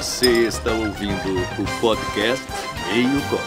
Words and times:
Você 0.00 0.46
está 0.46 0.70
ouvindo 0.72 1.12
o 1.12 1.78
podcast 1.78 2.46
Meio 2.86 3.20
Copo. 3.28 3.44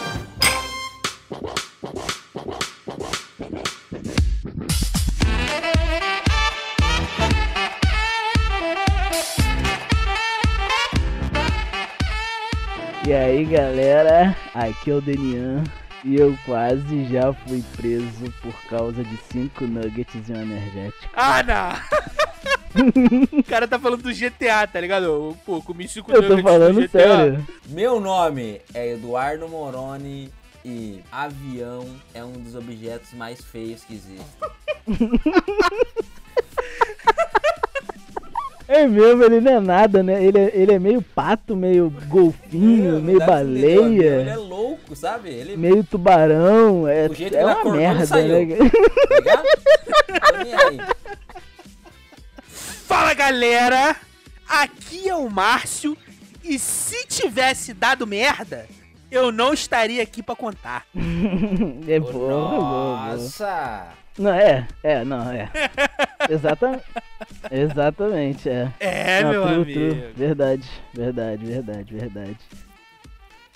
E 13.04 13.12
aí 13.12 13.44
galera, 13.46 14.36
aqui 14.54 14.92
é 14.92 14.94
o 14.94 15.00
Denian 15.00 15.64
e 16.04 16.14
eu 16.14 16.38
quase 16.46 17.06
já 17.06 17.32
fui 17.32 17.64
preso 17.76 18.32
por 18.40 18.54
causa 18.68 19.02
de 19.02 19.16
5 19.32 19.64
nuggets 19.64 20.28
e 20.28 20.32
um 20.32 20.40
energético. 20.40 21.12
Ah, 21.16 21.42
não! 21.42 22.13
o 23.32 23.42
cara 23.44 23.68
tá 23.68 23.78
falando 23.78 24.02
do 24.02 24.12
GTA, 24.12 24.66
tá 24.66 24.80
ligado? 24.80 25.36
Pô, 25.46 25.60
comi 25.62 25.86
5 25.86 26.10
Eu 26.12 26.26
tô 26.26 26.42
falando 26.42 26.88
sério. 26.88 27.46
Meu 27.68 28.00
nome 28.00 28.60
é 28.74 28.92
Eduardo 28.92 29.48
Moroni 29.48 30.30
e 30.64 31.00
avião 31.12 31.84
é 32.12 32.24
um 32.24 32.32
dos 32.32 32.54
objetos 32.54 33.12
mais 33.12 33.40
feios 33.40 33.82
que 33.84 33.94
existe. 33.94 34.24
É 38.66 38.86
mesmo, 38.86 39.22
ele 39.22 39.42
não 39.42 39.52
é 39.52 39.60
nada, 39.60 40.02
né? 40.02 40.24
Ele 40.24 40.38
é, 40.38 40.50
ele 40.54 40.72
é 40.72 40.78
meio 40.78 41.02
pato, 41.02 41.54
meio 41.54 41.92
golfinho, 42.08 42.98
meio 42.98 43.18
Deve 43.18 43.30
ser 43.30 43.42
entender, 43.42 43.78
o 43.78 43.84
avião, 43.84 43.92
Ele 43.92 44.02
é 44.02 44.24
baleia, 44.24 44.38
louco, 44.38 44.96
sabe? 44.96 45.28
Ele 45.28 45.56
meio 45.56 45.84
tubarão. 45.84 46.88
É, 46.88 47.06
O 47.06 47.14
jeito 47.14 47.32
que 47.32 47.36
é 47.36 47.42
ele 47.42 47.52
uma 47.52 47.76
merda, 47.76 48.06
saiu. 48.06 48.46
né? 48.46 48.56
tá 48.56 50.32
ligado? 50.32 50.93
Fala 52.86 53.14
galera! 53.14 53.96
Aqui 54.48 55.08
é 55.08 55.14
o 55.14 55.28
Márcio 55.30 55.96
e 56.42 56.58
se 56.58 57.06
tivesse 57.06 57.72
dado 57.72 58.06
merda, 58.06 58.66
eu 59.10 59.32
não 59.32 59.54
estaria 59.54 60.02
aqui 60.02 60.22
pra 60.22 60.36
contar. 60.36 60.86
É 61.88 61.98
boa, 62.00 62.12
boa, 62.12 62.48
boa. 62.60 63.16
Nossa! 63.16 63.88
Não, 64.18 64.32
é, 64.32 64.66
é, 64.82 65.04
não, 65.04 65.30
é. 65.30 65.50
Exatamente. 66.30 66.84
Exatamente, 67.50 68.48
é. 68.48 68.70
É, 68.78 69.22
Não, 69.22 69.30
meu 69.30 69.42
true, 69.42 69.54
amigo. 69.54 69.72
true. 69.72 70.12
Verdade, 70.14 70.70
verdade, 70.92 71.44
verdade, 71.46 71.94
verdade. 71.94 72.38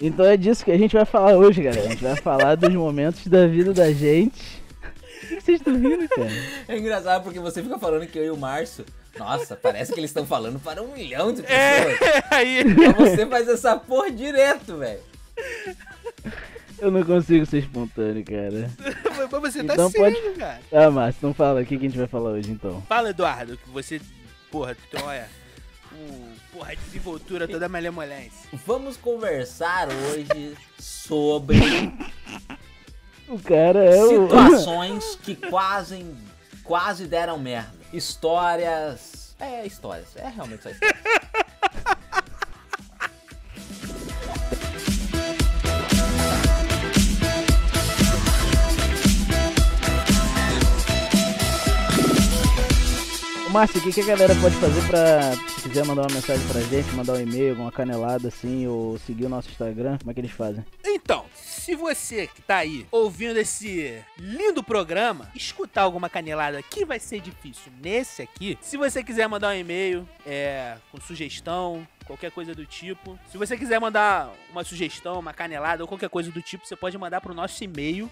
Então 0.01 0.25
é 0.27 0.37
disso 0.37 0.65
que 0.65 0.71
a 0.73 0.79
gente 0.79 0.95
vai 0.97 1.05
falar 1.05 1.37
hoje, 1.37 1.63
galera. 1.63 1.87
A 1.87 1.91
gente 1.91 2.03
vai 2.03 2.17
falar 2.17 2.55
dos 2.57 2.73
momentos 2.75 3.27
da 3.29 3.47
vida 3.47 3.73
da 3.73 3.93
gente. 3.93 4.63
O 5.23 5.27
que 5.29 5.41
vocês 5.41 5.61
estão 5.61 5.75
rindo, 5.75 6.09
cara? 6.09 6.31
É 6.69 6.77
engraçado 6.79 7.23
porque 7.23 7.39
você 7.41 7.63
fica 7.63 7.79
falando 7.79 8.07
que 8.07 8.19
eu 8.19 8.25
e 8.27 8.31
o 8.31 8.37
Márcio. 8.37 8.85
Nossa, 9.19 9.57
parece 9.57 9.93
que 9.93 10.01
eles 10.01 10.11
estão 10.11 10.27
falando 10.27 10.59
para 10.61 10.83
um 10.83 10.93
milhão 10.93 11.33
de 11.33 11.43
pessoas. 11.43 11.53
É, 11.61 12.23
aí. 12.35 12.65
Mas 12.65 12.97
você 13.11 13.27
faz 13.27 13.49
essa 13.49 13.77
porra 13.77 14.11
direto, 14.11 14.77
velho. 14.79 15.01
Eu 16.79 16.91
não 16.93 17.03
consigo 17.03 17.45
ser 17.45 17.59
espontâneo, 17.59 18.25
cara. 18.25 18.71
Mas 19.31 19.31
você 19.53 19.65
tá 19.65 19.75
Então 19.75 19.91
sério, 19.91 20.17
pode- 20.23 20.37
cara. 20.39 20.61
Ah, 20.73 20.91
Márcio, 20.91 21.19
então 21.19 21.35
fala, 21.35 21.61
o 21.61 21.67
que 21.67 21.77
que 21.77 21.87
a 21.87 21.89
gente 21.89 21.99
vai 21.99 22.07
falar 22.07 22.31
hoje, 22.31 22.51
então? 22.53 22.81
Fala, 22.89 23.11
Eduardo, 23.11 23.57
que 23.57 23.69
você, 23.71 24.01
porra, 24.51 24.77
tu 24.91 24.97
olha, 25.05 25.29
o, 25.93 26.29
porra, 26.53 26.73
a 26.73 26.75
desenvoltura 26.77 27.49
toda 27.49 27.69
malemolência. 27.69 28.49
Vamos 28.65 28.97
conversar 28.97 29.89
hoje 29.89 30.55
sobre 30.79 31.59
O 33.29 33.39
cara 33.41 33.85
é 33.85 34.03
o... 34.05 34.23
situações 34.29 35.19
que 35.23 35.35
quase, 35.35 36.07
quase 36.63 37.07
deram 37.07 37.39
merda. 37.39 37.78
Histórias. 37.93 39.35
É, 39.39 39.67
histórias. 39.67 40.17
É 40.17 40.29
realmente 40.29 40.63
só 40.63 40.71
histórias. 40.71 40.99
Márcio, 53.59 53.81
o 53.81 53.83
que, 53.83 53.93
que 53.93 54.01
a 54.03 54.05
galera 54.05 54.33
pode 54.37 54.55
fazer 54.55 54.87
pra, 54.87 55.33
se 55.49 55.69
quiser 55.69 55.85
mandar 55.85 56.03
uma 56.03 56.15
mensagem 56.15 56.47
pra 56.47 56.61
gente, 56.61 56.95
mandar 56.95 57.15
um 57.15 57.21
e-mail, 57.21 57.51
alguma 57.51 57.73
canelada 57.73 58.29
assim, 58.29 58.69
ou 58.69 58.97
seguir 59.01 59.25
o 59.25 59.29
nosso 59.29 59.51
Instagram, 59.51 59.99
como 59.99 60.13
é 60.13 60.15
que 60.15 60.21
eles 60.21 60.31
fazem? 60.31 60.65
Então, 60.85 61.27
se 61.35 61.75
você 61.75 62.29
que 62.29 62.41
tá 62.41 62.59
aí 62.59 62.87
ouvindo 62.89 63.37
esse 63.37 64.01
lindo 64.17 64.63
programa, 64.63 65.29
escutar 65.35 65.83
alguma 65.83 66.09
canelada 66.09 66.63
que 66.63 66.85
vai 66.85 67.01
ser 67.01 67.21
difícil 67.21 67.73
nesse 67.83 68.23
aqui, 68.23 68.57
se 68.61 68.77
você 68.77 69.03
quiser 69.03 69.27
mandar 69.27 69.49
um 69.49 69.59
e-mail 69.59 70.09
é, 70.25 70.77
com 70.93 71.01
sugestão, 71.01 71.85
qualquer 72.07 72.31
coisa 72.31 72.55
do 72.55 72.65
tipo, 72.65 73.19
se 73.29 73.37
você 73.37 73.57
quiser 73.57 73.81
mandar 73.81 74.33
uma 74.53 74.63
sugestão, 74.63 75.19
uma 75.19 75.35
canelada 75.35 75.83
ou 75.83 75.89
qualquer 75.89 76.09
coisa 76.09 76.31
do 76.31 76.41
tipo, 76.41 76.65
você 76.65 76.77
pode 76.77 76.97
mandar 76.97 77.21
pro 77.21 77.35
nosso 77.35 77.65
e-mail, 77.65 78.09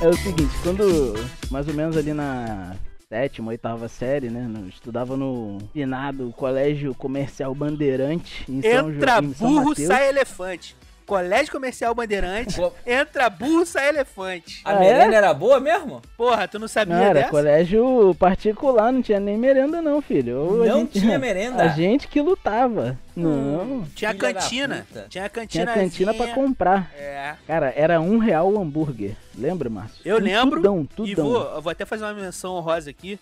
É 0.00 0.06
o 0.06 0.16
seguinte, 0.16 0.54
quando 0.62 1.14
mais 1.50 1.66
ou 1.68 1.74
menos 1.74 1.96
ali 1.96 2.12
na 2.12 2.74
sétima, 3.08 3.50
oitava 3.50 3.88
série, 3.88 4.28
né? 4.28 4.42
no- 4.42 4.68
estudava 4.68 5.16
no 5.16 5.58
finado 5.72 6.32
Colégio 6.36 6.94
Comercial 6.94 7.54
Bandeirante 7.54 8.44
em 8.50 8.60
São, 8.60 8.90
Entra 8.92 9.14
São 9.34 9.48
burro, 9.54 9.68
Mateus. 9.70 9.88
sai 9.88 10.08
elefante. 10.08 10.76
Colégio 11.08 11.50
Comercial 11.50 11.94
Bandeirante, 11.94 12.56
Co- 12.60 12.72
entra 12.86 13.28
burro, 13.30 13.64
sai 13.66 13.88
elefante. 13.88 14.60
A 14.64 14.72
Ah, 14.72 14.78
merenda 14.78 15.14
é? 15.14 15.16
era 15.16 15.32
boa 15.34 15.58
mesmo? 15.58 16.02
Porra, 16.16 16.46
tu 16.46 16.58
não 16.58 16.68
sabia 16.68 16.94
Não, 16.94 17.02
era 17.02 17.14
dessa? 17.20 17.30
colégio 17.30 18.14
particular, 18.18 18.92
não 18.92 19.00
tinha 19.02 19.18
nem 19.18 19.36
merenda 19.38 19.80
não, 19.82 20.00
filho. 20.02 20.38
Ou 20.38 20.62
a 20.62 20.66
Não 20.66 20.80
gente- 20.80 21.00
tinha 21.00 21.18
merenda? 21.18 21.62
A 21.64 21.68
gente 21.68 22.06
que 22.06 22.20
lutava. 22.20 22.96
Não, 23.16 23.84
Tinha 23.96 24.12
Filha 24.12 24.22
da 24.22 24.34
cantina. 24.40 24.86
Tinha 24.92 25.06
tinha 25.08 25.28
cantina. 25.30 25.74
cantina 25.74 26.14
pra 26.14 26.28
comprar. 26.28 26.92
É. 26.96 27.34
Cara, 27.46 27.72
era 27.74 28.00
um 28.00 28.18
real 28.18 28.52
o 28.52 28.60
hambúrguer. 28.60 29.16
Lembra, 29.36 29.68
Márcio? 29.70 30.00
Eu 30.04 30.18
Com 30.18 30.22
lembro. 30.24 30.56
Tudão, 30.60 30.82
E 30.82 30.86
tudão. 31.14 31.24
vou, 31.24 31.42
eu 31.54 31.62
vou 31.62 31.72
até 31.72 31.84
fazer 31.84 32.04
uma 32.04 32.14
menção 32.14 32.52
honrosa 32.54 32.90
aqui. 32.90 33.18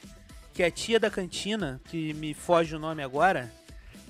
Que 0.53 0.63
a 0.63 0.71
tia 0.71 0.99
da 0.99 1.09
cantina, 1.11 1.81
que 1.85 2.13
me 2.15 2.35
foge 2.35 2.75
o 2.75 2.79
nome 2.79 3.03
agora, 3.03 3.51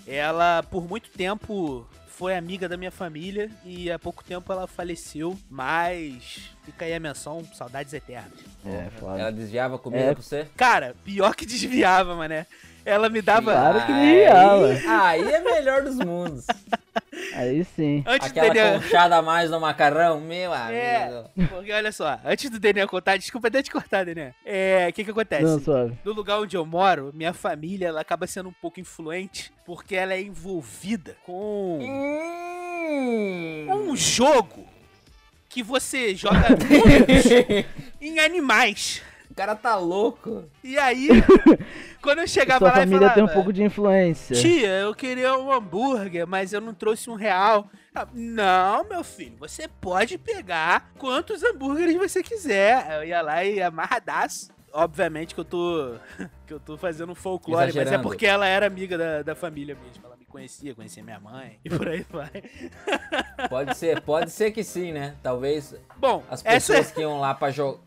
ela 0.07 0.63
por 0.71 0.89
muito 0.89 1.11
tempo 1.11 1.87
foi 2.17 2.35
amiga 2.35 2.67
da 2.67 2.79
minha 2.79 2.91
família 2.91 3.51
e 3.63 3.91
há 3.93 3.99
pouco 3.99 4.25
tempo 4.25 4.51
ela 4.51 4.67
faleceu. 4.67 5.39
Mas 5.51 6.51
fica 6.65 6.87
aí 6.87 6.95
a 6.95 6.99
menção, 7.01 7.45
saudades 7.55 7.93
eternas. 7.93 8.33
É, 8.65 8.89
foda. 8.99 9.21
Ela 9.21 9.31
desviava 9.31 9.79
comida 9.79 10.03
É. 10.05 10.15
pra 10.15 10.23
você? 10.23 10.47
Cara, 10.57 10.95
pior 11.05 11.35
que 11.35 11.45
desviava, 11.47 12.15
mané. 12.15 12.47
Ela 12.87 13.09
me 13.11 13.21
dava. 13.21 13.53
Claro 13.53 13.85
que 13.85 13.93
Aí- 13.93 14.07
desviava. 14.17 15.03
Aí 15.05 15.31
é 15.33 15.41
melhor 15.43 15.83
dos 15.83 15.97
mundos. 15.97 16.47
Aí 17.37 17.65
sim. 17.65 18.03
Antes 18.07 18.29
Aquela 18.31 18.49
Daniel. 18.49 18.81
conchada 18.81 19.17
a 19.17 19.23
mais 19.23 19.51
no 19.51 19.61
macarrão, 19.61 20.21
meu 20.21 20.55
É, 20.55 21.05
amigo. 21.05 21.49
porque 21.49 21.71
olha 21.73 21.93
só, 21.93 22.19
antes 22.25 22.49
do 22.51 22.59
Daniel 22.59 22.89
contar, 22.89 23.17
desculpa 23.19 23.49
até 23.49 23.63
te 23.63 23.71
cortar, 23.71 24.05
Daniel. 24.07 24.33
É, 24.45 24.87
o 24.89 24.93
que 24.93 25.05
que 25.05 25.11
acontece? 25.11 25.43
Não, 25.45 25.61
suave. 25.61 25.95
No 26.05 26.13
lugar 26.13 26.41
onde 26.41 26.57
eu 26.57 26.65
moro, 26.65 27.11
minha 27.15 27.33
família 27.35 27.89
ela 27.89 28.01
acaba 28.01 28.27
sendo 28.27 28.49
um 28.49 28.55
pouco 28.55 28.81
influente 28.81 29.53
porque 29.65 29.95
ela 29.95 30.15
é 30.15 30.21
envolvida 30.23 31.17
com 31.25 31.79
Hum. 31.83 33.67
um 33.91 33.97
jogo 33.97 34.65
que 35.49 35.63
você 35.63 36.15
joga 36.15 36.51
números 36.69 37.27
em 38.01 38.19
animais. 38.19 39.03
Cara 39.37 39.55
tá 39.55 39.77
louco. 39.77 40.45
E 40.65 40.79
aí, 40.79 41.09
quando 42.01 42.21
eu 42.21 42.27
chegava 42.27 42.61
Sua 42.61 42.69
lá 42.69 42.75
e 42.75 42.81
família 42.81 42.99
falava... 43.01 43.15
tem 43.15 43.25
um 43.25 43.29
pouco 43.29 43.53
de 43.53 43.63
influência. 43.63 44.35
Tia, 44.35 44.79
eu 44.81 44.95
queria 44.95 45.39
um 45.39 45.53
hambúrguer, 45.53 46.27
mas 46.27 46.55
eu 46.55 46.61
não 46.61 46.73
trouxe 46.73 47.11
um 47.11 47.15
real. 47.15 47.69
Ah, 47.95 48.09
Não, 48.13 48.85
meu 48.85 49.05
filho, 49.05 49.37
você 49.39 49.69
pode 49.69 50.17
pegar 50.17 50.91
quantos 50.99 51.43
hambúrgueres 51.43 51.95
você 51.97 52.23
quiser. 52.23 52.97
Eu 52.97 53.05
ia 53.05 53.21
lá 53.21 53.45
e 53.45 53.63
amarradaço. 53.63 54.51
Obviamente 54.73 55.35
que 55.35 55.41
eu 55.41 55.45
tô. 55.45 55.95
que 56.47 56.53
eu 56.53 56.61
tô 56.61 56.77
fazendo 56.77 57.13
um 57.13 57.15
folclore, 57.15 57.73
mas 57.75 57.93
é 57.93 57.99
porque 57.99 58.27
ela 58.27 58.47
era 58.47 58.67
amiga 58.67 58.97
da, 58.97 59.23
da 59.23 59.35
família 59.35 59.75
mesmo. 59.75 60.05
Ela 60.05 60.17
me 60.17 60.25
conhecia, 60.25 60.75
conhecia 60.75 61.03
minha 61.03 61.21
mãe 61.21 61.59
e 61.65 61.71
por 61.71 61.89
aí 61.89 62.05
vai. 62.11 62.31
Pode 63.49 63.77
ser, 63.77 64.01
pode 64.01 64.31
ser 64.31 64.51
que 64.51 64.65
sim, 64.65 64.93
né? 64.93 65.15
Talvez 65.23 65.75
Bom, 65.99 66.25
as 66.29 66.45
essa, 66.45 66.73
pessoas 66.73 66.91
que 66.91 67.01
iam 67.01 67.21
lá 67.21 67.35
pra 67.35 67.51
jogar. 67.51 67.79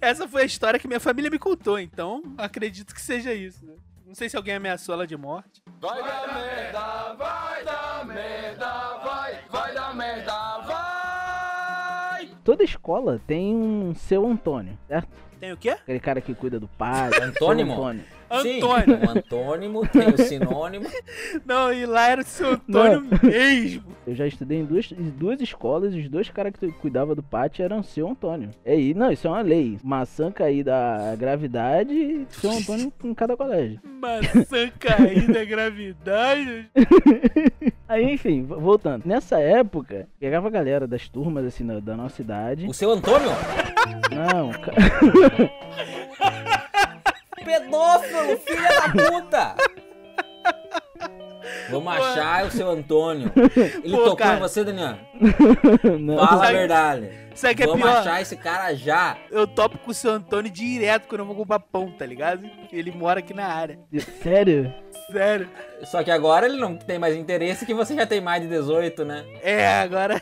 Essa 0.00 0.28
foi 0.28 0.42
a 0.42 0.46
história 0.46 0.78
que 0.78 0.86
minha 0.88 1.00
família 1.00 1.30
me 1.30 1.38
contou, 1.38 1.78
então 1.78 2.22
acredito 2.36 2.94
que 2.94 3.00
seja 3.00 3.32
isso, 3.32 3.64
né? 3.64 3.74
Não 4.06 4.14
sei 4.14 4.28
se 4.28 4.36
alguém 4.36 4.56
ameaçou 4.56 4.94
ela 4.94 5.06
de 5.06 5.16
morte. 5.16 5.62
Vai 5.80 6.02
dar 6.02 6.34
merda, 6.34 7.14
vai 7.14 7.64
dar 7.64 8.06
merda, 8.06 8.98
vai, 9.04 9.38
vai 9.48 9.74
dar 9.74 9.94
merda, 9.94 10.58
vai! 10.58 12.28
Toda 12.42 12.64
escola 12.64 13.20
tem 13.26 13.54
um 13.54 13.94
seu 13.94 14.26
Antônio, 14.26 14.76
certo? 14.88 15.08
Tem 15.38 15.52
o 15.52 15.56
quê? 15.56 15.70
Aquele 15.70 16.00
cara 16.00 16.20
que 16.20 16.34
cuida 16.34 16.58
do 16.58 16.66
pai. 16.66 17.10
Antônimo? 17.22 17.74
seu 17.76 18.19
Antônio. 18.30 18.52
Sim, 18.52 18.62
Antônio. 18.62 18.98
o 19.06 19.10
antônimo 19.10 19.86
tem 19.88 20.08
o 20.08 20.18
sinônimo. 20.18 20.86
Não, 21.44 21.72
e 21.72 21.84
lá 21.86 22.08
era 22.08 22.20
o 22.20 22.24
seu 22.24 22.52
Antônio 22.52 23.04
mesmo. 23.22 23.84
Eu 24.06 24.14
já 24.14 24.26
estudei 24.26 24.58
em 24.60 24.64
duas, 24.64 24.90
em 24.92 25.10
duas 25.10 25.40
escolas 25.40 25.94
e 25.94 25.98
os 26.00 26.08
dois 26.08 26.28
caras 26.30 26.52
que 26.58 26.70
cuidavam 26.72 27.14
do 27.14 27.22
pátio 27.22 27.64
eram 27.64 27.82
seu 27.82 28.08
Antônio. 28.08 28.50
É 28.64 28.72
aí, 28.72 28.94
não, 28.94 29.10
isso 29.12 29.26
é 29.26 29.30
uma 29.30 29.40
lei. 29.42 29.78
Maçã 29.82 30.30
cair 30.32 30.64
da 30.64 31.14
gravidade 31.16 31.92
e 31.92 32.26
seu 32.30 32.50
Antônio 32.50 32.92
em 33.04 33.14
cada 33.14 33.36
colégio. 33.36 33.80
Maçã 33.84 34.70
cair 34.78 35.26
da 35.32 35.44
gravidade. 35.44 36.70
Aí, 37.88 38.04
enfim, 38.12 38.44
vo- 38.44 38.60
voltando. 38.60 39.02
Nessa 39.04 39.40
época, 39.40 40.06
pegava 40.20 40.46
a 40.46 40.50
galera 40.50 40.86
das 40.86 41.08
turmas, 41.08 41.44
assim, 41.44 41.66
da, 41.66 41.80
da 41.80 41.96
nossa 41.96 42.22
idade. 42.22 42.66
O 42.68 42.72
seu 42.72 42.90
Antônio? 42.92 43.28
Não, 44.14 44.50
ca- 44.52 44.72
Pedófilo, 47.44 48.38
filha 48.38 48.68
da 48.68 48.88
puta! 49.10 49.54
Vamos 51.70 51.92
achar 51.92 52.46
o 52.46 52.50
seu 52.50 52.68
Antônio. 52.68 53.32
Ele 53.82 53.96
Pô, 53.96 54.02
tocou 54.02 54.16
cara. 54.16 54.36
em 54.36 54.40
você, 54.40 54.62
Daniel? 54.64 54.96
não. 56.00 56.16
Fala 56.18 56.34
a 56.34 56.38
Sabe- 56.46 56.58
verdade. 56.58 57.10
Sabe 57.34 57.54
que 57.54 57.62
é 57.62 57.66
Vamos 57.66 57.82
pior? 57.82 57.96
achar 57.98 58.20
esse 58.20 58.36
cara 58.36 58.74
já. 58.74 59.16
Eu 59.30 59.46
topo 59.46 59.78
com 59.78 59.90
o 59.90 59.94
seu 59.94 60.10
Antônio 60.12 60.50
direto 60.50 61.06
quando 61.08 61.20
eu 61.20 61.26
vou 61.26 61.34
comprar 61.36 61.58
pão, 61.60 61.90
tá 61.90 62.04
ligado? 62.04 62.44
Ele 62.72 62.90
mora 62.92 63.20
aqui 63.20 63.32
na 63.32 63.46
área. 63.46 63.78
Sério? 64.22 64.72
Sério. 65.10 65.48
Só 65.84 66.02
que 66.02 66.10
agora 66.10 66.46
ele 66.46 66.58
não 66.60 66.76
tem 66.76 66.98
mais 66.98 67.16
interesse 67.16 67.64
que 67.64 67.72
você 67.74 67.94
já 67.94 68.06
tem 68.06 68.20
mais 68.20 68.42
de 68.42 68.48
18, 68.48 69.04
né? 69.04 69.24
É, 69.42 69.66
agora. 69.80 70.20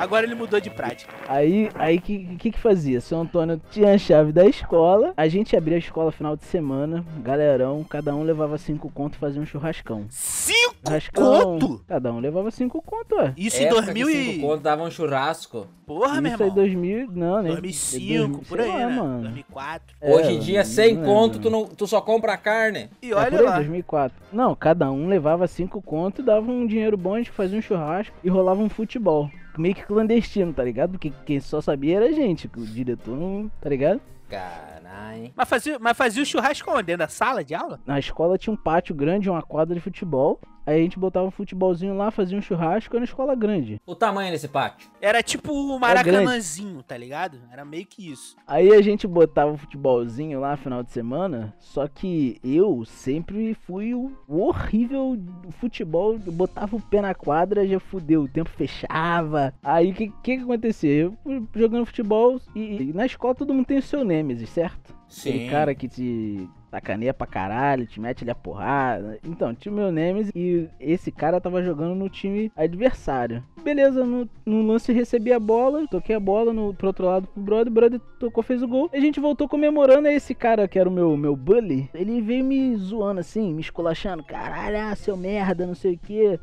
Agora 0.00 0.24
ele 0.24 0.34
mudou 0.34 0.58
de 0.58 0.70
prática. 0.70 1.12
Aí, 1.28 1.68
aí 1.74 2.00
que, 2.00 2.24
que 2.36 2.50
que 2.52 2.58
fazia? 2.58 3.02
Seu 3.02 3.20
Antônio 3.20 3.60
tinha 3.70 3.92
a 3.92 3.98
chave 3.98 4.32
da 4.32 4.46
escola, 4.46 5.12
a 5.14 5.28
gente 5.28 5.54
abria 5.54 5.76
a 5.76 5.78
escola 5.78 6.10
final 6.10 6.34
de 6.34 6.44
semana, 6.44 7.04
galerão, 7.22 7.84
cada 7.84 8.14
um 8.14 8.22
levava 8.22 8.56
cinco 8.56 8.90
conto 8.90 9.16
e 9.16 9.18
fazia 9.18 9.42
um 9.42 9.44
churrascão. 9.44 10.06
Cinco 10.08 10.74
Churrascão, 10.86 11.58
conto? 11.58 11.84
cada 11.86 12.10
um 12.14 12.18
levava 12.18 12.50
cinco 12.50 12.80
conto, 12.80 13.14
ué. 13.16 13.34
Isso 13.36 13.60
em 13.60 13.66
Época 13.66 13.92
que 13.92 13.92
2000 13.92 14.06
cinco 14.06 14.30
e... 14.30 14.40
conto 14.40 14.62
dava 14.62 14.82
um 14.84 14.90
churrasco. 14.90 15.66
Porra, 15.86 16.20
meu 16.20 16.32
Isso 16.32 16.42
aí 16.42 16.48
irmão. 16.48 16.64
2000, 16.64 17.10
não, 17.12 17.42
nem 17.42 17.52
2005, 17.52 18.44
por 18.46 18.58
aí, 18.60 18.70
sei 18.70 18.74
lá, 18.74 18.86
né? 18.86 18.96
mano. 18.96 19.20
2004. 19.22 19.96
É, 20.00 20.14
Hoje 20.14 20.32
em 20.32 20.38
dia, 20.38 20.58
não 20.60 20.64
100 20.64 20.86
lembro. 20.86 21.04
conto, 21.04 21.38
tu, 21.40 21.50
não, 21.50 21.64
tu 21.66 21.86
só 21.86 22.00
compra 22.00 22.36
carne. 22.38 22.88
E 23.02 23.10
É 23.10 23.14
olha 23.14 23.30
por 23.30 23.40
aí, 23.40 23.44
lá. 23.44 23.56
2004. 23.56 24.16
Não, 24.32 24.54
cada 24.54 24.90
um 24.90 25.08
levava 25.08 25.46
cinco 25.46 25.82
conto 25.82 26.22
e 26.22 26.24
dava 26.24 26.50
um 26.50 26.66
dinheiro 26.66 26.96
bom, 26.96 27.14
a 27.14 27.18
gente 27.18 27.30
fazia 27.30 27.58
um 27.58 27.62
churrasco 27.62 28.16
e 28.24 28.30
rolava 28.30 28.62
um 28.62 28.68
futebol. 28.70 29.30
Meio 29.58 29.74
que 29.74 29.84
clandestino, 29.84 30.52
tá 30.52 30.64
ligado? 30.64 30.92
Porque 30.92 31.12
quem 31.26 31.40
só 31.40 31.60
sabia 31.60 31.96
era 31.96 32.06
a 32.06 32.12
gente, 32.12 32.48
que 32.48 32.60
o 32.60 32.66
diretor 32.66 33.16
não, 33.16 33.50
tá 33.60 33.68
ligado? 33.68 34.00
Caralho. 34.28 35.32
Mas 35.34 35.48
fazia, 35.48 35.78
mas 35.78 35.96
fazia 35.96 36.22
o 36.22 36.26
churrasco 36.26 36.70
onde? 36.70 36.84
Dentro 36.84 37.00
da 37.00 37.08
sala 37.08 37.44
de 37.44 37.54
aula? 37.54 37.80
Na 37.84 37.98
escola 37.98 38.38
tinha 38.38 38.52
um 38.52 38.56
pátio 38.56 38.94
grande, 38.94 39.28
uma 39.28 39.42
quadra 39.42 39.74
de 39.74 39.80
futebol. 39.80 40.40
Aí 40.66 40.80
a 40.80 40.82
gente 40.82 40.98
botava 40.98 41.26
um 41.26 41.30
futebolzinho 41.30 41.96
lá, 41.96 42.10
fazia 42.10 42.36
um 42.38 42.42
churrasco, 42.42 42.94
era 42.94 43.00
uma 43.00 43.04
escola 43.04 43.34
grande. 43.34 43.80
O 43.86 43.94
tamanho 43.94 44.30
desse 44.30 44.48
pátio. 44.48 44.90
Era 45.00 45.22
tipo 45.22 45.52
o 45.52 45.76
É 45.76 45.78
Maracanãzinho, 45.78 46.82
tá 46.82 46.96
ligado? 46.96 47.38
Era 47.50 47.64
meio 47.64 47.86
que 47.86 48.10
isso. 48.10 48.36
Aí 48.46 48.72
a 48.72 48.80
gente 48.82 49.06
botava 49.06 49.52
o 49.52 49.56
futebolzinho 49.56 50.40
lá 50.40 50.56
final 50.56 50.82
de 50.82 50.92
semana, 50.92 51.54
só 51.58 51.88
que 51.88 52.38
eu 52.44 52.84
sempre 52.84 53.54
fui 53.66 53.94
o 53.94 54.12
horrível 54.28 55.16
do 55.16 55.50
futebol, 55.52 56.18
eu 56.26 56.32
botava 56.32 56.76
o 56.76 56.80
pé 56.80 57.00
na 57.00 57.14
quadra, 57.14 57.66
já 57.66 57.80
fudeu, 57.80 58.22
o 58.22 58.28
tempo 58.28 58.50
fechava. 58.50 59.54
Aí 59.62 59.90
o 59.90 59.94
que, 59.94 60.08
que 60.22 60.36
que 60.36 60.42
acontecia? 60.42 60.90
Eu 60.90 61.16
fui 61.24 61.46
jogando 61.54 61.86
futebol 61.86 62.40
e, 62.54 62.82
e 62.82 62.92
na 62.92 63.06
escola 63.06 63.34
todo 63.34 63.54
mundo 63.54 63.66
tem 63.66 63.78
o 63.78 63.82
seu 63.82 64.04
Nemesis, 64.04 64.50
certo? 64.50 64.94
Aquele 65.18 65.50
cara 65.50 65.74
que 65.74 65.88
te 65.88 66.48
sacaneia 66.70 67.12
pra 67.12 67.26
caralho, 67.26 67.86
te 67.86 68.00
mete 68.00 68.22
ali 68.22 68.30
a 68.30 68.34
porrada. 68.34 69.18
Então, 69.24 69.54
tinha 69.54 69.72
o 69.72 69.74
meu 69.74 69.90
Nemesis 69.90 70.30
e 70.34 70.68
esse 70.78 71.10
cara 71.10 71.40
tava 71.40 71.62
jogando 71.62 71.94
no 71.94 72.08
time 72.08 72.50
adversário. 72.56 73.42
Beleza, 73.62 74.04
no, 74.04 74.28
no 74.46 74.62
lance 74.62 74.92
recebi 74.92 75.32
a 75.32 75.40
bola, 75.40 75.86
toquei 75.88 76.14
a 76.14 76.20
bola 76.20 76.52
no, 76.52 76.72
pro 76.72 76.86
outro 76.86 77.06
lado 77.06 77.26
pro 77.26 77.42
brother, 77.42 77.68
o 77.68 77.74
brother 77.74 78.00
tocou, 78.18 78.42
fez 78.42 78.62
o 78.62 78.68
gol. 78.68 78.88
E 78.92 78.96
a 78.96 79.00
gente 79.00 79.20
voltou 79.20 79.48
comemorando, 79.48 80.08
aí 80.08 80.14
esse 80.14 80.34
cara 80.34 80.68
que 80.68 80.78
era 80.78 80.88
o 80.88 80.92
meu, 80.92 81.16
meu 81.16 81.34
bully, 81.34 81.90
ele 81.92 82.20
veio 82.20 82.44
me 82.44 82.76
zoando 82.76 83.20
assim, 83.20 83.52
me 83.52 83.60
esculachando. 83.60 84.22
Caralho, 84.22 84.78
ah, 84.78 84.94
seu 84.94 85.16
merda, 85.16 85.66
não 85.66 85.74
sei 85.74 85.94
o 85.94 85.98
que. 85.98 86.38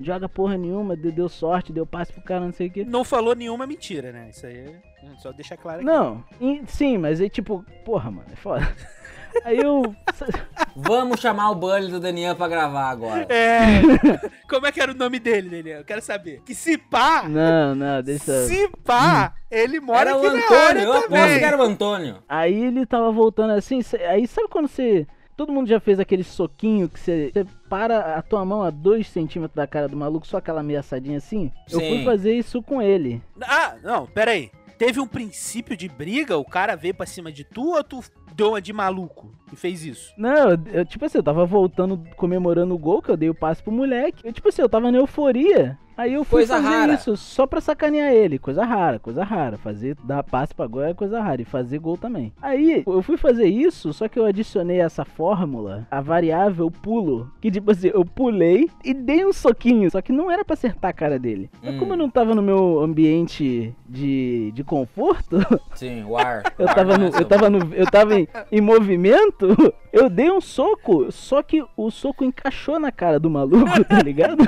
Joga 0.00 0.28
porra 0.28 0.56
nenhuma, 0.56 0.94
deu, 0.94 1.28
sorte, 1.28 1.72
deu 1.72 1.84
passe 1.84 2.12
pro 2.12 2.22
cara, 2.22 2.44
não 2.44 2.52
sei 2.52 2.68
o 2.68 2.70
que. 2.70 2.84
Não 2.84 3.04
falou 3.04 3.34
nenhuma 3.34 3.66
mentira, 3.66 4.12
né? 4.12 4.28
Isso 4.30 4.46
aí 4.46 4.56
é... 4.56 4.80
Só 5.18 5.32
deixa 5.32 5.56
claro 5.56 5.78
aqui. 5.78 5.86
Não, 5.86 6.24
sim, 6.66 6.98
mas 6.98 7.20
aí 7.20 7.30
tipo, 7.30 7.64
porra, 7.84 8.10
mano, 8.10 8.28
é 8.32 8.36
foda. 8.36 8.66
Aí 9.44 9.58
eu. 9.58 9.94
Vamos 10.76 11.20
chamar 11.20 11.50
o 11.50 11.54
Bully 11.54 11.88
do 11.88 12.00
Daniel 12.00 12.36
pra 12.36 12.48
gravar 12.48 12.90
agora. 12.90 13.26
É. 13.28 13.80
Como 14.48 14.66
é 14.66 14.72
que 14.72 14.80
era 14.80 14.92
o 14.92 14.94
nome 14.94 15.18
dele, 15.18 15.48
Daniel? 15.48 15.78
Eu 15.78 15.84
quero 15.84 16.00
saber. 16.02 16.42
Que 16.44 16.54
se 16.54 16.76
pá, 16.78 17.24
Não, 17.28 17.74
não, 17.74 18.02
deixa. 18.02 18.46
se 18.46 18.68
pá, 18.84 19.34
ele 19.50 19.80
mora 19.80 20.10
Era 20.10 20.16
o 20.18 20.26
aqui 20.26 20.36
na 20.36 20.44
Antônio, 20.44 20.82
eu 20.82 20.92
aposto 20.92 21.08
também. 21.10 21.38
que 21.38 21.44
era 21.44 21.58
o 21.58 21.62
Antônio. 21.62 22.16
Aí 22.28 22.64
ele 22.64 22.86
tava 22.86 23.10
voltando 23.10 23.52
assim, 23.52 23.80
aí 24.08 24.26
sabe 24.26 24.48
quando 24.48 24.68
você. 24.68 25.06
Todo 25.36 25.52
mundo 25.52 25.68
já 25.68 25.78
fez 25.78 26.00
aquele 26.00 26.24
soquinho 26.24 26.88
que 26.88 26.98
você 26.98 27.30
você 27.32 27.46
para 27.70 28.16
a 28.16 28.22
tua 28.22 28.44
mão 28.44 28.62
a 28.62 28.70
dois 28.70 29.06
centímetros 29.08 29.54
da 29.54 29.68
cara 29.68 29.86
do 29.88 29.96
maluco, 29.96 30.26
só 30.26 30.38
aquela 30.38 30.60
ameaçadinha 30.60 31.18
assim? 31.18 31.52
Eu 31.70 31.78
fui 31.78 31.98
Sim. 31.98 32.04
fazer 32.04 32.34
isso 32.34 32.60
com 32.60 32.82
ele. 32.82 33.22
Ah, 33.42 33.76
não, 33.82 34.04
pera 34.06 34.32
aí. 34.32 34.50
Teve 34.76 35.00
um 35.00 35.06
princípio 35.06 35.76
de 35.76 35.88
briga? 35.88 36.36
O 36.36 36.44
cara 36.44 36.76
veio 36.76 36.94
pra 36.94 37.04
cima 37.06 37.30
de 37.32 37.42
tu 37.44 37.74
ou 37.74 37.82
tu 37.84 38.00
deu 38.38 38.50
uma 38.50 38.62
de 38.62 38.72
maluco 38.72 39.28
e 39.52 39.56
fez 39.56 39.84
isso? 39.84 40.14
Não, 40.16 40.50
eu, 40.72 40.86
tipo 40.86 41.04
assim, 41.04 41.18
eu 41.18 41.22
tava 41.24 41.44
voltando, 41.44 42.00
comemorando 42.16 42.72
o 42.72 42.78
gol, 42.78 43.02
que 43.02 43.10
eu 43.10 43.16
dei 43.16 43.28
o 43.28 43.34
passe 43.34 43.60
pro 43.60 43.72
moleque. 43.72 44.24
Eu, 44.24 44.32
tipo 44.32 44.48
assim, 44.48 44.62
eu 44.62 44.68
tava 44.68 44.92
na 44.92 44.98
euforia. 44.98 45.76
Aí 45.98 46.14
eu 46.14 46.22
fui 46.24 46.38
Coisa 46.46 46.54
fazer 46.62 46.68
rara. 46.68 46.94
isso 46.94 47.16
só 47.16 47.44
pra 47.46 47.60
sacanear 47.60 48.12
ele. 48.12 48.38
Coisa 48.38 48.64
rara, 48.64 48.98
coisa 49.00 49.24
rara. 49.24 49.58
Fazer, 49.58 49.96
dar 50.04 50.22
passe 50.22 50.54
pra 50.54 50.66
gol 50.68 50.84
é 50.84 50.94
coisa 50.94 51.20
rara. 51.20 51.42
E 51.42 51.44
fazer 51.44 51.78
gol 51.80 51.96
também. 51.98 52.32
Aí 52.40 52.84
eu 52.86 53.02
fui 53.02 53.16
fazer 53.16 53.46
isso, 53.46 53.92
só 53.92 54.06
que 54.06 54.16
eu 54.18 54.24
adicionei 54.24 54.80
essa 54.80 55.04
fórmula, 55.04 55.86
a 55.90 56.00
variável 56.00 56.70
pulo. 56.70 57.28
Que 57.40 57.50
tipo 57.50 57.72
assim, 57.72 57.90
eu 57.92 58.04
pulei 58.04 58.70
e 58.84 58.94
dei 58.94 59.26
um 59.26 59.32
soquinho. 59.32 59.90
Só 59.90 60.00
que 60.00 60.12
não 60.12 60.30
era 60.30 60.44
pra 60.44 60.54
acertar 60.54 60.90
a 60.90 60.94
cara 60.94 61.18
dele. 61.18 61.50
Mas 61.62 61.74
Hum. 61.74 61.78
como 61.80 61.94
eu 61.94 61.96
não 61.98 62.08
tava 62.08 62.32
no 62.34 62.42
meu 62.42 62.78
ambiente 62.80 63.74
de, 63.88 64.52
de 64.54 64.62
conforto, 64.62 65.38
Sim, 65.74 66.04
o 66.04 66.16
ar. 66.16 66.44
eu 66.58 66.66
o 66.66 66.74
tava, 66.74 66.96
no, 66.96 67.06
eu 67.08 67.24
tava, 67.24 67.50
no, 67.50 67.74
eu 67.74 67.86
tava 67.90 68.14
em, 68.20 68.28
em 68.52 68.60
movimento, 68.60 69.48
eu 69.92 70.08
dei 70.08 70.30
um 70.30 70.40
soco, 70.40 71.10
só 71.10 71.42
que 71.42 71.64
o 71.76 71.90
soco 71.90 72.24
encaixou 72.24 72.78
na 72.78 72.92
cara 72.92 73.18
do 73.18 73.28
maluco, 73.28 73.82
tá 73.84 74.00
ligado? 74.02 74.38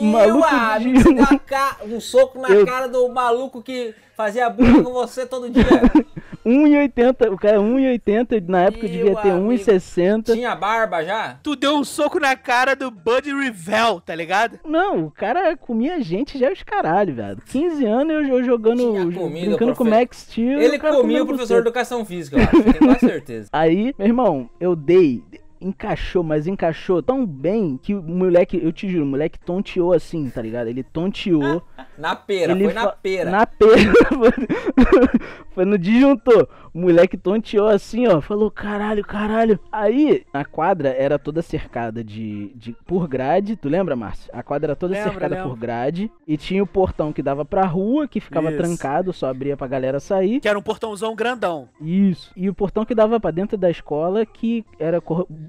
Ih, 0.00 0.10
maluco 0.10 0.46
de 0.78 0.92
você 1.02 1.08
um- 1.08 1.14
deu 1.14 1.26
ca- 1.46 1.76
um 1.84 2.00
soco 2.00 2.38
na 2.40 2.48
Eu- 2.50 2.66
cara 2.66 2.86
do 2.88 3.08
maluco 3.08 3.62
que 3.62 3.94
fazia 4.16 4.48
bullying 4.50 4.82
com 4.82 4.92
você 4.92 5.24
todo 5.26 5.48
dia. 5.50 5.64
1,80, 6.46 7.30
o 7.32 7.36
cara 7.36 7.56
é 7.56 7.60
1,80, 7.60 8.48
na 8.48 8.62
época 8.62 8.86
eu 8.86 8.88
Ih, 8.88 8.92
devia 8.92 9.16
ter 9.16 9.30
amigo. 9.32 9.52
1,60. 9.52 10.32
Tinha 10.32 10.54
barba 10.54 11.04
já? 11.04 11.38
Tu 11.42 11.54
deu 11.56 11.76
um 11.76 11.84
soco 11.84 12.18
na 12.18 12.34
cara 12.36 12.74
do 12.74 12.90
Buddy 12.90 13.34
Revell, 13.34 14.00
tá 14.00 14.14
ligado? 14.14 14.58
Não, 14.64 15.04
o 15.06 15.10
cara 15.10 15.54
comia 15.56 16.00
gente 16.00 16.38
já 16.38 16.48
é 16.48 16.52
os 16.52 16.62
caralho, 16.62 17.14
velho. 17.14 17.42
15 17.44 17.84
anos 17.84 18.12
eu, 18.28 18.38
eu 18.38 18.44
jogando, 18.44 18.78
Tinha 18.78 19.12
comido, 19.12 19.46
brincando 19.48 19.74
com 19.74 19.84
profe- 19.84 19.90
Max 19.90 20.16
Steel. 20.18 20.60
Ele 20.60 20.78
comia 20.78 21.22
o 21.22 21.26
professor 21.26 21.54
de 21.54 21.60
educação 21.68 22.04
física, 22.04 22.36
eu 22.38 22.42
acho. 22.44 22.62
Tenho 22.62 22.78
quase 22.78 23.00
certeza. 23.00 23.48
Aí, 23.52 23.94
meu 23.98 24.06
irmão, 24.06 24.48
eu 24.58 24.74
dei. 24.74 25.22
Encaixou, 25.60 26.22
mas 26.22 26.46
encaixou 26.46 27.02
tão 27.02 27.26
bem 27.26 27.78
que 27.82 27.94
o 27.94 28.02
moleque, 28.02 28.60
eu 28.62 28.72
te 28.72 28.88
juro, 28.88 29.04
o 29.04 29.08
moleque 29.08 29.38
tonteou 29.38 29.92
assim, 29.92 30.28
tá 30.30 30.40
ligado? 30.42 30.68
Ele 30.68 30.82
tonteou. 30.82 31.62
Na 31.98 32.14
pera, 32.14 32.52
ele 32.52 32.64
foi 32.64 32.74
na 32.74 32.92
pera. 32.92 33.30
Na 33.30 33.46
pera. 33.46 33.72
Foi 35.50 35.64
no 35.64 35.76
disjuntor. 35.76 36.48
O 36.78 36.82
moleque 36.82 37.16
tonteou 37.16 37.66
assim, 37.66 38.06
ó. 38.06 38.20
Falou, 38.20 38.52
caralho, 38.52 39.04
caralho. 39.04 39.58
Aí, 39.72 40.24
a 40.32 40.44
quadra 40.44 40.90
era 40.90 41.18
toda 41.18 41.42
cercada 41.42 42.04
de, 42.04 42.52
de 42.54 42.72
por 42.86 43.08
grade. 43.08 43.56
Tu 43.56 43.68
lembra, 43.68 43.96
Márcio? 43.96 44.30
A 44.32 44.44
quadra 44.44 44.68
era 44.68 44.76
toda 44.76 44.94
Lembro, 44.94 45.10
cercada 45.10 45.34
lembro. 45.34 45.50
por 45.50 45.58
grade. 45.58 46.08
E 46.24 46.36
tinha 46.36 46.62
o 46.62 46.66
portão 46.68 47.12
que 47.12 47.20
dava 47.20 47.44
pra 47.44 47.66
rua, 47.66 48.06
que 48.06 48.20
ficava 48.20 48.50
Isso. 48.50 48.58
trancado, 48.58 49.12
só 49.12 49.26
abria 49.26 49.56
pra 49.56 49.66
galera 49.66 49.98
sair. 49.98 50.38
Que 50.38 50.48
era 50.48 50.56
um 50.56 50.62
portãozão 50.62 51.16
grandão. 51.16 51.68
Isso. 51.80 52.30
E 52.36 52.48
o 52.48 52.54
portão 52.54 52.84
que 52.84 52.94
dava 52.94 53.18
pra 53.18 53.32
dentro 53.32 53.58
da 53.58 53.68
escola, 53.68 54.24
que 54.24 54.64
era 54.78 55.02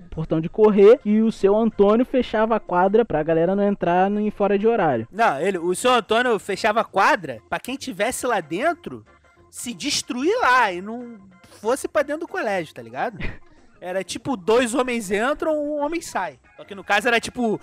portão 0.10 0.42
de 0.42 0.50
correr. 0.50 1.00
E 1.06 1.22
o 1.22 1.32
seu 1.32 1.56
Antônio 1.56 2.08
fechava 2.08 2.56
a 2.56 2.60
quadra 2.60 3.06
pra 3.06 3.22
galera 3.22 3.56
não 3.56 3.64
entrar 3.64 4.12
em 4.12 4.32
fora 4.32 4.58
de 4.58 4.66
horário. 4.66 5.08
Não, 5.12 5.40
ele, 5.40 5.60
o 5.60 5.76
seu 5.76 5.92
Antônio 5.92 6.40
fechava 6.40 6.82
a 6.82 6.84
quadra 6.86 7.38
pra 7.48 7.60
quem 7.60 7.76
tivesse 7.76 8.26
lá 8.26 8.42
dentro 8.42 9.06
se 9.50 9.74
destruir 9.74 10.36
lá 10.42 10.72
e 10.72 10.82
não 10.82 11.20
fosse 11.62 11.88
pra 11.88 12.04
dentro 12.04 12.22
do 12.22 12.28
colégio, 12.28 12.74
tá 12.74 12.82
ligado? 12.82 13.18
Era 13.82 14.04
tipo, 14.04 14.36
dois 14.36 14.74
homens 14.74 15.10
entram, 15.10 15.58
um 15.58 15.80
homem 15.80 16.02
sai. 16.02 16.38
Só 16.58 16.66
que 16.66 16.76
no 16.76 16.84
caso 16.84 17.08
era 17.08 17.18
tipo 17.18 17.60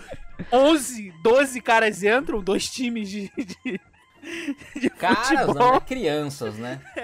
11, 0.51 1.13
12 1.21 1.61
caras 1.61 2.01
entram, 2.01 2.41
dois 2.41 2.67
times 2.67 3.07
de, 3.07 3.31
de, 3.37 3.79
de 4.79 4.89
Caras, 4.89 5.29
não, 5.31 5.45
futebol. 5.47 5.73
né? 5.73 5.79
crianças, 5.85 6.57
né? 6.57 6.81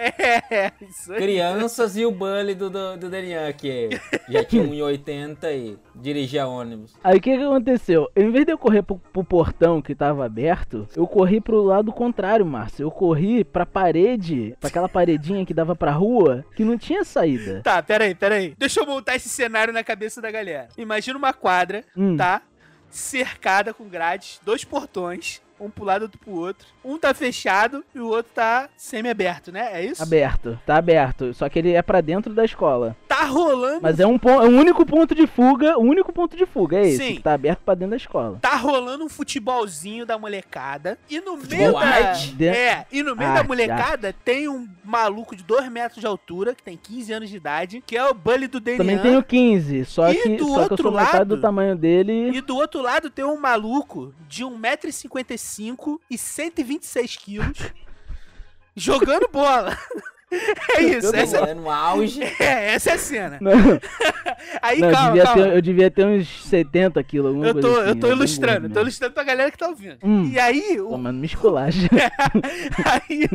É, 0.53 0.71
isso 0.81 1.11
aí. 1.13 1.19
Crianças 1.19 1.97
e 1.97 2.05
o 2.05 2.11
bully 2.11 2.53
do, 2.55 2.69
do, 2.69 2.97
do 2.97 3.09
Derian, 3.09 3.51
que 3.53 3.89
já 4.29 4.43
tinha 4.43 4.63
1,80 4.63 5.37
e 5.51 5.77
dirigia 5.95 6.45
ônibus. 6.47 6.93
Aí 7.03 7.17
o 7.17 7.21
que, 7.21 7.35
que 7.37 7.43
aconteceu? 7.43 8.07
Em 8.15 8.29
vez 8.31 8.45
de 8.45 8.51
eu 8.53 8.57
correr 8.57 8.83
pro, 8.83 8.97
pro 9.11 9.23
portão 9.23 9.81
que 9.81 9.95
tava 9.95 10.25
aberto, 10.25 10.87
eu 10.95 11.07
corri 11.07 11.41
pro 11.41 11.61
lado 11.63 11.91
contrário, 11.91 12.45
Márcio. 12.45 12.83
Eu 12.83 12.91
corri 12.91 13.43
pra 13.43 13.65
parede, 13.65 14.55
pra 14.59 14.69
aquela 14.69 14.87
paredinha 14.89 15.45
que 15.45 15.53
dava 15.53 15.75
pra 15.75 15.91
rua, 15.91 16.45
que 16.55 16.63
não 16.63 16.77
tinha 16.77 17.03
saída. 17.03 17.61
Tá, 17.63 17.81
peraí, 17.81 18.13
peraí. 18.15 18.53
Deixa 18.57 18.79
eu 18.81 18.85
montar 18.85 19.15
esse 19.15 19.29
cenário 19.29 19.73
na 19.73 19.83
cabeça 19.83 20.21
da 20.21 20.29
galera. 20.31 20.67
Imagina 20.77 21.17
uma 21.17 21.33
quadra, 21.33 21.83
Hum. 21.97 22.15
tá? 22.17 22.41
Cercada 22.89 23.73
com 23.73 23.85
grades, 23.89 24.39
dois 24.45 24.63
portões, 24.63 25.41
um 25.59 25.69
pro 25.69 25.85
lado, 25.85 26.03
outro 26.03 26.19
pro 26.19 26.31
outro. 26.33 26.67
Um 26.83 26.97
tá 26.97 27.13
fechado 27.13 27.83
e 27.95 27.99
o 27.99 28.07
outro 28.07 28.31
tá 28.33 28.69
semi-aberto, 28.75 29.51
né? 29.51 29.69
É 29.73 29.85
isso? 29.85 30.01
Aberto, 30.03 30.59
tá 30.65 30.75
aberto. 30.77 31.33
Só 31.33 31.47
que 31.49 31.59
ele 31.59 31.71
é 31.73 31.81
pra 31.81 32.01
dentro 32.01 32.33
da 32.33 32.43
escola. 32.43 32.95
Tá 33.07 33.23
rolando. 33.25 33.79
Mas 33.81 33.99
é 33.99 34.07
um, 34.07 34.15
é 34.23 34.47
o 34.47 34.57
único 34.59 34.85
ponto 34.85 35.15
de 35.15 35.25
fuga, 35.27 35.77
o 35.77 35.81
único 35.83 36.11
ponto 36.11 36.35
de 36.35 36.45
fuga 36.45 36.77
é 36.77 36.87
esse, 36.87 36.97
Sim. 36.97 37.15
que 37.15 37.21
tá 37.21 37.33
aberto 37.33 37.59
pra 37.63 37.73
dentro 37.75 37.91
da 37.91 37.97
escola. 37.97 38.39
Tá 38.41 38.55
rolando 38.55 39.03
um 39.05 39.09
futebolzinho 39.09 40.05
da 40.05 40.17
molecada. 40.17 40.97
E 41.09 41.19
no 41.21 41.33
meio 41.37 41.41
Futebol 41.41 41.79
da. 41.79 41.87
arte? 41.87 42.45
É, 42.45 42.85
e 42.91 43.01
no 43.03 43.15
meio 43.15 43.29
da 43.31 43.37
Arte, 43.39 43.47
molecada 43.47 44.13
tem 44.25 44.47
um 44.47 44.67
maluco 44.83 45.35
de 45.35 45.43
2 45.43 45.69
metros 45.69 45.99
de 46.01 46.07
altura, 46.07 46.53
que 46.53 46.63
tem 46.63 46.75
15 46.77 47.13
anos 47.13 47.29
de 47.29 47.37
idade, 47.37 47.83
que 47.85 47.95
é 47.97 48.03
o 48.09 48.13
Bully 48.13 48.47
do 48.47 48.59
Denian. 48.59 48.77
Também 48.79 48.99
tenho 48.99 49.23
15, 49.23 49.85
só 49.85 50.11
E 50.11 50.15
que, 50.15 50.35
do 50.37 50.45
só 50.47 50.53
que 50.53 50.57
eu 50.59 50.61
outro 50.63 50.83
sou 50.83 50.91
metade 50.91 51.17
lado- 51.19 51.35
do 51.35 51.41
tamanho 51.41 51.75
dele. 51.75 52.29
E 52.35 52.41
do 52.41 52.55
outro 52.55 52.81
lado 52.81 53.09
tem 53.09 53.23
um 53.23 53.39
maluco 53.39 54.13
de 54.27 54.43
1,55m 54.43 55.42
e 56.09 56.17
126 56.17 57.17
quilos 57.17 57.57
jogando 58.75 59.27
bola. 59.31 59.77
É 60.75 60.81
isso, 60.81 61.15
essa, 61.15 61.37
É 61.37 61.53
no 61.53 61.69
auge. 61.69 62.23
é, 62.23 62.73
essa 62.73 62.89
é 62.89 62.93
a 62.93 62.97
cena. 62.97 63.37
Não, 63.39 63.51
Aí 64.63 64.79
não, 64.79 64.89
calma, 64.89 65.07
devia 65.11 65.23
calma. 65.25 65.43
ter- 65.43 65.53
eu 65.55 65.61
devia 65.61 65.91
ter 65.91 66.05
uns 66.07 66.27
70 66.45 67.03
quilos, 67.03 67.35
Eu 67.35 67.53
coisa 67.53 67.61
tô, 67.61 67.77
assim, 67.79 67.89
eu 67.89 67.95
tô 67.99 68.07
ilustrando, 68.09 68.61
gordo 68.61 68.63
tô 68.63 68.79
mesmo. 68.79 68.81
ilustrando 68.81 69.13
pra 69.13 69.23
galera 69.23 69.51
que 69.51 69.57
tá 69.59 69.67
ouvindo. 69.67 69.99
Hum. 70.01 70.31
E 70.33 70.39
aí, 70.39 70.81
o, 70.81 70.89
Tomando 70.89 71.19
me 71.19 71.27
esculacha. 71.27 71.87
aí, 72.83 73.29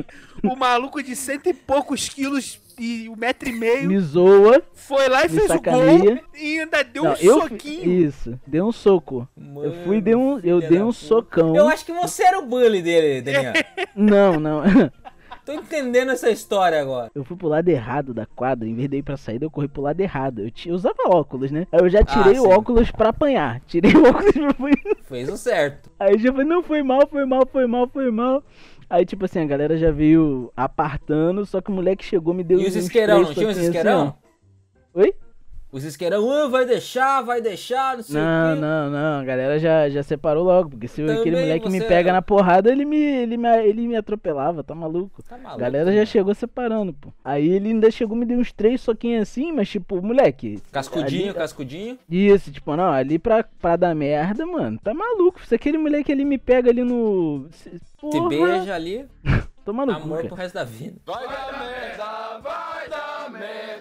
o 0.44 0.56
maluco 0.56 1.02
de 1.02 1.14
cento 1.16 1.48
e 1.48 1.54
poucos 1.54 2.08
quilos 2.08 2.60
e 2.78 3.08
um 3.08 3.16
metro 3.16 3.48
e 3.48 3.52
meio 3.52 3.88
me 3.88 3.98
zoa. 3.98 4.62
foi 4.72 5.08
lá 5.08 5.24
e 5.24 5.28
fez 5.28 5.44
o 5.44 5.48
sacaneia. 5.48 5.98
gol 5.98 6.18
e 6.38 6.60
ainda 6.60 6.84
deu 6.84 7.04
Não, 7.04 7.10
um 7.12 7.16
eu 7.16 7.40
soquinho. 7.42 7.82
Fui, 7.84 7.92
isso, 8.04 8.40
dei 8.46 8.62
um 8.62 8.70
soco. 8.72 9.28
eu 9.36 9.72
fui 9.84 9.96
e 9.96 10.00
dei 10.00 10.14
um, 10.14 10.38
eu 10.40 10.60
dei 10.60 10.80
um 10.80 10.92
socão. 10.92 11.56
Eu 11.56 11.68
acho 11.68 11.84
que 11.84 11.92
você 11.92 12.22
era 12.24 12.38
o 12.38 12.46
bully 12.46 12.80
dele, 12.80 13.20
Daniel. 13.20 13.52
Não, 13.96 14.38
não. 14.38 14.62
Tô 15.44 15.54
entendendo 15.54 16.10
essa 16.12 16.28
história 16.30 16.78
agora. 16.78 17.10
Eu 17.14 17.24
fui 17.24 17.34
pro 17.34 17.48
lado 17.48 17.66
errado 17.70 18.12
da 18.12 18.26
quadra, 18.26 18.68
em 18.68 18.74
vez 18.74 18.86
de 18.90 18.98
ir 18.98 19.02
pra 19.02 19.16
saída, 19.16 19.46
eu 19.46 19.50
corri 19.50 19.66
pro 19.66 19.80
lado 19.80 19.98
errado. 19.98 20.42
Eu, 20.42 20.50
ti- 20.50 20.68
eu 20.68 20.74
usava 20.74 20.94
óculos, 21.06 21.50
né? 21.50 21.66
Aí 21.72 21.80
eu 21.80 21.88
já 21.88 22.04
tirei 22.04 22.36
Ah, 22.36 22.42
o 22.42 22.44
sim. 22.44 22.52
óculos 22.52 22.90
pra 22.90 23.08
apanhar. 23.08 23.58
Tirei 23.66 23.94
o 23.94 24.06
óculos 24.06 24.30
pra 24.32 24.50
apanhar. 24.50 24.76
Fez 25.04 25.26
o 25.30 25.38
certo. 25.38 25.90
Aí 25.98 26.18
já 26.18 26.30
falei, 26.32 26.46
não, 26.46 26.62
foi 26.62 26.82
mal, 26.82 27.08
foi 27.08 27.24
mal, 27.24 27.48
foi 27.50 27.66
mal, 27.66 27.88
foi 27.88 28.10
mal. 28.10 28.44
Aí, 28.90 29.04
tipo 29.04 29.24
assim, 29.26 29.40
a 29.40 29.44
galera 29.44 29.76
já 29.76 29.90
veio 29.90 30.50
apartando, 30.56 31.44
só 31.44 31.60
que 31.60 31.70
o 31.70 31.74
moleque 31.74 32.04
chegou 32.04 32.32
me 32.32 32.42
deu 32.42 32.58
E 32.58 32.66
os 32.66 32.74
uns 32.74 32.84
isqueirão, 32.84 33.18
não 33.18 33.24
tinha 33.24 33.34
toquinhos 33.34 33.56
assim, 33.58 33.66
isqueirão? 33.66 34.16
ó. 34.94 35.00
Oi? 35.00 35.14
Os 35.70 35.84
isqueirão, 35.84 36.30
ah, 36.32 36.48
vai 36.48 36.64
deixar, 36.64 37.20
vai 37.22 37.42
deixar, 37.42 37.96
não 37.96 38.02
sei 38.02 38.18
Não, 38.18 38.52
o 38.52 38.54
quê. 38.54 38.60
não, 38.62 38.90
não, 38.90 39.20
a 39.20 39.24
galera 39.24 39.58
já, 39.58 39.86
já 39.90 40.02
separou 40.02 40.42
logo, 40.44 40.70
porque 40.70 40.88
se 40.88 41.02
aquele 41.02 41.16
Também 41.18 41.32
moleque 41.42 41.68
me 41.68 41.80
pega 41.82 42.08
é- 42.08 42.12
na 42.14 42.22
porrada, 42.22 42.72
ele 42.72 42.86
me, 42.86 42.96
ele, 42.98 43.36
me, 43.36 43.48
ele 43.66 43.86
me 43.86 43.94
atropelava, 43.94 44.64
tá 44.64 44.74
maluco? 44.74 45.22
Tá 45.22 45.34
A 45.34 45.38
maluco. 45.38 45.60
galera 45.60 45.92
já 45.92 45.98
né? 46.00 46.06
chegou 46.06 46.34
separando, 46.34 46.94
pô. 46.94 47.12
Aí 47.22 47.46
ele 47.50 47.68
ainda 47.68 47.90
chegou 47.90 48.16
me 48.16 48.24
deu 48.24 48.38
uns 48.38 48.50
três 48.50 48.80
soquinhos 48.80 49.22
assim, 49.28 49.52
mas 49.52 49.68
tipo, 49.68 50.00
moleque. 50.00 50.58
Cascudinho, 50.72 51.30
ali- 51.30 51.34
cascudinho. 51.38 51.98
Isso, 52.08 52.50
tipo, 52.50 52.74
não, 52.74 52.90
ali 52.90 53.18
pra, 53.18 53.44
pra 53.60 53.76
dar 53.76 53.94
merda, 53.94 54.46
mano, 54.46 54.78
tá 54.82 54.94
maluco. 54.94 55.44
Se 55.46 55.54
aquele 55.54 55.76
moleque 55.76 56.10
ali 56.10 56.24
me 56.24 56.38
pega 56.38 56.70
ali 56.70 56.82
no. 56.82 57.46
se- 57.50 57.70
Te 57.70 57.80
Porra, 58.00 58.28
beija 58.30 58.74
ali, 58.74 59.04
Tô 59.66 59.72
maluco, 59.74 60.00
amor 60.00 60.16
cara. 60.18 60.28
pro 60.28 60.36
resto 60.36 60.54
da 60.54 60.64
vida. 60.64 60.96
Vai 61.04 61.26
dar 61.28 61.58
merda, 61.58 62.38
vai 62.42 62.88
dar 62.88 63.30
merda, 63.30 63.77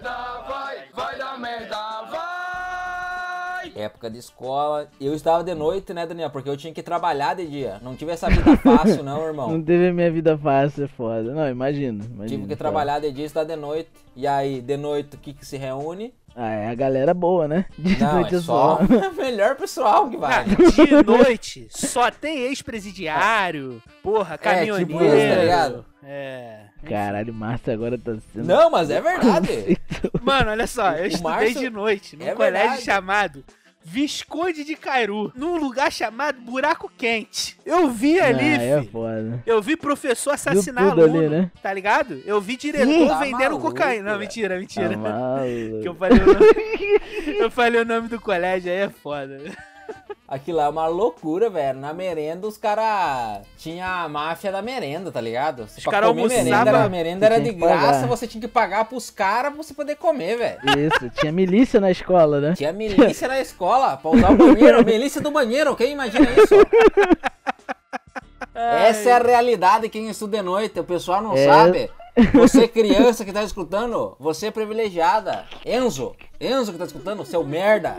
Época 3.87 4.09
de 4.09 4.19
escola. 4.19 4.87
Eu 5.01 5.13
estava 5.13 5.43
de 5.43 5.53
noite, 5.55 5.93
né, 5.93 6.05
Daniel? 6.05 6.29
Porque 6.29 6.49
eu 6.49 6.55
tinha 6.55 6.73
que 6.73 6.83
trabalhar 6.83 7.33
de 7.35 7.45
dia. 7.47 7.79
Não 7.81 7.95
tive 7.95 8.11
essa 8.11 8.29
vida 8.29 8.55
fácil, 8.63 9.03
não, 9.03 9.17
Não 9.19 9.27
irmão. 9.27 9.61
teve 9.61 9.87
a 9.87 9.93
minha 9.93 10.11
vida 10.11 10.37
fácil, 10.37 10.85
é 10.85 10.87
foda. 10.87 11.33
Não, 11.33 11.49
imagina. 11.49 12.03
imagina 12.05 12.25
Tive 12.27 12.41
que 12.43 12.47
foda. 12.49 12.55
trabalhar 12.57 12.99
de 12.99 13.11
dia 13.11 13.23
e 13.23 13.27
estudar 13.27 13.45
de 13.45 13.55
noite. 13.59 13.89
E 14.15 14.25
aí, 14.27 14.61
de 14.61 14.77
noite, 14.77 15.15
o 15.15 15.19
que 15.19 15.33
que 15.33 15.45
se 15.45 15.57
reúne? 15.57 16.13
Ah, 16.39 16.51
é 16.53 16.67
a 16.69 16.75
galera 16.75 17.15
boa, 17.15 17.47
né? 17.47 17.65
De 17.79 17.97
Não, 17.99 18.13
noite 18.13 18.35
é 18.35 18.39
só 18.39 18.77
melhor 19.17 19.55
pessoal 19.55 20.07
que 20.07 20.17
vai. 20.17 20.45
De 20.45 21.03
noite, 21.03 21.67
só 21.71 22.11
tem 22.11 22.41
ex-presidiário, 22.41 23.81
porra, 24.03 24.37
caminhoneiro. 24.37 24.85
tipo 24.87 25.03
isso, 25.03 25.35
tá 25.35 25.41
ligado? 25.41 25.85
É. 26.03 26.59
Caralho, 26.87 27.33
o 27.33 27.35
Márcio 27.35 27.73
agora 27.73 27.97
tá 27.97 28.15
sendo. 28.31 28.45
Não, 28.45 28.69
mas 28.69 28.89
é 28.91 29.01
verdade. 29.01 29.77
Mano, 30.21 30.51
olha 30.51 30.67
só, 30.67 30.91
eu 30.91 31.07
estudei 31.07 31.31
Márcio- 31.31 31.59
de 31.59 31.69
noite 31.71 32.15
num 32.15 32.25
é 32.27 32.35
colégio 32.35 32.59
verdade. 32.61 32.81
chamado 32.83 33.43
Visconde 33.89 34.65
de 34.65 34.75
Cairu, 34.75 35.31
num 35.33 35.55
lugar 35.57 35.89
chamado 35.89 36.41
Buraco 36.41 36.91
Quente. 36.97 37.57
Eu 37.65 37.89
vi 37.89 38.19
ali, 38.19 38.55
Ah, 38.55 38.61
é 38.61 38.83
foda. 38.83 39.41
eu 39.45 39.61
vi 39.61 39.77
professor 39.77 40.31
assassinar 40.33 40.91
aluno, 40.91 41.19
ali, 41.19 41.29
né? 41.29 41.51
tá 41.63 41.73
ligado? 41.73 42.21
Eu 42.25 42.41
vi 42.41 42.57
diretor 42.57 42.85
Ih, 42.85 43.07
tá 43.07 43.19
vendendo 43.19 43.39
maluco, 43.51 43.67
cocaína. 43.67 44.11
Não, 44.11 44.19
mentira, 44.19 44.59
mentira. 44.59 44.89
Tá 44.89 45.39
que 45.81 45.87
eu 45.87 45.95
falei, 45.95 46.19
o 46.19 46.25
nome... 46.25 47.39
eu 47.39 47.49
falei 47.49 47.81
o 47.81 47.85
nome 47.85 48.09
do 48.09 48.19
colégio, 48.19 48.69
aí 48.69 48.77
é 48.79 48.89
foda. 48.89 49.39
Aquilo 50.27 50.57
lá 50.57 50.65
é 50.65 50.69
uma 50.69 50.87
loucura, 50.87 51.49
velho. 51.49 51.79
Na 51.79 51.93
merenda, 51.93 52.45
os 52.47 52.57
caras 52.57 53.47
tinha 53.57 54.03
a 54.03 54.09
máfia 54.09 54.51
da 54.51 54.61
merenda, 54.61 55.09
tá 55.09 55.21
ligado? 55.21 55.61
Os 55.63 55.85
cara 55.85 56.11
merenda, 56.13 56.33
almoçava- 56.41 56.69
era, 56.69 56.83
a 56.83 56.89
merenda 56.89 57.25
era 57.25 57.35
Você 57.35 57.41
de 57.43 57.53
que 57.53 57.59
pagar. 57.61 57.79
graça, 57.81 58.07
você 58.07 58.27
tinha 58.27 58.41
que 58.41 58.47
pagar 58.49 58.85
pros 58.85 59.09
caras 59.09 59.53
pra 59.53 59.63
você 59.63 59.73
poder 59.73 59.95
comer, 59.95 60.37
velho. 60.37 60.59
Isso, 60.77 61.09
tinha 61.11 61.31
milícia 61.31 61.79
na 61.79 61.89
escola, 61.91 62.41
né? 62.41 62.53
Tinha 62.57 62.73
milícia 62.73 63.25
na 63.29 63.39
escola 63.39 63.95
pra 63.95 64.11
usar 64.11 64.31
o 64.31 64.35
banheiro, 64.35 64.83
milícia 64.85 65.21
do 65.21 65.31
banheiro, 65.31 65.73
quem 65.77 65.93
imagina 65.93 66.27
isso? 66.31 66.55
Essa 68.53 69.09
é 69.09 69.13
a 69.13 69.19
realidade 69.19 69.87
quem 69.87 70.09
estuda 70.09 70.37
de 70.37 70.43
noite, 70.43 70.79
o 70.79 70.83
pessoal 70.83 71.21
não 71.21 71.33
É. 71.37 71.45
sabe. 71.45 71.89
Você 72.33 72.67
criança 72.67 73.23
que 73.23 73.31
tá 73.31 73.43
escutando, 73.43 74.15
você 74.19 74.47
é 74.47 74.51
privilegiada. 74.51 75.45
Enzo, 75.63 76.15
Enzo 76.41 76.71
que 76.73 76.77
tá 76.79 76.85
escutando, 76.85 77.23
seu 77.23 77.43
merda. 77.43 77.97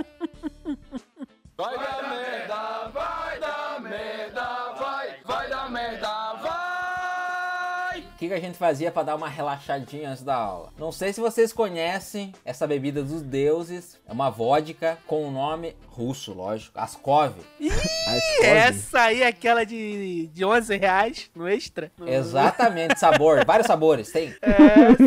Vai 1.61 1.77
dar 1.77 2.09
merda, 2.09 2.89
vai 2.95 3.41
dar 3.41 3.81
merda, 3.81 4.75
vai, 4.79 5.17
vai 5.25 5.51
dar 5.51 5.69
merda, 5.69 6.35
vai. 6.35 8.01
Que 8.01 8.09
que, 8.17 8.29
que 8.29 8.35
a 8.35 8.39
gente 8.39 8.57
fazia 8.57 8.93
pra 8.93 9.03
dar 9.03 9.17
uma 9.17 9.29
relaxadinha 9.29 10.11
antes 10.11 10.23
da 10.23 10.37
aula? 10.37 10.73
Não 10.79 10.93
sei 10.93 11.13
se 11.13 11.21
vocês 11.21 11.53
conhecem 11.53 12.33
essa 12.45 12.65
bebida 12.65 13.03
dos 13.03 13.23
deuses. 13.23 13.99
É 14.07 14.13
uma 14.13 14.31
vodka 14.31 14.99
com 15.05 15.27
o 15.27 15.33
nome 15.33 15.75
russo, 15.99 16.33
lógico. 16.33 16.79
Askov. 16.79 17.33
As 17.61 18.41
Essa 18.45 19.01
aí 19.01 19.23
é 19.23 19.27
aquela 19.27 19.65
de, 19.65 20.29
de 20.33 20.45
11 20.45 20.77
reais 20.77 21.31
no 21.35 21.49
extra. 21.49 21.91
No- 21.99 22.07
Exatamente, 22.09 22.99
sabor. 22.99 23.45
Vários 23.45 23.67
sabores, 23.67 24.11
tem. 24.13 24.33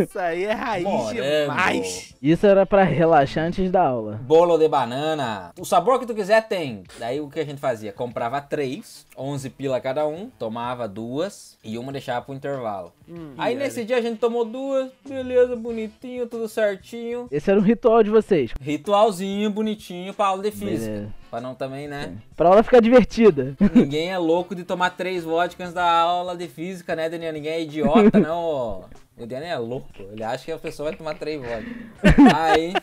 Essa 0.04 0.24
aí 0.24 0.44
é 0.44 0.52
raiz 0.52 0.84
Morango. 0.84 1.14
demais. 1.22 2.14
Isso 2.22 2.46
era 2.46 2.66
pra 2.66 2.84
relaxar 2.84 3.46
antes 3.46 3.72
da 3.72 3.82
aula. 3.82 4.20
Bolo 4.24 4.58
de 4.58 4.68
banana. 4.68 5.52
O 5.60 5.66
sabor 5.66 5.98
que 6.00 6.06
tu 6.06 6.14
quiser 6.14 6.46
tem. 6.48 6.84
Daí 7.00 7.20
o 7.22 7.30
que 7.30 7.40
a 7.40 7.46
gente 7.46 7.60
fazia? 7.60 7.94
Comprava 7.94 8.42
três, 8.42 9.06
11 9.18 9.50
pila 9.52 9.80
cada 9.80 10.06
um, 10.08 10.30
tomava 10.38 10.88
duas 10.88 11.58
e 11.64 11.78
uma 11.78 11.92
deixava 11.92 12.26
pro 12.26 12.36
intervalo. 12.36 12.92
Aí 13.38 13.56
nesse 13.56 13.84
dia 13.84 13.98
a 13.98 14.02
gente 14.02 14.20
tomou 14.20 14.46
duas, 14.46 14.90
beleza, 15.08 15.56
bonitinho, 15.56 16.28
tudo 16.28 16.48
certinho. 16.48 17.28
Esse 17.32 17.50
era 17.50 17.60
um 17.60 17.64
ritual 17.64 18.04
de 18.04 18.10
vocês. 18.10 18.52
Ritualzinho 18.62 19.50
bonitinho 19.50 20.14
pra 20.14 20.28
aula 20.28 20.44
de 20.44 20.52
física. 20.52 20.81
Beleza. 20.86 21.14
Pra 21.30 21.42
não 21.42 21.56
também, 21.56 21.88
né? 21.88 22.18
Pra 22.36 22.50
aula 22.50 22.64
ficar 22.64 22.82
divertida. 22.82 23.56
Ninguém 23.74 24.12
é 24.12 24.18
louco 24.18 24.54
de 24.54 24.64
tomar 24.64 24.92
três 24.92 25.24
vodkas 25.24 25.68
antes 25.68 25.74
da 25.74 25.90
aula 25.90 26.36
de 26.36 26.48
física, 26.48 26.96
né, 26.96 27.10
Daniel? 27.10 27.34
Ninguém 27.34 27.52
é 27.52 27.62
idiota, 27.62 28.18
não. 28.20 28.86
O 29.18 29.26
Daniel 29.26 29.52
é 29.52 29.58
louco. 29.58 29.88
Ele 30.12 30.24
acha 30.24 30.46
que 30.46 30.52
a 30.52 30.58
pessoa 30.58 30.90
vai 30.90 30.98
tomar 30.98 31.16
três 31.16 31.42
vodkas. 31.42 31.74
Aí. 32.36 32.74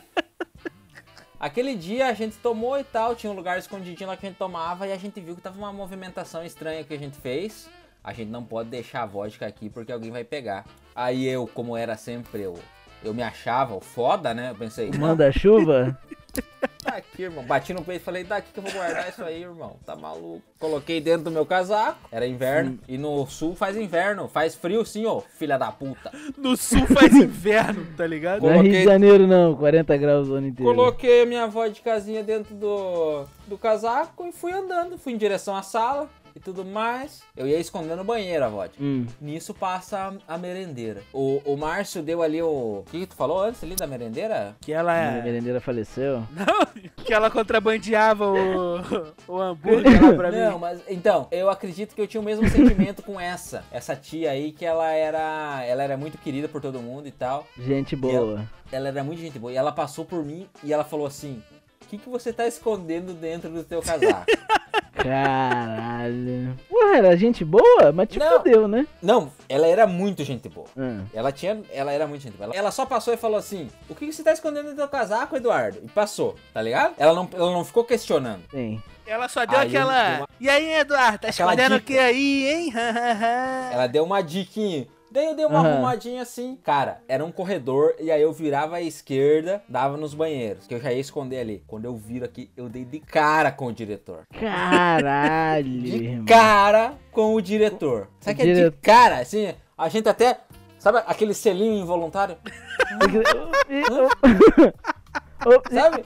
Aquele 1.39 1.73
dia 1.73 2.07
a 2.07 2.13
gente 2.13 2.35
tomou 2.37 2.77
e 2.77 2.83
tal, 2.83 3.15
tinha 3.15 3.31
um 3.31 3.35
lugar 3.35 3.57
escondidinho 3.57 4.09
lá 4.09 4.17
que 4.17 4.25
a 4.25 4.29
gente 4.29 4.37
tomava 4.37 4.85
e 4.87 4.91
a 4.91 4.97
gente 4.97 5.21
viu 5.21 5.35
que 5.35 5.41
tava 5.41 5.57
uma 5.57 5.71
movimentação 5.71 6.43
estranha 6.43 6.83
que 6.83 6.93
a 6.93 6.97
gente 6.97 7.17
fez. 7.17 7.69
A 8.03 8.11
gente 8.11 8.29
não 8.29 8.43
pode 8.43 8.69
deixar 8.69 9.03
a 9.03 9.05
vodka 9.05 9.45
aqui 9.45 9.69
porque 9.69 9.91
alguém 9.91 10.11
vai 10.11 10.23
pegar. 10.23 10.65
Aí 10.93 11.25
eu, 11.25 11.47
como 11.47 11.77
era 11.77 11.95
sempre 11.95 12.41
eu, 12.41 12.57
eu 13.03 13.13
me 13.13 13.23
achava 13.23 13.75
o 13.75 13.79
foda, 13.79 14.33
né? 14.33 14.49
Eu 14.49 14.55
pensei, 14.55 14.91
Manda-chuva. 14.91 15.97
Tá 16.83 16.95
aqui, 16.95 17.23
irmão. 17.23 17.43
Bati 17.43 17.73
no 17.73 17.83
peito 17.83 18.01
e 18.01 18.03
falei, 18.05 18.23
daqui 18.23 18.53
que 18.53 18.59
eu 18.59 18.63
vou 18.63 18.71
guardar 18.71 19.09
isso 19.09 19.21
aí, 19.23 19.41
irmão. 19.41 19.75
Tá 19.85 19.97
maluco. 19.97 20.41
Coloquei 20.57 21.01
dentro 21.01 21.23
do 21.25 21.31
meu 21.31 21.45
casaco. 21.45 21.99
Era 22.09 22.25
inverno. 22.25 22.79
E 22.87 22.97
no 22.97 23.27
sul 23.27 23.53
faz 23.53 23.75
inverno. 23.75 24.29
Faz 24.29 24.55
frio 24.55 24.85
sim, 24.85 25.05
ô 25.05 25.19
filha 25.21 25.57
da 25.57 25.71
puta. 25.73 26.09
No 26.37 26.55
sul 26.55 26.87
faz 26.87 27.13
inverno, 27.13 27.85
tá 27.97 28.07
ligado? 28.07 28.41
Não 28.43 28.49
é 28.49 28.53
Rio 28.53 28.61
Coloquei- 28.61 28.79
de 28.79 28.85
Janeiro, 28.85 29.27
não. 29.27 29.55
40 29.55 29.97
graus 29.97 30.29
o 30.29 30.35
ano 30.35 30.47
inteiro. 30.47 30.71
Coloquei 30.73 31.23
a 31.23 31.25
minha 31.25 31.47
vodkazinha 31.47 32.23
dentro 32.23 32.55
do, 32.55 33.25
do 33.47 33.57
casaco 33.57 34.25
e 34.25 34.31
fui 34.31 34.53
andando. 34.53 34.97
Fui 34.97 35.11
em 35.11 35.17
direção 35.17 35.55
à 35.57 35.61
sala 35.61 36.09
e 36.39 36.41
tudo 36.41 36.63
mais. 36.63 37.21
Eu 37.35 37.45
ia 37.47 37.59
escondendo 37.59 37.97
no 37.97 38.03
banheiro 38.03 38.45
a 38.45 38.47
vodka. 38.47 38.77
Hum. 38.81 39.05
Nisso 39.19 39.53
passa 39.53 40.17
a, 40.27 40.35
a 40.35 40.37
merendeira. 40.37 41.01
O, 41.13 41.41
o 41.45 41.57
Márcio 41.57 42.01
deu 42.01 42.23
ali 42.23 42.41
o... 42.41 42.79
O 42.79 42.85
que, 42.89 42.99
que 43.01 43.05
tu 43.07 43.15
falou 43.15 43.41
antes 43.41 43.61
ali 43.63 43.75
da 43.75 43.85
merendeira? 43.85 44.55
Que 44.61 44.71
ela 44.71 44.93
A 44.93 44.95
é. 45.17 45.21
merendeira 45.21 45.59
faleceu. 45.59 46.23
Não, 46.31 46.65
que 47.03 47.13
ela 47.13 47.29
contrabandeava 47.29 48.25
o, 48.25 48.77
o 49.27 49.41
hambúrguer 49.41 50.01
lá 50.03 50.13
pra 50.13 50.31
Não, 50.31 50.53
mim. 50.53 50.59
mas 50.59 50.81
então, 50.87 51.27
eu 51.31 51.49
acredito 51.49 51.93
que 51.93 52.01
eu 52.01 52.07
tinha 52.07 52.21
o 52.21 52.23
mesmo 52.23 52.47
sentimento 52.49 53.03
com 53.03 53.19
essa. 53.19 53.63
Essa 53.71 53.95
tia 53.95 54.31
aí 54.31 54.51
que 54.51 54.65
ela 54.65 54.89
era, 54.91 55.63
ela 55.65 55.83
era 55.83 55.97
muito 55.97 56.17
querida 56.17 56.47
por 56.47 56.61
todo 56.61 56.81
mundo 56.81 57.07
e 57.07 57.11
tal. 57.11 57.45
Gente 57.57 57.95
boa. 57.95 58.47
Ela 58.71 58.87
era 58.89 59.03
muito 59.03 59.19
gente 59.19 59.37
boa 59.39 59.51
e 59.51 59.55
ela 59.57 59.71
passou 59.71 60.05
por 60.05 60.23
mim 60.23 60.47
e 60.63 60.71
ela 60.71 60.83
falou 60.83 61.05
assim: 61.07 61.41
"O 61.51 61.58
que 61.89 61.97
que 61.97 62.09
você 62.09 62.31
tá 62.31 62.47
escondendo 62.47 63.13
dentro 63.13 63.49
do 63.49 63.63
teu 63.63 63.81
casaco?" 63.81 64.25
Caralho. 64.93 66.57
Porra, 66.69 66.97
era 66.97 67.17
gente 67.17 67.45
boa? 67.45 67.91
Mas 67.93 68.09
te 68.09 68.19
Não. 68.19 68.31
fodeu, 68.37 68.67
né? 68.67 68.85
Não, 69.01 69.31
ela 69.47 69.65
era 69.67 69.87
muito 69.87 70.23
gente 70.23 70.49
boa. 70.49 70.67
Ah. 70.77 71.01
Ela 71.13 71.31
tinha, 71.31 71.61
ela 71.71 71.91
era 71.91 72.05
muito 72.05 72.21
gente 72.21 72.35
boa. 72.37 72.53
Ela- 72.53 72.69
só 72.71 72.85
passou 72.85 73.13
e 73.13 73.17
falou 73.17 73.37
assim: 73.37 73.69
"O 73.89 73.95
que 73.95 74.05
que 74.07 74.13
você 74.13 74.23
tá 74.23 74.31
escondendo 74.33 74.69
no 74.71 74.75
teu 74.75 74.87
casaco, 74.87 75.35
Eduardo?" 75.37 75.79
E 75.83 75.87
passou, 75.89 76.35
tá 76.53 76.61
ligado? 76.61 76.93
Ela 76.97 77.13
não, 77.13 77.29
ela 77.33 77.51
não 77.51 77.63
ficou 77.65 77.83
questionando. 77.83 78.41
Sim. 78.51 78.81
Ela 79.07 79.27
só 79.27 79.45
deu 79.45 79.57
Aí 79.57 79.67
aquela. 79.67 80.09
deu 80.09 80.17
uma- 80.19 80.27
E 80.39 80.49
aí, 80.49 80.73
Eduardo, 80.73 81.17
tá 81.19 81.29
Aquela 81.29 81.53
escondendo 81.53 81.75
o 81.77 81.81
que 81.81 81.97
aí, 81.97 82.47
hein? 82.47 82.73
Ela 83.73 83.87
deu 83.87 84.03
uma 84.03 84.21
diquinha. 84.21 84.87
Daí 85.11 85.25
eu 85.25 85.35
dei 85.35 85.45
uma 85.45 85.59
Aham. 85.59 85.69
arrumadinha 85.73 86.21
assim. 86.21 86.57
Cara, 86.63 87.01
era 87.07 87.25
um 87.25 87.31
corredor 87.31 87.95
e 87.99 88.11
aí 88.11 88.21
eu 88.21 88.31
virava 88.31 88.75
à 88.75 88.81
esquerda, 88.81 89.63
dava 89.67 89.97
nos 89.97 90.13
banheiros, 90.13 90.67
que 90.67 90.73
eu 90.73 90.79
já 90.79 90.91
ia 90.93 90.99
esconder 90.99 91.39
ali. 91.39 91.63
Quando 91.65 91.85
eu 91.85 91.95
viro 91.95 92.25
aqui, 92.25 92.51
eu 92.55 92.69
dei 92.69 92.85
de 92.85 92.99
cara 92.99 93.51
com 93.51 93.65
o 93.67 93.73
diretor. 93.73 94.21
Caralho, 94.39 95.65
De 95.81 96.21
cara 96.27 96.93
com 97.11 97.33
o 97.33 97.41
diretor. 97.41 98.07
Sabe 98.19 98.35
que 98.35 98.49
é 98.49 98.69
de 98.69 98.71
cara, 98.77 99.19
assim, 99.19 99.51
a 99.77 99.89
gente 99.89 100.07
até. 100.07 100.39
Sabe 100.77 100.99
aquele 101.07 101.33
selinho 101.33 101.81
involuntário? 101.81 102.37
Sabe? 105.71 106.05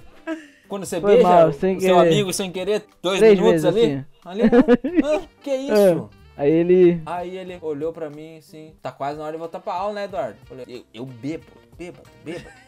Quando 0.68 0.86
você 0.86 1.00
Foi 1.00 1.16
beija 1.16 1.28
mal, 1.30 1.54
seu 1.54 1.78
querer. 1.78 1.92
amigo 2.00 2.34
sem 2.34 2.52
querer, 2.52 2.84
dois 3.02 3.20
Três 3.20 3.40
minutos 3.40 3.66
ali. 3.66 3.82
assim. 3.84 4.06
Ali 4.26 4.44
não. 4.44 5.10
Ah, 5.16 5.22
que 5.44 5.52
isso? 5.56 6.10
Aí 6.36 6.52
ele. 6.52 7.02
Aí 7.06 7.38
ele 7.38 7.58
olhou 7.62 7.94
pra 7.94 8.10
mim 8.10 8.38
assim, 8.38 8.74
tá 8.82 8.92
quase 8.92 9.18
na 9.18 9.24
hora 9.26 9.34
de 9.34 9.38
voltar 9.40 9.60
pra 9.60 9.74
aula, 9.74 9.94
né, 9.94 10.04
Eduardo? 10.06 10.38
Eu 10.42 10.46
Falei, 10.48 10.66
eu, 10.68 10.84
eu 11.02 11.06
bebo, 11.06 11.46
bêbado, 11.78 12.10
bêbado. 12.26 12.64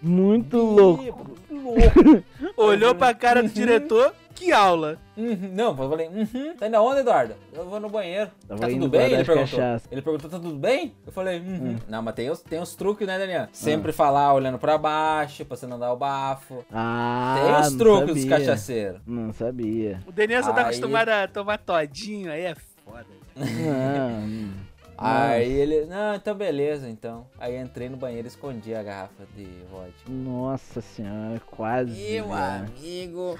Muito 0.00 0.58
louco. 0.58 1.02
Bêbado, 1.02 1.34
louco. 1.50 2.24
Olhou 2.56 2.94
pra 2.94 3.14
cara 3.14 3.42
do 3.42 3.48
diretor, 3.48 4.14
que 4.34 4.52
aula. 4.52 4.98
Uhum, 5.16 5.50
Não, 5.54 5.70
eu 5.70 5.76
falei, 5.90 6.08
uhum. 6.08 6.54
Tá 6.58 6.66
indo 6.66 6.76
aonde, 6.76 7.00
Eduardo? 7.00 7.34
Eu 7.54 7.64
vou 7.68 7.80
no 7.80 7.88
banheiro. 7.88 8.30
Tava 8.46 8.60
tá 8.60 8.68
tudo 8.68 8.88
bem? 8.88 9.12
Ele 9.12 9.24
perguntou. 9.24 9.36
cachaça. 9.58 9.88
Ele 9.90 10.02
perguntou, 10.02 10.28
tá 10.28 10.38
tudo 10.38 10.56
bem? 10.58 10.94
Eu 11.06 11.12
falei, 11.12 11.38
uhum. 11.40 11.70
Hum. 11.70 11.76
Não, 11.88 12.02
mas 12.02 12.14
tem 12.14 12.28
os, 12.30 12.42
tem 12.42 12.60
os 12.60 12.74
truques, 12.74 13.06
né, 13.06 13.16
Daniel? 13.18 13.46
Sempre 13.52 13.92
falar 13.92 14.34
olhando 14.34 14.58
pra 14.58 14.76
baixo, 14.76 15.42
pra 15.46 15.56
você 15.56 15.66
não 15.66 15.78
dar 15.78 15.92
o 15.92 15.96
bafo. 15.96 16.62
Ah, 16.70 17.36
tem 17.40 17.60
os 17.62 17.74
truques 17.76 18.14
dos 18.14 18.24
cachaceiros. 18.26 19.00
Não 19.06 19.32
sabia. 19.32 20.00
O 20.06 20.12
Daniel 20.12 20.42
só 20.42 20.52
tá 20.52 20.60
Aí- 20.62 20.66
acostumado 20.66 21.08
a 21.08 21.26
tomar 21.28 21.56
todinho, 21.58 22.30
aí 22.30 22.42
é 22.42 22.54
foda. 22.84 23.06
Não. 23.36 24.64
Aí 24.96 25.52
ele, 25.52 25.86
não, 25.86 26.14
então 26.14 26.36
beleza, 26.36 26.88
então. 26.88 27.26
Aí 27.36 27.56
entrei 27.60 27.88
no 27.88 27.96
banheiro 27.96 28.28
e 28.28 28.30
escondi 28.30 28.72
a 28.76 28.82
garrafa 28.82 29.24
de 29.36 29.44
vodka. 29.68 30.08
Nossa 30.08 30.80
senhora, 30.80 31.40
quase. 31.50 31.90
Meu 31.90 32.28
já. 32.28 32.56
amigo. 32.58 33.36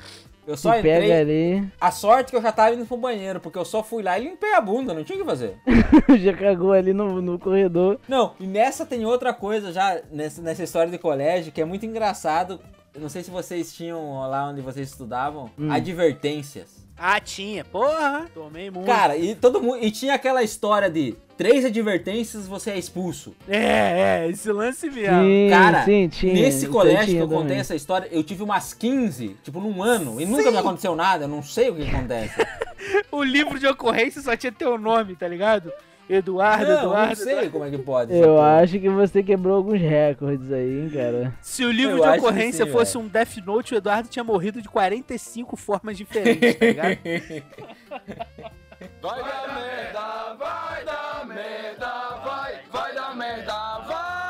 Eu 0.46 0.54
Tu 0.56 0.60
só 0.60 0.76
entrei. 0.76 0.98
pega 1.00 1.20
ali, 1.20 1.72
A 1.80 1.92
sorte 1.92 2.30
que 2.30 2.36
eu 2.36 2.42
já 2.42 2.50
tava 2.50 2.74
indo 2.74 2.84
pro 2.84 2.96
banheiro, 2.96 3.38
porque 3.38 3.56
eu 3.56 3.64
só 3.64 3.84
fui 3.84 4.02
lá 4.02 4.18
e 4.18 4.24
limpei 4.24 4.52
a 4.52 4.60
bunda, 4.60 4.92
não 4.92 5.04
tinha 5.04 5.16
o 5.16 5.20
que 5.20 5.24
fazer. 5.26 5.56
já 6.20 6.34
cagou 6.36 6.72
ali 6.72 6.92
no, 6.92 7.22
no 7.22 7.38
corredor. 7.38 8.00
Não, 8.08 8.34
e 8.40 8.46
nessa 8.48 8.84
tem 8.84 9.06
outra 9.06 9.32
coisa 9.32 9.72
já, 9.72 10.02
nessa, 10.10 10.42
nessa 10.42 10.64
história 10.64 10.90
de 10.90 10.98
colégio, 10.98 11.52
que 11.52 11.60
é 11.62 11.64
muito 11.64 11.86
engraçado. 11.86 12.60
Eu 12.92 13.00
não 13.00 13.08
sei 13.08 13.22
se 13.22 13.30
vocês 13.30 13.72
tinham 13.72 14.20
lá 14.28 14.48
onde 14.48 14.60
vocês 14.60 14.90
estudavam, 14.90 15.50
Hum. 15.56 15.70
advertências. 15.70 16.83
Ah, 16.96 17.20
tinha. 17.20 17.64
Porra, 17.64 18.26
tomei 18.32 18.70
muito. 18.70 18.86
Cara, 18.86 19.16
e 19.16 19.34
todo 19.34 19.60
mundo. 19.60 19.78
E 19.82 19.90
tinha 19.90 20.14
aquela 20.14 20.42
história 20.42 20.88
de 20.88 21.16
três 21.36 21.64
advertências 21.64 22.46
você 22.46 22.70
é 22.70 22.78
expulso. 22.78 23.34
É, 23.48 24.22
é, 24.24 24.28
esse 24.30 24.50
lance 24.52 24.88
mesmo. 24.88 25.24
Sim, 25.24 25.48
Cara, 25.50 25.84
sim, 25.84 26.08
tinha. 26.08 26.32
Nesse 26.32 26.68
colégio 26.68 27.00
que 27.00 27.06
tinha 27.06 27.22
eu 27.22 27.28
contei 27.28 27.42
também. 27.42 27.58
essa 27.58 27.74
história, 27.74 28.08
eu 28.10 28.22
tive 28.22 28.42
umas 28.42 28.72
15, 28.72 29.36
tipo, 29.42 29.60
num 29.60 29.82
ano, 29.82 30.20
e 30.20 30.26
nunca 30.26 30.50
me 30.50 30.58
aconteceu 30.58 30.94
nada, 30.94 31.24
eu 31.24 31.28
não 31.28 31.42
sei 31.42 31.70
o 31.70 31.74
que 31.76 31.88
acontece. 31.88 32.34
O 33.10 33.24
livro 33.24 33.58
de 33.58 33.66
ocorrência 33.66 34.20
só 34.20 34.36
tinha 34.36 34.52
teu 34.52 34.76
nome, 34.76 35.16
tá 35.16 35.26
ligado? 35.26 35.72
Eduardo, 36.08 36.64
não, 36.64 36.72
eu 36.72 36.78
Eduardo. 36.80 37.08
não 37.08 37.16
sei 37.16 37.32
Eduardo. 37.32 37.50
como 37.50 37.64
é 37.64 37.70
que 37.70 37.78
pode. 37.78 38.14
Eu 38.16 38.40
acho 38.40 38.78
que 38.78 38.88
você 38.88 39.22
quebrou 39.22 39.56
alguns 39.56 39.80
recordes 39.80 40.52
aí, 40.52 40.80
hein, 40.82 40.90
cara. 40.90 41.34
Se 41.40 41.64
o 41.64 41.70
livro 41.72 41.98
Eu 41.98 42.12
de 42.12 42.18
ocorrência 42.18 42.66
sim, 42.66 42.70
fosse 42.72 42.98
um 42.98 43.06
Death 43.08 43.36
Note, 43.44 43.74
o 43.74 43.76
Eduardo 43.78 44.08
tinha 44.08 44.24
morrido 44.24 44.60
de 44.60 44.68
45 44.68 45.56
formas 45.56 45.96
diferentes, 45.96 46.54
tá 46.56 46.66
ligado? 46.66 46.98
Vai 49.00 49.22
dar 49.22 49.54
merda, 49.54 50.34
vai 50.38 50.84
dar 50.84 51.26
merda, 51.26 52.16
vai, 52.22 52.54
vai 52.70 52.94
dar 52.94 53.16
merda, 53.16 53.78
vai! 53.86 54.23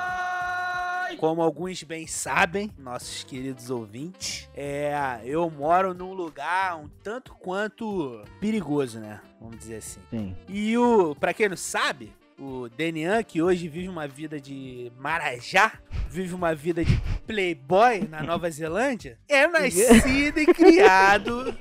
Como 1.24 1.40
alguns 1.40 1.82
bem 1.82 2.06
sabem, 2.06 2.70
nossos 2.76 3.24
queridos 3.24 3.70
ouvintes, 3.70 4.46
é, 4.54 5.22
eu 5.24 5.48
moro 5.48 5.94
num 5.94 6.12
lugar 6.12 6.76
um 6.76 6.86
tanto 7.02 7.32
quanto 7.36 8.22
perigoso, 8.38 9.00
né? 9.00 9.22
Vamos 9.40 9.56
dizer 9.56 9.76
assim. 9.76 10.00
Sim. 10.10 10.36
E 10.46 10.76
o, 10.76 11.14
pra 11.14 11.32
quem 11.32 11.48
não 11.48 11.56
sabe, 11.56 12.12
o 12.38 12.68
Denian, 12.68 13.22
que 13.22 13.40
hoje 13.40 13.68
vive 13.68 13.88
uma 13.88 14.06
vida 14.06 14.38
de 14.38 14.92
Marajá, 14.98 15.72
vive 16.10 16.34
uma 16.34 16.54
vida 16.54 16.84
de 16.84 16.94
playboy 17.26 18.06
na 18.06 18.22
Nova 18.22 18.50
Zelândia, 18.52 19.18
é 19.26 19.46
nascido 19.46 20.40
e 20.40 20.44
criado 20.44 21.56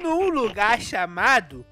num 0.00 0.28
lugar 0.28 0.80
chamado 0.80 1.66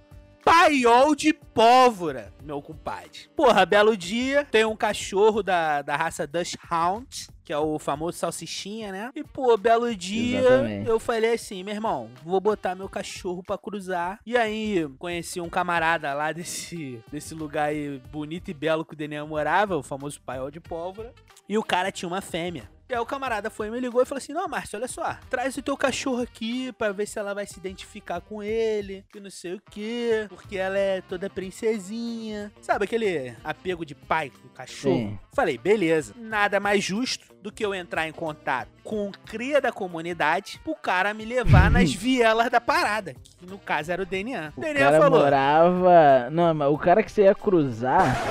Paiol 0.45 1.15
de 1.15 1.33
Pólvora, 1.33 2.33
meu 2.43 2.61
compadre. 2.61 3.31
Porra, 3.35 3.65
belo 3.65 3.97
dia, 3.97 4.45
tem 4.51 4.65
um 4.65 4.77
cachorro 4.77 5.43
da, 5.43 5.81
da 5.81 5.97
raça 5.97 6.27
Dutch 6.27 6.55
Hound, 6.71 7.29
que 7.45 7.53
é 7.53 7.59
o 7.59 7.79
famoso 7.79 8.19
salsichinha, 8.19 8.93
né? 8.93 9.11
E, 9.15 9.25
pô, 9.25 9.57
belo 9.57 9.95
dia, 9.95 10.41
Exatamente. 10.41 10.89
eu 10.89 11.01
falei 11.01 11.35
assim, 11.35 11.63
meu 11.63 11.75
irmão, 11.75 12.11
vou 12.23 12.41
botar 12.41 12.75
meu 12.75 12.89
cachorro 12.89 13.43
pra 13.43 13.57
cruzar. 13.57 14.19
E 14.27 14.37
aí, 14.37 14.87
conheci 14.99 15.41
um 15.41 15.49
camarada 15.49 16.13
lá 16.13 16.31
desse, 16.33 17.01
desse 17.11 17.35
lugar 17.35 17.69
aí 17.69 17.99
bonito 18.11 18.51
e 18.51 18.55
belo 18.55 18.85
que 18.85 18.95
o 18.95 18.97
Daniel 18.97 19.27
morava, 19.27 19.77
o 19.77 19.83
famoso 19.83 20.21
paiol 20.21 20.51
de 20.51 20.61
pólvora. 20.61 21.13
E 21.49 21.57
o 21.57 21.63
cara 21.63 21.93
tinha 21.93 22.09
uma 22.09 22.21
fêmea. 22.21 22.74
E 22.95 22.97
aí 22.97 23.03
o 23.03 23.07
camarada 23.07 23.51
foi, 23.51 23.71
me 23.71 23.81
ligou 23.81 24.01
e 24.01 24.07
falou 24.07 24.19
assim: 24.19 24.33
Não, 24.33 24.47
Márcio, 24.47 24.79
olha 24.79 24.87
só, 24.87 25.17
traz 25.29 25.57
o 25.57 25.63
teu 25.63 25.77
cachorro 25.77 26.23
aqui 26.23 26.71
pra 26.75 26.93
ver 26.93 27.09
se 27.09 27.19
ela 27.19 27.35
vai 27.35 27.45
se 27.45 27.59
identificar 27.59 28.21
com 28.21 28.41
ele, 28.41 29.05
que 29.13 29.19
não 29.19 29.31
sei 29.31 29.55
o 29.55 29.63
que, 29.69 30.27
porque 30.29 30.57
ela 30.57 30.79
é 30.79 31.01
toda 31.01 31.29
princesinha. 31.29 32.53
Sabe 32.61 32.85
aquele 32.85 33.35
apego 33.43 33.85
de 33.85 33.97
pai 33.97 34.31
com 34.31 34.47
o 34.47 34.51
cachorro? 34.51 34.95
Sim. 34.95 35.19
Falei, 35.33 35.59
beleza. 35.59 36.15
Nada 36.17 36.61
mais 36.61 36.85
justo 36.85 37.35
do 37.43 37.51
que 37.51 37.67
eu 37.67 37.75
entrar 37.75 38.07
em 38.07 38.13
contato 38.13 38.69
com 38.85 39.09
o 39.09 39.13
cria 39.27 39.61
da 39.61 39.73
comunidade 39.73 40.61
pro 40.63 40.77
cara 40.77 41.13
me 41.13 41.25
levar 41.25 41.69
nas 41.73 41.93
vielas 41.93 42.49
da 42.49 42.61
parada, 42.61 43.17
que 43.39 43.45
no 43.45 43.59
caso 43.59 43.91
era 43.91 44.05
o 44.05 44.07
DNA. 44.07 44.53
O 44.57 44.61
O 44.61 44.63
DNA 44.63 44.81
cara 44.81 45.01
falou: 45.01 45.19
morava. 45.21 46.31
Não, 46.31 46.55
mas 46.55 46.69
o 46.71 46.79
cara 46.79 47.03
que 47.03 47.11
você 47.11 47.23
ia 47.23 47.35
cruzar. 47.35 48.17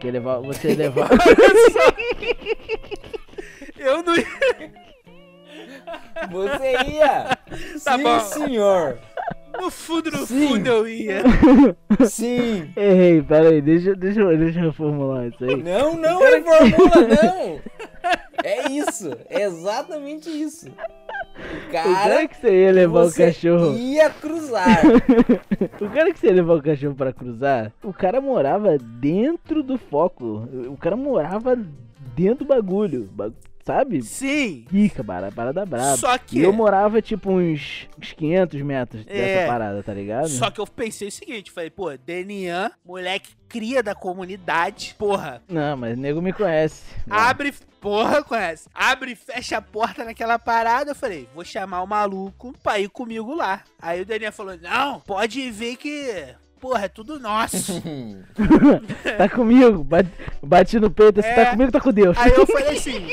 Que 0.00 0.10
levar, 0.10 0.38
você 0.40 0.72
ia 0.72 0.76
levar. 0.76 1.08
Eu 3.84 4.02
não 4.02 4.16
ia. 4.16 4.26
Você 6.30 6.72
ia! 6.92 7.38
Tá 7.84 7.96
Sim, 7.96 8.02
bom. 8.02 8.20
senhor! 8.20 8.98
No 9.60 9.70
fundo, 9.70 10.10
no 10.10 10.26
Sim. 10.26 10.48
fundo 10.48 10.66
eu 10.68 10.88
ia. 10.88 11.22
Sim! 12.08 12.72
Errei, 12.76 13.22
peraí, 13.22 13.60
deixa, 13.62 13.94
deixa, 13.94 14.20
eu- 14.20 14.36
deixa 14.36 14.58
eu 14.58 14.64
reformular 14.66 15.26
isso 15.28 15.44
aí. 15.44 15.62
Não, 15.62 15.94
não 15.96 16.18
reformula, 16.18 17.08
não! 17.08 17.60
É 18.42 18.68
isso! 18.70 19.16
É 19.30 19.42
exatamente 19.44 20.28
isso! 20.28 20.68
O 20.68 21.68
O 21.68 21.72
cara 21.72 21.94
cara 21.94 22.28
que 22.28 22.36
você 22.36 22.62
ia 22.64 22.72
levar 22.72 23.00
o 23.00 23.10
você 23.10 23.26
cachorro. 23.26 23.76
ia 23.76 24.10
cruzar! 24.10 24.80
O 25.80 25.90
cara 25.90 26.12
que 26.12 26.18
você 26.18 26.26
ia 26.28 26.32
levar 26.34 26.54
o 26.54 26.62
cachorro 26.62 26.94
pra 26.94 27.12
cruzar, 27.12 27.72
o 27.82 27.92
cara 27.92 28.20
morava 28.20 28.76
dentro 28.78 29.62
do 29.62 29.76
foco. 29.78 30.48
O 30.68 30.76
cara 30.76 30.96
morava 30.96 31.56
dentro 32.16 32.44
do 32.44 32.48
bagulho. 32.48 33.08
Sabe? 33.64 34.02
Sim. 34.02 34.66
Pica, 34.68 35.02
bara- 35.02 35.32
parada 35.32 35.64
braba. 35.64 35.96
Só 35.96 36.18
que. 36.18 36.38
E 36.38 36.42
eu 36.42 36.52
morava 36.52 37.00
tipo 37.00 37.30
uns, 37.32 37.88
uns 37.98 38.12
500 38.12 38.60
metros 38.60 39.04
É. 39.06 39.14
dessa 39.14 39.46
parada, 39.50 39.82
tá 39.82 39.94
ligado? 39.94 40.28
Só 40.28 40.50
que 40.50 40.60
eu 40.60 40.66
pensei 40.66 41.08
o 41.08 41.12
seguinte, 41.12 41.50
falei, 41.50 41.70
pô, 41.70 41.96
Denian, 41.96 42.70
moleque 42.84 43.32
cria 43.48 43.82
da 43.82 43.94
comunidade, 43.94 44.94
porra, 44.98 45.42
Não, 45.48 45.76
mas 45.78 45.96
nego 45.96 46.20
me 46.20 46.32
conhece. 46.32 46.82
abre, 47.08 47.54
porra, 47.80 48.22
conhece, 48.22 48.68
abre 48.74 49.12
e 49.12 49.16
fecha 49.16 49.58
a 49.58 49.62
porta 49.62 50.04
naquela 50.04 50.38
parada, 50.38 50.90
eu 50.90 50.94
falei, 50.94 51.28
vou 51.34 51.44
chamar 51.44 51.82
o 51.82 51.86
maluco 51.86 52.52
pra 52.62 52.78
ir 52.80 52.88
comigo 52.90 53.32
lá. 53.34 53.62
Aí 53.80 54.00
o 54.02 54.04
Denian 54.04 54.32
falou, 54.32 54.58
não, 54.60 55.00
pode 55.00 55.50
ver 55.52 55.76
que, 55.76 56.34
porra, 56.64 56.86
é 56.86 56.88
tudo 56.88 57.18
nosso. 57.20 57.82
Tá 59.18 59.28
comigo, 59.28 59.84
bate, 59.84 60.08
bati 60.42 60.80
no 60.80 60.90
peito, 60.90 61.20
você 61.20 61.28
É. 61.28 61.34
tá 61.44 61.50
comigo, 61.50 61.70
tá 61.70 61.80
com 61.80 61.92
Deus. 61.92 62.16
Aí 62.16 62.30
eu 62.34 62.46
falei 62.48 62.76
assim, 62.76 63.06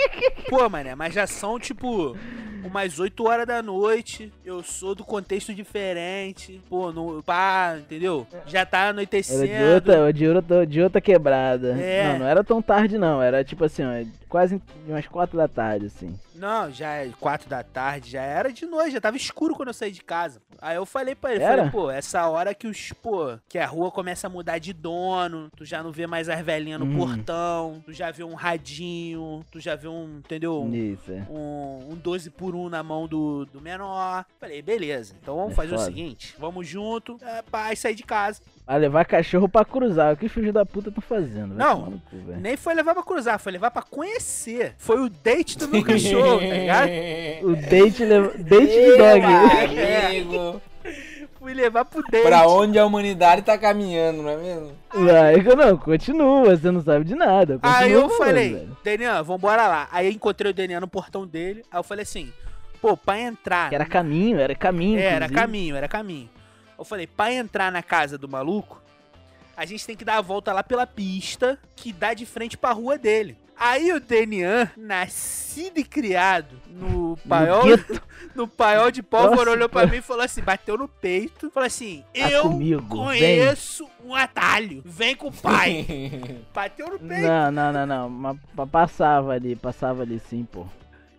pô, 0.49 0.69
mané, 0.69 0.95
mas 0.95 1.13
já 1.13 1.27
são, 1.27 1.59
tipo, 1.59 2.15
umas 2.63 2.97
8 2.97 3.27
horas 3.27 3.45
da 3.45 3.61
noite, 3.61 4.31
eu 4.45 4.63
sou 4.63 4.95
do 4.95 5.03
contexto 5.03 5.53
diferente, 5.53 6.61
pô, 6.69 6.91
no, 6.93 7.21
pá, 7.21 7.75
entendeu? 7.77 8.25
Já 8.47 8.65
tá 8.65 8.79
Era 8.79 8.89
anoitecendo. 8.91 9.45
de 9.47 9.63
outra, 9.73 10.13
de 10.13 10.27
outra, 10.27 10.65
de 10.65 10.81
outra 10.81 11.01
quebrada. 11.01 11.75
É. 11.77 12.13
Não, 12.13 12.19
não 12.19 12.27
era 12.27 12.43
tão 12.45 12.61
tarde 12.61 12.97
não, 12.97 13.21
era 13.21 13.43
tipo 13.43 13.65
assim, 13.65 13.83
ó, 13.83 14.05
quase 14.31 14.61
umas 14.87 15.05
4 15.07 15.37
da 15.37 15.47
tarde, 15.47 15.87
assim. 15.87 16.17
Não, 16.33 16.71
já 16.71 16.93
é 16.93 17.09
4 17.19 17.47
da 17.49 17.61
tarde, 17.61 18.09
já 18.11 18.23
era 18.23 18.51
de 18.51 18.65
noite, 18.65 18.91
já 18.93 19.01
tava 19.01 19.17
escuro 19.17 19.53
quando 19.53 19.67
eu 19.67 19.73
saí 19.73 19.91
de 19.91 20.01
casa. 20.01 20.41
Aí 20.59 20.75
eu 20.77 20.85
falei 20.85 21.13
pra 21.13 21.33
ele, 21.35 21.43
Era? 21.43 21.57
falei, 21.57 21.71
pô, 21.71 21.91
essa 21.91 22.27
hora 22.27 22.53
que 22.55 22.65
os, 22.65 22.91
pô, 22.93 23.37
que 23.49 23.59
a 23.59 23.67
rua 23.67 23.91
começa 23.91 24.27
a 24.27 24.29
mudar 24.29 24.57
de 24.57 24.71
dono, 24.73 25.49
tu 25.55 25.65
já 25.65 25.83
não 25.83 25.91
vê 25.91 26.07
mais 26.07 26.29
as 26.29 26.39
velhinhas 26.43 26.79
no 26.79 26.85
Hum. 26.85 26.97
portão, 26.97 27.81
tu 27.85 27.91
já 27.93 28.09
vê 28.09 28.23
um 28.23 28.33
radinho, 28.33 29.43
tu 29.51 29.59
já 29.59 29.75
vê 29.75 29.87
um, 29.87 30.19
entendeu? 30.19 30.63
Um, 30.63 30.73
Isso, 30.73 31.11
é. 31.11 31.25
um, 31.29 31.89
um 31.91 31.95
12 31.95 32.29
por 32.31 32.55
1 32.55 32.69
na 32.69 32.81
mão 32.81 33.07
do, 33.07 33.45
do 33.45 33.59
menor. 33.61 34.25
Falei, 34.39 34.61
beleza, 34.61 35.13
então 35.21 35.35
vamos 35.35 35.51
É 35.51 35.55
fazer 35.55 35.73
o 35.75 35.77
foda. 35.77 35.85
seguinte, 35.85 36.35
vamos 36.39 36.65
junto, 36.67 37.17
é, 37.21 37.41
pai, 37.43 37.75
sair 37.75 37.95
de 37.95 38.03
casa. 38.03 38.41
Pra 38.65 38.77
levar 38.77 39.03
cachorro 39.05 39.49
pra 39.49 39.65
cruzar, 39.65 40.13
o 40.13 40.17
que 40.17 40.25
os 40.27 40.31
filhos 40.31 40.53
da 40.53 40.65
puta 40.65 40.89
tão 40.91 41.01
fazendo? 41.01 41.55
Vai 41.55 41.67
Não. 41.67 41.99
cu. 42.09 42.15
Nem 42.39 42.55
foi 42.55 42.73
levar 42.73 42.93
pra 42.93 43.03
cruzar, 43.03 43.37
foi 43.39 43.51
levar 43.51 43.69
pra 43.71 43.81
conhecer. 43.81 44.20
Foi 44.77 44.99
o 44.99 45.09
date 45.09 45.57
do 45.57 45.67
meu 45.67 45.83
cachorro, 45.85 46.39
tá 46.39 46.45
ligado? 46.45 46.89
O 47.43 47.55
date, 47.55 48.05
date 48.05 48.67
de 48.67 48.97
dog. 48.97 49.25
amigo! 50.05 50.61
Fui 51.41 51.55
levar 51.55 51.85
pro 51.85 52.03
date. 52.03 52.21
Pra 52.23 52.47
onde 52.47 52.77
a 52.77 52.85
humanidade 52.85 53.41
tá 53.41 53.57
caminhando, 53.57 54.21
não 54.21 54.29
é 54.29 54.37
mesmo? 54.37 54.73
Vai, 54.93 55.41
que 55.41 55.55
não, 55.55 55.75
continua, 55.75 56.55
você 56.55 56.69
não 56.69 56.83
sabe 56.83 57.03
de 57.03 57.15
nada. 57.15 57.59
Aí 57.63 57.91
eu 57.91 58.09
falei, 58.09 58.53
velho. 58.53 58.77
Daniel, 58.83 59.23
vambora 59.23 59.67
lá. 59.67 59.89
Aí 59.91 60.05
eu 60.05 60.11
encontrei 60.11 60.51
o 60.51 60.53
Daniel 60.53 60.81
no 60.81 60.87
portão 60.87 61.25
dele. 61.25 61.65
Aí 61.71 61.79
eu 61.79 61.83
falei 61.83 62.03
assim, 62.03 62.31
pô, 62.79 62.95
pra 62.95 63.19
entrar. 63.19 63.69
Que 63.69 63.75
era 63.75 63.87
caminho, 63.87 64.39
era 64.39 64.53
caminho. 64.53 64.99
É, 64.99 65.03
era 65.03 65.15
inclusive. 65.25 65.35
caminho, 65.35 65.75
era 65.75 65.87
caminho. 65.87 66.29
Eu 66.77 66.85
falei, 66.85 67.07
pra 67.07 67.33
entrar 67.33 67.71
na 67.71 67.81
casa 67.81 68.19
do 68.19 68.29
maluco, 68.29 68.79
a 69.57 69.65
gente 69.65 69.83
tem 69.83 69.95
que 69.95 70.05
dar 70.05 70.17
a 70.17 70.21
volta 70.21 70.53
lá 70.53 70.61
pela 70.61 70.85
pista 70.85 71.57
que 71.75 71.91
dá 71.91 72.13
de 72.13 72.27
frente 72.27 72.55
pra 72.55 72.71
rua 72.71 72.99
dele. 72.99 73.35
Aí 73.63 73.93
o 73.93 73.99
Denian, 73.99 74.71
nascido 74.75 75.77
e 75.77 75.83
criado 75.83 76.59
no 76.67 77.15
paiol, 77.29 77.61
no 78.33 78.47
paiol 78.47 78.89
de 78.89 79.03
pólvora, 79.03 79.51
olhou 79.51 79.69
pra 79.69 79.85
mim 79.85 79.97
e 79.97 80.01
falou 80.01 80.23
assim, 80.23 80.41
bateu 80.41 80.75
no 80.79 80.87
peito, 80.87 81.51
falou 81.51 81.67
assim, 81.67 82.03
Tá 82.11 82.31
eu 82.31 82.41
comigo, 82.49 82.87
conheço 82.87 83.87
um 84.03 84.15
atalho, 84.15 84.81
vem 84.83 85.15
com 85.15 85.27
o 85.27 85.31
pai. 85.31 85.85
Bateu 86.51 86.87
no 86.89 86.97
peito. 86.97 87.21
Não, 87.21 87.51
não, 87.51 87.71
não, 87.71 87.85
não. 87.85 88.09
Mas 88.09 88.37
pa- 88.55 88.65
passava 88.65 89.33
ali, 89.33 89.55
passava 89.55 90.01
ali 90.01 90.19
sim, 90.19 90.43
pô. 90.43 90.65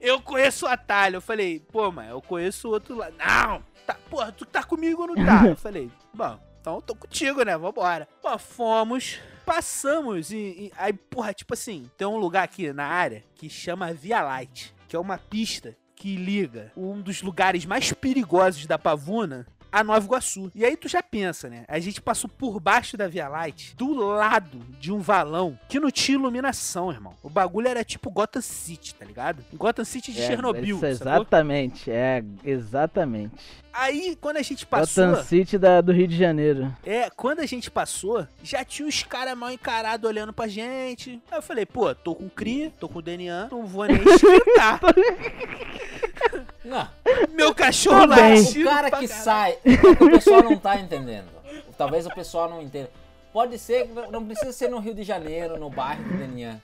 Eu 0.00 0.20
conheço 0.20 0.66
o 0.66 0.68
atalho. 0.68 1.18
Eu 1.18 1.20
falei, 1.22 1.60
pô, 1.60 1.92
mas 1.92 2.10
eu 2.10 2.20
conheço 2.20 2.66
o 2.66 2.72
outro 2.72 2.96
lado. 2.96 3.14
Não, 3.16 3.62
tá, 3.86 3.96
porra, 4.10 4.32
tu 4.32 4.44
tá 4.44 4.64
comigo 4.64 5.02
ou 5.02 5.14
não 5.14 5.24
tá? 5.24 5.46
Eu 5.46 5.56
falei, 5.56 5.88
bom, 6.12 6.40
então 6.60 6.74
eu 6.74 6.82
tô 6.82 6.94
contigo, 6.96 7.44
né? 7.44 7.56
Vambora. 7.56 8.08
Pô, 8.20 8.36
fomos, 8.36 9.20
passamos 9.44 10.30
e, 10.30 10.36
e- 10.36 10.72
aí, 10.76 10.92
porra, 10.92 11.32
tipo 11.34 11.54
assim, 11.54 11.90
tem 11.96 12.06
um 12.06 12.16
lugar 12.16 12.44
aqui 12.44 12.72
na 12.72 12.86
área 12.86 13.22
que 13.34 13.48
chama 13.48 13.92
Via 13.92 14.22
Light, 14.22 14.74
que 14.88 14.96
é 14.96 14.98
uma 14.98 15.18
pista 15.18 15.76
que 15.94 16.16
liga 16.16 16.72
um 16.76 17.00
dos 17.00 17.22
lugares 17.22 17.64
mais 17.64 17.92
perigosos 17.92 18.66
da 18.66 18.78
Pavuna 18.78 19.46
a 19.70 19.82
Nova 19.82 20.04
Iguaçu. 20.04 20.50
E 20.54 20.66
aí 20.66 20.76
tu 20.76 20.86
já 20.86 21.02
pensa, 21.02 21.48
né? 21.48 21.64
A 21.66 21.78
gente 21.78 21.98
passou 22.02 22.28
por 22.28 22.60
baixo 22.60 22.94
da 22.94 23.08
Via 23.08 23.26
Light, 23.26 23.74
do 23.74 23.94
lado 23.94 24.58
de 24.78 24.92
um 24.92 24.98
valão 25.00 25.58
que 25.66 25.80
não 25.80 25.90
tinha 25.90 26.18
iluminação, 26.18 26.90
irmão. 26.92 27.14
O 27.22 27.30
bagulho 27.30 27.68
era 27.68 27.82
tipo 27.82 28.10
Gotham 28.10 28.42
City, 28.42 28.94
tá 28.94 29.06
ligado? 29.06 29.42
Gotham 29.54 29.84
City 29.84 30.12
de 30.12 30.20
É, 30.20 30.26
Chernobyl, 30.26 30.62
isso, 30.76 30.80
sacou? 30.80 30.90
exatamente, 31.22 31.90
é, 31.90 32.22
exatamente. 32.44 33.32
Aí, 33.72 34.16
quando 34.20 34.36
a 34.36 34.42
gente 34.42 34.66
passou... 34.66 35.06
Gotham 35.06 35.24
City 35.24 35.56
da, 35.56 35.80
do 35.80 35.92
Rio 35.92 36.06
de 36.06 36.16
Janeiro. 36.16 36.72
É, 36.84 37.08
quando 37.10 37.40
a 37.40 37.46
gente 37.46 37.70
passou, 37.70 38.26
já 38.42 38.62
tinha 38.64 38.86
os 38.86 39.02
caras 39.02 39.36
mal 39.36 39.50
encarados 39.50 40.08
olhando 40.08 40.32
pra 40.32 40.46
gente. 40.46 41.20
Aí 41.30 41.38
eu 41.38 41.42
falei, 41.42 41.64
pô, 41.64 41.94
tô 41.94 42.14
com 42.14 42.28
cria, 42.28 42.70
tô 42.78 42.88
com 42.88 42.98
o 42.98 43.02
Denian, 43.02 43.48
não 43.50 43.64
vou 43.66 43.86
nem 43.86 43.96
esquentar. 43.96 44.80
Não, 46.64 46.88
Meu 47.32 47.52
cachorro 47.54 48.06
Tá 48.08 48.16
latindo 48.28 48.68
o 48.68 48.70
cara 48.70 48.90
que 48.90 49.08
caralho. 49.08 49.24
sai, 49.24 49.58
é 49.64 49.76
que 49.76 50.04
o 50.04 50.10
pessoal 50.12 50.42
não 50.44 50.56
tá 50.56 50.78
entendendo. 50.78 51.26
Talvez 51.76 52.06
o 52.06 52.10
pessoal 52.14 52.48
não 52.48 52.62
entenda. 52.62 52.88
Pode 53.32 53.58
ser, 53.58 53.88
não 54.10 54.24
precisa 54.24 54.52
ser 54.52 54.68
no 54.68 54.78
Rio 54.78 54.94
de 54.94 55.02
Janeiro, 55.02 55.58
no 55.58 55.68
bairro 55.68 56.04
do 56.04 56.16
Denian. 56.16 56.60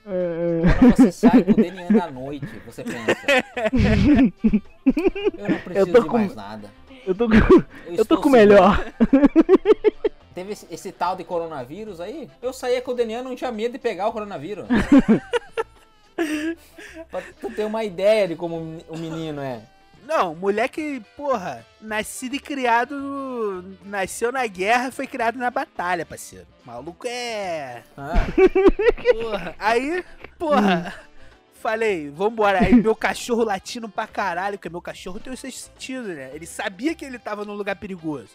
Quando 0.79 0.95
você 0.95 1.11
sai 1.11 1.43
com 1.43 1.51
o 1.51 1.55
Denian 1.55 1.89
na 1.89 2.09
noite, 2.09 2.45
você 2.65 2.83
pensa. 2.83 3.17
Eu 5.37 5.49
não 5.49 5.59
preciso 5.59 5.91
tô 5.91 6.01
de 6.01 6.07
com- 6.07 6.17
mais 6.17 6.35
nada. 6.35 6.69
Eu 7.05 7.15
tô, 7.15 7.27
com- 7.29 7.35
Eu, 7.35 7.41
eu 7.87 7.95
tô 7.97 8.01
estou 8.03 8.17
com 8.21 8.29
o 8.29 8.31
melhor. 8.31 8.83
Teve 10.35 10.53
esse, 10.53 10.67
esse 10.71 10.91
tal 10.91 11.15
de 11.15 11.23
coronavírus 11.23 11.99
aí. 11.99 12.29
Eu 12.41 12.53
saía 12.53 12.81
com 12.81 12.91
o 12.91 12.93
Denian, 12.93 13.23
não 13.23 13.35
tinha 13.35 13.51
medo 13.51 13.73
de 13.73 13.79
pegar 13.79 14.07
o 14.07 14.11
coronavírus. 14.13 14.65
pra 17.09 17.21
tu 17.39 17.49
ter 17.51 17.65
uma 17.65 17.83
ideia 17.83 18.27
de 18.27 18.35
como 18.35 18.81
o 18.87 18.97
menino 18.97 19.41
é. 19.41 19.61
Não, 20.05 20.33
moleque, 20.33 21.01
porra, 21.15 21.63
nascido 21.79 22.35
e 22.35 22.39
criado. 22.39 23.63
Nasceu 23.85 24.31
na 24.31 24.47
guerra, 24.47 24.91
foi 24.91 25.05
criado 25.05 25.37
na 25.37 25.51
batalha, 25.51 26.05
parceiro. 26.05 26.47
Maluco 26.65 27.05
é. 27.07 27.83
Ah, 27.97 28.13
Porra. 29.13 29.55
Aí, 29.59 30.03
porra. 30.37 30.95
Falei, 31.61 32.09
vambora. 32.09 32.59
Aí 32.63 32.73
meu 32.73 32.95
cachorro 32.95 33.43
latindo 33.43 33.89
pra 33.89 34.07
caralho, 34.07 34.57
porque 34.57 34.69
meu 34.69 34.81
cachorro 34.81 35.19
tem 35.19 35.33
os 35.33 35.39
seus 35.39 35.59
sentidos, 35.59 36.07
né? 36.07 36.31
Ele 36.33 36.45
sabia 36.45 36.95
que 36.95 37.03
ele 37.03 37.19
tava 37.19 37.43
num 37.43 37.53
lugar 37.53 37.75
perigoso. 37.75 38.29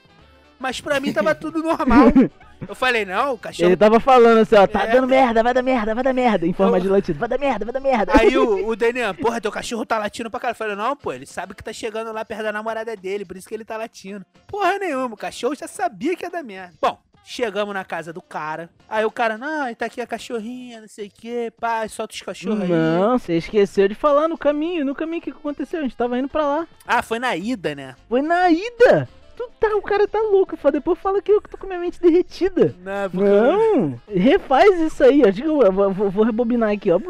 Mas 0.59 0.81
pra 0.81 1.01
mim 1.01 1.13
tava 1.13 1.35
tudo 1.35 1.63
normal. 1.63 2.09
Eu 2.67 2.75
falei, 2.75 3.05
não, 3.05 3.35
o 3.35 3.39
cachorro 3.39 3.69
Ele 3.69 3.77
tava 3.77 4.01
falando 4.01 4.39
assim, 4.39 4.55
ó, 4.55 4.67
tá 4.67 4.85
É. 4.85 4.93
dando 4.93 5.07
merda, 5.07 5.43
vai 5.43 5.53
dar 5.53 5.63
merda, 5.63 5.95
vai 5.95 6.05
dar 6.05 6.15
merda, 6.15 6.47
em 6.47 6.53
forma 6.55 6.79
Eu- 6.79 6.83
de 6.83 6.89
latido, 6.89 7.19
vai 7.19 7.29
dar 7.29 7.37
merda, 7.39 7.65
vai 7.65 7.75
dar 7.75 7.81
merda. 7.81 8.13
Aí 8.19 8.39
o, 8.39 8.69
o 8.69 8.77
Daniel, 8.77 9.13
porra, 9.15 9.39
teu 9.41 9.51
cachorro 9.53 9.85
tá 9.85 9.99
latindo 9.99 10.31
pra 10.31 10.41
caralho. 10.41 10.55
Eu 10.55 10.59
falei, 10.59 10.77
não, 10.77 10.97
pô, 10.97 11.13
ele 11.13 11.27
sabe 11.27 11.55
que 11.55 11.63
tá 11.65 11.73
chegando 11.75 12.11
lá 12.13 12.25
perto 12.25 12.43
da 12.45 12.53
namorada 12.53 12.97
dele, 12.97 13.25
por 13.25 13.37
isso 13.37 13.49
que 13.49 13.55
ele 13.55 13.65
tá 13.65 13.77
latindo. 13.77 14.25
Porra 14.47 14.79
nenhuma, 14.79 15.13
o 15.15 15.17
cachorro 15.17 15.55
já 15.55 15.67
sabia 15.69 16.17
que 16.17 16.25
ia 16.25 16.31
dar 16.31 16.43
merda. 16.43 16.73
Bom, 16.81 16.99
chegamos 17.25 17.73
na 17.75 17.85
casa 17.85 18.13
do 18.13 18.21
cara. 18.23 18.69
Aí 18.89 19.05
o 19.05 19.11
cara, 19.11 19.37
não, 19.39 19.75
tá 19.75 19.87
aqui 19.87 20.01
a 20.01 20.07
cachorrinha, 20.07 20.81
não 20.81 20.89
sei 20.89 21.07
o 21.09 21.11
que, 21.11 21.51
pai, 21.59 21.89
solta 21.89 22.15
os 22.15 22.23
cachorros 22.23 22.61
aí. 22.63 22.69
Não, 22.69 23.19
você 23.19 23.37
esqueceu 23.37 23.89
de 23.89 23.95
falar 23.95 24.29
no 24.29 24.37
caminho, 24.39 24.85
no 24.85 24.95
caminho 24.95 25.19
o 25.21 25.23
que 25.23 25.31
aconteceu, 25.31 25.81
a 25.81 25.83
gente 25.83 25.97
tava 25.97 26.19
indo 26.19 26.29
pra 26.29 26.47
lá. 26.47 26.69
Ah, 26.87 27.03
foi 27.03 27.19
na 27.19 27.35
ida, 27.37 27.75
né? 27.75 27.97
Foi 28.09 28.21
na 28.23 28.51
ida. 28.51 29.09
Tu 29.37 29.51
tá, 29.59 29.75
o 29.75 29.83
cara 29.83 30.07
tá 30.07 30.21
louco, 30.21 30.57
fala, 30.57 30.71
depois 30.75 30.97
fala 31.01 31.21
que 31.21 31.33
eu 31.33 31.41
tô 31.41 31.59
com 31.59 31.67
minha 31.67 31.81
mente 31.81 32.01
derretida. 32.01 32.73
Não, 32.85 33.11
porque- 33.11 33.29
Não, 33.29 34.01
refaz 34.09 34.79
isso 34.81 35.03
aí, 35.03 35.23
ó. 35.27 35.31
Diga, 35.31 35.49
eu 35.49 35.73
vou, 35.73 35.93
vou- 35.93 36.11
vou 36.11 36.25
rebobinar 36.25 36.71
aqui, 36.71 36.93
ó. 36.93 37.01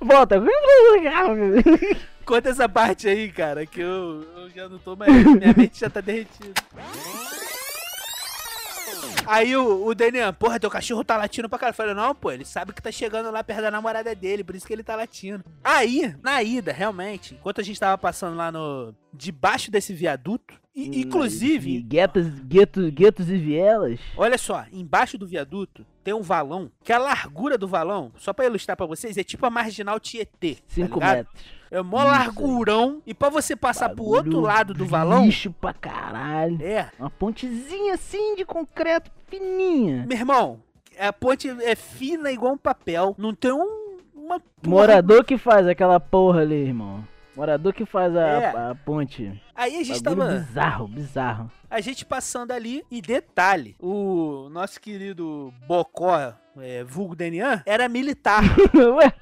Volta. 0.00 0.36
Conta 2.28 2.50
essa 2.50 2.68
parte 2.68 3.08
aí, 3.08 3.32
cara, 3.32 3.64
que 3.64 3.80
eu, 3.80 4.22
eu 4.36 4.50
já 4.50 4.68
não 4.68 4.76
tô 4.78 4.94
mais. 4.94 5.10
Minha 5.24 5.54
mente 5.56 5.80
já 5.80 5.88
tá 5.88 6.02
derretida. 6.02 6.52
Aí 9.26 9.56
o, 9.56 9.86
o 9.86 9.94
Daniel, 9.94 10.30
porra, 10.34 10.60
teu 10.60 10.68
cachorro 10.68 11.02
tá 11.02 11.16
latindo 11.16 11.48
pra. 11.48 11.68
Eu 11.68 11.72
falei, 11.72 11.94
não, 11.94 12.14
pô, 12.14 12.30
ele 12.30 12.44
sabe 12.44 12.74
que 12.74 12.82
tá 12.82 12.92
chegando 12.92 13.30
lá 13.30 13.42
perto 13.42 13.62
da 13.62 13.70
namorada 13.70 14.14
dele, 14.14 14.44
por 14.44 14.54
isso 14.54 14.66
que 14.66 14.74
ele 14.74 14.82
tá 14.82 14.94
latindo. 14.94 15.42
Aí, 15.64 16.14
na 16.22 16.42
ida, 16.42 16.70
realmente, 16.70 17.34
enquanto 17.34 17.62
a 17.62 17.64
gente 17.64 17.80
tava 17.80 17.96
passando 17.96 18.36
lá 18.36 18.52
no. 18.52 18.94
debaixo 19.10 19.70
desse 19.70 19.94
viaduto, 19.94 20.52
e, 20.76 21.00
inclusive, 21.00 21.80
Guetos, 21.80 22.26
guetos, 22.40 22.90
guetos 22.90 23.30
e 23.30 23.38
vielas. 23.38 23.98
Olha 24.18 24.36
só, 24.36 24.66
embaixo 24.70 25.16
do 25.16 25.26
viaduto 25.26 25.84
tem 26.04 26.12
um 26.12 26.22
valão, 26.22 26.70
que 26.84 26.92
a 26.92 26.98
largura 26.98 27.56
do 27.56 27.66
valão, 27.66 28.12
só 28.18 28.34
pra 28.34 28.44
ilustrar 28.44 28.76
pra 28.76 28.86
vocês, 28.86 29.16
é 29.16 29.24
tipo 29.24 29.44
a 29.46 29.50
marginal 29.50 29.98
Tietê. 29.98 30.56
tá 30.56 30.62
5 30.68 30.94
ligado? 30.94 31.16
metros. 31.16 31.57
É 31.70 31.82
mó 31.82 31.98
Isso 31.98 32.06
aí. 32.06 32.18
largurão. 32.18 33.02
E 33.06 33.12
pra 33.14 33.28
você 33.28 33.54
passar 33.56 33.90
pro 33.90 34.04
outro 34.04 34.24
Bagulho 34.30 34.40
lado 34.46 34.74
do 34.74 34.86
valão. 34.86 35.24
Lixo 35.26 35.50
pra 35.52 35.72
caralho. 35.74 36.58
É, 36.62 36.90
Uma 36.98 37.10
pontezinha 37.10 37.94
assim 37.94 38.34
de 38.36 38.44
concreto 38.44 39.10
fininha. 39.28 40.04
meu 40.08 40.16
irmão, 40.16 40.60
a 40.98 41.12
ponte 41.12 41.48
é 41.62 41.74
fina 41.74 42.30
igual 42.32 42.54
um 42.54 42.58
papel. 42.58 43.14
Não 43.18 43.34
tem 43.34 43.52
um. 43.52 43.88
Uma 44.14 44.42
Morador 44.66 45.24
que 45.24 45.38
faz 45.38 45.66
aquela 45.66 45.98
porra 45.98 46.42
ali, 46.42 46.54
irmão. 46.56 47.02
Morador 47.34 47.72
que 47.72 47.86
faz 47.86 48.14
a, 48.16 48.20
É. 48.26 48.46
a 48.70 48.74
ponte. 48.74 49.40
Aí 49.54 49.76
a 49.80 49.84
gente 49.84 50.02
Bagulho 50.02 50.26
tava. 50.26 50.38
bizarro, 50.40 50.88
bizarro. 50.88 51.50
A 51.70 51.80
gente 51.80 52.04
passando 52.04 52.50
ali. 52.50 52.82
E 52.90 53.00
detalhe: 53.00 53.74
o 53.80 54.48
nosso 54.50 54.80
querido 54.80 55.52
Bocó, 55.66 56.34
é, 56.58 56.82
vulgo 56.84 57.14
Denian, 57.14 57.62
era 57.64 57.88
militar. 57.88 58.42
Ué, 58.74 59.12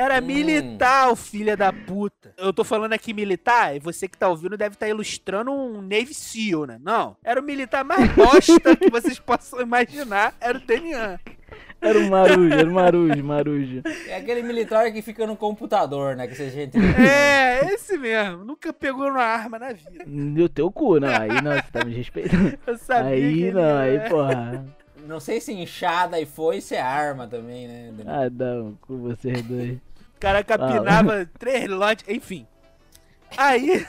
Era 0.00 0.18
Hum. 0.18 0.26
militar, 0.26 1.10
o 1.10 1.16
filho 1.16 1.56
da 1.56 1.72
puta. 1.72 2.32
Eu 2.38 2.52
tô 2.52 2.64
falando 2.64 2.92
aqui 2.94 3.12
militar, 3.12 3.76
e 3.76 3.78
você 3.78 4.08
que 4.08 4.16
tá 4.16 4.28
ouvindo 4.28 4.56
deve 4.56 4.74
estar 4.74 4.88
ilustrando 4.88 5.50
um 5.52 5.82
Navy 5.82 6.14
SEAL, 6.14 6.64
né? 6.66 6.78
Não. 6.82 7.16
Era 7.22 7.38
o 7.40 7.42
militar 7.44 7.84
mais 7.84 8.08
bosta 8.16 8.74
que 8.76 8.90
vocês 8.90 9.18
possam 9.18 9.60
imaginar. 9.60 10.34
Era 10.40 10.56
o 10.56 10.60
Denian. 10.60 11.18
era 11.82 11.98
o 11.98 12.08
Marujo, 12.10 12.54
era 12.54 12.70
o 12.70 12.72
Marujo, 12.72 13.24
Marujo. 13.24 13.82
É 14.08 14.16
aquele 14.16 14.42
militar 14.42 14.90
que 14.90 15.02
fica 15.02 15.26
no 15.26 15.36
computador, 15.36 16.16
né? 16.16 16.26
Que 16.26 16.34
você 16.34 16.48
gente. 16.48 16.78
É, 16.78 17.74
esse 17.74 17.98
mesmo. 17.98 18.44
Nunca 18.44 18.72
pegou 18.72 19.06
uma 19.08 19.22
arma 19.22 19.58
na 19.58 19.72
vida. 19.72 20.04
Deu 20.06 20.48
teu 20.48 20.70
cu, 20.72 20.98
não. 20.98 21.08
Aí 21.08 21.42
não, 21.42 21.52
você 21.52 21.70
tá 21.72 21.84
me 21.84 21.94
respeitando. 21.94 22.58
Eu 22.66 22.78
sabia 22.78 23.10
que 23.10 23.16
Aí 23.16 23.42
ele 23.42 23.52
não, 23.52 23.76
aí 23.78 23.96
era. 23.96 24.08
porra. 24.08 24.64
Não 25.06 25.18
sei 25.18 25.40
se 25.40 25.52
inchada 25.52 26.20
e 26.20 26.26
foi 26.26 26.60
se 26.60 26.74
é 26.74 26.80
arma 26.80 27.26
também, 27.26 27.66
né? 27.66 27.90
Ah, 28.06 28.30
não, 28.30 28.78
com 28.82 28.98
vocês 28.98 29.42
dois. 29.42 29.78
O 30.20 30.26
cara 30.28 30.44
capinava 30.44 31.24
três 31.40 31.66
lotes, 31.66 32.04
enfim. 32.06 32.46
Aí, 33.38 33.86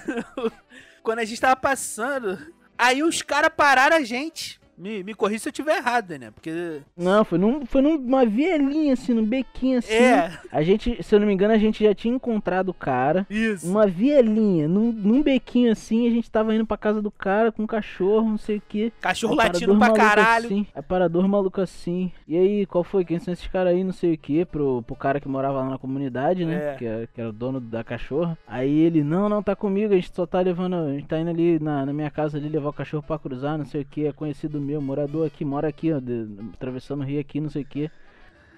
quando 1.03 1.19
a 1.19 1.25
gente 1.25 1.41
tava 1.41 1.57
passando, 1.57 2.39
aí 2.77 3.03
os 3.03 3.21
caras 3.21 3.51
pararam 3.53 3.97
a 3.97 4.01
gente. 4.01 4.57
Me, 4.81 5.03
me 5.03 5.13
corri 5.13 5.37
se 5.37 5.47
eu 5.47 5.53
tiver 5.53 5.77
errado, 5.77 6.17
né? 6.17 6.31
Porque. 6.31 6.81
Não, 6.97 7.23
foi, 7.23 7.37
num, 7.37 7.65
foi 7.67 7.83
numa 7.83 8.25
vielinha 8.25 8.93
assim, 8.93 9.13
num 9.13 9.23
bequinho 9.23 9.77
assim. 9.77 9.93
É, 9.93 10.39
A 10.51 10.63
gente, 10.63 11.03
se 11.03 11.13
eu 11.13 11.19
não 11.19 11.27
me 11.27 11.33
engano, 11.33 11.53
a 11.53 11.57
gente 11.57 11.83
já 11.83 11.93
tinha 11.93 12.15
encontrado 12.15 12.69
o 12.69 12.73
cara. 12.73 13.27
isso. 13.29 13.69
Uma 13.69 13.85
vielinha, 13.85 14.67
num, 14.67 14.91
num 14.91 15.21
bequinho 15.21 15.71
assim, 15.71 16.07
a 16.07 16.09
gente 16.09 16.31
tava 16.31 16.55
indo 16.55 16.65
pra 16.65 16.77
casa 16.77 16.99
do 16.99 17.11
cara 17.11 17.51
com 17.51 17.61
um 17.63 17.67
cachorro, 17.67 18.29
não 18.31 18.37
sei 18.39 18.57
o 18.57 18.63
que. 18.67 18.91
Cachorro 18.99 19.35
latindo 19.35 19.77
pra 19.77 19.91
caralho. 19.91 20.45
Assim, 20.45 20.65
aí 20.73 20.81
parador 20.81 21.27
maluco 21.27 21.61
assim. 21.61 22.11
E 22.27 22.35
aí, 22.35 22.65
qual 22.65 22.83
foi? 22.83 23.05
Quem 23.05 23.19
são 23.19 23.31
esses 23.33 23.47
caras 23.47 23.73
aí, 23.73 23.83
não 23.83 23.93
sei 23.93 24.13
o 24.13 24.17
que, 24.17 24.45
pro, 24.45 24.81
pro 24.81 24.95
cara 24.95 25.19
que 25.19 25.27
morava 25.27 25.59
lá 25.59 25.69
na 25.69 25.77
comunidade, 25.77 26.43
né? 26.43 26.73
É. 26.73 26.75
Que, 26.75 26.85
era, 26.85 27.07
que 27.07 27.21
era 27.21 27.29
o 27.29 27.33
dono 27.33 27.59
da 27.59 27.83
cachorra. 27.83 28.35
Aí 28.47 28.79
ele, 28.79 29.03
não, 29.03 29.29
não, 29.29 29.43
tá 29.43 29.55
comigo, 29.55 29.93
a 29.93 29.95
gente 29.95 30.11
só 30.15 30.25
tá 30.25 30.39
levando. 30.39 30.73
A 30.75 30.93
gente 30.93 31.05
tá 31.05 31.19
indo 31.19 31.29
ali 31.29 31.59
na, 31.59 31.85
na 31.85 31.93
minha 31.93 32.09
casa 32.09 32.39
ali 32.39 32.49
levar 32.49 32.69
o 32.69 32.73
cachorro 32.73 33.03
pra 33.05 33.19
cruzar, 33.19 33.57
não 33.59 33.65
sei 33.65 33.81
o 33.81 33.85
que. 33.85 34.07
É 34.07 34.11
conhecido 34.13 34.59
meu, 34.61 34.70
morador 34.79 35.25
aqui, 35.27 35.43
mora 35.43 35.67
aqui, 35.67 35.91
ó, 35.91 35.99
de- 35.99 36.27
atravessando 36.53 37.01
o 37.01 37.03
rio 37.03 37.19
aqui, 37.19 37.41
não 37.41 37.49
sei 37.49 37.63
o 37.63 37.65
que. 37.65 37.89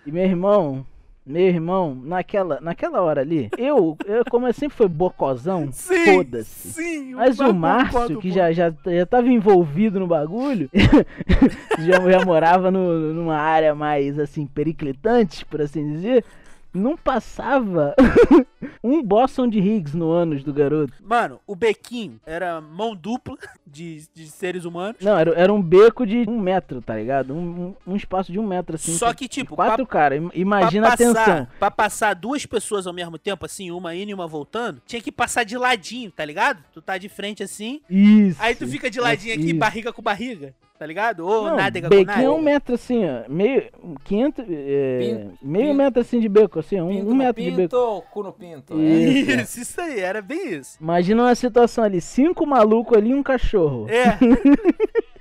E 0.05 0.11
meu 0.11 0.23
irmão. 0.23 0.85
Meu 1.25 1.47
irmão, 1.47 1.95
naquela, 1.95 2.59
naquela 2.59 3.01
hora 3.01 3.21
ali, 3.21 3.49
eu, 3.57 3.97
eu 4.05 4.25
como 4.29 4.45
eu 4.45 4.51
sempre 4.51 4.75
fui 4.75 4.89
bocozão, 4.89 5.71
foda-se. 5.71 6.73
sim. 6.73 7.13
Mas 7.13 7.39
o 7.39 7.53
Márcio, 7.53 8.19
que 8.19 8.29
já, 8.29 8.51
já, 8.51 8.73
já 8.85 9.05
tava 9.05 9.29
envolvido 9.29 10.01
no 10.01 10.05
bagulho, 10.05 10.69
já, 11.79 12.11
já 12.11 12.25
morava 12.25 12.69
no, 12.69 13.13
numa 13.13 13.37
área 13.37 13.73
mais, 13.73 14.19
assim, 14.19 14.45
periclitante, 14.45 15.45
por 15.45 15.61
assim 15.61 15.93
dizer, 15.93 16.25
não 16.73 16.97
passava 16.97 17.95
um 18.83 19.01
Boston 19.03 19.47
de 19.47 19.59
Higgs 19.59 19.95
no 19.95 20.09
ânus 20.11 20.43
do 20.43 20.53
garoto. 20.53 20.93
Mano, 21.01 21.39
o 21.45 21.55
bequinho 21.55 22.19
era 22.25 22.59
mão 22.61 22.95
dupla 22.95 23.37
de, 23.65 24.03
de 24.13 24.27
seres 24.27 24.65
humanos. 24.65 24.97
Não, 25.01 25.17
era, 25.17 25.31
era 25.35 25.53
um 25.53 25.61
beco 25.61 26.05
de 26.05 26.25
um 26.27 26.39
metro, 26.39 26.81
tá 26.81 26.95
ligado? 26.95 27.33
Um, 27.33 27.37
um, 27.87 27.93
um 27.93 27.95
espaço 27.95 28.31
de 28.31 28.39
um 28.39 28.47
metro, 28.47 28.75
assim. 28.75 28.93
Só 28.93 29.13
que, 29.13 29.27
tipo, 29.27 29.55
Quatro 29.55 29.85
caras, 29.85 30.21
im- 30.21 30.31
imagina 30.33 30.87
pra 30.87 30.93
a 30.93 30.97
tensão. 30.97 31.13
passar, 31.15 31.49
Pra 31.59 31.71
passar 31.71 32.13
duas 32.15 32.45
pessoas 32.45 32.87
ao 32.87 32.93
mesmo 32.93 33.17
tempo, 33.17 33.45
assim, 33.45 33.71
uma 33.71 33.95
indo 33.95 34.09
e 34.11 34.13
uma 34.13 34.27
voltando, 34.27 34.81
tinha 34.85 35.01
que 35.01 35.11
passar 35.11 35.43
de 35.43 35.57
ladinho, 35.57 36.11
tá 36.11 36.25
ligado? 36.25 36.63
Tu 36.73 36.81
tá 36.81 36.97
de 36.97 37.09
frente 37.09 37.43
assim, 37.43 37.81
Isso. 37.89 38.37
aí 38.41 38.55
tu 38.55 38.67
fica 38.67 38.89
de 38.89 38.99
ladinho 38.99 39.33
aqui, 39.33 39.47
isso. 39.51 39.55
barriga 39.59 39.93
com 39.93 40.01
barriga, 40.01 40.53
tá 40.83 40.87
ligado? 40.87 41.25
Ou 41.25 41.45
Não, 41.49 41.55
nádega 41.55 41.87
com 41.89 41.95
bequinho 41.95 42.25
é 42.25 42.29
um 42.29 42.31
nádega. 42.33 42.41
metro 42.51 42.75
assim, 42.75 43.05
ó. 43.05 43.23
Meio. 43.29 43.69
500. 44.03 44.45
É, 44.49 44.97
Pinto, 44.99 45.37
meio 45.41 45.65
pinto. 45.67 45.77
metro 45.77 46.01
assim 46.01 46.19
de 46.19 46.27
beco, 46.27 46.59
assim, 46.59 46.77
ó, 46.79 46.83
um, 46.83 46.89
Pinto 46.89 47.09
um 47.09 47.15
metro 47.15 47.41
de 47.41 47.51
beco. 47.51 47.69
pinto, 47.69 48.03
cu 48.11 48.23
no 48.23 48.33
pinto. 48.33 48.73
É. 48.73 48.83
Isso. 48.83 49.31
Isso, 49.31 49.61
isso 49.61 49.81
aí, 49.81 49.99
era 50.01 50.21
bem 50.21 50.55
isso. 50.55 50.77
Imagina 50.81 51.23
uma 51.23 51.35
situação 51.35 51.85
ali, 51.85 52.01
cinco 52.01 52.45
malucos 52.45 52.97
ali 52.97 53.11
e 53.11 53.15
um 53.15 53.23
cachorro. 53.23 53.87
É. 53.89 54.17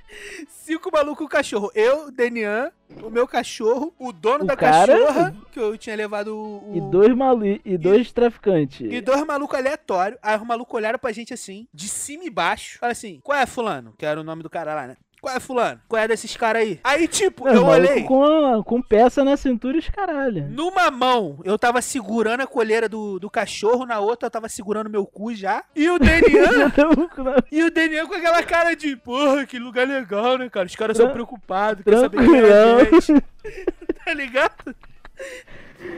Cinco 0.47 0.91
malucos 0.93 1.17
com 1.17 1.27
cachorro. 1.27 1.71
Eu, 1.73 2.11
Denian, 2.11 2.71
o 3.01 3.09
meu 3.09 3.27
cachorro, 3.27 3.93
o 3.99 4.13
dono 4.13 4.43
O 4.43 4.47
da 4.47 4.55
cara- 4.55 4.93
cachorra, 4.95 5.35
que 5.51 5.59
eu 5.59 5.75
tinha 5.77 5.95
levado 5.95 6.27
o. 6.37 6.71
E 6.75 6.79
dois 6.91 7.13
malu 7.15 7.43
e 7.65 7.77
dois 7.77 8.11
traficantes. 8.11 8.87
E 8.91 9.01
dois 9.01 9.25
malucos 9.25 9.57
aleatórios. 9.57 10.19
Aí 10.21 10.37
os 10.37 10.45
malucos 10.45 10.73
olharam 10.75 10.99
pra 10.99 11.11
gente 11.11 11.33
assim, 11.33 11.67
de 11.73 11.89
cima 11.89 12.23
e 12.25 12.29
baixo. 12.29 12.77
Falaram 12.79 12.91
assim: 12.93 13.19
qual 13.23 13.37
é, 13.37 13.45
Fulano? 13.45 13.93
Que 13.97 14.05
era 14.05 14.19
o 14.19 14.23
nome 14.23 14.43
do 14.43 14.49
cara 14.49 14.73
lá, 14.75 14.87
né? 14.87 14.97
Qual 15.23 15.33
é, 15.33 15.39
Fulano? 15.39 15.79
Qual 15.87 16.01
é 16.01 16.05
desses 16.05 16.35
caras 16.35 16.63
aí? 16.63 16.81
Aí, 16.83 17.07
tipo, 17.07 17.45
Não, 17.45 17.53
eu 17.53 17.65
olhei. 17.65 18.03
Com, 18.03 18.61
com 18.61 18.81
peça 18.81 19.23
na 19.23 19.37
cintura 19.37 19.77
e 19.77 19.79
os 19.79 19.87
caralho. 19.87 20.49
Numa 20.49 20.91
mão, 20.91 21.39
eu 21.45 21.57
tava 21.57 21.81
segurando 21.81 22.41
a 22.41 22.45
colheira 22.45 22.89
do, 22.89 23.19
do 23.19 23.29
cachorro, 23.29 23.85
na 23.85 23.99
outra 23.99 24.27
eu 24.27 24.29
tava 24.31 24.49
segurando 24.49 24.89
meu 24.89 25.05
cu 25.05 25.33
já. 25.33 25.63
E 25.73 25.89
o 25.89 25.97
Denian. 25.97 26.73
e 27.49 27.63
o 27.63 27.71
Denian 27.71 28.05
com 28.05 28.15
aquela 28.15 28.43
cara 28.43 28.75
de, 28.75 28.97
porra, 28.97 29.45
que 29.45 29.57
lugar 29.57 29.87
legal, 29.87 30.37
né, 30.37 30.49
cara? 30.49 30.65
Os 30.65 30.75
caras 30.75 30.97
são 30.97 31.09
preocupados, 31.09 31.85
quer 31.85 31.99
saber 31.99 32.17
quem 32.17 32.39
é 32.41 32.63
a 32.63 32.83
gente. 32.83 33.23
Tá 34.03 34.13
ligado? 34.13 34.75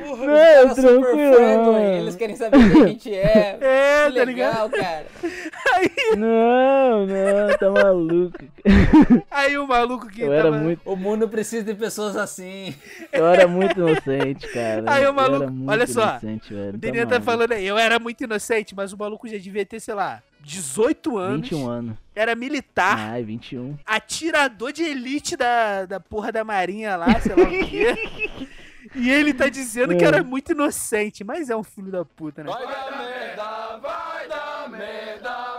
Porra, 0.05 0.25
Não, 0.27 0.35
Cara, 0.35 0.69
super 0.75 0.81
tranquilo. 1.01 1.33
friendly, 1.35 1.99
eles 2.01 2.15
querem 2.15 2.35
saber 2.35 2.57
quem 2.71 2.81
a 2.83 2.87
gente 2.87 3.13
é. 3.13 3.57
É, 3.61 4.11
Que 4.11 4.17
tá 4.17 4.25
ligado? 4.25 4.25
legal, 4.25 4.69
cara. 4.69 5.05
Não, 6.17 7.05
não, 7.05 7.57
tá 7.57 7.69
maluco. 7.71 8.37
Aí 9.31 9.57
o 9.57 9.67
maluco 9.67 10.07
que 10.07 10.21
Eu 10.21 10.31
era 10.33 10.43
tava. 10.51 10.57
muito, 10.63 10.81
O 10.85 10.95
mundo 10.95 11.27
precisa 11.27 11.63
de 11.63 11.73
pessoas 11.73 12.15
assim. 12.15 12.73
eu 13.11 13.25
era 13.25 13.47
muito 13.47 13.79
inocente, 13.79 14.47
cara. 14.49 14.83
Aí 14.87 15.03
o 15.03 15.07
Eu 15.07 15.13
maluco- 15.13 15.43
era 15.43 15.51
muito 15.51 15.69
olha 15.71 15.87
só, 15.87 16.09
Inocente, 16.11 16.53
velho. 16.53 16.73
O 16.75 16.77
Denian 16.77 17.07
tá 17.07 17.19
falando 17.21 17.51
aí, 17.51 17.65
eu 17.65 17.77
era 17.77 17.99
muito 17.99 18.23
inocente, 18.23 18.75
mas 18.75 18.93
o 18.93 18.97
maluco 18.97 19.27
já 19.27 19.37
devia 19.37 19.65
ter, 19.65 19.79
sei 19.79 19.93
lá, 19.93 20.21
18 20.41 21.17
anos. 21.17 21.49
21 21.49 21.67
anos. 21.69 21.95
Era 22.15 22.35
militar, 22.35 22.97
Ai, 22.97 23.23
21. 23.23 23.75
atirador 23.85 24.71
de 24.71 24.83
elite 24.83 25.35
da, 25.35 25.85
da 25.85 25.99
porra 25.99 26.31
da 26.31 26.43
marinha 26.43 26.95
lá, 26.95 27.19
sei 27.19 27.35
lá 27.35 27.43
o 27.43 27.49
quê. 27.49 28.47
E 28.95 29.09
ele 29.11 29.33
tá 29.33 29.49
dizendo 29.49 29.95
que 29.97 30.03
É. 30.03 30.07
era 30.07 30.23
muito 30.23 30.53
inocente, 30.53 31.23
mas 31.23 31.49
é 31.49 31.55
um 31.55 31.63
filho 31.63 31.91
da 31.91 32.05
puta, 32.05 32.43
né? 32.43 32.51
Vai 32.51 32.65
dar 32.65 32.97
merda, 32.97 33.77
vai 33.77 34.27
dar 34.27 34.69
merda, 34.69 35.54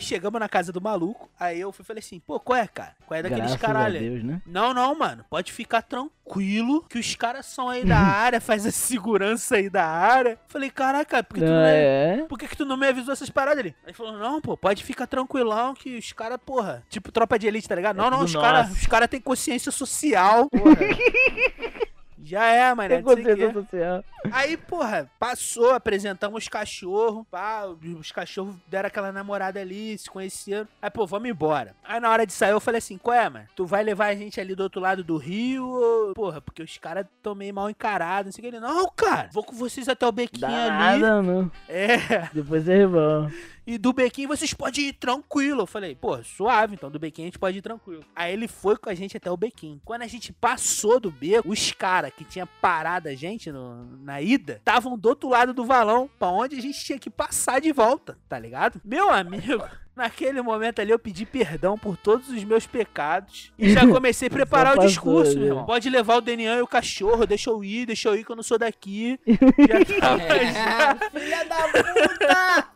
chegamos 0.00 0.38
na 0.40 0.48
casa 0.48 0.72
do 0.72 0.80
maluco, 0.80 1.30
aí 1.38 1.60
eu 1.60 1.72
fui 1.72 1.84
falei 1.84 2.00
assim, 2.00 2.20
pô, 2.20 2.38
qual 2.38 2.58
é, 2.58 2.66
cara? 2.66 2.94
Qual 3.06 3.18
é 3.18 3.22
daqueles 3.22 3.56
caralho? 3.56 4.24
né? 4.24 4.42
Não, 4.46 4.72
não, 4.72 4.94
mano. 4.94 5.24
Pode 5.28 5.52
ficar 5.52 5.82
tranquilo 5.82 6.84
que 6.88 6.98
os 6.98 7.14
caras 7.14 7.46
são 7.46 7.68
aí 7.68 7.84
da 7.84 7.98
área, 7.98 8.40
faz 8.40 8.66
a 8.66 8.70
segurança 8.70 9.56
aí 9.56 9.68
da 9.68 9.86
área. 9.86 10.38
Falei, 10.48 10.70
caraca, 10.70 11.22
por 11.22 11.34
que, 11.34 11.40
tu 11.40 11.46
não 11.46 11.52
Não, 11.52 11.64
é... 11.64 12.20
é. 12.20 12.24
por 12.24 12.38
que, 12.38 12.48
que 12.48 12.56
tu 12.56 12.64
não 12.64 12.76
me 12.76 12.88
avisou 12.88 13.12
essas 13.12 13.30
paradas 13.30 13.58
ali? 13.58 13.74
Aí 13.82 13.88
ele 13.88 13.96
falou, 13.96 14.12
não, 14.18 14.40
pô, 14.40 14.56
pode 14.56 14.84
ficar 14.84 15.06
tranquilão 15.06 15.74
que 15.74 15.96
os 15.96 16.12
caras, 16.12 16.38
porra, 16.44 16.82
tipo 16.88 17.12
tropa 17.12 17.38
de 17.38 17.46
elite, 17.46 17.68
tá 17.68 17.74
ligado? 17.74 17.96
Não, 17.96 18.10
não, 18.10 18.18
tudo 18.18 18.28
os 18.28 18.36
caras 18.36 18.72
os 18.72 18.86
cara 18.86 19.08
têm 19.08 19.20
consciência 19.20 19.70
social, 19.72 20.48
porra. 20.50 20.76
Já 22.22 22.46
é, 22.46 22.74
mano. 22.74 22.88
Tem 22.88 23.02
não 23.02 23.12
sei 23.14 23.22
o 23.22 23.26
quê. 23.26 23.32
consciência 23.32 23.62
social. 23.62 24.04
Aí, 24.30 24.56
porra, 24.56 25.10
passou, 25.18 25.70
apresentamos 25.70 26.42
os 26.42 26.48
cachorros, 26.48 27.26
pá, 27.30 27.64
os 27.66 28.12
cachorros 28.12 28.54
deram 28.68 28.86
aquela 28.86 29.10
namorada 29.10 29.60
ali, 29.60 29.98
se 29.98 30.08
conheceram. 30.08 30.68
Aí, 30.80 30.90
pô, 30.90 31.06
vamos 31.06 31.28
embora. 31.28 31.74
Aí 31.82 31.98
na 31.98 32.10
hora 32.10 32.24
de 32.26 32.32
sair 32.32 32.52
eu 32.52 32.60
falei 32.60 32.78
assim, 32.78 32.96
qual 32.96 33.16
é, 33.16 33.28
mano? 33.28 33.46
Tu 33.56 33.66
vai 33.66 33.82
levar 33.82 34.06
a 34.06 34.14
gente 34.14 34.40
ali 34.40 34.54
do 34.54 34.62
outro 34.62 34.80
lado 34.80 35.02
do 35.02 35.16
rio 35.16 35.66
ou... 35.66 36.14
Porra, 36.14 36.40
porque 36.40 36.62
os 36.62 36.78
caras 36.78 37.06
tão 37.22 37.34
meio 37.34 37.52
mal 37.52 37.68
encarados, 37.68 38.26
não 38.26 38.32
sei 38.32 38.40
o 38.40 38.42
que. 38.50 38.56
Ele, 38.56 38.60
não, 38.60 38.88
cara, 38.94 39.28
vou 39.32 39.42
com 39.42 39.54
vocês 39.54 39.88
até 39.88 40.06
o 40.06 40.12
bequinho 40.12 40.42
Dá 40.48 40.90
ali. 40.90 41.00
nada, 41.02 41.22
não. 41.22 41.50
É, 41.68 42.28
Depois 42.32 42.68
é 42.68 42.86
vão. 42.86 43.30
E 43.66 43.78
do 43.78 43.92
bequinho 43.92 44.28
vocês 44.28 44.52
podem 44.54 44.86
ir 44.88 44.92
tranquilo. 44.94 45.62
Eu 45.62 45.66
falei, 45.66 45.94
pô, 45.94 46.22
suave, 46.22 46.74
então 46.74 46.90
do 46.90 46.98
bequinho 46.98 47.26
a 47.26 47.30
gente 47.30 47.38
pode 47.38 47.58
ir 47.58 47.62
tranquilo. 47.62 48.04
Aí 48.14 48.32
ele 48.32 48.48
foi 48.48 48.76
com 48.76 48.88
a 48.90 48.94
gente 48.94 49.16
até 49.16 49.30
o 49.30 49.36
bequinho. 49.36 49.80
Quando 49.84 50.02
a 50.02 50.06
gente 50.06 50.32
passou 50.32 50.98
do 51.00 51.10
beco, 51.10 51.48
os 51.50 51.72
caras 51.72 52.12
que 52.16 52.24
tinha 52.24 52.46
parado 52.46 53.08
a 53.08 53.14
gente 53.14 53.50
no- 53.52 53.84
na 54.02 54.20
ida, 54.20 54.54
estavam 54.54 54.98
do 54.98 55.08
outro 55.08 55.28
lado 55.28 55.52
do 55.54 55.64
valão, 55.64 56.10
pra 56.18 56.28
onde 56.28 56.56
a 56.56 56.60
gente 56.62 56.84
tinha 56.84 56.98
que 56.98 57.10
passar 57.10 57.60
de 57.60 57.72
volta, 57.72 58.18
tá 58.28 58.38
ligado? 58.38 58.80
Meu 58.84 59.10
amigo. 59.10 59.62
Naquele 59.94 60.40
momento 60.40 60.80
ali 60.80 60.90
eu 60.90 60.98
pedi 60.98 61.26
perdão 61.26 61.76
por 61.76 61.98
todos 61.98 62.30
os 62.30 62.42
meus 62.44 62.66
pecados 62.66 63.52
e 63.58 63.74
já 63.74 63.82
comecei 63.86 64.28
a 64.28 64.30
preparar 64.30 64.72
o 64.72 64.76
passou, 64.76 64.88
discurso, 64.88 65.34
né? 65.34 65.40
meu 65.40 65.48
irmão. 65.48 65.66
Pode 65.66 65.90
levar 65.90 66.16
o 66.16 66.20
Denian 66.22 66.56
e 66.56 66.62
o 66.62 66.66
cachorro, 66.66 67.26
deixa 67.26 67.50
eu 67.50 67.62
ir, 67.62 67.84
deixa 67.84 68.08
eu 68.08 68.16
ir 68.16 68.24
que 68.24 68.32
eu 68.32 68.36
não 68.36 68.42
sou 68.42 68.56
daqui. 68.58 69.20
Já 69.28 70.00
tava, 70.00 70.18
já, 70.44 70.94
Filha 71.10 71.44
da 71.44 71.68
puta! 71.68 72.68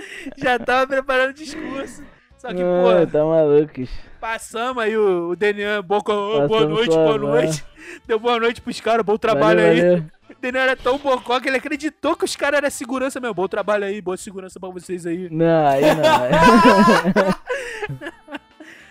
já 0.36 0.58
tava 0.58 0.86
preparando 0.86 1.30
o 1.30 1.34
discurso. 1.34 2.02
Só 2.36 2.48
que, 2.54 2.62
Ah, 2.62 3.04
pô, 3.04 3.06
tá 3.10 3.24
malucos. 3.24 3.90
passamos 4.20 4.82
aí 4.82 4.96
o, 4.96 5.30
o 5.30 5.36
Denian, 5.36 5.82
boa 5.82 6.02
Passamos 6.02 6.68
noite, 6.68 6.94
boa 6.94 7.18
noite. 7.18 7.64
Deu 8.06 8.18
boa 8.18 8.38
noite 8.38 8.60
pros 8.60 8.80
caras, 8.80 9.04
bom 9.04 9.16
trabalho 9.16 9.60
Valeu, 9.60 9.72
aí. 9.72 9.80
valeu. 9.80 10.04
O 10.30 10.34
Denian 10.40 10.60
era 10.60 10.76
tão 10.76 10.98
bocó 10.98 11.40
que 11.40 11.48
ele 11.48 11.56
acreditou 11.56 12.14
que 12.14 12.24
os 12.24 12.36
caras 12.36 12.58
eram 12.58 12.70
segurança 12.70 13.18
mesmo. 13.18 13.34
Bom 13.34 13.48
trabalho 13.48 13.84
aí, 13.84 14.00
boa 14.00 14.16
segurança 14.16 14.60
pra 14.60 14.68
vocês 14.68 15.04
aí. 15.06 15.28
Não, 15.30 15.66
aí 15.66 15.82
não. 15.96 17.38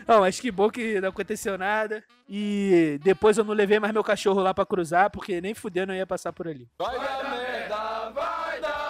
Não, 0.08 0.22
mas 0.22 0.40
que 0.40 0.50
bom 0.52 0.70
que 0.70 1.00
não 1.02 1.10
aconteceu 1.10 1.58
nada. 1.58 2.02
E 2.30 3.00
depois 3.04 3.38
eu 3.38 3.44
não 3.44 3.54
levei 3.54 3.80
mais 3.80 3.94
meu 3.94 4.04
cachorro 4.04 4.42
lá 4.42 4.54
pra 4.54 4.66
cruzar, 4.66 5.10
porque 5.12 5.40
nem 5.42 5.54
fudendo 5.54 5.92
eu 5.92 5.98
ia 5.98 6.08
passar 6.08 6.32
por 6.34 6.48
ali. 6.48 6.68
Vai 6.80 6.98
dar 6.98 7.30
merda, 7.30 8.10
vai 8.14 8.47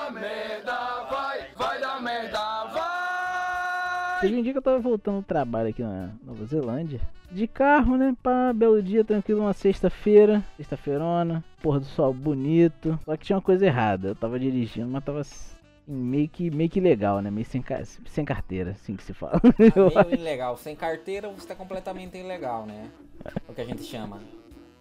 dar 0.08 0.12
merda, 0.14 1.04
vai, 1.10 1.48
vai 1.56 1.82
dar 1.82 2.02
merda, 2.02 2.66
vai. 2.66 4.22
Teve 4.22 4.36
um 4.38 4.42
dia 4.42 4.52
que 4.52 4.58
eu 4.58 4.64
tava 4.64 4.80
voltando 4.80 5.18
do 5.18 5.24
trabalho 5.24 5.70
aqui 5.70 5.82
na 5.84 6.12
Nova 6.24 6.46
Zelândia. 6.46 7.00
De 7.32 7.46
carro, 7.46 7.98
né? 7.98 8.16
Pá, 8.24 8.52
belo 8.54 8.82
dia, 8.82 9.04
tranquilo, 9.04 9.42
uma 9.42 9.54
sexta-feira. 9.54 10.44
Sexta-feirona. 10.56 11.44
Porra 11.62 11.80
do 11.82 11.86
sol 11.86 12.14
bonito. 12.14 12.98
Só 13.06 13.16
que 13.18 13.26
tinha 13.26 13.36
uma 13.36 13.42
coisa 13.42 13.66
errada. 13.66 14.10
Eu 14.10 14.16
tava 14.16 14.40
dirigindo, 14.40 14.88
mas 14.88 15.04
tava 15.04 15.22
meio 15.88 16.28
que, 16.30 16.50
meio 16.50 16.70
que 16.70 16.80
legal, 16.80 17.22
né? 17.22 17.30
Meio 17.30 17.46
sem, 17.46 17.64
sem 18.06 18.26
carteira, 18.26 18.72
assim 18.72 18.96
que 18.96 19.04
se 19.04 19.14
fala. 19.14 19.40
Tá 19.40 20.04
meio 20.06 20.14
ilegal. 20.20 20.58
Sem 20.58 20.76
carteira 20.76 21.28
você 21.30 21.48
tá 21.48 21.56
completamente 21.56 22.18
ilegal, 22.18 22.66
né? 22.66 22.90
É 23.26 23.32
o 23.52 23.54
que 23.54 23.62
a 23.62 23.66
gente 23.66 23.84
chama. 23.84 24.20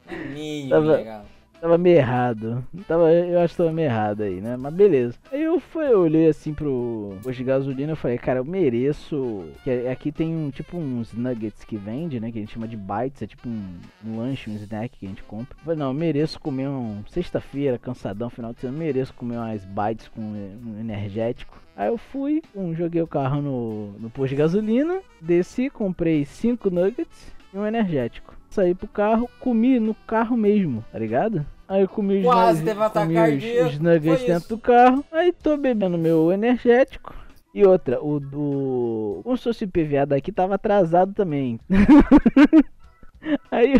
É 0.07 0.15
meio 0.17 0.71
Tava- 0.71 0.95
ilegal. 0.95 1.25
Tava 1.61 1.79
meio 1.79 1.97
errado. 1.97 2.64
Tava, 2.87 3.11
eu 3.12 3.40
acho 3.40 3.55
que 3.55 3.59
tava 3.59 3.73
meio 3.73 3.87
errado 3.87 4.23
aí, 4.23 4.40
né? 4.40 4.57
Mas 4.57 4.75
beleza. 4.75 5.14
Aí 5.33 5.42
eu 5.42 5.59
fui, 5.59 5.87
eu 5.87 6.01
olhei 6.01 6.29
assim 6.29 6.53
pro 6.53 7.16
posto 7.23 7.38
de 7.38 7.45
gasolina 7.45 7.92
e 7.92 7.97
falei, 7.97 8.19
cara, 8.19 8.40
eu 8.40 8.45
mereço. 8.45 9.45
Que 9.64 9.88
aqui 9.88 10.12
tem 10.12 10.35
um 10.35 10.51
tipo 10.51 10.77
uns 10.77 11.12
nuggets 11.12 11.64
que 11.64 11.77
vende, 11.77 12.21
né? 12.21 12.31
Que 12.31 12.38
a 12.38 12.40
gente 12.40 12.53
chama 12.53 12.69
de 12.69 12.77
bites, 12.77 13.23
é 13.23 13.27
tipo 13.27 13.49
um, 13.49 13.64
um 14.05 14.19
lanche, 14.19 14.51
um 14.51 14.55
snack 14.57 14.99
que 14.99 15.07
a 15.07 15.09
gente 15.09 15.23
compra. 15.23 15.57
Eu 15.59 15.64
falei, 15.64 15.79
não, 15.79 15.88
eu 15.88 15.95
mereço 15.95 16.38
comer 16.38 16.69
um. 16.69 17.03
Sexta-feira, 17.09 17.79
cansadão, 17.79 18.29
final 18.29 18.53
de 18.53 18.61
semana, 18.61 18.79
eu 18.79 18.87
mereço 18.87 19.14
comer 19.14 19.38
umas 19.38 19.64
bites 19.64 20.09
com 20.09 20.21
um 20.21 20.79
energético. 20.79 21.61
Aí 21.77 21.88
eu 21.88 21.99
fui, 21.99 22.42
um, 22.55 22.75
joguei 22.75 23.03
o 23.03 23.07
carro 23.07 23.42
no, 23.42 23.92
no 23.99 24.09
posto 24.09 24.31
de 24.31 24.37
gasolina, 24.37 25.01
desci, 25.21 25.69
comprei 25.69 26.25
cinco 26.25 26.71
nuggets 26.71 27.33
e 27.53 27.59
um 27.59 27.66
energético. 27.66 28.36
Saí 28.57 28.75
pro 28.75 28.88
carro, 28.88 29.29
comi 29.38 29.79
no 29.79 29.95
carro 30.07 30.35
mesmo, 30.35 30.83
tá 30.90 30.99
ligado? 30.99 31.45
Aí 31.69 31.83
eu 31.83 31.88
comi 31.88 32.21
os, 32.21 32.25
Quase 32.25 32.64
nuggets- 32.64 32.92
comi 32.92 33.19
os, 33.61 33.73
os 33.75 33.79
nuggets 33.79 34.19
foi 34.21 34.27
dentro 34.29 34.38
isso. 34.38 34.49
do 34.49 34.59
carro. 34.59 35.05
Aí 35.12 35.31
tô 35.31 35.59
bebendo 35.59 35.99
meu 35.99 36.33
energético. 36.33 37.14
E 37.53 37.66
outra, 37.66 38.03
o 38.03 38.19
do. 38.19 39.21
Como 39.25 39.37
se 39.37 39.45
fosse 39.45 39.64
o 39.64 39.69
PVA 39.69 40.07
daqui 40.07 40.33
tava 40.33 40.55
atrasado 40.55 41.12
também. 41.12 41.61
Aí 43.51 43.75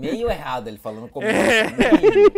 Meio 0.00 0.30
errado 0.30 0.68
ele 0.68 0.78
falou 0.78 1.02
no 1.02 1.08
começo. 1.08 1.34
É. 1.34 1.64
Meio. 1.76 2.32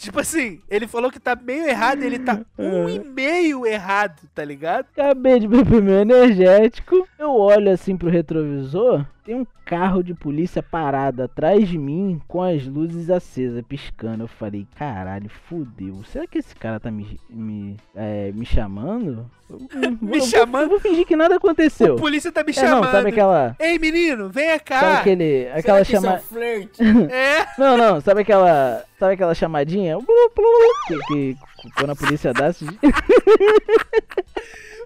Tipo 0.00 0.18
assim, 0.20 0.60
ele 0.70 0.86
falou 0.86 1.10
que 1.10 1.20
tá 1.20 1.36
meio 1.36 1.68
errado, 1.68 2.02
ele 2.02 2.18
tá 2.18 2.40
um 2.58 2.88
e 2.88 2.98
meio 2.98 3.66
errado, 3.66 4.22
tá 4.34 4.42
ligado? 4.42 4.86
acabei 4.96 5.38
de 5.38 5.46
beber 5.46 5.82
meu 5.82 6.00
energético. 6.00 7.06
Eu 7.18 7.36
olho 7.36 7.70
assim 7.70 7.96
pro 7.96 8.08
retrovisor. 8.08 9.04
Tem 9.22 9.34
um 9.34 9.46
carro 9.66 10.02
de 10.02 10.14
polícia 10.14 10.62
parado 10.62 11.22
atrás 11.22 11.68
de 11.68 11.76
mim 11.78 12.20
com 12.26 12.42
as 12.42 12.66
luzes 12.66 13.10
acesas, 13.10 13.62
piscando. 13.68 14.24
Eu 14.24 14.28
falei, 14.28 14.66
caralho, 14.74 15.28
fudeu. 15.48 16.02
Será 16.04 16.26
que 16.26 16.38
esse 16.38 16.56
cara 16.56 16.80
tá 16.80 16.90
me, 16.90 17.20
me, 17.28 17.76
é, 17.94 18.32
me 18.32 18.44
chamando? 18.46 19.30
Eu- 19.48 19.58
eu- 19.82 19.90
Me 20.00 20.16
eu 20.16 20.18
vou- 20.20 20.26
chamando? 20.28 20.62
Eu 20.64 20.68
vou 20.70 20.80
fingir 20.80 21.06
que 21.06 21.14
nada 21.14 21.36
aconteceu. 21.36 21.94
A 21.94 21.98
polícia 21.98 22.32
tá 22.32 22.42
me 22.42 22.50
É, 22.50 22.54
chamando. 22.54 22.84
não, 22.84 22.90
sabe 22.90 23.10
aquela. 23.10 23.54
Ei, 23.60 23.78
menino, 23.78 24.30
vem 24.30 24.48
Sabe 24.48 24.60
cá. 24.64 24.98
aquele. 25.00 25.44
Será 25.44 25.58
Aquela 25.58 25.78
é 25.80 25.84
chama. 25.84 26.18
flerte? 26.18 26.80
É. 27.12 27.46
Não, 27.58 27.76
não, 27.76 28.00
sabe 28.00 28.22
aquela. 28.22 28.82
Sabe 28.98 29.14
aquela 29.14 29.34
chamadinha? 29.34 29.89
Blu, 29.98 30.32
blu, 30.36 30.98
Que, 31.08 31.34
que 31.62 31.70
quando 31.76 31.90
a 31.90 31.96
polícia 31.96 32.32
dá. 32.32 32.50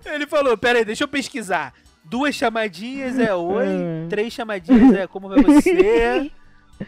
Ele 0.07 0.27
falou, 0.27 0.57
pera 0.57 0.79
aí, 0.81 0.85
deixa 0.85 1.05
eu 1.05 1.09
pesquisar. 1.09 1.73
Duas 2.05 2.35
chamadinhas 2.35 3.19
é 3.19 3.35
oi, 3.35 3.67
Hum. 3.67 4.07
três 4.11 4.33
chamadinhas 4.33 4.93
é 4.95 5.07
como 5.07 5.29
vai 5.29 5.43
você. 5.43 6.31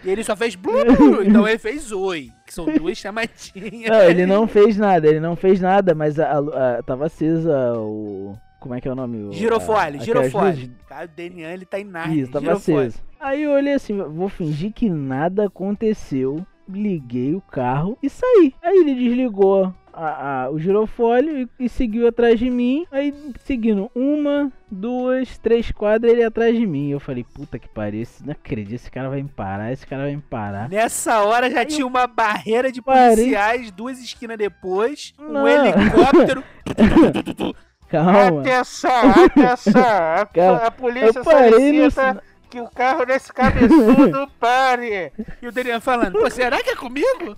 E 0.05 0.11
ele 0.11 0.25
só 0.25 0.35
fez 0.35 0.57
blu, 0.57 0.85
blu, 0.97 1.23
então 1.23 1.47
ele 1.47 1.59
fez 1.59 1.93
oi, 1.93 2.29
que 2.45 2.53
são 2.53 2.67
duas 2.67 2.99
chamadinhas. 2.99 3.89
Não, 3.89 4.03
ele 4.03 4.27
não 4.27 4.49
fez 4.49 4.77
nada, 4.77 5.07
ele 5.07 5.21
não 5.21 5.37
fez 5.37 5.61
nada, 5.61 5.95
mas 5.95 6.19
a, 6.19 6.27
a- 6.33 6.79
a- 6.79 6.83
tava 6.83 7.07
acesa 7.07 7.73
o. 7.79 8.37
Como 8.59 8.75
é 8.75 8.81
que 8.81 8.89
é 8.89 8.91
o 8.93 8.97
nome? 8.97 9.29
O- 9.29 9.33
Girofole, 9.33 9.79
a- 9.79 9.83
aquelas 9.85 10.05
girofole. 10.05 10.51
luzes- 10.51 10.71
Cara, 10.89 11.05
o 11.05 11.09
Denian, 11.09 11.51
ele 11.53 11.65
tá 11.65 11.79
em 11.79 11.85
Narnia. 11.85 12.21
Isso, 12.25 12.33
tava 12.33 12.47
girofole. 12.47 12.79
aceso. 12.89 12.99
Aí 13.21 13.45
eu 13.45 13.53
olhei 13.53 13.75
assim, 13.75 13.97
vou 13.97 14.29
fingir 14.29 14.73
que 14.73 14.91
nada 14.91 15.47
aconteceu. 15.47 16.45
Liguei 16.69 17.35
o 17.35 17.41
carro 17.41 17.97
e 18.03 18.09
saí. 18.11 18.55
Aí 18.63 18.77
ele 18.79 18.95
desligou 18.95 19.73
a- 19.93 20.45
a- 20.45 20.51
o 20.51 20.59
girofóleo 20.59 21.39
e, 21.39 21.65
e 21.65 21.69
seguiu 21.69 22.07
atrás 22.09 22.39
de 22.39 22.51
mim. 22.51 22.85
Aí 22.93 23.15
seguindo 23.45 23.91
uma, 23.95 24.53
duas, 24.71 25.39
três 25.39 25.71
quadras, 25.71 26.13
ele 26.13 26.23
atrás 26.25 26.55
de 26.57 26.67
mim. 26.67 26.91
Eu 26.91 27.01
falei, 27.01 27.25
puta 27.25 27.59
que 27.59 27.69
pariu, 27.69 28.03
esse- 28.03 28.25
não 28.25 28.33
acredito, 28.33 28.75
esse 28.75 28.91
cara 28.91 29.09
vai 29.09 29.23
me 29.23 29.29
parar, 29.29 29.73
esse 29.73 29.87
cara 29.87 30.03
vai 30.03 30.17
me 30.17 30.23
parar. 30.23 30.69
Nessa 30.69 31.23
hora 31.23 31.51
já 31.51 31.65
tinha 31.65 31.87
uma 31.87 32.07
barreira 32.07 32.71
de 32.71 32.83
Parei. 32.83 33.17
policiais, 33.17 33.71
duas 33.71 33.99
esquinas 34.01 34.37
depois, 34.37 35.15
um 35.19 35.33
Não. 35.33 35.49
helicóptero. 35.49 36.43
Calma. 37.89 38.41
Atenção, 38.41 38.91
atenção. 39.27 39.83
A, 39.85 40.67
a 40.67 40.71
polícia 40.73 41.21
eu 41.21 41.25
parei 41.25 41.51
no 41.51 41.57
solicita 41.91 41.91
sina- 41.91 42.23
que 42.51 42.61
o 42.61 42.69
carro 42.69 43.05
desse 43.05 43.33
cabeçudo 43.33 44.29
pare. 44.41 45.13
E 45.41 45.49
o 45.49 45.53
Daniel 45.53 45.81
falando, 45.81 46.19
pô, 46.19 46.31
será 46.31 46.63
que 46.63 46.71
é 46.71 46.77
comigo? 46.77 47.37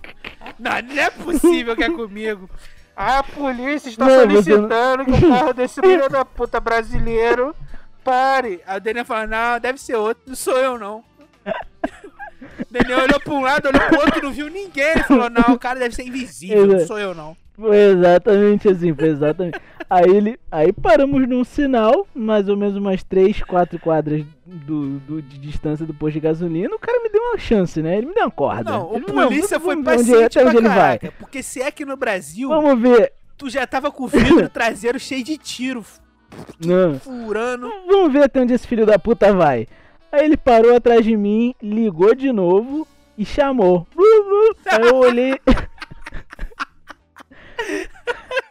Não, 0.57 0.71
não 0.81 1.01
é 1.01 1.09
possível 1.09 1.75
que 1.75 1.83
é 1.83 1.89
comigo. 1.89 2.49
A 2.95 3.23
polícia 3.23 3.89
está 3.89 4.05
Não, 4.05 4.19
solicitando 4.19 5.05
que 5.05 5.11
o 5.11 5.29
carro 5.29 5.53
desse 5.53 5.79
filho 5.79 6.09
da 6.09 6.23
puta 6.25 6.59
brasileiro 6.59 7.55
pare. 8.03 8.61
Aí 8.67 8.77
o 8.77 8.81
Daniel 8.81 9.05
falou, 9.05 9.27
não, 9.27 9.59
deve 9.59 9.79
ser 9.79 9.95
outro, 9.95 10.23
não 10.27 10.35
sou 10.35 10.57
eu 10.57 10.77
não. 10.77 11.03
Daniel 12.69 13.03
olhou 13.03 13.19
pra 13.19 13.33
um 13.33 13.41
lado, 13.41 13.67
olhou 13.67 13.81
pro 13.87 13.99
outro, 13.99 14.23
não 14.23 14.31
viu 14.31 14.49
ninguém. 14.49 14.91
Ele 14.91 15.03
falou, 15.03 15.29
não, 15.29 15.53
o 15.53 15.59
cara 15.59 15.79
deve 15.79 15.95
ser 15.95 16.03
invisível, 16.03 16.67
não 16.67 16.85
sou 16.85 16.99
eu 16.99 17.15
não. 17.15 17.35
Foi 17.55 17.77
exatamente 17.77 18.69
assim, 18.69 18.93
foi 18.93 19.09
exatamente. 19.09 19.59
Aí 19.89 20.09
ele, 20.09 20.39
aí 20.51 20.71
paramos 20.71 21.27
num 21.27 21.43
sinal, 21.43 22.07
mais 22.13 22.47
ou 22.47 22.55
menos 22.55 22.75
umas 22.77 23.03
3, 23.03 23.41
4 23.43 23.79
quadras 23.79 24.23
do, 24.45 24.99
do- 24.99 25.21
de 25.21 25.37
distância 25.39 25.85
do 25.85 25.93
posto 25.93 26.13
de 26.13 26.19
gasolina. 26.19 26.75
O 26.75 26.79
cara 26.79 27.01
me 27.01 27.09
deu 27.09 27.21
uma 27.21 27.37
chance, 27.37 27.81
né? 27.81 27.97
Ele 27.97 28.07
me 28.07 28.13
deu 28.13 28.25
uma 28.25 28.31
corda. 28.31 28.71
Não, 28.71 28.91
o 28.91 28.95
Ele, 28.97 29.05
polícia 29.05 29.57
vamos- 29.59 29.83
foi 29.83 29.83
vamos 29.83 29.85
ver 29.85 29.93
onde- 29.93 30.11
paciente 30.11 30.39
até 30.39 30.47
onde 30.47 30.57
ele 30.57 30.67
vai. 30.67 30.99
caraca. 30.99 31.13
Porque 31.19 31.41
se 31.43 31.61
é 31.61 31.71
que 31.71 31.85
no 31.85 31.97
Brasil, 31.97 32.49
Vamos 32.49 32.79
ver. 32.81 33.13
tu 33.37 33.49
já 33.49 33.65
tava 33.65 33.91
com 33.91 34.03
o 34.03 34.07
vidro 34.07 34.17
traseiro 34.49 34.99
cheio 34.99 35.23
de 35.23 35.37
tiro. 35.37 35.83
Não. 36.63 36.99
furando. 36.99 37.69
Vamos 37.87 38.13
ver 38.13 38.23
até 38.23 38.41
onde 38.41 38.53
esse 38.53 38.67
filho 38.67 38.85
da 38.85 38.99
puta 38.99 39.33
vai. 39.33 39.67
Aí 40.11 40.25
ele 40.25 40.37
parou 40.37 40.75
atrás 40.75 41.03
de 41.03 41.15
mim, 41.17 41.53
ligou 41.61 42.13
de 42.15 42.31
novo 42.31 42.87
e 43.17 43.25
chamou. 43.25 43.85
Aí 44.71 44.87
eu 44.87 44.95
olhei. 44.95 45.39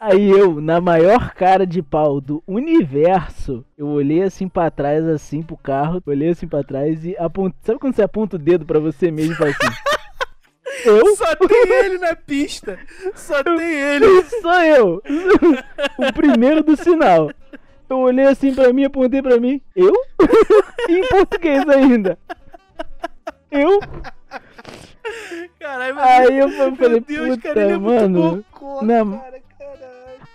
Aí 0.00 0.30
eu, 0.30 0.60
na 0.60 0.80
maior 0.80 1.32
cara 1.34 1.66
de 1.66 1.82
pau 1.82 2.20
do 2.20 2.42
universo, 2.46 3.64
eu 3.76 3.88
olhei 3.88 4.22
assim 4.22 4.48
pra 4.48 4.70
trás, 4.70 5.04
assim 5.06 5.42
pro 5.42 5.56
carro, 5.56 6.00
olhei 6.06 6.28
assim 6.28 6.46
pra 6.46 6.62
trás 6.62 7.04
e 7.04 7.16
apontei. 7.18 7.58
Sabe 7.62 7.78
quando 7.80 7.94
você 7.96 8.02
aponta 8.02 8.36
o 8.36 8.38
dedo 8.38 8.64
pra 8.64 8.78
você 8.78 9.10
mesmo 9.10 9.32
e 9.32 9.36
fala 9.36 9.50
assim? 9.50 9.58
Eu? 10.84 11.16
Só 11.16 11.34
tem 11.34 11.72
ele 11.84 11.98
na 11.98 12.14
pista. 12.14 12.78
Só 13.16 13.42
tem 13.42 13.58
ele. 13.60 14.22
Sou 14.40 14.52
eu! 14.62 15.02
o 15.98 16.12
primeiro 16.12 16.62
do 16.62 16.76
sinal. 16.76 17.32
Eu 17.90 17.98
olhei 17.98 18.26
assim 18.26 18.54
pra 18.54 18.72
mim, 18.72 18.84
apontei 18.84 19.20
pra 19.20 19.40
mim. 19.40 19.60
Eu? 19.74 19.92
em 20.88 21.04
português 21.08 21.68
ainda. 21.68 22.16
Eu? 23.50 23.80
Caralho, 25.58 25.98
Aí 25.98 26.38
eu 26.38 26.48
falei, 26.50 26.90
meu 26.90 27.00
Deus, 27.00 27.28
puta, 27.36 27.48
cara, 27.48 27.60
ele 27.64 27.72
é 27.72 27.78
muito 27.78 28.00
mano. 28.00 28.44
bocó, 28.52 28.84
Não. 28.84 29.18
cara. 29.18 29.47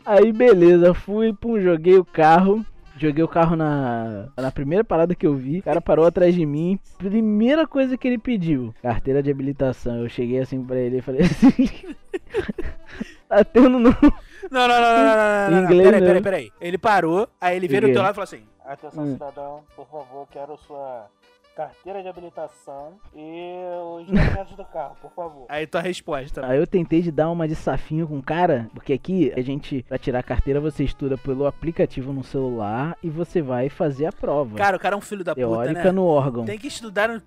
Aí 0.05 0.31
beleza, 0.33 0.93
fui, 0.93 1.33
pum, 1.33 1.59
joguei 1.59 1.97
o 1.97 2.05
carro. 2.05 2.65
Joguei 2.95 3.23
o 3.23 3.27
carro 3.27 3.55
na, 3.55 4.27
na 4.37 4.51
primeira 4.51 4.83
parada 4.83 5.15
que 5.15 5.25
eu 5.25 5.33
vi. 5.33 5.59
O 5.59 5.63
cara 5.63 5.81
parou 5.81 6.05
atrás 6.05 6.35
de 6.35 6.45
mim. 6.45 6.79
Primeira 6.97 7.65
coisa 7.65 7.97
que 7.97 8.07
ele 8.07 8.19
pediu: 8.19 8.73
carteira 8.83 9.21
de 9.23 9.31
habilitação. 9.31 9.97
Eu 9.97 10.09
cheguei 10.09 10.39
assim 10.39 10.63
pra 10.63 10.77
ele 10.77 10.97
e 10.97 11.01
falei 11.01 11.21
assim: 11.21 11.51
Tá 13.27 13.43
tendo 13.43 13.69
no. 13.69 13.79
Não, 13.79 13.89
não, 13.91 14.67
não, 14.67 14.67
não, 14.67 15.05
não, 15.05 15.49
não, 15.49 15.51
não. 15.51 15.63
Inglês 15.63 15.89
Peraí, 15.89 16.01
peraí, 16.01 16.21
peraí. 16.21 16.51
Ele 16.61 16.77
parou, 16.77 17.27
aí 17.41 17.55
ele 17.55 17.67
veio 17.67 17.81
do 17.81 17.93
teu 17.93 18.01
lado 18.01 18.11
e 18.11 18.15
falou 18.15 18.23
assim: 18.25 18.43
Atenção, 18.65 19.03
Hum. 19.03 19.13
cidadão, 19.13 19.63
por 19.75 19.87
favor, 19.87 20.27
quero 20.31 20.55
sua 20.57 21.07
carteira 21.55 22.01
de 22.01 22.07
habilitação 22.07 22.93
e 23.15 23.63
os 23.99 24.07
documentos 24.07 24.55
do 24.55 24.65
carro, 24.65 24.95
por 25.01 25.11
favor. 25.11 25.45
Aí 25.49 25.67
tua 25.67 25.81
resposta. 25.81 26.45
Aí 26.45 26.57
eu 26.57 26.67
tentei 26.67 27.01
de 27.01 27.11
dar 27.11 27.29
uma 27.29 27.47
de 27.47 27.55
safinho 27.55 28.07
com 28.07 28.17
o 28.17 28.23
cara, 28.23 28.69
porque 28.73 28.93
aqui 28.93 29.31
a 29.35 29.41
gente, 29.41 29.85
pra 29.87 29.97
tirar 29.97 30.19
a 30.19 30.23
carteira, 30.23 30.59
você 30.59 30.83
estuda 30.83 31.17
pelo 31.17 31.45
aplicativo 31.45 32.11
no 32.11 32.23
celular 32.23 32.97
e 33.03 33.09
você 33.09 33.41
vai 33.41 33.69
fazer 33.69 34.05
a 34.05 34.11
prova. 34.11 34.55
Cara, 34.55 34.77
o 34.77 34.79
cara 34.79 34.95
é 34.95 34.97
um 34.97 35.01
filho 35.01 35.23
da 35.23 35.35
puta, 35.35 35.47
teórica 35.47 35.83
né? 35.83 35.91
no 35.91 36.05
órgão. 36.05 36.45
Tem 36.45 36.57
que 36.57 36.67
estudar 36.67 37.07
no, 37.07 37.15
no 37.15 37.21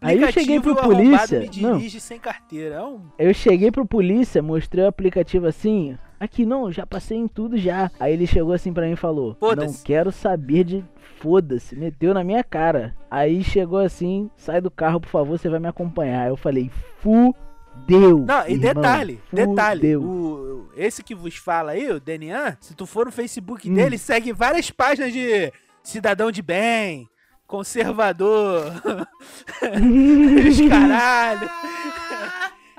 Aí 0.00 0.18
eu 0.18 0.28
aplicativo 0.28 0.32
cheguei 0.32 0.60
pro 0.60 0.76
polícia. 0.76 1.40
me 1.40 1.48
dirige 1.48 2.00
sem 2.00 2.18
carteira. 2.18 2.76
É 2.76 2.82
um... 2.82 3.00
Eu 3.18 3.34
cheguei 3.34 3.70
pro 3.70 3.86
polícia, 3.86 4.42
mostrei 4.42 4.84
o 4.84 4.88
aplicativo 4.88 5.46
assim. 5.46 5.98
Aqui 6.22 6.46
não, 6.46 6.70
já 6.70 6.86
passei 6.86 7.18
em 7.18 7.26
tudo 7.26 7.58
já. 7.58 7.90
Aí 7.98 8.12
ele 8.12 8.28
chegou 8.28 8.52
assim 8.52 8.72
pra 8.72 8.86
mim 8.86 8.92
e 8.92 8.96
falou: 8.96 9.36
Não 9.40 9.72
quero 9.84 10.12
saber 10.12 10.62
de. 10.62 10.84
Foda-se, 11.18 11.74
meteu 11.74 12.14
na 12.14 12.22
minha 12.22 12.44
cara. 12.44 12.94
Aí 13.10 13.42
chegou 13.42 13.80
assim: 13.80 14.30
Sai 14.36 14.60
do 14.60 14.70
carro, 14.70 15.00
por 15.00 15.08
favor, 15.08 15.36
você 15.36 15.48
vai 15.48 15.58
me 15.58 15.66
acompanhar. 15.66 16.22
Aí 16.22 16.28
eu 16.28 16.36
falei: 16.36 16.70
Fudeu. 17.00 18.20
Não, 18.20 18.46
e 18.46 18.52
irmão, 18.52 18.74
detalhe, 18.74 19.20
detalhe. 19.32 19.80
fudeu." 19.80 20.00
O, 20.00 20.70
esse 20.76 21.02
que 21.02 21.12
vos 21.12 21.34
fala 21.34 21.72
aí, 21.72 21.90
o 21.90 21.98
Denian, 21.98 22.56
se 22.60 22.72
tu 22.72 22.86
for 22.86 23.06
no 23.06 23.10
Facebook 23.10 23.68
Hum. 23.68 23.74
dele, 23.74 23.98
segue 23.98 24.32
várias 24.32 24.70
páginas 24.70 25.12
de 25.12 25.52
cidadão 25.82 26.30
de 26.30 26.40
bem, 26.40 27.08
conservador, 27.48 28.66
os 30.48 30.68
caralho. 30.68 31.50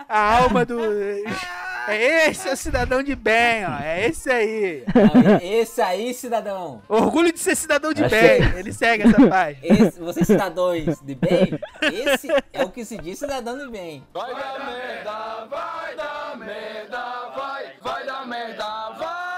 A 0.08 0.38
alma 0.38 0.64
do. 0.66 0.78
É 1.88 2.30
esse 2.30 2.48
é 2.48 2.54
o 2.54 2.58
cidadão 2.58 3.04
de 3.04 3.16
bem, 3.16 3.66
ó. 3.66 3.78
É 3.82 4.08
esse 4.08 4.30
aí. 4.30 4.84
Não, 4.96 5.38
Esse 5.42 5.82
aí, 5.82 6.14
cidadão. 6.14 6.82
Orgulho 6.88 7.32
de 7.34 7.40
ser 7.40 7.56
cidadão 7.56 7.94
de 7.94 8.04
Acho 8.06 8.16
bem. 8.16 8.42
Ele 8.58 8.72
segue 8.72 9.04
essa 9.04 9.28
página. 9.28 9.60
Esse, 9.64 10.00
vocês 10.00 10.26
cidadãos 10.28 11.02
de 11.02 11.16
bem, 11.16 11.60
esse 11.92 12.28
é 12.54 12.64
o 12.64 12.70
que 12.70 12.86
se 12.86 12.98
diz 12.98 13.20
cidadão 13.20 13.58
de 13.58 13.70
bem. 13.70 14.04
Vai 14.14 14.34
dar 14.34 14.66
merda, 14.66 15.46
vai 15.50 15.96
dar 15.96 16.38
merda, 16.38 17.04
vai, 17.36 17.66
vai 17.82 18.06
dar 18.06 18.28
merda, 18.28 18.66
vai. 18.98 19.34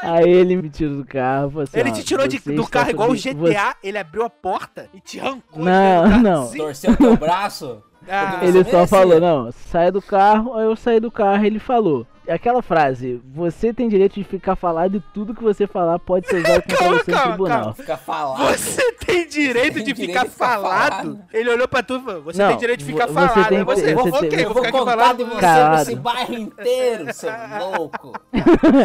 Aí 0.00 0.30
ele 0.30 0.56
me 0.56 0.70
tirou 0.70 0.96
do 0.98 1.04
carro. 1.04 1.60
assim, 1.60 1.76
Ele 1.78 1.90
"Ó, 1.90 1.92
te 1.92 2.04
tirou 2.04 2.28
de- 2.28 2.38
você 2.38 2.52
do 2.52 2.66
carro 2.68 2.90
igual 2.90 3.10
o 3.10 3.16
GTA, 3.16 3.76
ele 3.82 3.98
abriu 3.98 4.24
a 4.24 4.30
porta 4.30 4.88
e 4.94 5.00
te 5.00 5.18
arrancou. 5.18 5.64
Não, 5.64 6.06
não. 6.22 6.50
Torceu 6.52 6.96
teu 6.96 7.16
braço. 7.16 7.82
Ah, 8.08 8.38
Ele 8.42 8.64
só 8.64 8.78
merecia. 8.78 8.86
falou, 8.86 9.20
não, 9.20 9.50
sai 9.52 9.90
do 9.90 10.00
carro, 10.00 10.54
aí 10.54 10.64
eu 10.64 10.76
saí 10.76 10.98
do 11.00 11.10
carro 11.10 11.44
ele 11.44 11.58
falou. 11.58 12.06
Aquela 12.28 12.60
frase, 12.62 13.20
você 13.24 13.72
tem 13.72 13.88
direito 13.88 14.14
de 14.14 14.24
ficar 14.24 14.54
falado 14.56 14.96
e 14.96 15.00
tudo 15.14 15.34
que 15.34 15.42
você 15.42 15.66
falar 15.66 15.98
pode 15.98 16.26
ser 16.28 16.36
usado 16.44 16.62
contra 16.68 16.76
Calma, 16.76 16.98
você 16.98 17.10
no 17.10 17.16
calma, 17.16 17.28
tribunal. 17.32 17.74
calma. 17.74 17.96
Falado. 17.98 18.56
Você 18.58 18.92
tem 18.92 19.26
direito 19.28 19.74
Tem 19.74 19.84
de 19.84 19.92
direito 19.92 20.08
ficar 20.12 20.24
ficar 20.26 20.46
falado? 20.58 20.90
falado. 20.90 21.20
Ele 21.32 21.50
olhou 21.50 21.66
pra 21.68 21.82
tu 21.82 21.96
e 21.96 22.00
falou: 22.00 22.22
Você 22.22 22.42
Não, 22.42 22.48
tem 22.50 22.58
direito 22.58 22.80
de 22.80 22.84
ficar 22.86 23.06
vo- 23.06 23.14
falado. 23.14 23.34
você 23.34 23.48
tem 23.48 23.64
você, 23.64 23.82
que- 23.82 23.94
vou, 23.94 24.04
você 24.04 24.16
ok, 24.18 24.28
tem- 24.28 24.38
Eu 24.40 24.44
vou 24.44 24.54
vou 24.54 24.64
ficar 24.64 24.68
aqui 24.78 24.78
contar 24.86 24.98
falando. 24.98 25.16
de 25.18 25.24
com 25.24 25.30
você 25.30 25.36
você. 25.36 25.40
Calado. 25.40 25.72
pra 25.72 25.82
esse 25.82 25.96
bairro 25.96 26.34
inteiro, 26.34 27.12
seu 27.14 27.30
louco. 27.76 28.12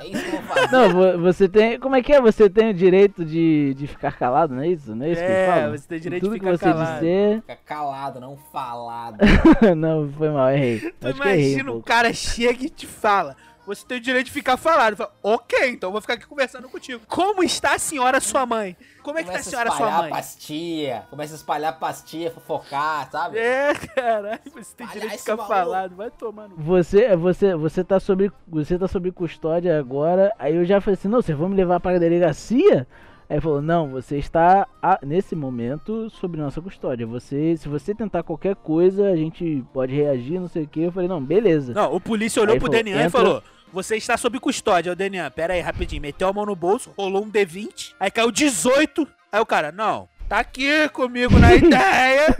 É 0.00 0.06
isso 0.06 0.22
que 0.24 0.36
eu 0.36 0.40
vou 0.40 0.42
fazer. 0.42 0.72
Não, 0.72 0.88
vo- 0.90 1.18
você 1.22 1.48
tem. 1.48 1.78
Como 1.78 1.96
é 1.96 2.02
que 2.02 2.12
é? 2.12 2.20
Você 2.20 2.48
tem 2.48 2.70
o 2.70 2.74
direito 2.74 3.24
de, 3.24 3.74
de 3.74 3.86
ficar 3.86 4.12
calado, 4.16 4.54
não 4.54 4.62
é 4.62 4.68
isso? 4.68 4.94
Não 4.94 5.04
é 5.06 5.10
isso 5.10 5.20
que 5.20 5.26
ele 5.26 5.34
É, 5.36 5.46
fala? 5.46 5.76
você 5.78 5.88
tem 5.88 6.00
direito 6.00 6.22
Tudo 6.22 6.34
de 6.34 6.40
que 6.40 6.46
ficar 6.46 6.58
você 6.58 6.64
calado. 6.72 6.94
dizer. 7.00 7.40
Fica 7.40 7.56
calado, 7.64 8.20
não 8.20 8.36
falado. 8.52 9.16
não, 9.76 10.10
foi 10.16 10.30
mal, 10.30 10.50
errei. 10.50 10.78
Tu 11.00 11.08
Acho 11.08 11.20
que 11.20 11.28
errei. 11.28 11.38
um 11.40 11.48
imagina 11.48 11.70
o 11.70 11.72
pouco. 11.74 11.86
cara 11.86 12.12
chega 12.12 12.59
e 12.60 12.68
te 12.70 12.86
fala. 12.86 13.36
Você 13.66 13.86
tem 13.86 13.98
o 13.98 14.00
direito 14.00 14.26
de 14.26 14.32
ficar 14.32 14.56
falado. 14.56 14.96
Fala, 14.96 15.12
ok, 15.22 15.68
então 15.70 15.88
eu 15.88 15.92
vou 15.92 16.00
ficar 16.00 16.14
aqui 16.14 16.26
conversando 16.26 16.68
contigo. 16.68 17.02
Como 17.06 17.42
está 17.44 17.74
a 17.74 17.78
senhora 17.78 18.18
sua 18.20 18.44
mãe? 18.44 18.76
Como 19.02 19.18
é 19.18 19.22
que 19.22 19.28
tá 19.30 19.36
a 19.36 19.36
Começa 19.36 19.48
a 19.48 19.50
senhora 19.50 19.70
sua 19.70 19.76
espalhar 19.76 20.00
mãe? 20.02 20.10
pastia. 20.10 21.06
Começa 21.10 21.34
a 21.34 21.36
espalhar 21.36 21.78
pastia, 21.78 22.30
fofocar, 22.32 23.08
sabe? 23.12 23.38
É, 23.38 23.72
caralho, 23.94 24.40
você 24.54 24.74
tem 24.76 24.86
Olha 24.86 24.92
direito 24.94 25.10
de 25.10 25.14
esse 25.16 25.24
ficar 25.24 25.36
maluco. 25.36 25.54
falado. 25.54 25.94
Vai 25.94 26.10
tomando. 26.10 26.56
Você, 26.56 27.14
você, 27.16 27.54
você 27.54 27.84
tá 27.84 28.00
sob, 28.00 28.32
você 28.48 28.78
tá 28.78 28.88
sob 28.88 29.12
custódia 29.12 29.78
agora. 29.78 30.34
Aí 30.38 30.56
eu 30.56 30.64
já 30.64 30.80
falei 30.80 30.94
assim, 30.98 31.08
não, 31.08 31.22
vocês 31.22 31.36
vão 31.38 31.48
me 31.48 31.54
levar 31.56 31.78
para 31.80 31.96
a 31.96 32.00
delegacia? 32.00 32.88
Aí 33.30 33.36
ele 33.36 33.40
falou, 33.40 33.62
não, 33.62 33.90
você 33.90 34.18
está 34.18 34.66
a- 34.82 34.98
nesse 35.06 35.36
momento 35.36 36.10
sob 36.10 36.36
nossa 36.36 36.60
custódia. 36.60 37.06
Você, 37.06 37.56
se 37.56 37.68
você 37.68 37.94
tentar 37.94 38.24
qualquer 38.24 38.56
coisa, 38.56 39.08
a 39.08 39.14
gente 39.14 39.64
pode 39.72 39.94
reagir, 39.94 40.40
não 40.40 40.48
sei 40.48 40.64
o 40.64 40.66
que. 40.66 40.82
Eu 40.82 40.90
falei, 40.90 41.08
não, 41.08 41.22
beleza. 41.24 41.72
Não, 41.72 41.94
o 41.94 42.00
polícia 42.00 42.42
olhou 42.42 42.54
Aí 42.54 42.58
pro 42.58 42.66
falou, 42.66 42.82
Denian 42.84 43.06
e 43.06 43.08
falou: 43.08 43.42
Você 43.72 43.96
está 43.96 44.16
sob 44.16 44.40
custódia, 44.40 44.90
o 44.92 44.96
Denian. 44.96 45.30
Pera 45.30 45.54
aí, 45.54 45.60
rapidinho. 45.60 46.02
Meteu 46.02 46.26
a 46.26 46.32
mão 46.32 46.44
no 46.44 46.56
bolso, 46.56 46.92
rolou 46.98 47.22
um 47.24 47.30
D20, 47.30 47.94
aí 48.00 48.10
caiu 48.10 48.32
18. 48.32 49.06
Aí 49.30 49.40
o 49.40 49.46
cara, 49.46 49.70
não, 49.70 50.08
tá 50.28 50.40
aqui 50.40 50.88
comigo 50.88 51.38
na 51.38 51.54
ideia. 51.54 52.34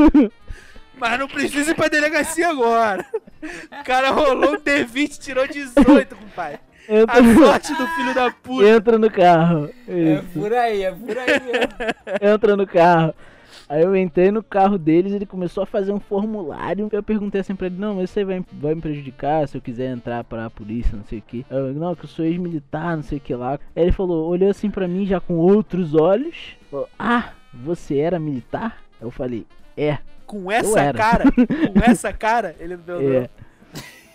Mas 0.99 1.18
não 1.20 1.28
precisa 1.28 1.70
ir 1.70 1.74
pra 1.76 1.86
delegacia 1.86 2.49
agora. 2.49 3.07
O 3.80 3.84
cara 3.84 4.11
rolou 4.11 4.55
um 4.55 4.61
D20, 4.61 5.18
tirou 5.18 5.47
18, 5.47 6.16
compadre. 6.16 6.59
A 6.91 7.18
Entra, 7.20 7.34
sorte 7.34 7.74
do 7.74 7.86
filho 7.86 8.14
da 8.14 8.30
puta. 8.30 8.68
entra 8.68 8.99
no 8.99 9.11
carro. 9.11 9.70
É 9.86 10.14
Isso. 10.14 10.41
por 10.41 10.53
aí, 10.53 10.82
é 10.82 10.91
por 10.93 11.16
aí 11.16 11.41
mesmo. 11.41 12.32
entra 12.34 12.57
no 12.57 12.66
carro. 12.66 13.14
Aí 13.68 13.82
eu 13.82 13.95
entrei 13.97 14.32
no 14.32 14.43
carro 14.43 14.76
deles, 14.76 15.12
ele 15.12 15.24
começou 15.24 15.62
a 15.62 15.66
fazer 15.66 15.93
um 15.93 16.01
formulário. 16.01 16.88
Eu 16.91 17.03
perguntei 17.05 17.41
assim 17.41 17.55
pra 17.55 17.68
ele, 17.68 17.76
não, 17.78 17.95
mas 17.95 18.11
você 18.11 18.24
vai, 18.24 18.45
vai 18.53 18.74
me 18.74 18.80
prejudicar 18.80 19.47
se 19.47 19.57
eu 19.57 19.61
quiser 19.61 19.93
entrar 19.93 20.24
pra 20.24 20.51
polícia, 20.51 20.97
não 20.97 21.05
sei 21.05 21.20
o 21.20 21.22
que. 21.22 21.47
Eu, 21.49 21.72
não, 21.72 21.95
que 21.95 22.05
eu 22.05 22.09
sou 22.09 22.24
ex-militar, 22.24 22.97
não 22.97 23.05
sei 23.05 23.18
o 23.18 23.20
que 23.20 23.32
lá. 23.32 23.53
Aí 23.76 23.84
ele 23.84 23.93
falou, 23.93 24.28
olhou 24.28 24.51
assim 24.51 24.68
pra 24.70 24.88
mim 24.88 25.07
já 25.07 25.20
com 25.20 25.34
outros 25.36 25.95
olhos. 25.95 26.57
Falou, 26.68 26.88
ah, 26.99 27.30
você 27.55 27.99
era 27.99 28.18
militar? 28.18 28.78
Eu 29.01 29.12
falei, 29.12 29.47
é, 29.76 29.99
Com 30.26 30.51
essa 30.51 30.80
era. 30.80 30.99
cara, 30.99 31.24
com 31.32 31.80
essa 31.88 32.12
cara, 32.12 32.57
ele 32.59 32.76
deu. 32.76 33.01
é. 33.22 33.30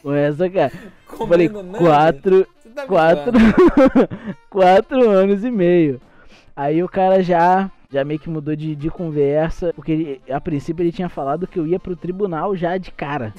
Com 0.02 0.14
essa 0.14 0.50
cara. 0.50 0.72
Falei, 1.28 1.48
Comendo 1.50 1.64
nada. 1.72 1.78
quatro, 1.84 2.48
tá 2.76 2.86
quatro, 2.86 3.32
quatro 4.50 5.10
anos 5.10 5.44
e 5.44 5.50
meio. 5.50 6.02
Aí 6.56 6.84
o 6.84 6.90
cara 6.90 7.24
já, 7.24 7.72
já 7.96 8.04
meio 8.04 8.20
que 8.20 8.30
mudou 8.30 8.56
de, 8.56 8.76
de 8.76 8.90
conversa, 8.90 9.72
porque 9.74 9.92
ele- 9.92 10.22
a 10.32 10.40
princípio 10.42 10.84
ele 10.84 10.92
tinha 10.92 11.10
falado 11.10 11.48
que 11.48 11.58
eu 11.60 11.66
ia 11.66 11.80
pro 11.80 11.96
tribunal 11.96 12.56
já 12.56 12.78
de 12.78 12.92
cara, 12.92 13.34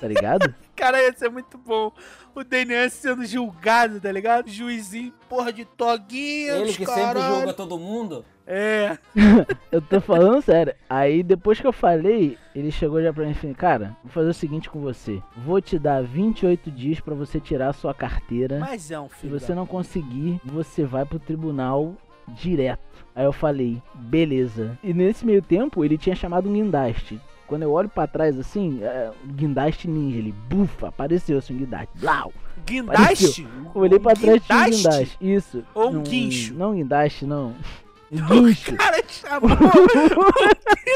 tá 0.00 0.06
ligado? 0.06 0.54
Cara, 0.74 1.00
ia 1.00 1.12
ser 1.12 1.28
muito 1.30 1.56
bom. 1.58 1.92
O 2.34 2.42
Denian 2.42 2.88
sendo 2.88 3.24
julgado, 3.24 4.00
tá 4.00 4.10
ligado? 4.10 4.48
Juizinho, 4.50 5.12
porra 5.28 5.52
de 5.52 5.64
toguinha. 5.64 6.54
Ele 6.54 6.70
os 6.70 6.76
que 6.76 6.84
sempre 6.84 7.02
caralho. 7.02 7.34
julga 7.36 7.52
todo 7.54 7.78
mundo. 7.78 8.24
É. 8.44 8.98
Eu 9.70 9.80
tô 9.80 10.00
falando 10.00 10.42
sério. 10.42 10.74
Aí 10.90 11.22
depois 11.22 11.60
que 11.60 11.66
eu 11.68 11.72
falei, 11.72 12.36
ele 12.52 12.72
chegou 12.72 13.00
já 13.00 13.12
pra 13.12 13.24
mim 13.24 13.30
e 13.30 13.34
falou, 13.34 13.54
cara, 13.54 13.96
vou 14.02 14.10
fazer 14.12 14.30
o 14.30 14.34
seguinte 14.34 14.68
com 14.68 14.80
você. 14.80 15.22
Vou 15.36 15.60
te 15.60 15.78
dar 15.78 16.02
28 16.02 16.68
dias 16.72 16.98
pra 16.98 17.14
você 17.14 17.38
tirar 17.38 17.68
a 17.68 17.72
sua 17.72 17.94
carteira. 17.94 18.58
Mas 18.58 18.90
é 18.90 18.98
um 18.98 19.08
Se 19.08 19.14
filho. 19.16 19.38
você 19.38 19.48
da- 19.48 19.54
não 19.54 19.66
conseguir, 19.66 20.40
você 20.44 20.84
vai 20.84 21.04
pro 21.04 21.20
tribunal 21.20 21.94
direto. 22.28 22.80
Aí 23.14 23.24
eu 23.24 23.32
falei, 23.32 23.82
beleza. 23.94 24.78
E 24.82 24.92
nesse 24.94 25.24
meio 25.26 25.42
tempo, 25.42 25.84
ele 25.84 25.98
tinha 25.98 26.16
chamado 26.16 26.48
um 26.48 26.52
guindaste. 26.52 27.20
Quando 27.46 27.62
eu 27.62 27.72
olho 27.72 27.88
pra 27.88 28.06
trás 28.06 28.38
assim, 28.38 28.78
é, 28.82 29.10
o 29.24 29.28
guindaste 29.28 29.86
ninja, 29.86 30.16
ele 30.18 30.32
bufa, 30.48 30.88
apareceu 30.88 31.36
assim, 31.38 31.54
o 31.54 31.58
guindaste. 31.58 31.88
Blau! 31.96 32.32
Guindaste? 32.64 33.46
Eu 33.74 33.80
olhei 33.80 33.98
pra 33.98 34.14
trás 34.14 34.42
tinha 34.42 34.58
um 34.58 34.70
Guindaste? 34.70 35.18
Isso. 35.20 35.64
Ou 35.74 35.88
um 35.90 35.92
Não, 35.94 36.02
guincho? 36.02 36.54
Não, 36.54 36.72
guindaste, 36.74 37.26
não. 37.26 37.54
Um 38.12 38.26
guincho. 38.44 38.74
O 38.74 38.76
cara 38.76 39.02
chamou 39.08 39.48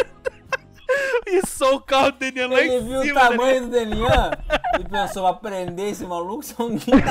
e 1.26 1.46
só 1.46 1.74
o 1.76 1.80
carro 1.80 2.12
do 2.12 2.18
Daniel 2.18 2.50
lá 2.50 2.60
Ele 2.60 2.74
em 2.74 2.84
viu 2.86 3.00
o 3.00 3.02
cima. 3.02 3.20
né? 3.22 3.28
tamanho 3.30 3.60
do 3.62 3.70
Denian 3.70 4.30
e 4.80 4.84
pensou, 4.88 5.22
"Vou 5.22 5.34
prender 5.36 5.88
esse 5.88 6.04
maluco, 6.04 6.42
são 6.44 6.66
um 6.66 6.76
guindaste. 6.76 7.08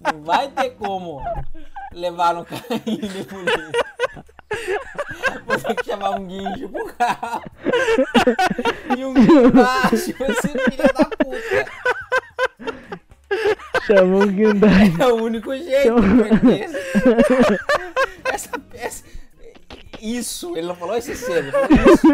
Não 0.12 0.22
vai 0.22 0.48
ter 0.48 0.70
como 0.70 1.20
levar 1.92 2.34
no 2.34 2.44
carrinho 2.44 3.08
de 3.08 3.24
polícia. 3.24 3.72
Vou 5.46 5.58
ter 5.58 5.74
que 5.76 5.84
chamar 5.84 6.10
um 6.10 6.26
guincho 6.26 6.68
pro 6.68 6.86
carro. 6.94 7.42
E 8.96 9.04
um 9.04 9.14
guindaste, 9.14 10.12
você 10.12 10.48
filha 10.48 10.92
da 10.96 11.04
puta. 11.04 11.66
Chamou 13.86 14.22
o 14.22 14.26
guindaste. 14.26 15.00
É 15.02 15.06
o 15.06 15.16
único 15.16 15.54
jeito 15.56 15.94
esse- 16.50 17.58
essa 18.24 18.58
peça. 18.58 19.04
Isso, 20.00 20.56
ele 20.56 20.66
não 20.68 20.76
falou 20.76 20.96
esse 20.96 21.14
cedo, 21.16 21.48
ele 21.48 21.50
falou 21.52 21.68
isso. 21.94 22.06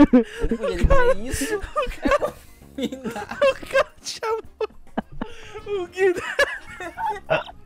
Ele 0.44 0.56
podia 0.56 0.76
dizer 1.14 1.28
isso. 1.28 1.60
É 2.02 2.08
combinado. 2.18 3.36
O 3.42 3.66
cara 3.66 3.92
chamou 4.02 4.42
o 5.82 5.86
guindaste. 5.88 7.61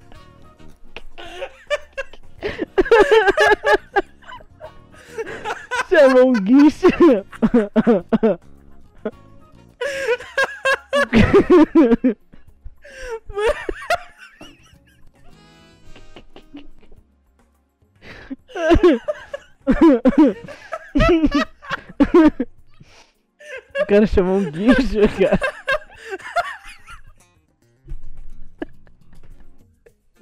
Chamou 5.89 6.29
um 6.29 6.33
guincho. 6.33 6.87
O 23.81 23.87
cara 23.87 24.07
chamou 24.07 24.39
um 24.39 24.51
guincho, 24.51 25.01
cara. 25.19 25.39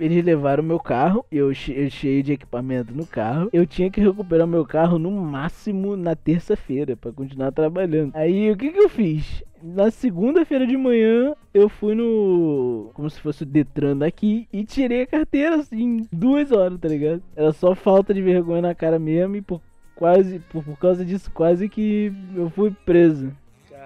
Eles 0.05 0.23
levaram 0.23 0.63
meu 0.63 0.79
carro, 0.79 1.25
eu, 1.33 1.47
eu 1.49 1.91
cheio 1.91 2.23
de 2.23 2.35
equipamento 2.35 2.95
no 2.95 3.07
carro. 3.07 3.49
Eu 3.55 3.67
tinha 3.67 3.91
que 3.91 4.03
recuperar 4.03 4.47
meu 4.47 4.67
carro 4.67 4.99
no 4.99 5.11
máximo 5.11 5.97
na 5.97 6.15
terça-feira 6.15 6.95
pra 6.95 7.11
continuar 7.11 7.51
trabalhando. 7.53 8.15
Aí 8.15 8.51
o 8.51 8.57
que 8.57 8.71
que 8.71 8.79
eu 8.79 8.91
fiz? 8.91 9.43
Na 9.63 9.91
segunda-feira 9.91 10.67
de 10.67 10.77
manhã 10.77 11.35
eu 11.55 11.71
fui 11.71 11.95
no. 11.95 12.91
como 12.93 13.09
se 13.09 13.19
fosse 13.19 13.45
o 13.45 13.47
Detran 13.47 13.97
daqui 13.97 14.47
e 14.53 14.63
tirei 14.63 15.05
a 15.05 15.07
carteira 15.07 15.57
assim, 15.57 16.07
duas 16.13 16.53
horas, 16.53 16.79
tá 16.79 16.87
ligado? 16.87 17.23
Era 17.35 17.51
só 17.55 17.75
falta 17.75 18.13
de 18.13 18.21
vergonha 18.21 18.61
na 18.61 18.75
cara 18.75 18.99
mesmo 18.99 19.37
e 19.37 19.41
por 19.41 19.63
quase. 19.95 20.39
Por, 20.51 20.63
por 20.63 20.79
causa 20.79 21.03
disso, 21.03 21.31
quase 21.33 21.67
que 21.67 22.13
eu 22.37 22.51
fui 22.51 22.71
preso. 22.85 23.33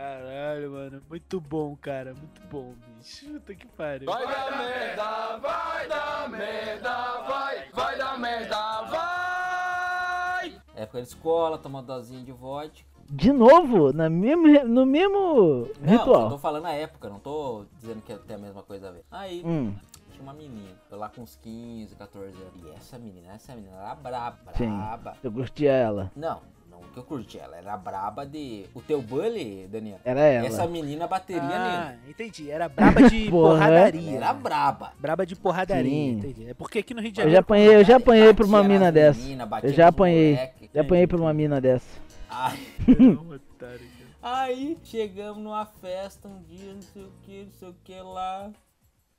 Caralho, 0.02 0.70
mano. 0.70 1.02
Muito 1.10 1.40
bom, 1.40 1.74
cara. 1.76 2.14
Muito 2.14 2.40
bom, 2.48 2.72
bicho. 2.98 3.26
Puta 3.32 3.52
que 3.52 3.66
pariu. 3.66 4.06
Vai 4.06 4.24
dar 4.28 4.56
merda, 4.56 5.36
vai 5.38 5.88
dar 5.88 6.28
merda, 6.30 7.22
vai, 7.22 7.68
vai 7.72 7.98
dar 7.98 8.16
merda, 8.18 8.82
vai! 8.82 10.62
Época 10.76 11.02
de 11.02 11.08
escola, 11.08 11.58
toma 11.58 11.80
uma 11.80 11.82
dosinha 11.84 12.22
de 12.22 12.30
vodka. 12.30 12.86
De 13.10 13.32
novo, 13.32 13.92
na 13.92 14.08
mesmo, 14.08 14.46
no 14.68 14.86
mesmo 14.86 15.66
Não, 15.80 15.92
eu 15.92 15.98
ritual. 15.98 16.28
tô 16.28 16.38
falando 16.38 16.66
a 16.66 16.72
época, 16.72 17.08
não 17.08 17.18
tô 17.18 17.64
dizendo 17.80 18.00
que 18.02 18.14
tem 18.18 18.36
a 18.36 18.38
mesma 18.38 18.62
coisa 18.62 18.90
a 18.90 18.92
ver. 18.92 19.04
Aí, 19.10 19.42
Hum, 19.44 19.74
tinha 20.12 20.22
uma 20.22 20.32
menina, 20.34 20.76
eu 20.90 20.96
lá 20.98 21.08
com 21.08 21.22
uns 21.22 21.34
15, 21.36 21.96
14 21.96 22.36
anos. 22.40 22.62
E 22.62 22.70
essa 22.70 22.98
menina, 23.00 23.32
essa 23.32 23.52
menina 23.56 23.76
era 23.78 23.94
braba, 23.96 24.52
Sim. 24.54 24.76
braba. 24.76 25.16
eu 25.24 25.32
curtia 25.32 25.72
ela. 25.72 26.12
Não, 26.14 26.40
não 26.80 26.88
que 26.88 26.96
eu 26.98 27.02
curti 27.04 27.38
ela, 27.38 27.56
era 27.56 27.76
braba 27.76 28.24
de... 28.26 28.64
O 28.74 28.80
teu 28.80 29.00
bully, 29.02 29.66
Daniel, 29.70 29.98
Era 30.04 30.20
ela. 30.20 30.46
essa 30.46 30.66
menina 30.66 31.06
bateria 31.06 31.42
Ah, 31.42 31.84
nele. 31.90 32.10
entendi. 32.10 32.50
Era 32.50 32.68
braba 32.68 33.02
de 33.08 33.26
Porra. 33.30 33.50
porradaria. 33.54 34.16
Era 34.16 34.32
braba. 34.32 34.92
Braba 34.98 35.26
de 35.26 35.36
porradaria, 35.36 35.90
Sim. 35.90 36.10
entendi. 36.18 36.48
É 36.50 36.54
porque 36.54 36.78
aqui 36.80 36.94
no 36.94 37.00
Rio 37.00 37.12
de 37.12 37.20
Eu 37.20 37.24
Janeiro. 37.24 37.34
já 37.36 37.40
apanhei, 37.40 37.74
eu 37.76 37.84
já 37.84 37.96
apanhei 37.96 38.34
por 38.34 38.46
uma 38.46 38.62
mina 38.62 38.90
dessa. 38.92 39.20
menina, 39.20 39.48
Eu 39.62 39.72
já 39.72 39.88
apanhei. 39.88 40.34
moleque. 40.34 40.70
Já 40.74 40.80
apanhei 40.80 41.06
por 41.06 41.20
uma 41.20 41.32
mina 41.32 41.60
dessa. 41.60 42.00
Ai, 42.30 42.58
cara. 43.58 43.78
Aí 44.20 44.76
chegamos 44.82 45.42
numa 45.42 45.64
festa 45.64 46.28
um 46.28 46.42
dia, 46.42 46.74
não 46.74 46.82
sei 46.82 47.02
o 47.02 47.10
que, 47.22 47.44
não 47.44 47.52
sei 47.52 47.68
o 47.68 47.74
que 47.84 48.00
lá. 48.00 48.50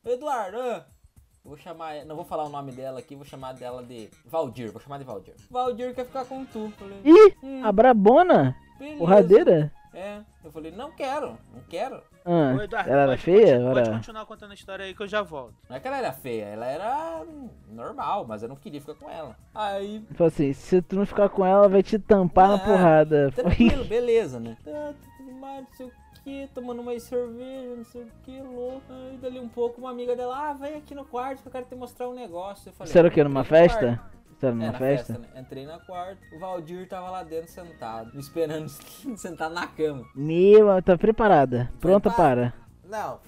Eduardo, 0.05 0.57
ah, 0.60 0.86
eu 0.86 0.99
vou 1.44 1.58
chamar, 1.58 2.06
não 2.06 2.16
vou 2.16 2.26
falar 2.26 2.44
o 2.46 2.50
nome 2.50 2.72
dela 2.72 3.00
aqui, 3.00 3.16
vou 3.16 3.26
chamar 3.26 3.54
dela 3.54 3.84
de 3.84 4.10
Valdir, 4.26 4.72
vou 4.72 4.82
chamar 4.82 4.98
de 4.98 5.04
Valdir. 5.04 5.34
Valdir 5.50 5.94
quer 5.96 6.06
ficar 6.06 6.26
com 6.26 6.46
tu. 6.46 6.72
Falei, 6.78 7.00
Ih, 7.04 7.34
hum, 7.44 7.62
a 7.66 7.72
brabona? 7.72 8.56
beleza. 8.78 8.98
Porradeira? 8.98 9.72
É, 9.92 10.20
eu 10.44 10.52
falei, 10.52 10.72
não 10.72 10.92
quero, 10.92 11.30
não 11.52 11.62
quero. 11.68 12.02
Ah, 12.24 12.56
Ô, 12.56 12.62
Eduardo, 12.62 12.90
ela 12.92 13.02
era 13.02 13.12
pode, 13.14 13.22
feia? 13.24 13.60
Pode, 13.60 13.66
pode 13.74 13.80
Era... 13.88 13.98
continuar 13.98 14.26
contando 14.28 14.52
a 14.52 14.54
história 14.54 14.86
aí 14.86 14.94
que 14.94 15.02
eu 15.02 15.08
já 15.08 15.24
volto. 15.24 15.56
Não 15.68 15.76
é 15.76 15.80
que 15.80 15.88
ela 15.88 15.98
era 15.98 16.12
feia, 16.14 16.44
ela 16.46 16.66
era 16.68 17.26
normal, 17.68 18.24
mas 18.28 18.44
eu 18.44 18.50
não 18.50 18.56
queria 18.56 18.80
ficar 18.80 18.94
com 18.94 19.10
ela. 19.10 19.36
Aí, 19.54 20.06
Falou 20.14 20.28
assim, 20.28 20.54
se 20.54 20.80
tu 20.84 20.96
não 20.96 21.08
ficar 21.08 21.30
com 21.30 21.44
ela, 21.44 21.68
vai 21.68 21.82
te 21.82 21.98
tampar 21.98 22.50
na 22.50 22.56
Ah, 22.56 22.60
porrada. 22.60 23.32
tranquilo, 23.32 23.84
beleza, 23.86 24.40
né? 24.40 24.56
Tá, 24.64 24.94
tudo 25.18 25.32
mais, 25.34 25.64
não 25.64 25.74
sei 25.74 25.86
o 25.88 25.92
que, 26.24 26.49
tomando 26.53 26.84
mais 26.84 27.03
cerveja, 27.03 27.76
não 27.76 27.84
sei 27.86 28.03
o 28.03 28.07
que, 28.24 28.41
louco. 28.41 28.84
Aí 28.89 29.17
dali 29.17 29.39
um 29.39 29.49
pouco, 29.49 29.80
uma 29.82 29.91
amiga 29.91 30.15
dela, 30.15 30.49
ah, 30.49 30.53
vem 30.53 30.76
aqui 30.76 30.93
no 30.95 31.05
quarto 31.05 31.41
que 31.41 31.47
eu 31.47 31.51
quero 31.51 31.65
te 31.65 31.76
mostrar 31.76 32.09
um 32.09 32.13
negócio. 32.13 32.70
Eu 32.70 32.74
falei, 32.74 32.89
Isso 32.89 32.97
era 32.97 33.07
o 33.07 33.11
que? 33.11 33.24
Numa 33.24 33.41
"Entrei 33.41 33.61
no 33.61 33.70
festa? 33.70 33.86
quarto." 33.97 34.20
Isso 34.36 34.45
era 34.45 34.55
É, 34.55 34.57
numa 34.57 34.74
festa? 34.74 35.13
festa, 35.13 35.34
né? 35.34 35.41
Entrei 35.41 35.65
na 35.65 35.80
quarto, 35.80 36.20
o 36.36 36.39
Valdir 36.39 36.88
tava 36.88 37.09
lá 37.09 37.24
dentro 37.24 37.51
sentado, 37.51 38.13
me 38.13 38.20
esperando 38.20 38.70
sentado 39.17 39.53
na 39.53 39.67
cama. 39.67 40.05
Meu, 40.15 40.82
tá 40.82 40.97
preparada. 40.97 41.70
Pronta 41.80 42.09
Prepara. 42.09 42.53
para. 42.53 42.70
Não, 42.89 43.20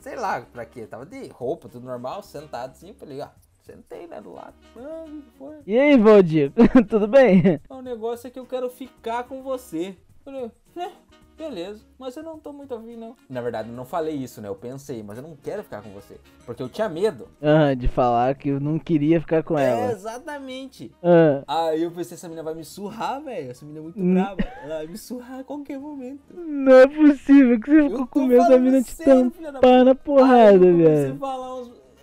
sei 0.00 0.16
lá 0.16 0.40
pra 0.52 0.64
quê, 0.66 0.86
tava 0.86 1.04
de 1.06 1.28
roupa, 1.28 1.68
tudo 1.68 1.84
normal, 1.86 2.22
sentado 2.22 2.70
assim, 2.72 2.92
falei, 2.92 3.20
ah, 3.20 3.32
sentei, 3.62 4.06
né, 4.06 4.20
do 4.20 4.32
lado. 4.32 4.54
Foi? 5.36 5.56
E 5.66 5.78
aí, 5.78 5.96
Valdir? 5.98 6.52
Tudo 6.88 7.08
bem? 7.08 7.60
O 7.68 7.80
negócio 7.82 8.26
é 8.28 8.30
que 8.30 8.38
eu 8.38 8.46
quero 8.46 8.68
ficar 8.70 9.24
com 9.24 9.42
você. 9.42 9.96
Falei, 10.24 10.50
né? 10.76 10.92
Beleza, 11.40 11.80
mas 11.98 12.14
eu 12.16 12.22
não 12.22 12.38
tô 12.38 12.52
muito 12.52 12.74
afim, 12.74 12.96
não. 12.96 13.16
Na 13.26 13.40
verdade, 13.40 13.70
eu 13.70 13.74
não 13.74 13.86
falei 13.86 14.14
isso, 14.14 14.42
né? 14.42 14.48
Eu 14.48 14.54
pensei, 14.54 15.02
mas 15.02 15.16
eu 15.16 15.22
não 15.22 15.34
quero 15.42 15.62
ficar 15.64 15.80
com 15.80 15.88
você. 15.88 16.18
Porque 16.44 16.62
eu 16.62 16.68
tinha 16.68 16.86
medo. 16.86 17.28
Ah, 17.40 17.72
de 17.72 17.88
falar 17.88 18.34
que 18.34 18.50
eu 18.50 18.60
não 18.60 18.78
queria 18.78 19.18
ficar 19.22 19.42
com 19.42 19.58
É, 19.58 19.70
ela. 19.70 19.90
exatamente. 19.92 20.92
Ah, 21.02 21.42
Aí 21.70 21.82
eu 21.82 21.90
pensei, 21.92 22.14
essa 22.16 22.28
menina 22.28 22.42
vai 22.42 22.52
me 22.54 22.62
surrar, 22.62 23.22
velho. 23.22 23.50
Essa 23.50 23.64
menina 23.64 23.80
é 23.80 23.82
muito 23.84 23.98
Hum. 23.98 24.12
brava. 24.12 24.42
Ela 24.62 24.76
vai 24.76 24.86
me 24.86 24.98
surrar 24.98 25.40
a 25.40 25.44
qualquer 25.44 25.78
momento. 25.78 26.20
não 26.36 26.72
é 26.76 26.86
possível 26.86 27.58
que 27.58 27.70
você 27.70 27.88
ficou 27.88 28.06
com 28.06 28.26
medo 28.26 28.46
da 28.46 28.58
mina 28.58 28.82
te 28.82 28.94
tampar 28.98 29.82
na 29.84 29.94
porrada, 29.94 30.58
velho. 30.58 31.18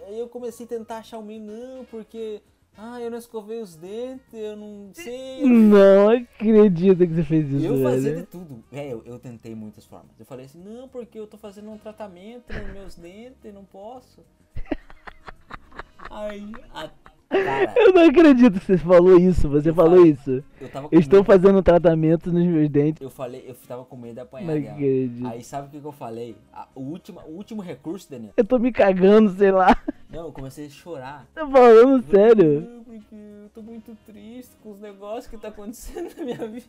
Aí 0.07 0.17
eu 0.19 0.27
comecei 0.29 0.65
a 0.65 0.69
tentar 0.69 0.97
achar 0.97 1.19
o 1.19 1.23
meio, 1.23 1.41
não, 1.43 1.85
porque... 1.85 2.41
Ah, 2.79 3.01
eu 3.01 3.09
não 3.09 3.17
escovei 3.17 3.59
os 3.59 3.75
dentes, 3.75 4.31
eu 4.31 4.55
não 4.55 4.91
sei. 4.93 5.43
Não 5.43 6.09
acredito 6.11 6.99
que 6.99 7.07
você 7.07 7.23
fez 7.23 7.51
isso, 7.51 7.65
Eu 7.65 7.81
fazia 7.81 8.15
de 8.17 8.23
tudo. 8.23 8.63
É, 8.71 8.93
eu, 8.93 9.01
eu 9.03 9.17
tentei 9.17 9.55
muitas 9.55 9.83
formas. 9.83 10.11
Eu 10.19 10.25
falei 10.27 10.45
assim, 10.45 10.63
não, 10.63 10.87
porque 10.87 11.19
eu 11.19 11.25
tô 11.25 11.39
fazendo 11.39 11.71
um 11.71 11.77
tratamento 11.79 12.53
nos 12.53 12.71
meus 12.71 12.95
dentes, 12.95 13.51
não 13.51 13.65
posso. 13.65 14.23
Aí, 16.11 16.51
a, 16.71 16.91
cara, 17.29 17.73
Eu 17.75 17.93
não 17.93 18.07
acredito 18.09 18.59
que 18.59 18.65
você 18.65 18.77
falou 18.77 19.17
isso, 19.19 19.49
você 19.49 19.69
Eu 19.69 19.75
falou 19.75 19.97
falei. 19.97 20.11
isso. 20.11 20.43
eu 20.61 20.69
tava 20.69 20.89
com 20.89 20.95
Eu 20.95 20.99
estou 20.99 21.19
medo. 21.19 21.25
fazendo 21.27 21.59
um 21.59 21.63
tratamento 21.63 22.31
nos 22.31 22.45
meus 22.45 22.69
dentes. 22.69 23.01
Eu 23.01 23.09
falei, 23.09 23.43
eu 23.47 23.55
tava 23.67 23.83
com 23.85 23.97
medo 23.97 24.15
de 24.15 24.19
apanhar 24.21 24.47
Não 24.47 24.61
dela. 24.61 24.73
acredito. 24.73 25.27
Aí 25.27 25.43
sabe 25.43 25.67
o 25.67 25.71
que, 25.71 25.79
que 25.79 25.85
eu 25.85 25.91
falei? 25.91 26.35
A- 26.53 26.67
o, 26.75 26.81
último, 26.81 27.19
o 27.27 27.31
último 27.31 27.61
recurso, 27.61 28.09
Daniel. 28.09 28.33
Eu 28.37 28.45
tô 28.45 28.57
me 28.59 28.71
cagando, 28.71 29.29
sei 29.31 29.51
lá. 29.51 29.75
Não, 30.09 30.25
eu 30.27 30.31
comecei 30.31 30.67
a 30.67 30.69
chorar. 30.69 31.27
Tá 31.35 31.45
falando 31.47 32.03
sério? 32.09 32.61
Não, 32.61 32.83
porque 32.83 33.15
eu 33.15 33.49
tô 33.53 33.61
muito 33.61 33.95
triste 34.05 34.51
com 34.63 34.71
os 34.71 34.79
negócios 34.79 35.27
que 35.27 35.37
tá 35.37 35.49
acontecendo 35.49 36.09
na 36.17 36.23
minha 36.23 36.47
vida. 36.47 36.65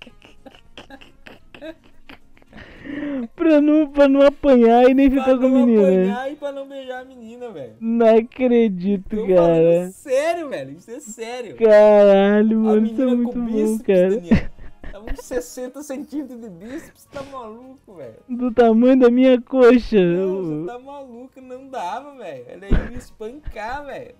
Pra 3.36 3.60
não, 3.60 3.86
pra 3.88 4.08
não 4.08 4.22
apanhar 4.22 4.88
e 4.90 4.94
nem 4.94 5.10
Pra 5.10 5.20
ficar 5.22 5.38
com 5.38 5.46
a 5.46 5.48
não 5.48 5.66
menina. 5.66 5.82
apanhar 5.82 6.32
e 6.32 6.36
pra 6.36 6.52
não 6.52 6.68
beijar 6.68 7.00
a 7.02 7.04
menina, 7.04 7.48
velho. 7.50 7.72
Não 7.80 8.16
acredito, 8.18 9.16
Tô 9.16 9.26
cara. 9.28 9.90
sério, 9.92 10.48
velho. 10.48 10.76
Isso 10.76 10.90
é 10.90 11.00
sério. 11.00 11.56
Caralho, 11.56 12.58
A 12.58 12.62
mano, 12.62 12.86
isso 12.86 12.94
é 13.00 13.04
menina 13.04 13.16
muito 13.16 13.32
com 13.32 13.40
bom, 13.46 13.52
bíceps, 13.52 13.82
cara. 13.86 14.08
Daniel. 14.10 14.50
Tava 14.90 15.04
uns 15.12 15.20
60 15.24 15.82
centímetros 15.84 16.40
de 16.40 16.48
bíceps, 16.50 17.04
tá 17.12 17.22
maluco, 17.30 17.94
velho. 17.94 18.14
Do 18.28 18.52
tamanho 18.52 18.98
da 18.98 19.10
minha 19.10 19.40
coxa. 19.40 20.00
Não, 20.02 20.42
você 20.42 20.66
tá 20.66 20.78
maluco, 20.80 21.40
não 21.40 21.68
dava, 21.68 22.14
velho. 22.16 22.44
Ela 22.48 22.66
ia 22.66 22.90
me 22.90 22.96
espancar, 22.96 23.86
velho. 23.86 24.14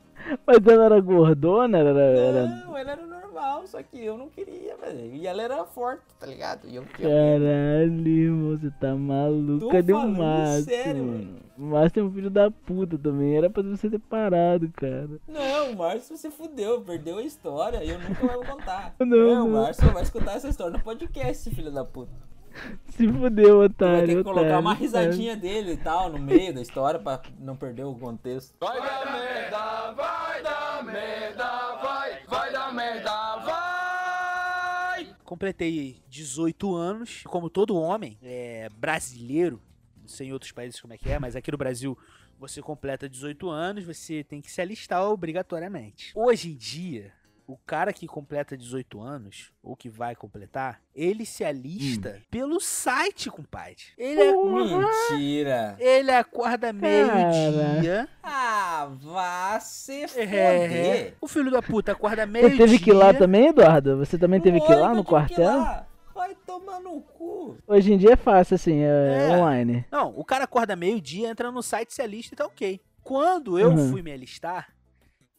Mas 0.47 0.65
ela 0.67 0.85
era 0.85 1.01
gordona? 1.01 1.79
Era, 1.79 1.91
era... 1.91 2.47
Não, 2.47 2.77
ela 2.77 2.93
era 2.93 3.03
normal. 3.41 3.67
só 3.67 3.83
que 3.83 4.05
eu 4.05 4.17
não 4.19 4.29
queria, 4.29 4.77
velho. 4.77 5.15
E 5.15 5.27
ela 5.27 5.43
era 5.43 5.65
forte, 5.65 6.03
tá 6.19 6.27
ligado? 6.27 6.69
E 6.69 6.77
eu 6.77 6.85
Caralho, 6.85 8.09
irmão, 8.09 8.59
você 8.59 8.71
tá 8.81 8.95
maluco. 8.95 9.61
Tô 9.61 9.69
Cadê 9.71 9.93
o 9.93 10.09
Márcio, 10.09 10.65
sério, 10.65 11.05
mano? 11.05 11.37
O 11.59 11.63
Márcio 11.63 12.01
é 12.01 12.05
um 12.05 12.13
filho 12.13 12.31
da 12.31 12.51
puta 12.51 12.99
também. 12.99 13.37
Era 13.37 13.51
pra 13.51 13.63
você 13.63 13.89
ter 13.91 13.99
parado, 13.99 14.71
cara. 14.73 15.09
Não, 15.29 15.73
o 15.73 15.77
Márcio 15.77 16.17
se 16.17 16.31
fudeu, 16.31 16.81
perdeu 16.83 17.19
a 17.19 17.23
história 17.23 17.83
e 17.85 17.91
eu 17.91 17.99
nunca 17.99 18.25
mais 18.27 18.37
vou 18.37 18.45
contar. 18.57 18.95
Não, 19.01 19.17
É, 19.17 19.33
o 19.33 19.35
não. 19.35 19.49
Márcio 19.51 19.85
só 19.87 19.93
vai 19.93 20.03
escutar 20.03 20.37
essa 20.37 20.49
história 20.49 20.73
no 20.77 20.85
podcast, 20.85 21.51
filho 21.51 21.71
da 21.71 21.85
puta. 21.85 22.30
Se 22.97 23.07
fudeu, 23.09 23.59
Vai 23.59 23.67
otário. 23.67 24.07
ter 24.07 24.17
que 24.17 24.23
colocar 24.25 24.41
otário, 24.43 24.61
uma 24.61 24.71
otário. 24.73 24.87
risadinha 24.87 25.37
dele 25.37 25.73
e 25.73 25.77
tal 25.77 26.11
no 26.11 26.19
meio 26.19 26.53
da 26.55 26.61
história 26.61 26.99
pra 27.01 27.21
não 27.39 27.57
perder 27.57 27.85
o 27.85 27.95
contexto. 27.95 28.55
Vai 28.61 28.79
dar 28.81 29.13
merda, 29.13 29.93
vai 29.93 30.43
dar 30.43 30.85
merda, 30.85 31.77
vai, 31.77 32.25
vai 32.27 32.53
dar 32.53 32.75
merda, 32.75 33.37
vai. 33.37 35.07
Completei 35.25 36.03
18 36.09 36.75
anos. 36.75 37.23
Como 37.25 37.49
todo 37.49 37.77
homem 37.77 38.19
é, 38.23 38.69
brasileiro, 38.77 39.61
não 40.01 40.09
sei 40.09 40.29
em 40.29 40.33
outros 40.33 40.53
países 40.53 40.81
como 40.81 40.93
é 40.93 40.99
que 40.99 41.09
é, 41.11 41.19
mas 41.19 41.37
aqui 41.37 41.51
no 41.51 41.59
Brasil 41.59 41.97
você 42.39 42.63
completa 42.63 43.09
18 43.09 43.49
anos, 43.51 43.85
você 43.85 44.25
tem 44.25 44.41
que 44.41 44.51
se 44.51 44.61
alistar 44.63 45.03
obrigatoriamente. 45.05 46.11
Hoje 46.17 46.51
em 46.51 46.57
dia, 46.57 47.13
o 47.53 47.59
cara 47.67 47.93
que 47.93 48.07
completa 48.07 48.57
18 48.57 49.01
anos, 49.01 49.51
ou 49.63 49.75
que 49.77 49.89
vai 49.89 50.15
completar, 50.15 50.81
ele 50.95 51.25
se 51.27 51.45
alista 51.45 52.17
Hum. 52.19 52.23
pelo 52.31 52.61
site, 52.61 53.29
compadre. 53.31 53.77
Ele, 53.99 54.21
é- 54.23 54.33
Mentira! 54.35 55.77
ele 55.79 56.11
acorda 56.11 56.73
meio-dia. 56.73 58.09
Ah, 58.23 58.89
vá 59.01 59.59
se 59.61 60.03
É, 60.03 60.09
foder! 60.09 61.15
o 61.21 61.27
filho 61.29 61.51
da 61.51 61.63
puta 61.63 61.93
acorda 61.93 62.25
Você 62.27 62.33
meio-dia. 62.33 62.59
teve 62.59 62.79
que 62.79 62.91
ir 62.91 62.95
lá 62.95 63.13
também, 63.13 63.49
Eduardo? 63.49 63.97
Você 63.99 64.17
também 64.19 64.41
teve 64.41 64.61
que 64.61 64.73
ir 64.73 64.77
lá 64.77 64.95
no 64.95 65.05
quartel? 65.05 65.45
lá. 65.59 65.87
Vai 66.15 66.35
tomar 66.47 66.81
no 66.81 67.01
cu. 67.01 67.57
Hoje 67.67 67.93
em 67.93 67.97
dia 67.97 68.13
é 68.13 68.17
fácil, 68.17 68.55
assim, 68.55 68.81
é, 68.83 69.29
É. 69.31 69.37
online. 69.37 69.85
Não, 69.91 70.13
o 70.17 70.25
cara 70.25 70.45
acorda 70.45 70.77
meio-dia, 70.77 71.29
entra 71.29 71.51
no 71.51 71.63
site, 71.63 71.95
se 71.95 72.03
alista 72.03 72.35
e 72.35 72.37
tá 72.37 72.45
ok. 72.47 72.81
Quando 73.03 73.59
eu 73.59 73.71
Uhum. 73.71 73.91
fui 73.91 74.03
me 74.03 74.13
alistar, 74.13 74.69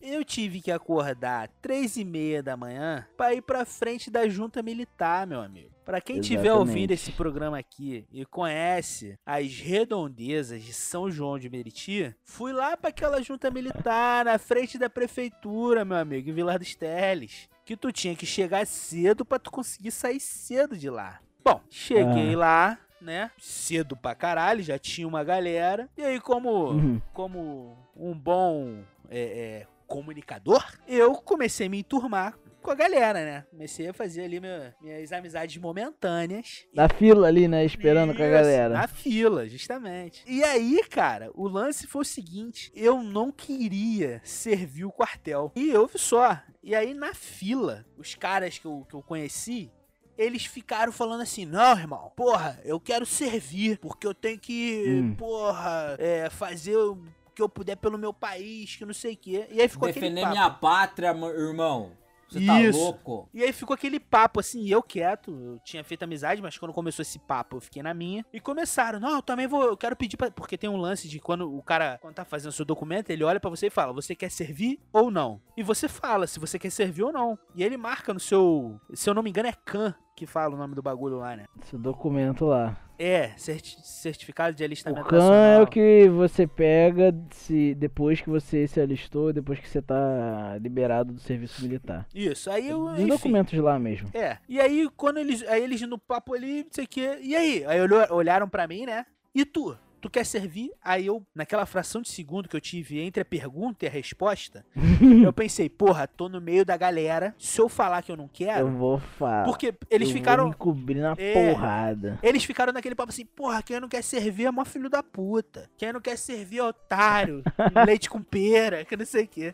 eu 0.01 0.23
tive 0.25 0.61
que 0.61 0.71
acordar 0.71 1.47
três 1.61 1.97
e 1.97 2.03
meia 2.03 2.41
da 2.43 2.55
manhã 2.57 3.05
pra 3.17 3.33
ir 3.33 3.41
pra 3.41 3.65
frente 3.65 4.09
da 4.09 4.27
junta 4.27 4.61
militar, 4.61 5.25
meu 5.27 5.41
amigo. 5.41 5.71
Pra 5.85 5.99
quem 5.99 6.17
Exatamente. 6.19 6.49
ouvindo 6.49 6.91
esse 6.91 7.11
programa 7.11 7.57
aqui 7.57 8.05
e 8.11 8.23
conhece 8.25 9.17
as 9.25 9.59
redondezas 9.59 10.61
de 10.63 10.73
São 10.73 11.09
João 11.11 11.37
de 11.39 11.49
Meriti, 11.49 12.15
fui 12.23 12.53
lá 12.53 12.77
pra 12.77 12.89
aquela 12.89 13.21
junta 13.21 13.49
militar 13.51 14.23
na 14.25 14.37
frente 14.37 14.77
da 14.77 14.89
prefeitura, 14.89 15.83
meu 15.83 15.97
amigo, 15.97 16.29
em 16.29 16.33
Vilar 16.33 16.59
dos 16.59 16.75
Teles. 16.75 17.49
Que 17.65 17.75
tu 17.75 17.91
tinha 17.91 18.15
que 18.15 18.25
chegar 18.25 18.65
cedo 18.65 19.25
pra 19.25 19.39
tu 19.39 19.51
conseguir 19.51 19.91
sair 19.91 20.19
cedo 20.19 20.77
de 20.77 20.89
lá. 20.89 21.19
Bom, 21.43 21.59
cheguei 21.69 22.35
Ah. 22.35 22.37
lá, 22.37 22.79
né? 23.01 23.31
Cedo 23.39 23.97
pra 23.97 24.13
caralho, 24.15 24.63
já 24.63 24.77
tinha 24.77 25.07
uma 25.07 25.23
galera. 25.23 25.89
E 25.97 26.03
aí, 26.03 26.19
como, 26.21 26.69
Uhum. 26.71 27.01
como 27.13 27.75
um 27.95 28.13
bom 28.13 28.83
é, 29.09 29.19
é, 29.19 29.67
comunicador, 29.91 30.63
eu 30.87 31.13
comecei 31.15 31.67
a 31.67 31.69
me 31.69 31.79
enturmar 31.79 32.37
com 32.61 32.71
a 32.71 32.75
galera, 32.75 33.25
né? 33.25 33.45
Comecei 33.51 33.87
a 33.89 33.93
fazer 33.93 34.23
ali 34.23 34.39
meu- 34.39 34.71
minhas 34.81 35.11
amizades 35.11 35.57
momentâneas. 35.57 36.65
Na 36.73 36.87
fila 36.87 37.27
ali, 37.27 37.47
né? 37.47 37.65
Esperando 37.65 38.15
com 38.15 38.21
a 38.21 38.25
Isso, 38.25 38.33
galera. 38.33 38.73
Na 38.73 38.87
fila, 38.87 39.47
justamente. 39.49 40.23
E 40.27 40.43
aí, 40.43 40.81
cara, 40.89 41.31
o 41.33 41.47
lance 41.47 41.87
foi 41.87 42.01
o 42.01 42.05
seguinte: 42.05 42.71
eu 42.75 43.01
não 43.03 43.31
queria 43.31 44.21
servir 44.23 44.85
o 44.85 44.91
quartel. 44.91 45.51
E 45.55 45.73
ouve 45.75 45.97
só. 45.97 46.39
E 46.63 46.75
aí, 46.75 46.93
na 46.93 47.13
fila, 47.15 47.83
os 47.97 48.13
caras 48.15 48.57
que 48.59 48.65
eu, 48.65 48.85
que 48.87 48.95
eu 48.95 49.01
conheci. 49.01 49.71
Eles 50.17 50.45
ficaram 50.45 50.91
falando 50.91 51.21
assim, 51.21 51.45
não, 51.45 51.75
irmão, 51.79 52.11
porra, 52.15 52.59
eu 52.63 52.79
quero 52.79 53.07
servir, 53.07 53.79
porque 53.79 54.05
eu 54.05 54.13
tenho 54.13 54.37
que, 54.37 54.83
Hum. 54.87 55.15
porra, 55.15 55.95
é, 55.97 56.29
fazer 56.29 56.75
o 56.77 57.01
que 57.41 57.43
eu 57.43 57.49
puder 57.49 57.75
pelo 57.75 57.97
meu 57.97 58.13
país, 58.13 58.75
que 58.75 58.85
não 58.85 58.93
sei 58.93 59.13
o 59.13 59.17
quê. 59.17 59.47
E 59.51 59.59
aí 59.59 59.67
ficou 59.67 59.89
aquele 59.89 60.05
Defender 60.05 60.21
papo. 60.21 60.35
minha 60.35 60.49
pátria, 60.49 61.07
irmão. 61.07 61.91
Você 62.29 62.45
tá 62.45 62.61
Isso. 62.61 62.79
louco? 62.79 63.29
E 63.33 63.43
aí 63.43 63.51
ficou 63.51 63.73
aquele 63.73 63.99
papo 63.99 64.39
assim, 64.39 64.65
eu 64.69 64.81
quieto, 64.81 65.31
eu 65.31 65.59
tinha 65.65 65.83
feito 65.83 66.03
amizade, 66.03 66.41
mas 66.41 66.57
quando 66.57 66.71
começou 66.71 67.03
esse 67.03 67.19
papo 67.19 67.57
eu 67.57 67.61
fiquei 67.61 67.83
na 67.83 67.93
minha. 67.93 68.25
E 68.31 68.39
começaram, 68.39 69.01
não, 69.01 69.15
eu 69.15 69.21
também 69.21 69.47
vou, 69.47 69.63
eu 69.63 69.75
quero 69.75 69.97
pedir 69.97 70.15
pra... 70.15 70.31
Porque 70.31 70.57
tem 70.57 70.69
um 70.69 70.77
lance 70.77 71.09
de 71.09 71.19
quando 71.19 71.53
o 71.53 71.61
cara, 71.61 71.97
quando 72.01 72.15
tá 72.15 72.23
fazendo 72.23 72.53
seu 72.53 72.63
documento, 72.63 73.09
ele 73.09 73.25
olha 73.25 73.39
pra 73.39 73.49
você 73.49 73.67
e 73.67 73.69
fala, 73.69 73.91
você 73.91 74.15
quer 74.15 74.31
servir 74.31 74.79
ou 74.93 75.11
não? 75.11 75.41
E 75.57 75.63
você 75.63 75.89
fala 75.89 76.25
se 76.25 76.39
você 76.39 76.57
quer 76.57 76.69
servir 76.69 77.03
ou 77.03 77.11
não. 77.11 77.37
E 77.53 77.65
ele 77.65 77.75
marca 77.75 78.13
no 78.13 78.19
seu, 78.19 78.79
se 78.93 79.09
eu 79.09 79.13
não 79.13 79.23
me 79.23 79.29
engano 79.29 79.49
é 79.49 79.53
CAN 79.65 79.93
que 80.16 80.26
fala 80.26 80.53
o 80.55 80.57
nome 80.57 80.76
do 80.76 80.82
bagulho 80.82 81.18
lá, 81.18 81.36
né? 81.36 81.45
Esse 81.62 81.78
documento 81.78 82.45
lá. 82.45 82.78
É, 82.99 83.30
certi- 83.38 83.80
certificado 83.84 84.55
de 84.55 84.62
O 84.62 84.66
alistamento 84.66 85.07
CAN 85.07 85.34
é 85.34 85.62
o 85.62 85.66
que 85.66 86.07
você 86.09 86.45
pega 86.45 87.16
se 87.32 87.74
depois 87.74 88.22
que 88.22 88.30
você 88.30 88.68
se 88.68 88.80
alistou, 88.80 89.34
depois 89.34 89.59
que 89.59 89.68
você 89.68 89.82
tá 89.82 90.55
liberado 90.62 91.12
do 91.14 91.20
serviço 91.20 91.64
militar. 91.64 92.05
Isso, 92.14 92.51
aí 92.51 92.68
eu, 92.70 92.84
Os 92.84 92.99
enfim. 92.99 93.07
documentos 93.07 93.57
lá 93.59 93.80
mesmo. 93.80 94.09
É. 94.14 94.38
E 94.47 94.59
aí, 94.62 94.88
quando 94.95 95.18
eles. 95.18 95.41
Aí 95.47 95.64
eles 95.64 95.82
no 95.82 95.97
papo 95.97 96.36
ali, 96.36 96.64
não 96.64 96.72
sei 96.72 96.84
o 96.86 96.88
quê. 96.88 97.18
E 97.24 97.36
aí? 97.36 97.66
Aí 97.66 97.80
olharam 98.12 98.47
pra 98.47 98.68
mim, 98.68 98.86
né? 98.86 99.03
E 99.34 99.43
tu? 99.45 99.76
Tu 100.01 100.09
quer 100.09 100.25
servir? 100.25 100.71
Aí 100.83 101.05
eu, 101.05 101.21
naquela 101.35 101.65
fração 101.65 102.01
de 102.01 102.09
segundo 102.09 102.49
que 102.49 102.55
eu 102.55 102.59
tive 102.61 102.99
entre 102.99 103.21
a 103.21 103.25
pergunta 103.25 103.85
e 103.85 103.87
a 103.87 103.91
resposta, 103.91 104.65
eu 105.23 105.31
pensei, 105.31 105.69
porra, 105.69 106.07
tô 106.07 106.27
no 106.27 106.41
meio 106.41 106.65
da 106.65 106.75
galera. 106.75 107.35
Se 107.37 107.61
eu 107.61 107.69
falar 107.69 108.01
que 108.01 108.11
eu 108.11 108.17
não 108.17 108.23
Eu 108.25 108.29
quero. 108.33 108.67
vou 108.71 108.97
falar. 108.97 109.45
Porque 109.45 109.73
eles 109.89 110.09
eu 110.09 110.13
ficaram. 110.15 110.43
Vou 110.45 110.49
me 110.51 110.57
cobrir 110.57 110.95
na 111.01 111.13
É. 111.17 111.33
porrada. 111.53 112.17
Eles 112.23 112.43
ficaram 112.43 112.73
naquele 112.73 112.95
papo 112.95 113.11
assim, 113.11 113.25
porra, 113.25 113.61
quem 113.61 113.79
não 113.79 113.87
quer 113.87 114.01
servir 114.03 114.45
é 114.47 114.51
mó 114.51 114.65
filho 114.65 114.89
da 114.89 115.03
puta. 115.03 115.69
Quem 115.77 115.93
não 115.93 116.01
quer 116.01 116.17
servir 116.17 116.57
é 116.57 116.63
otário. 116.63 117.43
leite 117.85 118.09
com 118.09 118.21
pera, 118.23 118.83
que 118.83 118.97
não 118.97 119.05
sei 119.05 119.25
o 119.25 119.27
quê. 119.27 119.53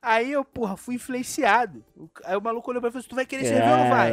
Aí 0.00 0.30
eu, 0.32 0.44
porra, 0.44 0.76
fui 0.76 0.94
influenciado. 0.94 1.84
Aí 2.24 2.36
o 2.36 2.40
maluco 2.40 2.70
olhou 2.70 2.80
pra 2.80 2.88
mim 2.88 2.90
e 2.90 2.92
falou 2.92 3.00
assim, 3.00 3.08
tu 3.08 3.16
vai 3.16 3.26
querer 3.26 3.44
servir 3.44 3.68
ou 3.68 3.76
não 3.76 3.88
vai? 3.90 4.12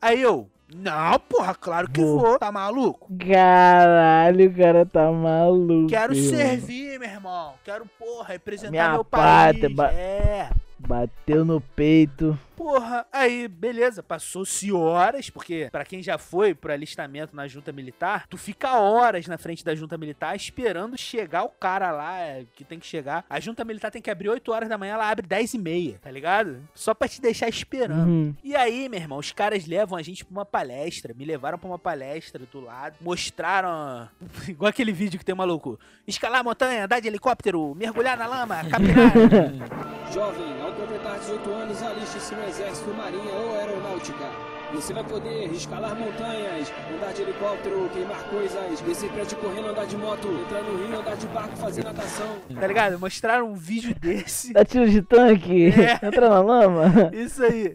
Aí 0.00 0.20
eu, 0.20 0.50
não, 0.72 1.18
porra, 1.20 1.54
claro 1.54 1.90
que 1.90 2.00
Vou. 2.00 2.18
vou. 2.20 2.38
Tá 2.38 2.50
maluco? 2.52 3.08
Caralho, 3.18 4.48
o 4.50 4.54
cara 4.54 4.86
tá 4.86 5.10
maluco. 5.12 5.88
Quero 5.88 6.14
irmão. 6.14 6.30
servir, 6.30 6.98
meu 6.98 7.08
irmão. 7.08 7.52
Quero, 7.64 7.86
porra, 7.98 8.28
representar 8.28 8.70
Minha 8.70 8.92
meu 8.92 9.04
pátria, 9.04 9.62
país. 9.62 9.76
ba- 9.76 9.92
É. 9.92 10.50
Bateu 10.78 11.44
no 11.44 11.60
peito. 11.60 12.38
Porra, 12.56 13.04
aí, 13.12 13.48
beleza, 13.48 14.02
passou-se 14.02 14.70
horas, 14.72 15.28
porque 15.28 15.68
pra 15.72 15.84
quem 15.84 16.02
já 16.02 16.18
foi 16.18 16.54
pro 16.54 16.72
alistamento 16.72 17.34
na 17.34 17.48
junta 17.48 17.72
militar, 17.72 18.26
tu 18.28 18.38
fica 18.38 18.78
horas 18.78 19.26
na 19.26 19.36
frente 19.36 19.64
da 19.64 19.74
junta 19.74 19.98
militar 19.98 20.36
esperando 20.36 20.96
chegar 20.96 21.44
o 21.44 21.48
cara 21.48 21.90
lá 21.90 22.18
é, 22.20 22.44
que 22.54 22.64
tem 22.64 22.78
que 22.78 22.86
chegar. 22.86 23.24
A 23.28 23.40
junta 23.40 23.64
militar 23.64 23.90
tem 23.90 24.00
que 24.00 24.10
abrir 24.10 24.28
8 24.28 24.52
horas 24.52 24.68
da 24.68 24.78
manhã, 24.78 24.94
ela 24.94 25.10
abre 25.10 25.26
10 25.26 25.54
e 25.54 25.58
meia, 25.58 25.98
tá 26.00 26.10
ligado? 26.10 26.62
Só 26.74 26.94
pra 26.94 27.08
te 27.08 27.20
deixar 27.20 27.48
esperando. 27.48 28.08
Uhum. 28.08 28.34
E 28.42 28.54
aí, 28.54 28.88
meu 28.88 29.00
irmão, 29.00 29.18
os 29.18 29.32
caras 29.32 29.66
levam 29.66 29.98
a 29.98 30.02
gente 30.02 30.24
pra 30.24 30.32
uma 30.32 30.44
palestra, 30.44 31.12
me 31.14 31.24
levaram 31.24 31.58
pra 31.58 31.68
uma 31.68 31.78
palestra 31.78 32.42
do 32.50 32.60
lado, 32.60 32.96
mostraram, 33.00 34.08
igual 34.48 34.68
aquele 34.68 34.92
vídeo 34.92 35.18
que 35.18 35.24
tem 35.24 35.34
um 35.34 35.38
maluco, 35.38 35.78
escalar 36.06 36.40
a 36.40 36.44
montanha, 36.44 36.84
andar 36.84 37.00
de 37.00 37.08
helicóptero, 37.08 37.74
mergulhar 37.74 38.16
na 38.16 38.26
lama, 38.26 38.64
capinar. 38.64 39.12
Jovem, 40.12 40.62
ao 40.62 40.72
completar 40.72 41.18
18 41.18 41.50
anos, 41.50 41.82
aliste-se 41.82 42.34
no 42.34 42.44
Exército, 42.54 42.94
Marinha 42.94 43.32
ou 43.32 43.58
Aeronáutica. 43.58 44.30
Você 44.74 44.92
vai 44.94 45.02
poder 45.02 45.50
escalar 45.52 45.92
montanhas, 45.96 46.72
andar 46.94 47.12
de 47.12 47.22
helicóptero, 47.22 47.90
queimar 47.92 48.22
coisas, 48.28 48.80
descer 48.80 49.10
prédio 49.10 49.38
correndo, 49.38 49.70
andar 49.70 49.86
de 49.86 49.96
moto, 49.96 50.28
entrar 50.28 50.62
no 50.62 50.76
rio, 50.76 51.00
andar 51.00 51.16
de 51.16 51.26
barco, 51.26 51.56
fazer 51.56 51.82
natação. 51.82 52.38
tá 52.54 52.66
ligado? 52.68 52.96
Mostraram 53.00 53.50
um 53.50 53.54
vídeo 53.54 53.92
desse. 53.92 54.52
Dá 54.52 54.64
tiro 54.64 54.88
de 54.88 55.02
tanque. 55.02 55.66
É. 55.66 55.98
Entra 56.06 56.28
na 56.28 56.40
lama. 56.40 57.10
Isso 57.12 57.42
aí. 57.42 57.74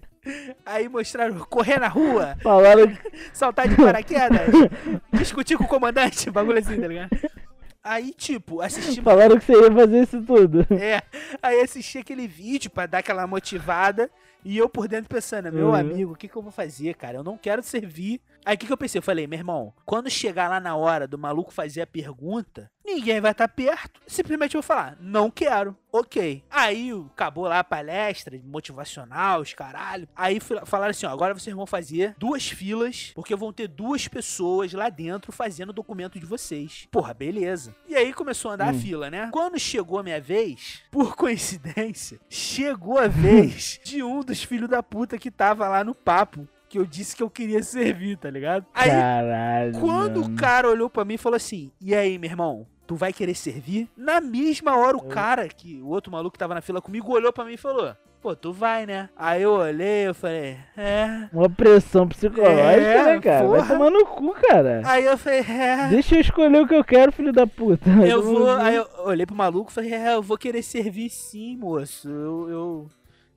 Aí 0.65 0.87
mostraram 0.87 1.37
correr 1.39 1.77
na 1.77 1.89
rua, 1.89 2.37
Falaram 2.41 2.89
saltar 3.33 3.67
de 3.67 3.75
paraquedas, 3.75 4.47
discutir 5.11 5.57
com 5.57 5.65
o 5.65 5.67
comandante, 5.67 6.31
bagulho 6.31 6.59
assim, 6.59 6.79
tá 6.79 6.87
ligado? 6.87 7.09
Aí, 7.83 8.13
tipo, 8.13 8.61
assisti. 8.61 9.01
Falaram 9.03 9.37
que 9.39 9.45
você 9.45 9.53
ia 9.53 9.71
fazer 9.71 10.03
isso 10.03 10.21
tudo. 10.21 10.65
É, 10.71 11.01
aí 11.41 11.61
assisti 11.61 11.97
aquele 11.97 12.27
vídeo 12.27 12.69
pra 12.69 12.85
dar 12.85 12.99
aquela 12.99 13.25
motivada. 13.27 14.09
E 14.43 14.57
eu 14.57 14.69
por 14.69 14.87
dentro 14.87 15.09
pensando, 15.09 15.51
meu 15.51 15.67
Uhum. 15.67 15.75
amigo, 15.75 16.13
o 16.13 16.15
que, 16.15 16.27
que 16.27 16.35
eu 16.35 16.41
vou 16.41 16.51
fazer, 16.51 16.95
cara? 16.95 17.17
Eu 17.17 17.23
não 17.23 17.37
quero 17.37 17.61
servir. 17.61 18.21
Aí 18.45 18.55
o 18.55 18.57
que, 18.57 18.65
que 18.65 18.73
eu 18.73 18.77
pensei? 18.77 18.99
Eu 18.99 19.03
falei, 19.03 19.27
meu 19.27 19.37
irmão, 19.39 19.73
quando 19.85 20.09
chegar 20.09 20.49
lá 20.49 20.59
na 20.59 20.75
hora 20.75 21.07
do 21.07 21.17
maluco 21.17 21.53
fazer 21.53 21.81
a 21.81 21.87
pergunta, 21.87 22.69
ninguém 22.85 23.21
vai 23.21 23.31
estar 23.31 23.47
perto. 23.47 24.01
Simplesmente 24.07 24.55
eu 24.55 24.61
vou 24.61 24.67
falar, 24.67 24.97
não 24.99 25.29
quero. 25.29 25.75
Ok. 25.91 26.43
Aí 26.49 26.91
acabou 27.13 27.45
lá 27.45 27.59
a 27.59 27.63
palestra 27.63 28.39
motivacional, 28.43 29.41
os 29.41 29.53
caralho. 29.53 30.07
Aí 30.15 30.39
falaram 30.39 30.91
assim: 30.91 31.05
ó, 31.05 31.09
agora 31.09 31.33
vocês 31.33 31.55
vão 31.55 31.65
fazer 31.65 32.15
duas 32.17 32.47
filas, 32.47 33.11
porque 33.15 33.35
vão 33.35 33.51
ter 33.51 33.67
duas 33.67 34.07
pessoas 34.07 34.71
lá 34.73 34.89
dentro 34.89 35.31
fazendo 35.31 35.69
o 35.69 35.73
documento 35.73 36.19
de 36.19 36.25
vocês. 36.25 36.87
Porra, 36.91 37.13
beleza. 37.13 37.75
E 37.87 37.95
aí 37.95 38.13
começou 38.13 38.51
a 38.51 38.53
andar 38.53 38.69
a 38.69 38.73
fila, 38.73 39.09
né? 39.09 39.29
Quando 39.31 39.59
chegou 39.59 39.99
a 39.99 40.03
minha 40.03 40.21
vez, 40.21 40.81
por 40.91 41.15
coincidência, 41.15 42.19
chegou 42.29 42.99
a 42.99 43.07
vez 43.09 43.79
de 43.83 44.03
um 44.03 44.21
dos 44.21 44.43
filhos 44.43 44.69
da 44.69 44.83
puta 44.83 45.17
que 45.17 45.31
tava 45.31 45.67
lá 45.67 45.83
no 45.83 45.95
papo. 45.95 46.47
Que 46.69 46.77
eu 46.77 46.85
disse 46.85 47.15
que 47.15 47.23
eu 47.23 47.29
queria 47.29 47.63
servir, 47.63 48.15
tá 48.17 48.29
ligado? 48.29 48.65
Aí 48.73 48.91
Caralho. 48.91 49.79
quando 49.79 50.21
o 50.21 50.35
cara 50.35 50.69
olhou 50.69 50.89
pra 50.89 51.03
mim 51.03 51.15
e 51.15 51.17
falou 51.17 51.35
assim: 51.35 51.71
E 51.81 51.95
aí, 51.95 52.17
meu 52.19 52.29
irmão, 52.29 52.67
tu 52.85 52.95
vai 52.95 53.11
querer 53.11 53.33
servir? 53.33 53.89
Na 53.97 54.21
mesma 54.21 54.77
hora, 54.77 54.95
o 54.95 55.01
cara, 55.01 55.47
que 55.47 55.81
o 55.81 55.87
outro 55.87 56.11
maluco 56.11 56.33
que 56.33 56.39
tava 56.39 56.53
na 56.53 56.61
fila 56.61 56.79
comigo, 56.81 57.11
olhou 57.11 57.33
pra 57.33 57.43
mim 57.43 57.53
e 57.53 57.57
falou: 57.57 57.95
Pô, 58.21 58.35
tu 58.35 58.51
vai, 58.51 58.85
né? 58.85 59.09
Aí 59.15 59.41
eu 59.41 59.53
olhei, 59.53 60.07
eu 60.09 60.13
falei: 60.13 60.57
É. 60.77 61.29
Uma 61.31 61.49
pressão 61.49 62.07
psicológica, 62.07 62.61
É, 62.61 63.05
né, 63.15 63.19
cara? 63.21 63.47
Vai 63.47 63.59
porra. 63.61 63.73
tomar 63.73 63.89
no 63.89 64.05
cu, 64.05 64.33
cara. 64.33 64.81
Aí 64.85 65.05
eu 65.05 65.17
falei: 65.17 65.39
É. 65.39 65.87
Deixa 65.87 66.15
eu 66.15 66.21
escolher 66.21 66.61
o 66.61 66.67
que 66.67 66.75
eu 66.75 66.83
quero, 66.83 67.11
filho 67.11 67.31
da 67.31 67.47
puta. 67.47 67.89
Eu 67.89 68.21
vou. 68.21 68.49
Aí 68.51 68.75
eu 68.75 68.87
olhei 69.05 69.25
pro 69.25 69.35
maluco 69.35 69.71
e 69.71 69.73
falei: 69.73 69.93
É, 69.93 70.13
eu 70.13 70.21
vou 70.21 70.37
querer 70.37 70.61
servir 70.61 71.09
sim, 71.09 71.55
moço. 71.57 72.09
Eu. 72.09 72.49
eu... 72.49 72.87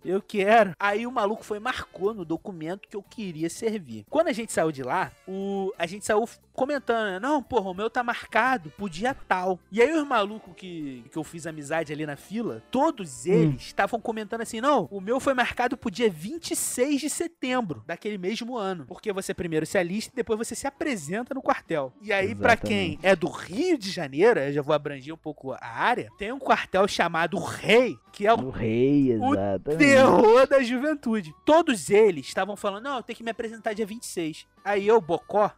Eu 0.04 0.20
quero. 0.20 0.74
Aí 0.78 1.06
o 1.06 1.12
maluco 1.12 1.44
foi 1.44 1.58
marcou 1.58 2.12
no 2.12 2.24
documento 2.24 2.88
que 2.88 2.96
eu 2.96 3.02
queria 3.02 3.48
servir. 3.48 4.04
Quando 4.10 4.28
a 4.28 4.32
gente 4.32 4.52
saiu 4.52 4.72
de 4.72 4.82
lá, 4.82 5.12
o... 5.26 5.72
a 5.78 5.86
gente 5.86 6.04
saiu 6.04 6.28
comentando, 6.52 7.10
né? 7.12 7.18
Não, 7.18 7.42
porra, 7.42 7.70
o 7.70 7.74
meu 7.74 7.88
tá 7.90 8.02
marcado 8.02 8.70
pro 8.70 8.88
dia 8.88 9.14
tal. 9.14 9.58
E 9.70 9.80
aí 9.82 9.92
os 9.92 10.06
malucos 10.06 10.52
que, 10.56 11.04
que 11.10 11.16
eu 11.18 11.24
fiz 11.24 11.46
amizade 11.46 11.92
ali 11.92 12.04
na 12.06 12.16
fila, 12.16 12.62
todos 12.70 13.26
eles 13.26 13.62
estavam 13.62 14.00
comentando 14.00 14.42
assim: 14.42 14.60
não, 14.60 14.88
o 14.90 15.00
meu 15.00 15.18
foi 15.20 15.34
marcado 15.34 15.76
pro 15.76 15.90
dia 15.90 16.10
26 16.10 17.00
de 17.00 17.10
setembro 17.10 17.82
daquele 17.86 18.18
mesmo 18.18 18.56
ano. 18.56 18.84
Porque 18.86 19.12
você 19.12 19.32
primeiro 19.34 19.66
se 19.66 19.78
alista 19.78 20.12
e 20.12 20.16
depois 20.16 20.38
você 20.38 20.54
se 20.54 20.66
apresenta 20.66 21.34
no 21.34 21.42
quartel. 21.42 21.92
E 22.02 22.12
aí, 22.12 22.34
pra 22.34 22.56
quem 22.56 22.98
é 23.02 23.14
do 23.16 23.28
Rio 23.28 23.78
de 23.78 23.90
Janeiro, 23.90 24.40
eu 24.40 24.52
já 24.52 24.62
vou 24.62 24.74
abranger 24.74 25.14
um 25.14 25.18
pouco 25.18 25.52
a 25.52 25.58
área, 25.62 26.10
tem 26.18 26.32
um 26.32 26.38
quartel 26.38 26.86
chamado 26.88 27.38
Rei, 27.38 27.96
que 28.12 28.26
é 28.26 28.32
o 28.34 28.46
O 28.46 28.50
rei, 28.50 29.16
O 29.18 29.34
exatamente. 29.34 29.78
terror 29.78 30.46
da 30.46 30.62
juventude. 30.62 31.34
Todos 31.44 31.90
eles 31.90 32.26
estavam 32.26 32.56
falando, 32.56 32.84
não, 32.84 32.96
eu 32.96 33.02
tenho 33.02 33.16
que 33.16 33.22
me 33.24 33.30
apresentar 33.30 33.72
dia 33.72 33.86
26. 33.86 34.46
Aí 34.64 34.86
eu, 34.86 35.00
Bocó, 35.00 35.50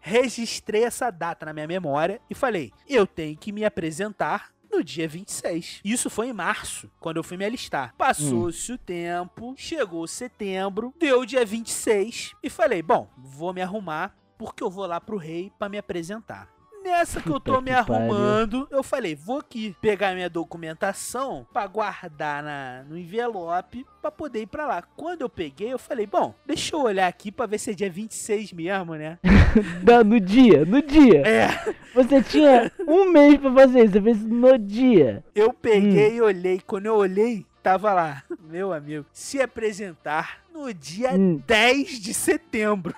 registrei 0.00 0.84
essa 0.84 1.10
data 1.10 1.46
na 1.46 1.52
minha 1.52 1.66
memória 1.66 2.20
e 2.28 2.34
falei, 2.34 2.72
eu 2.88 3.06
tenho 3.06 3.36
que 3.36 3.52
me 3.52 3.64
apresentar 3.64 4.50
no 4.70 4.84
dia 4.84 5.08
26. 5.08 5.80
Isso 5.84 6.10
foi 6.10 6.28
em 6.28 6.32
março, 6.32 6.90
quando 7.00 7.16
eu 7.16 7.24
fui 7.24 7.36
me 7.36 7.44
alistar. 7.44 7.94
Passou-se 7.96 8.72
o 8.72 8.78
tempo, 8.78 9.54
chegou 9.56 10.06
setembro, 10.06 10.94
deu 10.98 11.20
o 11.20 11.26
dia 11.26 11.44
26 11.44 12.34
e 12.42 12.50
falei, 12.50 12.82
bom, 12.82 13.08
vou 13.16 13.52
me 13.52 13.62
arrumar 13.62 14.14
porque 14.36 14.62
eu 14.62 14.70
vou 14.70 14.86
lá 14.86 15.00
pro 15.00 15.16
rei 15.16 15.50
pra 15.58 15.68
me 15.68 15.78
apresentar. 15.78 16.48
Nessa 16.88 17.20
que 17.20 17.30
eu 17.30 17.38
tô 17.38 17.60
me 17.60 17.70
arrumando, 17.70 18.66
eu 18.70 18.82
falei, 18.82 19.14
vou 19.14 19.38
aqui 19.38 19.76
pegar 19.80 20.14
minha 20.14 20.28
documentação 20.28 21.46
pra 21.52 21.66
guardar 21.66 22.42
na, 22.42 22.82
no 22.88 22.96
envelope 22.98 23.86
pra 24.00 24.10
poder 24.10 24.42
ir 24.42 24.46
pra 24.46 24.66
lá. 24.66 24.82
Quando 24.96 25.20
eu 25.22 25.28
peguei, 25.28 25.72
eu 25.72 25.78
falei, 25.78 26.06
bom, 26.06 26.34
deixa 26.46 26.74
eu 26.74 26.80
olhar 26.82 27.06
aqui 27.06 27.30
pra 27.30 27.46
ver 27.46 27.58
se 27.58 27.70
é 27.70 27.74
dia 27.74 27.90
26 27.90 28.52
mesmo, 28.52 28.94
né? 28.94 29.18
Da- 29.82 30.02
no 30.02 30.18
dia, 30.18 30.64
no 30.64 30.80
dia. 30.82 31.22
É, 31.26 31.74
Você 31.94 32.22
tinha 32.22 32.70
um 32.86 33.10
mês 33.10 33.36
pra 33.38 33.52
fazer 33.52 33.84
isso, 33.84 33.92
você 33.92 34.02
fez 34.02 34.24
no 34.24 34.58
dia. 34.58 35.24
eu 35.34 35.52
peguei 35.52 36.16
e 36.16 36.20
olhei. 36.22 36.60
Quando 36.66 36.86
eu 36.86 36.94
olhei, 36.96 37.44
tava 37.62 37.92
lá, 37.92 38.22
meu 38.48 38.72
amigo, 38.72 39.04
se 39.12 39.40
apresentar 39.40 40.40
no 40.52 40.72
dia 40.72 41.12
Hum. 41.12 41.40
10 41.46 42.00
de 42.00 42.12
setembro. 42.14 42.94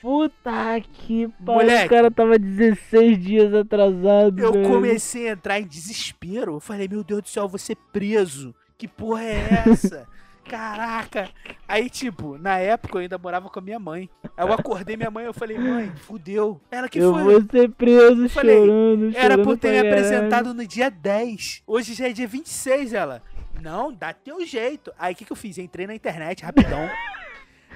Puta 0.00 0.80
que 0.92 1.28
pariu, 1.44 1.84
o 1.84 1.88
cara 1.88 2.10
tava 2.10 2.38
16 2.38 3.18
dias 3.18 3.54
atrasado. 3.54 4.38
Eu 4.38 4.52
velho. 4.52 4.68
comecei 4.68 5.28
a 5.28 5.32
entrar 5.32 5.60
em 5.60 5.66
desespero. 5.66 6.54
Eu 6.54 6.60
falei, 6.60 6.86
meu 6.88 7.02
Deus 7.02 7.22
do 7.22 7.28
céu, 7.28 7.44
eu 7.44 7.48
vou 7.48 7.58
ser 7.58 7.76
preso. 7.92 8.54
Que 8.78 8.86
porra 8.86 9.22
é 9.22 9.62
essa? 9.66 10.06
Caraca! 10.48 11.28
Aí, 11.66 11.90
tipo, 11.90 12.38
na 12.38 12.56
época 12.58 12.98
eu 12.98 13.02
ainda 13.02 13.18
morava 13.18 13.48
com 13.50 13.58
a 13.58 13.62
minha 13.62 13.80
mãe. 13.80 14.08
Aí 14.36 14.46
eu 14.46 14.52
acordei 14.52 14.96
minha 14.96 15.10
mãe 15.10 15.24
e 15.24 15.26
eu 15.26 15.34
falei, 15.34 15.58
mãe, 15.58 15.90
fudeu. 15.96 16.60
Ela 16.70 16.88
que 16.88 17.00
Eu 17.00 17.12
foi. 17.12 17.24
vou 17.24 17.42
ser 17.50 17.68
preso 17.70 18.28
falei, 18.28 18.56
chorando, 18.56 19.08
Era 19.16 19.20
chorando 19.34 19.44
por 19.44 19.58
ter 19.58 19.70
me 19.70 19.76
caralho. 19.82 19.92
apresentado 19.92 20.54
no 20.54 20.64
dia 20.64 20.88
10. 20.88 21.62
Hoje 21.66 21.94
já 21.94 22.08
é 22.08 22.12
dia 22.12 22.28
26, 22.28 22.92
ela. 22.92 23.22
Não, 23.60 23.92
dá 23.92 24.12
teu 24.12 24.46
jeito. 24.46 24.92
Aí 24.96 25.14
o 25.14 25.16
que, 25.16 25.24
que 25.24 25.32
eu 25.32 25.36
fiz? 25.36 25.58
Entrei 25.58 25.86
na 25.86 25.94
internet 25.96 26.44
rapidão. 26.44 26.78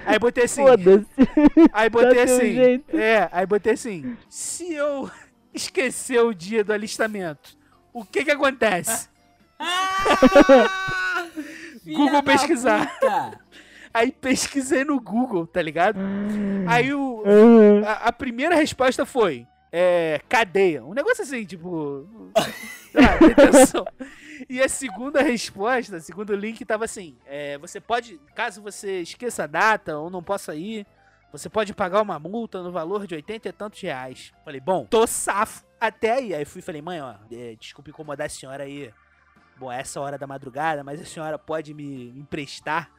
Aí 0.05 0.19
botei 0.19 0.43
assim. 0.45 0.63
Foda-se. 0.63 1.05
Aí 1.73 1.89
botei 1.89 2.21
assim. 2.21 2.53
jeito. 2.53 2.97
É, 2.97 3.29
aí 3.31 3.45
botei 3.45 3.73
assim. 3.73 4.17
Se 4.29 4.73
eu 4.73 5.09
esquecer 5.53 6.21
o 6.21 6.33
dia 6.33 6.63
do 6.63 6.73
alistamento, 6.73 7.57
o 7.93 8.05
que 8.05 8.23
que 8.23 8.31
acontece? 8.31 9.09
Google 11.85 12.23
pesquisar. 12.23 12.87
puta. 12.99 13.39
Aí 13.93 14.09
pesquisei 14.09 14.85
no 14.85 15.01
Google, 15.01 15.45
tá 15.45 15.61
ligado? 15.61 15.99
Aí 16.65 16.93
o, 16.93 17.23
Aham. 17.25 17.83
a, 17.85 17.93
a 18.07 18.11
primeira 18.13 18.55
resposta 18.55 19.05
foi 19.05 19.45
é, 19.69 20.21
cadeia. 20.29 20.81
Um 20.83 20.93
negócio 20.93 21.23
assim, 21.23 21.43
tipo. 21.45 22.07
lá, 22.93 23.17
detenção. 23.17 23.85
E 24.49 24.61
a 24.61 24.69
segunda 24.69 25.21
resposta, 25.21 25.99
segundo 25.99 26.35
link, 26.35 26.63
tava 26.65 26.85
assim: 26.85 27.17
é, 27.25 27.57
você 27.57 27.79
pode, 27.79 28.19
caso 28.35 28.61
você 28.61 29.01
esqueça 29.01 29.43
a 29.43 29.47
data 29.47 29.97
ou 29.97 30.09
não 30.09 30.23
possa 30.23 30.55
ir, 30.55 30.85
você 31.31 31.49
pode 31.49 31.73
pagar 31.73 32.01
uma 32.01 32.19
multa 32.19 32.61
no 32.61 32.71
valor 32.71 33.07
de 33.07 33.15
80 33.15 33.49
e 33.49 33.51
tantos 33.51 33.81
reais. 33.81 34.33
Falei, 34.43 34.59
bom, 34.59 34.85
tô 34.85 35.07
safo 35.07 35.65
até 35.79 36.11
aí. 36.11 36.33
Aí 36.33 36.45
fui 36.45 36.61
falei, 36.61 36.81
mãe, 36.81 37.01
ó, 37.01 37.15
é, 37.31 37.55
desculpe 37.55 37.89
incomodar 37.89 38.27
a 38.27 38.29
senhora 38.29 38.63
aí. 38.63 38.93
Bom, 39.57 39.71
é 39.71 39.79
essa 39.79 40.01
hora 40.01 40.17
da 40.17 40.27
madrugada, 40.27 40.83
mas 40.83 40.99
a 40.99 41.05
senhora 41.05 41.37
pode 41.37 41.73
me 41.73 42.09
emprestar 42.17 42.91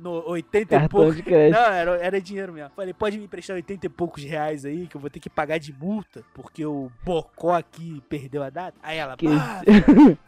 no 0.00 0.28
80 0.28 0.56
e 0.58 0.66
Cartão 0.66 0.88
pouco. 0.88 1.14
de 1.14 1.22
crédito. 1.22 1.58
Não, 1.58 1.66
era, 1.66 1.96
era 1.96 2.20
dinheiro 2.20 2.52
mesmo. 2.52 2.70
Falei, 2.76 2.92
pode 2.92 3.18
me 3.18 3.24
emprestar 3.24 3.56
80 3.56 3.86
e 3.86 3.88
poucos 3.88 4.22
reais 4.24 4.64
aí, 4.64 4.86
que 4.86 4.96
eu 4.96 5.00
vou 5.00 5.08
ter 5.10 5.20
que 5.20 5.30
pagar 5.30 5.58
de 5.58 5.72
multa, 5.72 6.22
porque 6.34 6.64
o 6.66 6.90
Bocó 7.04 7.54
aqui 7.54 8.02
perdeu 8.08 8.42
a 8.42 8.50
data. 8.50 8.76
Aí 8.82 8.98
ela, 8.98 9.16
Que 9.16 9.26
"Ah, 9.28 9.62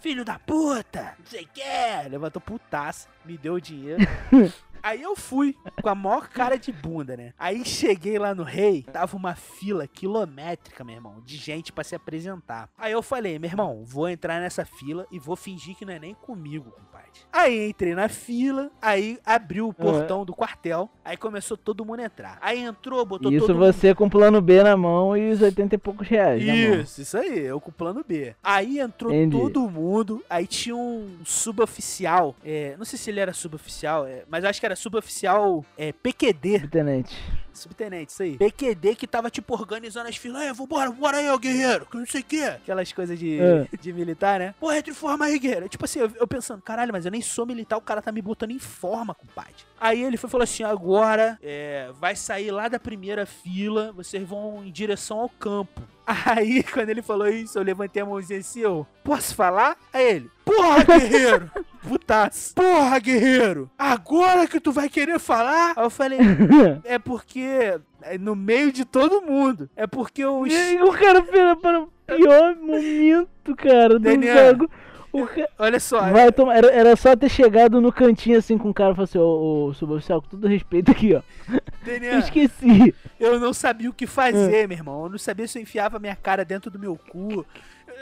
filho 0.00 0.24
da 0.24 0.38
puta, 0.38 1.14
não 1.18 1.26
sei 1.26 1.42
o 1.44 1.48
que. 1.52 2.08
Levantou 2.10 2.40
putaça, 2.40 3.08
me 3.24 3.36
deu 3.36 3.54
o 3.54 3.60
dinheiro. 3.60 3.98
Aí 4.82 5.02
eu 5.02 5.16
fui, 5.16 5.56
com 5.82 5.88
a 5.88 5.94
maior 5.94 6.28
cara 6.28 6.56
de 6.56 6.72
bunda, 6.72 7.16
né? 7.16 7.32
Aí 7.38 7.64
cheguei 7.64 8.18
lá 8.18 8.34
no 8.34 8.42
rei, 8.42 8.82
tava 8.82 9.16
uma 9.16 9.34
fila 9.34 9.86
quilométrica, 9.86 10.84
meu 10.84 10.96
irmão, 10.96 11.22
de 11.24 11.36
gente 11.36 11.72
pra 11.72 11.84
se 11.84 11.94
apresentar. 11.94 12.68
Aí 12.76 12.92
eu 12.92 13.02
falei, 13.02 13.38
meu 13.38 13.50
irmão, 13.50 13.82
vou 13.84 14.08
entrar 14.08 14.40
nessa 14.40 14.64
fila 14.64 15.06
e 15.10 15.18
vou 15.18 15.36
fingir 15.36 15.76
que 15.76 15.84
não 15.84 15.92
é 15.92 15.98
nem 15.98 16.14
comigo, 16.14 16.70
compadre. 16.70 17.08
Aí 17.32 17.68
entrei 17.70 17.94
na 17.94 18.08
fila, 18.08 18.70
aí 18.80 19.18
abriu 19.24 19.68
o 19.68 19.74
portão 19.74 20.24
do 20.24 20.32
quartel, 20.32 20.88
aí 21.04 21.16
começou 21.16 21.56
todo 21.56 21.84
mundo 21.84 22.00
a 22.00 22.04
entrar. 22.04 22.38
Aí 22.40 22.60
entrou, 22.60 23.04
botou 23.04 23.30
Isso 23.30 23.46
todo 23.46 23.56
mundo 23.56 23.72
você 23.72 23.94
com 23.94 24.06
o 24.06 24.10
plano 24.10 24.40
B 24.40 24.62
na 24.62 24.76
mão 24.76 25.16
e 25.16 25.30
os 25.30 25.40
80 25.40 25.74
e 25.74 25.78
poucos 25.78 26.06
reais 26.06 26.42
isso, 26.42 27.02
isso 27.02 27.16
aí, 27.16 27.40
eu 27.40 27.60
com 27.60 27.70
o 27.70 27.72
plano 27.72 28.04
B. 28.06 28.34
Aí 28.42 28.78
entrou 28.78 29.12
Entendi. 29.12 29.36
todo 29.36 29.68
mundo, 29.68 30.22
aí 30.28 30.46
tinha 30.46 30.76
um 30.76 31.18
suboficial, 31.24 32.34
é, 32.44 32.74
não 32.78 32.84
sei 32.84 32.98
se 32.98 33.10
ele 33.10 33.20
era 33.20 33.32
suboficial, 33.32 34.06
é, 34.06 34.24
mas 34.28 34.44
acho 34.44 34.60
que 34.60 34.66
era 34.68 34.76
suboficial 34.76 35.64
é, 35.76 35.92
PQD, 35.92 36.68
Tenente. 36.68 37.16
subtenente, 37.52 38.12
isso 38.12 38.22
aí. 38.22 38.36
PQD 38.36 38.94
que 38.94 39.06
tava, 39.06 39.30
tipo, 39.30 39.54
organizando 39.54 40.08
as 40.08 40.16
filas, 40.16 40.42
é, 40.42 40.52
vambora, 40.52 40.90
vambora 40.90 41.16
aí, 41.16 41.28
ó, 41.28 41.36
guerreiro, 41.36 41.86
que 41.86 41.96
não 41.96 42.06
sei 42.06 42.20
o 42.20 42.24
quê. 42.24 42.42
Aquelas 42.44 42.92
coisas 42.92 43.18
de, 43.18 43.40
É. 43.40 43.66
de 43.80 43.92
militar, 43.92 44.38
né? 44.38 44.54
Porra, 44.60 44.78
em 44.78 44.92
forma 44.94 45.24
aí, 45.24 45.38
guerreiro. 45.38 45.68
Tipo 45.68 45.84
assim, 45.84 45.98
eu, 46.00 46.10
eu 46.16 46.26
pensando, 46.28 46.62
caralho, 46.62 46.92
mas 46.92 47.04
eu 47.04 47.10
nem 47.10 47.20
sou 47.20 47.44
militar, 47.46 47.76
o 47.76 47.80
cara 47.82 48.00
tá 48.02 48.12
me 48.12 48.22
botando 48.22 48.50
em 48.50 48.58
forma, 48.58 49.14
compadre. 49.14 49.54
Aí 49.80 50.02
ele 50.02 50.16
foi 50.16 50.28
falou 50.30 50.44
assim, 50.44 50.62
agora, 50.62 51.38
é, 51.42 51.90
vai 51.98 52.14
sair 52.14 52.50
lá 52.50 52.68
da 52.68 52.78
primeira 52.78 53.26
fila, 53.26 53.92
vocês 53.92 54.26
vão 54.28 54.62
em 54.64 54.70
direção 54.70 55.20
ao 55.20 55.28
campo. 55.28 55.82
Aí, 56.08 56.62
quando 56.72 56.88
ele 56.88 57.02
falou 57.02 57.28
isso, 57.28 57.58
eu 57.58 57.62
levantei 57.62 58.02
a 58.02 58.06
mãozinha 58.06 58.40
assim, 58.40 58.60
eu, 58.60 58.86
posso 59.04 59.34
falar? 59.34 59.76
Aí 59.92 60.16
ele, 60.16 60.30
porra, 60.42 60.82
guerreiro! 60.84 61.50
Putaço. 61.86 62.54
Porra, 62.54 62.98
guerreiro! 62.98 63.70
Agora 63.78 64.46
que 64.46 64.58
tu 64.58 64.72
vai 64.72 64.88
querer 64.88 65.18
falar? 65.18 65.74
Aí 65.76 65.84
eu 65.84 65.90
falei, 65.90 66.18
é 66.84 66.98
porque 66.98 67.78
é 68.02 68.16
no 68.18 68.34
meio 68.34 68.72
de 68.72 68.84
todo 68.84 69.22
mundo. 69.22 69.68
É 69.76 69.86
porque 69.86 70.24
o 70.24 70.46
E 70.46 70.56
aí 70.56 70.82
o 70.82 70.92
cara 70.92 71.22
pera 71.22 71.54
para 71.54 71.80
o 71.82 71.92
pior 72.06 72.56
momento, 72.56 73.54
cara, 73.54 73.90
do 73.90 74.00
Daniel. 74.00 74.48
jogo. 74.50 74.70
O 75.12 75.26
ca- 75.26 75.48
Olha 75.58 75.80
só, 75.80 76.00
Vai 76.10 76.30
tomar, 76.30 76.56
era, 76.56 76.70
era 76.70 76.96
só 76.96 77.16
ter 77.16 77.28
chegado 77.28 77.80
no 77.80 77.92
cantinho 77.92 78.38
assim 78.38 78.56
com 78.58 78.70
o 78.70 78.74
cara 78.74 78.92
e 78.92 78.94
falar 78.94 79.04
assim, 79.04 79.18
ô, 79.18 79.66
ô 79.68 79.74
suboficial, 79.74 80.20
com 80.22 80.28
todo 80.28 80.46
respeito 80.46 80.90
aqui, 80.90 81.14
ó. 81.14 81.22
Eu 81.50 81.60
Daniel, 81.84 82.18
esqueci. 82.20 82.94
eu 83.18 83.40
não 83.40 83.52
sabia 83.52 83.88
o 83.90 83.92
que 83.94 84.06
fazer, 84.06 84.68
meu 84.68 84.76
irmão. 84.76 85.04
Eu 85.04 85.10
não 85.10 85.18
sabia 85.18 85.48
se 85.48 85.58
eu 85.58 85.62
enfiava 85.62 85.98
minha 85.98 86.16
cara 86.16 86.44
dentro 86.44 86.70
do 86.70 86.78
meu 86.78 86.96
cu, 87.10 87.44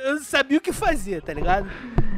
eu 0.05 0.15
não 0.17 0.23
sabia 0.23 0.59
o 0.59 0.61
que 0.61 0.73
fazer, 0.73 1.23
tá 1.23 1.33
ligado? 1.33 1.69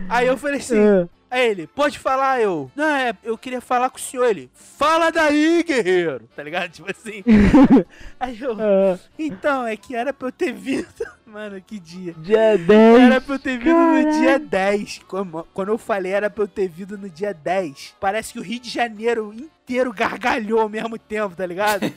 Aí 0.09 0.27
eu 0.27 0.39
falei 0.39 0.57
assim, 0.59 0.79
Ah, 0.79 1.07
aí 1.31 1.49
ele, 1.51 1.67
pode 1.67 1.99
falar, 1.99 2.41
eu. 2.41 2.71
Não, 2.75 2.87
é, 2.87 3.13
eu 3.23 3.37
queria 3.37 3.61
falar 3.61 3.91
com 3.91 3.99
o 3.99 4.01
senhor. 4.01 4.25
Ele, 4.25 4.51
fala 4.55 5.11
daí, 5.11 5.63
guerreiro, 5.63 6.23
tá 6.35 6.43
ligado? 6.43 6.71
Tipo 6.73 6.91
assim. 6.91 7.23
Aí 8.19 8.41
eu, 8.41 8.53
ah, 8.59 8.99
então, 9.19 9.67
é 9.67 9.77
que 9.77 9.95
era 9.95 10.13
pra 10.15 10.29
eu 10.29 10.33
ter 10.33 10.53
vindo. 10.53 10.89
Mano, 11.33 11.61
que 11.61 11.79
dia. 11.79 12.15
dia 12.19 12.57
10. 12.57 13.01
Era 13.03 13.21
pra 13.21 13.35
eu 13.35 13.39
ter 13.39 13.59
vindo 13.59 13.77
no 13.77 14.03
Caralho. 14.03 14.21
dia 14.21 14.39
10. 14.39 15.01
Como- 15.07 15.47
Quando 15.53 15.69
eu 15.69 15.79
falei 15.79 16.13
era 16.13 16.31
pra 16.31 16.45
eu 16.45 16.49
ter 16.49 16.69
vindo 16.69 16.97
no 16.97 17.09
dia 17.09 17.35
10. 17.35 17.95
Parece 18.01 18.33
que 18.33 18.39
o 18.39 18.43
Rio 18.43 18.59
de 18.59 18.71
Janeiro 18.71 19.35
inteiro 19.35 19.93
gargalhou 19.93 20.61
ao 20.61 20.69
mesmo 20.69 20.99
tempo, 20.99 21.37
tá 21.37 21.45
ligado? 21.45 21.83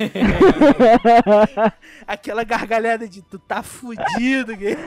Aquela 2.06 2.44
gargalhada 2.44 3.08
de 3.08 3.22
tu 3.22 3.40
tá 3.40 3.64
fudido, 3.64 4.56
guerreiro. 4.56 4.82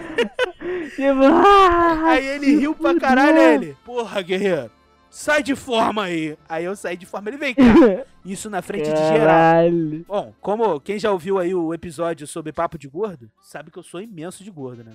Tipo, 0.95 1.25
ah, 1.33 2.03
Aí 2.11 2.27
ele 2.27 2.57
riu 2.57 2.75
pra 2.75 2.99
caralho, 2.99 3.39
ele. 3.39 3.77
Porra, 3.85 4.21
guerreiro. 4.23 4.71
Sai 5.15 5.45
de 5.45 5.55
forma 5.55 6.03
aí. 6.03 6.37
Aí 6.49 6.65
eu 6.65 6.75
saí 6.75 6.97
de 6.97 7.07
forma, 7.07 7.31
ele 7.31 7.37
vem 7.37 7.55
cá. 7.55 7.63
Isso 8.27 8.51
na 8.51 8.61
frente 8.61 8.91
de 8.91 8.97
geral. 8.97 9.19
Caralho. 9.19 10.05
Bom, 10.09 10.35
como 10.41 10.81
quem 10.81 10.99
já 10.99 11.13
ouviu 11.13 11.39
aí 11.39 11.55
o 11.55 11.73
episódio 11.73 12.27
sobre 12.27 12.53
papo 12.53 12.77
de 12.77 12.89
gordo, 12.89 13.31
sabe 13.41 13.71
que 13.71 13.79
eu 13.79 13.83
sou 13.85 14.01
imenso 14.01 14.43
de 14.43 14.51
gordo, 14.51 14.83
né? 14.83 14.91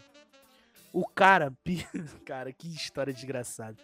O 0.91 1.07
cara, 1.07 1.53
cara, 2.25 2.51
que 2.51 2.67
história 2.67 3.13
desgraçada. 3.13 3.77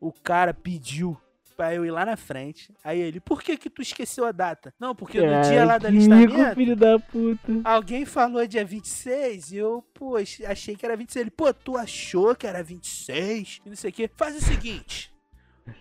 O 0.00 0.12
cara 0.12 0.54
pediu 0.54 1.20
pra 1.56 1.74
eu 1.74 1.84
ir 1.84 1.90
lá 1.90 2.06
na 2.06 2.16
frente. 2.16 2.72
Aí 2.84 3.00
ele, 3.00 3.18
por 3.18 3.42
que 3.42 3.56
que 3.56 3.68
tu 3.68 3.82
esqueceu 3.82 4.24
a 4.24 4.30
data? 4.30 4.72
Não, 4.78 4.94
porque 4.94 5.20
no 5.20 5.42
dia 5.42 5.64
lá 5.64 5.76
da 5.76 5.90
listamento, 5.90 6.54
filho 6.54 6.76
da 6.76 7.00
puta. 7.00 7.52
alguém 7.64 8.04
falou 8.04 8.46
dia 8.46 8.64
26 8.64 9.50
e 9.50 9.56
eu, 9.56 9.84
pô, 9.92 10.14
achei 10.16 10.76
que 10.76 10.86
era 10.86 10.96
26. 10.96 11.20
Ele, 11.20 11.30
pô, 11.32 11.52
tu 11.52 11.76
achou 11.76 12.36
que 12.36 12.46
era 12.46 12.62
26? 12.62 13.60
E 13.66 13.68
não 13.68 13.76
sei 13.76 13.90
o 13.90 13.92
quê. 13.92 14.08
Faz 14.16 14.36
o 14.36 14.40
seguinte, 14.40 15.12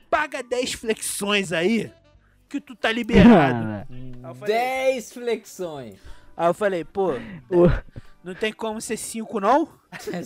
paga 0.09 0.41
10 0.43 0.73
flexões 0.73 1.51
aí, 1.51 1.91
que 2.47 2.59
tu 2.59 2.75
tá 2.75 2.91
liberado. 2.91 3.65
Ah, 3.67 3.85
Aí 3.89 4.13
eu 4.23 4.35
falei, 4.35 4.55
10 4.55 5.13
flexões. 5.13 5.95
Aí 6.35 6.47
eu 6.47 6.53
falei, 6.53 6.83
pô, 6.83 7.13
o- 7.49 7.69
não 8.23 8.33
tem 8.33 8.51
como 8.53 8.79
ser 8.81 8.97
5 8.97 9.39
não? 9.39 9.67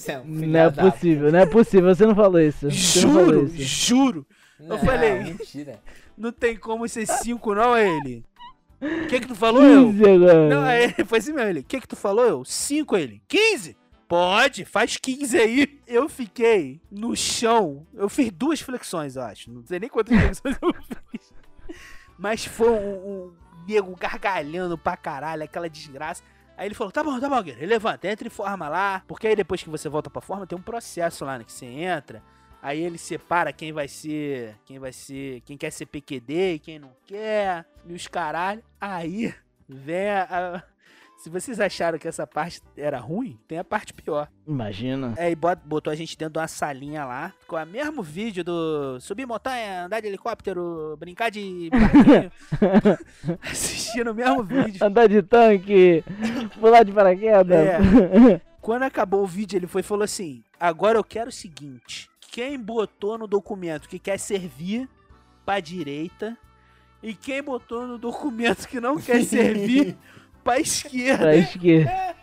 É 0.09 0.19
um 0.19 0.25
Não 0.25 0.59
é 0.59 0.69
possível, 0.71 1.31
não 1.31 1.39
é 1.39 1.45
possível. 1.45 1.95
Você 1.95 2.05
não 2.05 2.15
falou 2.15 2.39
isso. 2.41 2.69
Você 2.69 3.05
não 3.05 3.13
falou 3.13 3.33
Juro, 3.33 3.45
isso. 3.45 3.85
juro. 3.85 4.27
Não, 4.59 4.77
falei. 4.79 5.19
Mentira. 5.23 5.79
Não 6.17 6.31
tem 6.31 6.55
como 6.55 6.87
ser 6.87 7.05
5 7.07 7.55
não, 7.55 7.73
aí 7.73 7.87
ele. 7.87 8.25
O 8.81 9.07
que 9.07 9.19
que 9.21 9.27
tu 9.27 9.35
falou, 9.35 9.63
eu? 9.63 9.85
15 9.91 10.03
agora. 10.09 10.49
Não, 10.49 10.61
aí 10.63 10.93
foi 11.05 11.17
assim 11.19 11.31
mesmo, 11.33 11.49
ele. 11.49 11.59
O 11.61 11.63
que 11.63 11.79
que 11.81 11.87
tu 11.87 11.95
falou, 11.95 12.25
eu? 12.25 12.43
5, 12.45 12.97
ele. 12.97 13.21
15? 13.27 13.77
Pode, 14.13 14.63
faz 14.63 14.95
15 14.95 15.35
aí. 15.39 15.81
Eu 15.87 16.07
fiquei 16.07 16.79
no 16.91 17.15
chão. 17.15 17.87
Eu 17.95 18.07
fiz 18.07 18.29
duas 18.29 18.61
flexões, 18.61 19.15
eu 19.15 19.23
acho. 19.23 19.51
Não 19.51 19.65
sei 19.65 19.79
nem 19.79 19.89
quantas 19.89 20.15
flexões 20.39 20.55
eu 20.61 20.71
fiz. 21.11 21.33
Mas 22.15 22.45
foi 22.45 22.69
um, 22.69 22.93
um 22.93 23.33
nego 23.67 23.95
gargalhando 23.95 24.77
pra 24.77 24.95
caralho, 24.95 25.41
aquela 25.41 25.67
desgraça. 25.67 26.21
Aí 26.55 26.67
ele 26.67 26.75
falou: 26.75 26.91
tá 26.91 27.03
bom, 27.03 27.19
tá 27.19 27.27
bom, 27.27 27.41
guerreiro, 27.41 27.67
levanta, 27.67 28.07
entra 28.07 28.27
em 28.27 28.29
forma 28.29 28.69
lá. 28.69 29.03
Porque 29.07 29.25
aí 29.25 29.35
depois 29.35 29.63
que 29.63 29.69
você 29.71 29.89
volta 29.89 30.11
pra 30.11 30.21
forma, 30.21 30.45
tem 30.45 30.55
um 30.55 30.61
processo 30.61 31.25
lá, 31.25 31.39
né? 31.39 31.43
Que 31.43 31.51
você 31.51 31.65
entra. 31.65 32.21
Aí 32.61 32.83
ele 32.83 32.99
separa 32.99 33.51
quem 33.51 33.73
vai 33.73 33.87
ser. 33.87 34.55
Quem 34.63 34.77
vai 34.77 34.93
ser. 34.93 35.41
Quem 35.41 35.57
quer 35.57 35.71
ser 35.71 35.87
PQD 35.87 36.53
e 36.53 36.59
quem 36.59 36.77
não 36.77 36.91
quer. 37.07 37.65
E 37.83 37.93
os 37.93 38.07
caralho. 38.07 38.63
Aí 38.79 39.33
vem 39.67 40.11
a. 40.11 40.63
se 41.23 41.29
vocês 41.29 41.57
acharam 41.61 41.97
que 41.97 42.05
essa 42.05 42.27
parte 42.27 42.61
era 42.75 42.99
ruim, 42.99 43.39
tem 43.47 43.57
a 43.57 43.63
parte 43.63 43.93
pior. 43.93 44.27
Imagina. 44.45 45.13
É, 45.15 45.31
e 45.31 45.35
bot- 45.35 45.61
botou 45.63 45.89
a 45.89 45.95
gente 45.95 46.17
dentro 46.17 46.33
de 46.33 46.39
uma 46.39 46.49
salinha 46.49 47.05
lá, 47.05 47.33
com 47.47 47.55
o 47.55 47.65
mesmo 47.65 48.03
vídeo 48.03 48.43
do 48.43 48.99
subir 48.99 49.25
montanha, 49.25 49.85
andar 49.85 50.01
de 50.01 50.07
helicóptero, 50.07 50.97
brincar 50.99 51.31
de. 51.31 51.69
Assistindo 53.41 54.11
o 54.11 54.13
mesmo 54.13 54.43
vídeo. 54.43 54.85
Andar 54.85 55.07
de 55.07 55.21
tanque, 55.21 56.03
pular 56.59 56.83
de 56.83 56.91
paraquedas. 56.91 57.55
É. 57.57 58.41
Quando 58.61 58.83
acabou 58.83 59.23
o 59.23 59.27
vídeo, 59.27 59.57
ele 59.57 59.67
foi 59.67 59.79
e 59.79 59.83
falou 59.83 60.03
assim: 60.03 60.43
Agora 60.59 60.97
eu 60.97 61.03
quero 61.05 61.29
o 61.29 61.33
seguinte: 61.33 62.09
quem 62.31 62.59
botou 62.59 63.17
no 63.17 63.27
documento 63.27 63.87
que 63.87 63.97
quer 63.97 64.17
servir 64.19 64.89
pra 65.45 65.61
direita, 65.61 66.37
e 67.01 67.13
quem 67.13 67.41
botou 67.41 67.87
no 67.87 67.97
documento 67.97 68.67
que 68.67 68.81
não 68.81 68.97
quer 68.97 69.23
servir 69.25 69.95
pra 70.43 70.59
esquerda. 70.59 71.17
pra 71.23 71.35
esquerda. 71.35 72.15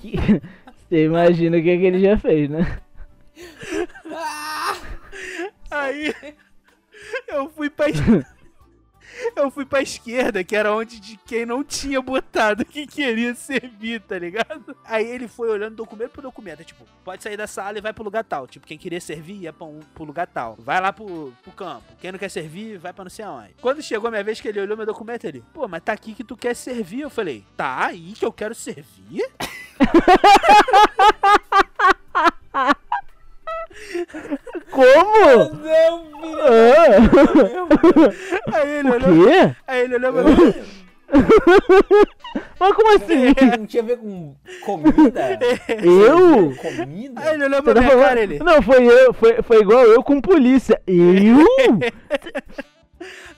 Que- 0.00 0.40
Você 0.88 1.04
imagina 1.06 1.56
o 1.56 1.62
que, 1.62 1.78
que 1.78 1.84
ele 1.84 2.00
já 2.00 2.16
fez, 2.18 2.48
né? 2.50 2.78
Aí 5.70 6.14
eu 7.28 7.48
fui 7.50 7.68
pra 7.70 7.88
es- 7.88 7.98
Eu 9.36 9.50
fui 9.50 9.64
pra 9.64 9.82
esquerda, 9.82 10.42
que 10.42 10.56
era 10.56 10.74
onde 10.74 11.00
de 11.00 11.16
quem 11.16 11.44
não 11.46 11.62
tinha 11.62 12.00
botado 12.00 12.64
que 12.64 12.86
queria 12.86 13.34
servir, 13.34 14.00
tá 14.00 14.18
ligado? 14.18 14.76
Aí 14.84 15.06
ele 15.06 15.28
foi 15.28 15.48
olhando 15.50 15.76
documento 15.76 16.10
por 16.10 16.22
documento, 16.22 16.64
tipo, 16.64 16.84
pode 17.04 17.22
sair 17.22 17.36
da 17.36 17.46
sala 17.46 17.78
e 17.78 17.80
vai 17.80 17.92
pro 17.92 18.04
lugar 18.04 18.24
tal. 18.24 18.46
Tipo, 18.46 18.66
quem 18.66 18.78
queria 18.78 19.00
servir 19.00 19.34
ia 19.34 19.52
pra 19.52 19.66
um, 19.66 19.80
pro 19.94 20.04
lugar 20.04 20.26
tal. 20.26 20.56
Vai 20.58 20.80
lá 20.80 20.92
pro, 20.92 21.32
pro 21.42 21.52
campo. 21.52 21.84
Quem 22.00 22.12
não 22.12 22.18
quer 22.18 22.30
servir, 22.30 22.78
vai 22.78 22.92
pra 22.92 23.04
não 23.04 23.10
sei 23.10 23.24
aonde. 23.24 23.54
Quando 23.60 23.82
chegou 23.82 24.08
a 24.08 24.10
minha 24.10 24.24
vez 24.24 24.40
que 24.40 24.48
ele 24.48 24.60
olhou 24.60 24.76
meu 24.76 24.86
documento, 24.86 25.24
ele, 25.24 25.42
pô, 25.52 25.68
mas 25.68 25.82
tá 25.82 25.92
aqui 25.92 26.14
que 26.14 26.24
tu 26.24 26.36
quer 26.36 26.54
servir. 26.54 27.00
Eu 27.00 27.10
falei, 27.10 27.44
tá 27.56 27.86
aí 27.86 28.12
que 28.12 28.24
eu 28.24 28.32
quero 28.32 28.54
servir? 28.54 29.24
Como? 34.70 35.36
Não, 35.54 36.04
filho. 36.20 36.38
Ah, 38.52 38.56
Aí 38.58 38.70
ele 38.78 38.88
o 38.88 38.92
olhou, 38.94 39.26
quê? 39.26 39.56
aí 39.66 39.80
ele 39.84 39.94
olhou 39.96 40.12
pra 40.12 40.22
mim. 40.24 40.54
Mas 42.58 42.72
como 42.74 42.96
assim? 42.96 43.34
Não 43.58 43.66
tinha 43.66 43.82
a 43.82 43.86
ver 43.86 43.98
com 43.98 44.34
comida? 44.64 45.38
Eu? 45.82 46.54
Comida? 46.56 47.20
Aí 47.20 47.34
ele 47.34 47.44
olhou 47.44 47.62
Você 47.62 47.62
pra 47.62 47.74
tá 47.74 47.80
minha 47.80 47.96
cara, 47.96 48.20
ele. 48.20 48.38
Não, 48.40 48.62
foi 48.62 48.84
eu, 48.86 49.12
foi, 49.14 49.42
foi 49.42 49.60
igual 49.60 49.84
eu 49.84 50.02
com 50.02 50.20
polícia. 50.20 50.80
Eu? 50.86 51.44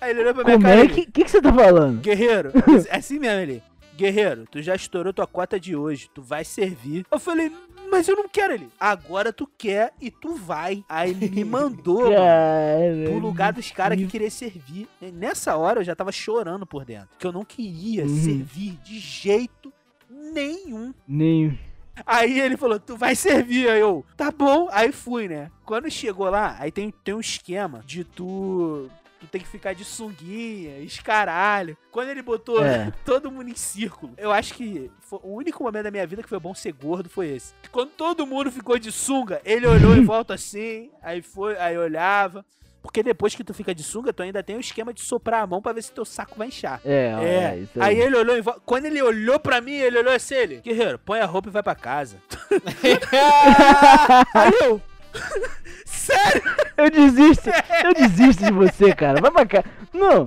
Aí 0.01 0.11
ele 0.11 0.20
olhou 0.20 0.34
pra 0.34 0.45
minha 0.45 0.57
Como 0.57 0.66
cara. 0.66 0.80
é 0.80 0.84
ele, 0.84 0.89
que, 0.95 1.07
que, 1.07 1.24
que 1.24 1.30
você 1.30 1.41
tá 1.43 1.53
falando? 1.53 2.01
Guerreiro, 2.01 2.53
é 2.89 2.97
assim 2.97 3.18
mesmo 3.18 3.41
ele. 3.41 3.62
Guerreiro, 3.97 4.44
tu 4.51 4.61
já 4.62 4.74
estourou 4.74 5.12
tua 5.12 5.26
cota 5.26 5.59
de 5.59 5.74
hoje, 5.74 6.09
tu 6.14 6.22
vai 6.22 6.44
servir. 6.44 7.07
Eu 7.11 7.18
falei, 7.18 7.51
mas 7.90 8.07
eu 8.09 8.16
não 8.16 8.28
quero 8.28 8.53
ele. 8.55 8.68
Agora 8.78 9.32
tu 9.32 9.49
quer 9.59 9.92
e 10.01 10.11
tu 10.11 10.34
vai. 10.34 10.84
Aí 10.88 11.11
ele 11.11 11.28
me 11.30 11.44
mandou, 11.47 12.03
mano, 12.11 13.05
pro 13.05 13.18
lugar 13.18 13.53
dos 13.53 13.70
caras 13.70 13.97
que 13.99 14.07
queria 14.07 14.30
servir. 14.30 14.86
E 15.01 15.07
nessa 15.11 15.57
hora 15.57 15.80
eu 15.80 15.84
já 15.84 15.94
tava 15.94 16.12
chorando 16.12 16.66
por 16.66 16.84
dentro. 16.84 17.09
Que 17.18 17.26
eu 17.26 17.32
não 17.32 17.44
queria 17.44 18.05
Uhum. 18.05 18.22
servir 18.24 18.72
de 18.84 18.99
jeito 18.99 19.72
nenhum. 20.11 20.92
Nem. 21.07 21.59
Aí 22.05 22.38
ele 22.40 22.57
falou, 22.59 22.78
tu 22.78 22.94
vai 22.97 23.14
servir. 23.16 23.68
Aí 23.70 23.80
eu, 23.80 24.05
tá 24.16 24.30
bom. 24.30 24.68
Aí 24.70 24.92
fui, 24.92 25.28
né? 25.28 25.51
Quando 25.64 25.90
chegou 25.90 26.28
lá, 26.28 26.55
aí 26.59 26.70
tem, 26.70 26.92
tem 27.03 27.14
um 27.14 27.20
esquema 27.20 27.82
de 27.86 28.05
tu. 28.05 28.90
Tu 29.21 29.27
tem 29.27 29.41
que 29.41 29.49
ficar 29.49 29.75
de 29.75 29.85
sunguinha, 29.85 30.79
escaralho. 30.81 31.77
Quando 31.91 32.11
ele 32.11 32.21
botou 32.23 32.64
É. 32.64 32.93
todo 33.05 33.31
mundo 33.31 33.49
em 33.49 33.55
círculo, 33.55 34.12
eu 34.19 34.31
acho 34.31 34.53
que 34.55 34.91
o 35.11 35.35
único 35.35 35.64
momento 35.64 35.85
da 35.85 35.91
minha 35.91 36.07
vida 36.07 36.23
que 36.23 36.29
foi 36.29 36.39
bom 36.39 36.55
ser 36.55 36.73
gordo 36.73 37.09
foi 37.09 37.29
esse. 37.29 37.55
Quando 37.73 37.91
todo 37.91 38.27
mundo 38.27 38.53
ficou 38.53 38.79
de 38.79 38.93
sunga, 38.93 39.41
ele 39.45 39.67
olhou 39.67 39.97
em 39.97 40.05
volta 40.07 40.35
assim, 40.35 40.91
aí 41.03 41.23
foi, 41.23 41.57
aí 41.59 41.77
olhava. 41.79 42.45
Porque 42.83 43.03
depois 43.03 43.35
que 43.35 43.43
tu 43.43 43.53
fica 43.53 43.75
de 43.75 43.83
sunga, 43.83 44.12
tu 44.12 44.23
ainda 44.23 44.45
tem 44.45 44.57
o 44.57 44.61
esquema 44.61 44.95
de 44.95 45.01
soprar 45.01 45.43
a 45.43 45.47
mão 45.47 45.61
pra 45.61 45.73
ver 45.73 45.83
se 45.83 45.91
teu 45.91 46.05
saco 46.05 46.39
vai 46.39 46.47
inchar. 46.47 46.81
É, 46.85 47.07
É, 47.21 47.35
é, 47.55 47.59
isso 47.59 47.83
aí 47.83 47.99
ele 47.99 48.17
olhou 48.17 48.37
em 48.39 48.41
volta. 48.41 48.61
Quando 48.64 48.85
ele 48.85 49.03
olhou 49.03 49.41
pra 49.41 49.61
mim, 49.61 49.73
ele 49.73 49.99
olhou 49.99 50.12
assim, 50.12 50.35
ele, 50.37 50.61
guerreiro, 50.61 50.97
põe 50.99 51.19
a 51.19 51.27
roupa 51.27 51.49
e 51.49 51.53
vai 51.53 51.64
pra 51.64 51.75
casa. 51.75 52.19
aí 54.33 54.53
eu, 54.62 54.81
sério? 56.07 56.43
Eu 56.77 56.91
desisto, 56.91 57.51
eu 57.85 57.95
desisto 57.95 58.45
de 58.45 58.53
você, 58.53 58.95
cara. 58.95 59.21
Vai 59.21 59.31
pra 59.31 59.47
cá. 59.47 59.65
Não, 59.93 60.27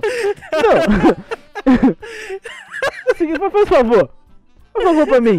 Seguinte, 3.16 3.38
faz 3.38 3.68
favor. 3.68 4.10
Faz 4.72 4.84
favor 4.84 5.06
pra 5.06 5.20
mim. 5.20 5.38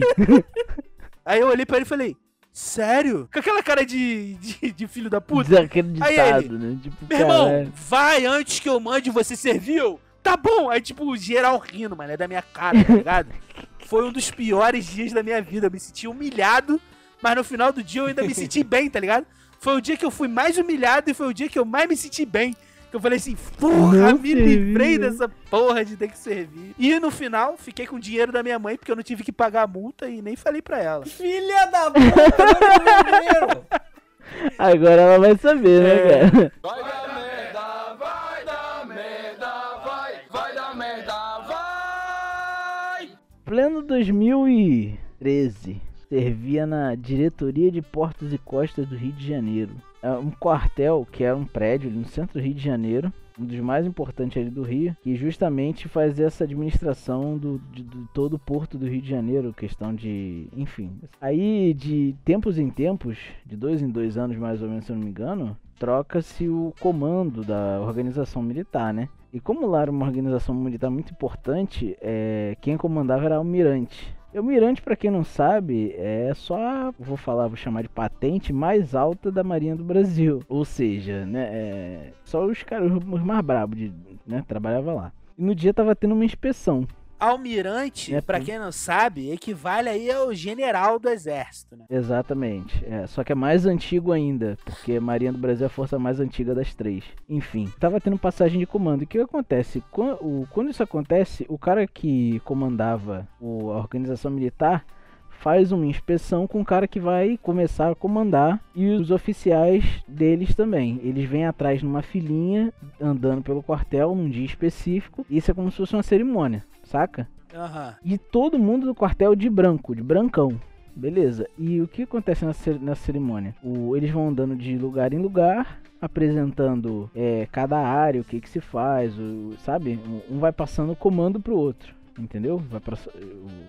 Aí 1.25 1.39
eu 1.39 1.47
olhei 1.47 1.65
pra 1.65 1.77
ele 1.77 1.85
e 1.85 1.89
falei, 1.89 2.17
sério? 2.51 3.29
Com 3.31 3.39
aquela 3.39 3.63
cara 3.63 3.85
de, 3.85 4.35
de, 4.35 4.71
de 4.71 4.87
filho 4.87 5.09
da 5.09 5.21
puta. 5.21 5.49
Desacreditado, 5.49 6.57
né? 6.57 6.77
Tipo, 6.81 6.95
Meu 7.09 7.19
irmão, 7.19 7.45
caralho. 7.47 7.73
vai 7.75 8.25
antes 8.25 8.59
que 8.59 8.69
eu 8.69 8.79
mande 8.79 9.09
você 9.09 9.35
serviu. 9.35 9.99
Tá 10.21 10.37
bom. 10.37 10.69
Aí, 10.69 10.81
tipo, 10.81 11.15
geral 11.17 11.57
rindo, 11.57 11.95
mano, 11.95 12.11
é 12.11 12.17
da 12.17 12.27
minha 12.27 12.41
cara, 12.41 12.83
tá 12.83 12.93
ligado? 12.93 13.29
Foi 13.87 14.07
um 14.07 14.11
dos 14.11 14.29
piores 14.31 14.85
dias 14.85 15.11
da 15.11 15.23
minha 15.23 15.41
vida. 15.41 15.67
Eu 15.67 15.71
me 15.71 15.79
senti 15.79 16.07
humilhado, 16.07 16.79
mas 17.21 17.35
no 17.35 17.43
final 17.43 17.73
do 17.73 17.83
dia 17.83 18.01
eu 18.01 18.05
ainda 18.05 18.21
me 18.23 18.33
senti 18.33 18.63
bem, 18.63 18.89
tá 18.89 18.99
ligado? 18.99 19.25
Foi 19.61 19.75
o 19.77 19.81
dia 19.81 19.95
que 19.95 20.03
eu 20.03 20.09
fui 20.09 20.27
mais 20.27 20.57
humilhado 20.57 21.09
e 21.11 21.13
foi 21.13 21.27
o 21.27 21.33
dia 21.33 21.47
que 21.47 21.59
eu 21.59 21.63
mais 21.63 21.87
me 21.87 21.95
senti 21.95 22.25
bem. 22.25 22.55
Que 22.89 22.95
eu 22.97 22.99
falei 22.99 23.17
assim, 23.19 23.37
porra, 23.59 24.11
Não 24.11 24.17
me 24.17 24.33
livrei 24.33 24.97
dessa 24.97 25.29
porra 25.49 25.85
de 25.85 25.95
ter 25.95 26.09
que 26.09 26.17
servir. 26.17 26.73
E 26.79 26.99
no 26.99 27.11
final, 27.11 27.55
fiquei 27.57 27.85
com 27.87 27.95
o 27.95 27.99
dinheiro 27.99 28.31
da 28.31 28.41
minha 28.43 28.57
mãe, 28.59 28.75
porque 28.75 28.91
eu 28.91 28.95
não 28.95 29.03
tive 29.03 29.23
que 29.23 29.31
pagar 29.31 29.61
a 29.61 29.67
multa 29.67 30.09
e 30.09 30.19
nem 30.21 30.35
falei 30.35 30.61
pra 30.63 30.79
ela. 30.81 31.05
Filha 31.05 31.67
da 31.67 31.91
puta, 31.91 32.01
não 32.01 33.19
dinheiro. 33.19 33.65
Agora 34.57 35.01
ela 35.01 35.19
vai 35.19 35.37
saber, 35.37 35.81
né, 35.83 35.93
É. 35.93 36.09
cara? 36.31 36.53
Vai 36.63 36.83
dar 36.83 37.13
merda, 37.13 37.93
vai 37.99 38.45
dar 38.45 38.85
merda, 38.87 39.51
vai, 39.85 40.13
vai 40.31 40.55
dar 40.55 40.75
merda, 40.75 41.39
vai! 41.47 43.09
Pleno 43.45 43.81
2013, 43.83 45.79
servia 46.11 46.65
na 46.65 46.93
Diretoria 46.93 47.71
de 47.71 47.81
Portos 47.81 48.33
e 48.33 48.37
Costas 48.37 48.85
do 48.85 48.97
Rio 48.97 49.13
de 49.13 49.25
Janeiro. 49.25 49.71
É 50.03 50.11
um 50.11 50.29
quartel 50.29 51.07
que 51.09 51.23
era 51.23 51.37
um 51.37 51.45
prédio 51.45 51.89
no 51.89 52.03
centro 52.03 52.37
do 52.37 52.43
Rio 52.43 52.53
de 52.53 52.61
Janeiro, 52.61 53.13
um 53.39 53.45
dos 53.45 53.57
mais 53.61 53.85
importantes 53.85 54.37
ali 54.37 54.49
do 54.49 54.61
Rio, 54.61 54.93
que 55.01 55.15
justamente 55.15 55.87
faz 55.87 56.19
essa 56.19 56.43
administração 56.43 57.37
do, 57.37 57.61
de, 57.71 57.83
de 57.83 58.05
todo 58.13 58.33
o 58.33 58.39
porto 58.39 58.77
do 58.77 58.89
Rio 58.89 59.01
de 59.01 59.09
Janeiro, 59.09 59.53
questão 59.53 59.95
de, 59.95 60.47
enfim. 60.53 60.99
Aí 61.21 61.73
de 61.73 62.13
tempos 62.25 62.59
em 62.59 62.69
tempos, 62.69 63.17
de 63.45 63.55
dois 63.55 63.81
em 63.81 63.89
dois 63.89 64.17
anos 64.17 64.35
mais 64.35 64.61
ou 64.61 64.67
menos, 64.67 64.83
se 64.83 64.91
eu 64.91 64.97
não 64.97 65.03
me 65.05 65.09
engano, 65.09 65.55
troca-se 65.79 66.49
o 66.49 66.73
comando 66.81 67.41
da 67.41 67.79
organização 67.79 68.43
militar, 68.43 68.93
né? 68.93 69.07
E 69.31 69.39
como 69.39 69.65
lá 69.65 69.83
era 69.83 69.91
uma 69.91 70.05
organização 70.05 70.53
militar 70.53 70.89
muito 70.89 71.13
importante, 71.13 71.95
é, 72.01 72.57
quem 72.59 72.75
comandava 72.75 73.23
era 73.23 73.37
almirante. 73.37 74.13
O 74.33 74.37
almirante, 74.37 74.81
pra 74.81 74.95
quem 74.95 75.11
não 75.11 75.25
sabe, 75.25 75.93
é 75.97 76.31
só, 76.33 76.93
vou 76.97 77.17
falar, 77.17 77.47
vou 77.47 77.57
chamar 77.57 77.81
de 77.81 77.89
patente 77.89 78.53
mais 78.53 78.95
alta 78.95 79.29
da 79.29 79.43
Marinha 79.43 79.75
do 79.75 79.83
Brasil. 79.83 80.41
Ou 80.47 80.63
seja, 80.63 81.25
né, 81.25 81.49
é, 81.51 82.13
só 82.23 82.45
os 82.45 82.63
caras 82.63 82.89
os 82.91 83.21
mais 83.21 83.41
brabos 83.41 83.77
de, 83.77 83.93
né, 84.25 84.41
trabalhava 84.47 84.93
lá. 84.93 85.11
E 85.37 85.43
no 85.43 85.53
dia 85.53 85.73
tava 85.73 85.93
tendo 85.95 86.13
uma 86.13 86.23
inspeção. 86.23 86.87
Almirante, 87.21 88.13
É, 88.15 88.19
pra 88.21 88.39
pô. 88.39 88.45
quem 88.45 88.57
não 88.59 88.71
sabe, 88.71 89.31
equivale 89.31 89.87
aí 89.89 90.11
ao 90.11 90.33
general 90.33 90.97
do 90.99 91.07
exército, 91.07 91.77
né? 91.77 91.85
Exatamente. 91.89 92.83
É, 92.85 93.05
só 93.07 93.23
que 93.23 93.31
é 93.31 93.35
mais 93.35 93.65
antigo 93.65 94.11
ainda, 94.11 94.57
porque 94.65 94.99
Marinha 94.99 95.31
do 95.31 95.37
Brasil 95.37 95.65
é 95.65 95.67
a 95.67 95.69
força 95.69 95.99
mais 95.99 96.19
antiga 96.19 96.53
das 96.55 96.73
três. 96.73 97.03
Enfim, 97.29 97.71
tava 97.79 98.01
tendo 98.01 98.17
passagem 98.17 98.59
de 98.59 98.65
comando. 98.65 99.01
E 99.01 99.05
o 99.05 99.07
que 99.07 99.19
acontece? 99.19 99.83
Quando 99.91 100.69
isso 100.69 100.81
acontece, 100.83 101.45
o 101.47 101.57
cara 101.57 101.85
que 101.87 102.39
comandava 102.43 103.27
a 103.41 103.45
organização 103.45 104.31
militar 104.31 104.83
faz 105.29 105.71
uma 105.71 105.87
inspeção 105.87 106.45
com 106.45 106.61
o 106.61 106.65
cara 106.65 106.87
que 106.87 106.99
vai 106.99 107.35
começar 107.41 107.89
a 107.91 107.95
comandar 107.95 108.59
e 108.75 108.87
os 108.89 109.09
oficiais 109.09 109.83
deles 110.07 110.53
também. 110.53 110.99
Eles 111.03 111.27
vêm 111.27 111.45
atrás 111.47 111.81
numa 111.81 112.03
filinha, 112.03 112.71
andando 112.99 113.41
pelo 113.41 113.63
quartel 113.63 114.13
num 114.13 114.29
dia 114.29 114.45
específico. 114.45 115.25
Isso 115.27 115.49
é 115.49 115.53
como 115.53 115.71
se 115.71 115.77
fosse 115.77 115.95
uma 115.95 116.03
cerimônia, 116.03 116.63
saca? 116.91 117.27
Aham. 117.53 117.95
E 118.03 118.17
todo 118.17 118.59
mundo 118.59 118.85
do 118.85 118.95
quartel 118.95 119.35
de 119.35 119.49
branco, 119.49 119.95
de 119.95 120.03
brancão. 120.03 120.59
Beleza. 120.95 121.47
E 121.57 121.81
o 121.81 121.87
que 121.87 122.03
acontece 122.03 122.45
nessa, 122.45 122.63
cer- 122.63 122.79
nessa 122.79 123.03
cerimônia? 123.05 123.55
O- 123.63 123.95
eles 123.95 124.11
vão 124.11 124.27
andando 124.27 124.55
de 124.55 124.77
lugar 124.77 125.13
em 125.13 125.19
lugar, 125.19 125.79
apresentando 126.01 127.09
é, 127.15 127.47
cada 127.51 127.77
área, 127.77 128.19
o 128.21 128.23
que, 128.23 128.39
que 128.41 128.49
se 128.49 128.59
faz, 128.59 129.17
o- 129.17 129.53
sabe? 129.65 129.99
Um 130.29 130.39
vai 130.39 130.51
passando 130.51 130.91
o 130.91 130.95
comando 130.95 131.39
pro 131.39 131.55
outro. 131.55 131.93
Entendeu? 132.19 132.57
Vai, 132.69 132.81
pra- 132.81 132.97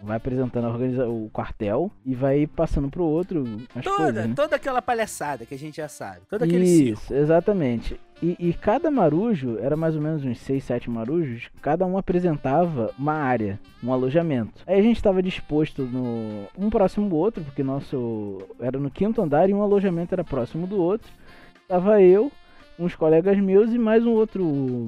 vai 0.03 0.16
apresentando 0.16 0.66
organiza 0.66 1.09
o 1.09 1.31
quartel 1.33 1.91
e 2.05 2.12
vai 2.12 2.45
passando 2.47 2.91
pro 2.91 3.05
outro 3.05 3.45
as 3.75 3.85
Toda, 3.85 3.97
coisas, 3.99 4.29
né? 4.29 4.35
toda 4.35 4.57
aquela 4.57 4.83
palhaçada 4.83 5.47
que 5.47 5.55
a 5.55 5.59
gente 5.59 5.77
já 5.77 5.87
sabe. 5.89 6.23
Todo 6.29 6.43
aquele 6.43 6.66
circo. 6.66 7.01
Isso, 7.03 7.14
exatamente. 7.14 7.99
E, 8.23 8.37
e 8.39 8.53
cada 8.53 8.89
marujo, 8.89 9.59
era 9.61 9.77
mais 9.77 9.97
ou 9.97 10.01
menos 10.01 10.25
uns 10.25 10.39
6, 10.39 10.62
7 10.62 10.89
marujos, 10.89 11.51
cada 11.61 11.85
um 11.85 11.99
apresentava 11.99 12.93
uma 12.97 13.14
área, 13.14 13.59
um 13.83 13.93
alojamento. 13.93 14.62
Aí 14.64 14.79
a 14.79 14.83
gente 14.83 14.97
estava 14.97 15.20
disposto 15.20 15.83
no 15.83 16.47
um 16.57 16.70
próximo 16.70 17.09
do 17.09 17.16
outro, 17.16 17.43
porque 17.43 17.64
nosso 17.64 18.39
era 18.61 18.79
no 18.79 18.93
quinto 18.93 19.20
andar 19.20 19.51
e 19.51 19.55
um 19.55 19.61
alojamento 19.61 20.14
era 20.14 20.23
próximo 20.23 20.68
do 20.68 20.81
outro. 20.81 21.11
Tava 21.66 22.01
eu, 22.01 22.31
uns 22.79 22.95
colegas 22.95 23.37
meus 23.39 23.73
e 23.73 23.79
mais 23.79 24.07
um 24.07 24.12
outro 24.12 24.45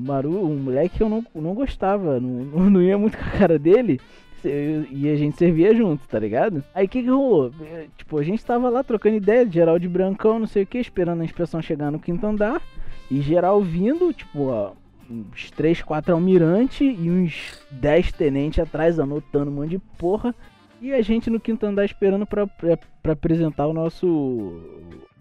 maru, 0.06 0.44
um 0.44 0.56
moleque 0.56 0.98
que 0.98 1.02
eu 1.02 1.08
não, 1.08 1.26
não 1.34 1.54
gostava, 1.54 2.20
não, 2.20 2.70
não 2.70 2.80
ia 2.80 2.96
muito 2.96 3.18
com 3.18 3.24
a 3.24 3.32
cara 3.32 3.58
dele. 3.58 4.00
E 4.44 5.08
a 5.10 5.16
gente 5.16 5.36
servia 5.36 5.74
junto, 5.74 6.06
tá 6.06 6.18
ligado? 6.18 6.62
Aí 6.72 6.86
o 6.86 6.88
que 6.88 7.02
que 7.02 7.08
rolou? 7.08 7.50
Tipo, 7.96 8.18
a 8.18 8.22
gente 8.22 8.44
tava 8.44 8.68
lá 8.68 8.84
trocando 8.84 9.16
ideia, 9.16 9.50
geral 9.50 9.78
de 9.78 9.88
brancão, 9.88 10.38
não 10.38 10.46
sei 10.46 10.62
o 10.62 10.66
que, 10.66 10.78
esperando 10.78 11.22
a 11.22 11.24
inspeção 11.24 11.60
chegar 11.62 11.90
no 11.90 11.98
quinto 11.98 12.24
andar. 12.26 12.62
E 13.10 13.20
geral 13.20 13.60
vindo, 13.62 14.12
tipo, 14.12 14.46
ó, 14.48 14.72
uns 15.10 15.50
3, 15.50 15.82
4 15.82 16.12
almirante 16.14 16.84
e 16.84 17.10
uns 17.10 17.60
10 17.70 18.12
tenentes 18.12 18.58
atrás 18.58 18.98
anotando 18.98 19.50
um 19.50 19.54
monte 19.54 19.70
de 19.70 19.78
porra. 19.78 20.34
E 20.80 20.92
a 20.92 21.00
gente 21.02 21.30
no 21.30 21.40
quinto 21.40 21.64
andar 21.66 21.84
esperando 21.84 22.26
pra, 22.26 22.46
pra, 22.46 22.78
pra 23.02 23.12
apresentar 23.12 23.66
o 23.66 23.72
nosso 23.72 24.60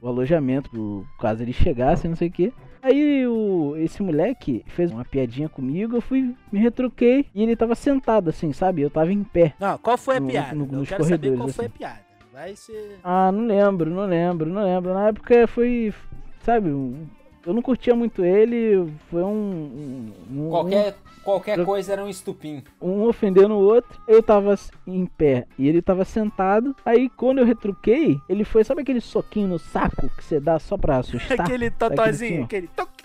o 0.01 0.07
alojamento, 0.07 0.69
pro, 0.69 1.05
caso 1.19 1.41
ele 1.43 1.53
chegasse, 1.53 2.07
não 2.09 2.15
sei 2.15 2.27
o 2.27 2.31
que. 2.31 2.53
Aí 2.81 3.25
o, 3.25 3.75
esse 3.77 4.03
moleque 4.03 4.61
fez 4.67 4.91
uma 4.91 5.05
piadinha 5.05 5.47
comigo, 5.47 5.95
eu 5.95 6.01
fui, 6.01 6.35
me 6.51 6.59
retruquei 6.59 7.25
e 7.33 7.41
ele 7.41 7.55
tava 7.55 7.75
sentado 7.75 8.29
assim, 8.29 8.51
sabe? 8.51 8.81
Eu 8.81 8.89
tava 8.89 9.13
em 9.13 9.23
pé. 9.23 9.53
Não, 9.57 9.77
qual 9.77 9.97
foi 9.97 10.17
a 10.17 10.19
No- 10.19 10.27
piada? 10.27 10.53
no- 10.55 10.65
Eu 10.65 10.79
nos 10.79 10.89
quero 10.89 11.03
saber 11.05 11.17
qual 11.29 11.47
corredores, 11.47 11.55
foi 11.55 11.65
a 11.65 11.67
assim. 11.69 11.77
piada. 11.77 11.99
Vai 12.33 12.55
ser. 12.57 12.99
Ah, 13.01 13.31
não 13.31 13.45
lembro, 13.47 13.89
não 13.89 14.05
lembro, 14.05 14.49
não 14.49 14.63
lembro. 14.65 14.93
Na 14.93 15.07
época 15.07 15.47
foi, 15.47 15.93
sabe, 16.41 16.69
um- 16.69 17.05
eu 17.45 17.53
não 17.53 17.61
curtia 17.61 17.95
muito 17.95 18.23
ele, 18.23 18.91
foi 19.09 19.23
um. 19.23 19.27
um- 19.27 20.13
um- 20.45 20.49
Qualquer, 20.49 20.95
qualquer 21.23 21.65
coisa 21.65 21.93
era 21.93 22.03
um 22.03 22.09
estupim. 22.09 22.63
um 22.81 23.03
ofendendo 23.03 23.53
o 23.53 23.59
outro, 23.61 23.99
eu 24.07 24.21
tava 24.23 24.57
em 24.87 25.05
pé 25.05 25.45
e 25.57 25.67
ele 25.67 25.81
tava 25.81 26.05
sentado. 26.05 26.75
Aí 26.85 27.09
quando 27.09 27.39
eu 27.39 27.45
retruquei, 27.45 28.17
ele 28.29 28.43
foi, 28.43 28.63
sabe 28.63 28.81
aquele 28.81 29.01
soquinho 29.01 29.47
no 29.47 29.59
saco 29.59 30.09
que 30.17 30.23
você 30.23 30.39
dá 30.39 30.57
só 30.59 30.77
pra 30.77 30.97
assustar? 30.99 31.41
aquele 31.41 31.69
totozinho, 31.69 32.43
aquele 32.43 32.67
toque. 32.67 33.02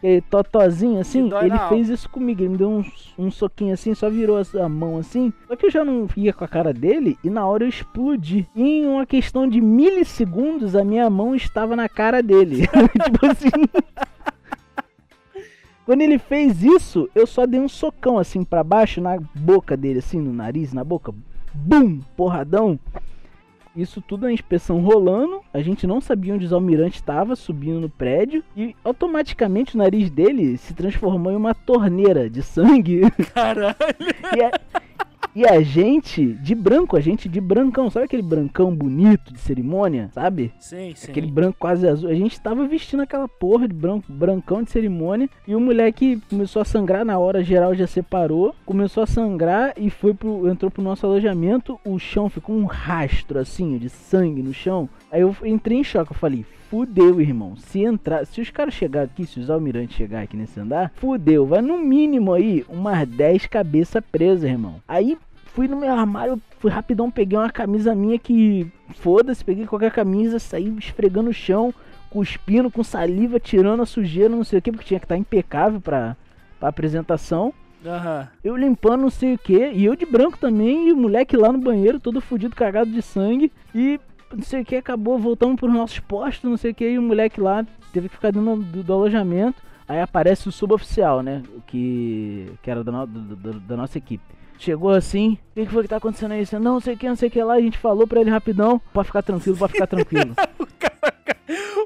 Aquele 0.00 0.22
totozinho 0.22 0.98
assim, 0.98 1.30
ele 1.42 1.58
fez 1.68 1.90
isso 1.90 2.08
comigo, 2.08 2.40
ele 2.40 2.48
me 2.48 2.56
deu 2.56 2.70
um, 2.70 2.84
um 3.18 3.30
soquinho 3.30 3.74
assim, 3.74 3.94
só 3.94 4.08
virou 4.08 4.38
a, 4.38 4.64
a 4.64 4.68
mão 4.68 4.96
assim. 4.96 5.30
Só 5.46 5.54
que 5.54 5.66
eu 5.66 5.70
já 5.70 5.84
não 5.84 6.08
ia 6.16 6.32
com 6.32 6.42
a 6.42 6.48
cara 6.48 6.72
dele 6.72 7.18
e 7.22 7.28
na 7.28 7.46
hora 7.46 7.64
eu 7.64 7.68
explodi. 7.68 8.48
E 8.56 8.62
em 8.62 8.86
uma 8.86 9.04
questão 9.04 9.46
de 9.46 9.60
milissegundos, 9.60 10.74
a 10.74 10.82
minha 10.82 11.10
mão 11.10 11.34
estava 11.34 11.76
na 11.76 11.86
cara 11.86 12.22
dele. 12.22 12.66
tipo 13.04 13.26
assim. 13.26 13.50
Quando 15.84 16.00
ele 16.00 16.18
fez 16.18 16.62
isso, 16.62 17.10
eu 17.14 17.26
só 17.26 17.44
dei 17.44 17.60
um 17.60 17.68
socão 17.68 18.18
assim 18.18 18.42
pra 18.42 18.64
baixo 18.64 19.02
na 19.02 19.18
boca 19.34 19.76
dele, 19.76 19.98
assim, 19.98 20.18
no 20.18 20.32
nariz, 20.32 20.72
na 20.72 20.82
boca. 20.82 21.12
Bum! 21.52 22.00
Porradão. 22.16 22.78
Isso 23.76 24.00
tudo 24.00 24.26
a 24.26 24.32
inspeção 24.32 24.80
rolando, 24.80 25.40
a 25.54 25.60
gente 25.62 25.86
não 25.86 26.00
sabia 26.00 26.34
onde 26.34 26.44
os 26.44 26.52
almirantes 26.52 26.98
estava 26.98 27.36
subindo 27.36 27.80
no 27.80 27.88
prédio 27.88 28.42
e 28.56 28.74
automaticamente 28.82 29.74
o 29.74 29.78
nariz 29.78 30.10
dele 30.10 30.56
se 30.56 30.74
transformou 30.74 31.32
em 31.32 31.36
uma 31.36 31.54
torneira 31.54 32.28
de 32.28 32.42
sangue. 32.42 33.02
Caralho. 33.32 33.76
e, 34.36 34.42
a, 34.42 34.50
e 35.40 35.46
a 35.46 35.62
gente 35.62 36.34
de 36.34 36.54
branco, 36.54 36.98
a 36.98 37.00
gente 37.00 37.26
de 37.26 37.40
brancão, 37.40 37.88
sabe 37.88 38.04
aquele 38.04 38.20
brancão 38.22 38.76
bonito 38.76 39.32
de 39.32 39.40
cerimônia, 39.40 40.10
sabe? 40.12 40.52
Sim, 40.58 40.92
sim. 40.94 41.10
Aquele 41.10 41.28
branco 41.28 41.56
quase 41.58 41.88
azul. 41.88 42.10
A 42.10 42.14
gente 42.14 42.38
tava 42.38 42.66
vestindo 42.66 43.00
aquela 43.00 43.26
porra 43.26 43.66
de 43.66 43.72
branco, 43.72 44.12
brancão 44.12 44.62
de 44.62 44.70
cerimônia. 44.70 45.30
E 45.48 45.54
o 45.54 45.60
moleque 45.60 46.20
começou 46.28 46.60
a 46.60 46.64
sangrar 46.66 47.06
na 47.06 47.18
hora, 47.18 47.42
geral 47.42 47.74
já 47.74 47.86
separou. 47.86 48.54
Começou 48.66 49.02
a 49.02 49.06
sangrar 49.06 49.72
e 49.78 49.88
foi 49.88 50.12
pro. 50.12 50.46
entrou 50.46 50.70
pro 50.70 50.82
nosso 50.82 51.06
alojamento. 51.06 51.80
O 51.86 51.98
chão 51.98 52.28
ficou 52.28 52.54
um 52.54 52.66
rastro 52.66 53.38
assim 53.38 53.78
de 53.78 53.88
sangue 53.88 54.42
no 54.42 54.52
chão. 54.52 54.90
Aí 55.10 55.22
eu 55.22 55.34
entrei 55.42 55.78
em 55.78 55.84
choque. 55.84 56.12
Eu 56.12 56.18
falei, 56.18 56.44
fudeu, 56.68 57.18
irmão. 57.18 57.56
Se 57.56 57.82
entrar. 57.82 58.26
Se 58.26 58.42
os 58.42 58.50
caras 58.50 58.74
chegar 58.74 59.04
aqui, 59.04 59.24
se 59.24 59.40
os 59.40 59.48
almirantes 59.48 59.96
chegar 59.96 60.20
aqui 60.20 60.36
nesse 60.36 60.60
andar, 60.60 60.92
fudeu. 60.96 61.46
Vai 61.46 61.62
no 61.62 61.78
mínimo 61.78 62.34
aí 62.34 62.62
umas 62.68 63.08
10 63.08 63.46
cabeças 63.46 64.04
presas, 64.12 64.44
irmão. 64.44 64.76
Aí 64.86 65.16
fui 65.54 65.68
no 65.68 65.76
meu 65.76 65.92
armário, 65.92 66.40
fui 66.58 66.70
rapidão, 66.70 67.10
peguei 67.10 67.38
uma 67.38 67.50
camisa 67.50 67.94
minha 67.94 68.18
que. 68.18 68.70
Foda-se, 68.94 69.44
peguei 69.44 69.66
qualquer 69.66 69.92
camisa, 69.92 70.38
saí 70.38 70.68
esfregando 70.78 71.30
o 71.30 71.34
chão, 71.34 71.72
cuspindo, 72.10 72.70
com 72.70 72.82
saliva, 72.82 73.38
tirando 73.38 73.82
a 73.82 73.86
sujeira, 73.86 74.28
não 74.28 74.42
sei 74.44 74.58
o 74.58 74.62
que, 74.62 74.72
porque 74.72 74.86
tinha 74.88 74.98
que 75.00 75.04
estar 75.06 75.16
impecável 75.16 75.80
pra, 75.80 76.16
pra 76.58 76.68
apresentação. 76.68 77.52
Aham. 77.86 78.28
Eu 78.44 78.56
limpando 78.56 79.02
não 79.02 79.10
sei 79.10 79.34
o 79.34 79.38
que, 79.38 79.70
e 79.70 79.84
eu 79.84 79.94
de 79.96 80.04
branco 80.04 80.36
também, 80.38 80.88
e 80.88 80.92
o 80.92 80.96
moleque 80.96 81.36
lá 81.36 81.50
no 81.52 81.58
banheiro, 81.58 82.00
todo 82.00 82.20
fudido, 82.20 82.54
cagado 82.56 82.90
de 82.90 83.00
sangue, 83.00 83.50
e 83.74 83.98
não 84.34 84.42
sei 84.42 84.62
o 84.62 84.64
que, 84.64 84.76
acabou, 84.76 85.18
voltamos 85.18 85.56
pros 85.58 85.72
nossos 85.72 85.98
postos, 86.00 86.48
não 86.50 86.56
sei 86.56 86.72
o 86.72 86.74
que, 86.74 86.88
e 86.90 86.98
o 86.98 87.02
moleque 87.02 87.40
lá 87.40 87.64
teve 87.92 88.08
que 88.08 88.16
ficar 88.16 88.32
dentro 88.32 88.56
do, 88.56 88.82
do 88.82 88.92
alojamento. 88.92 89.62
Aí 89.88 90.00
aparece 90.00 90.48
o 90.48 90.52
suboficial, 90.52 91.20
né? 91.22 91.42
O 91.56 91.62
que, 91.62 92.52
que 92.62 92.70
era 92.70 92.84
da, 92.84 92.92
no- 92.92 93.06
do- 93.06 93.34
do- 93.36 93.60
da 93.60 93.76
nossa 93.76 93.98
equipe. 93.98 94.22
Chegou 94.60 94.90
assim, 94.90 95.38
o 95.52 95.54
que, 95.54 95.64
que 95.66 95.72
foi 95.72 95.82
que 95.82 95.88
tá 95.88 95.96
acontecendo 95.96 96.32
aí? 96.32 96.46
Não, 96.52 96.60
não 96.60 96.80
sei 96.80 96.92
o 96.94 96.96
que, 96.98 97.08
não 97.08 97.16
sei 97.16 97.28
o 97.28 97.32
que 97.32 97.42
lá, 97.42 97.54
a 97.54 97.60
gente 97.60 97.78
falou 97.78 98.06
pra 98.06 98.20
ele 98.20 98.28
rapidão, 98.30 98.78
pode 98.92 99.06
ficar 99.06 99.22
tranquilo, 99.22 99.56
pode 99.56 99.72
ficar 99.72 99.86
tranquilo. 99.86 100.34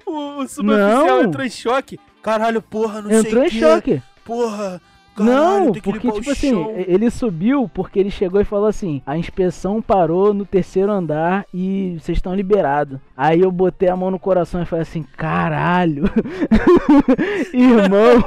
O, 0.06 0.42
o 0.42 0.46
suboficial 0.48 1.06
Não. 1.06 1.22
entrou 1.22 1.44
em 1.44 1.50
choque. 1.50 1.98
Caralho, 2.22 2.60
porra, 2.60 3.00
não 3.00 3.10
Entrou 3.10 3.42
sei 3.42 3.42
em 3.44 3.46
o 3.46 3.50
quê. 3.50 3.58
choque. 3.58 4.02
Porra, 4.24 4.80
caralho, 5.16 5.34
Não, 5.64 5.72
que 5.72 5.80
porque, 5.80 6.06
o 6.08 6.12
tipo 6.12 6.30
assim, 6.30 6.66
ele 6.86 7.10
subiu 7.10 7.68
porque 7.72 7.98
ele 7.98 8.10
chegou 8.10 8.40
e 8.40 8.44
falou 8.44 8.66
assim: 8.66 9.00
a 9.06 9.16
inspeção 9.16 9.80
parou 9.80 10.34
no 10.34 10.44
terceiro 10.44 10.92
andar 10.92 11.46
e 11.52 11.96
vocês 11.98 12.18
estão 12.18 12.34
liberados. 12.34 12.98
Aí 13.16 13.40
eu 13.40 13.50
botei 13.50 13.88
a 13.88 13.96
mão 13.96 14.10
no 14.10 14.18
coração 14.18 14.62
e 14.62 14.66
falei 14.66 14.82
assim: 14.82 15.02
caralho, 15.16 16.04
irmão. 17.52 18.22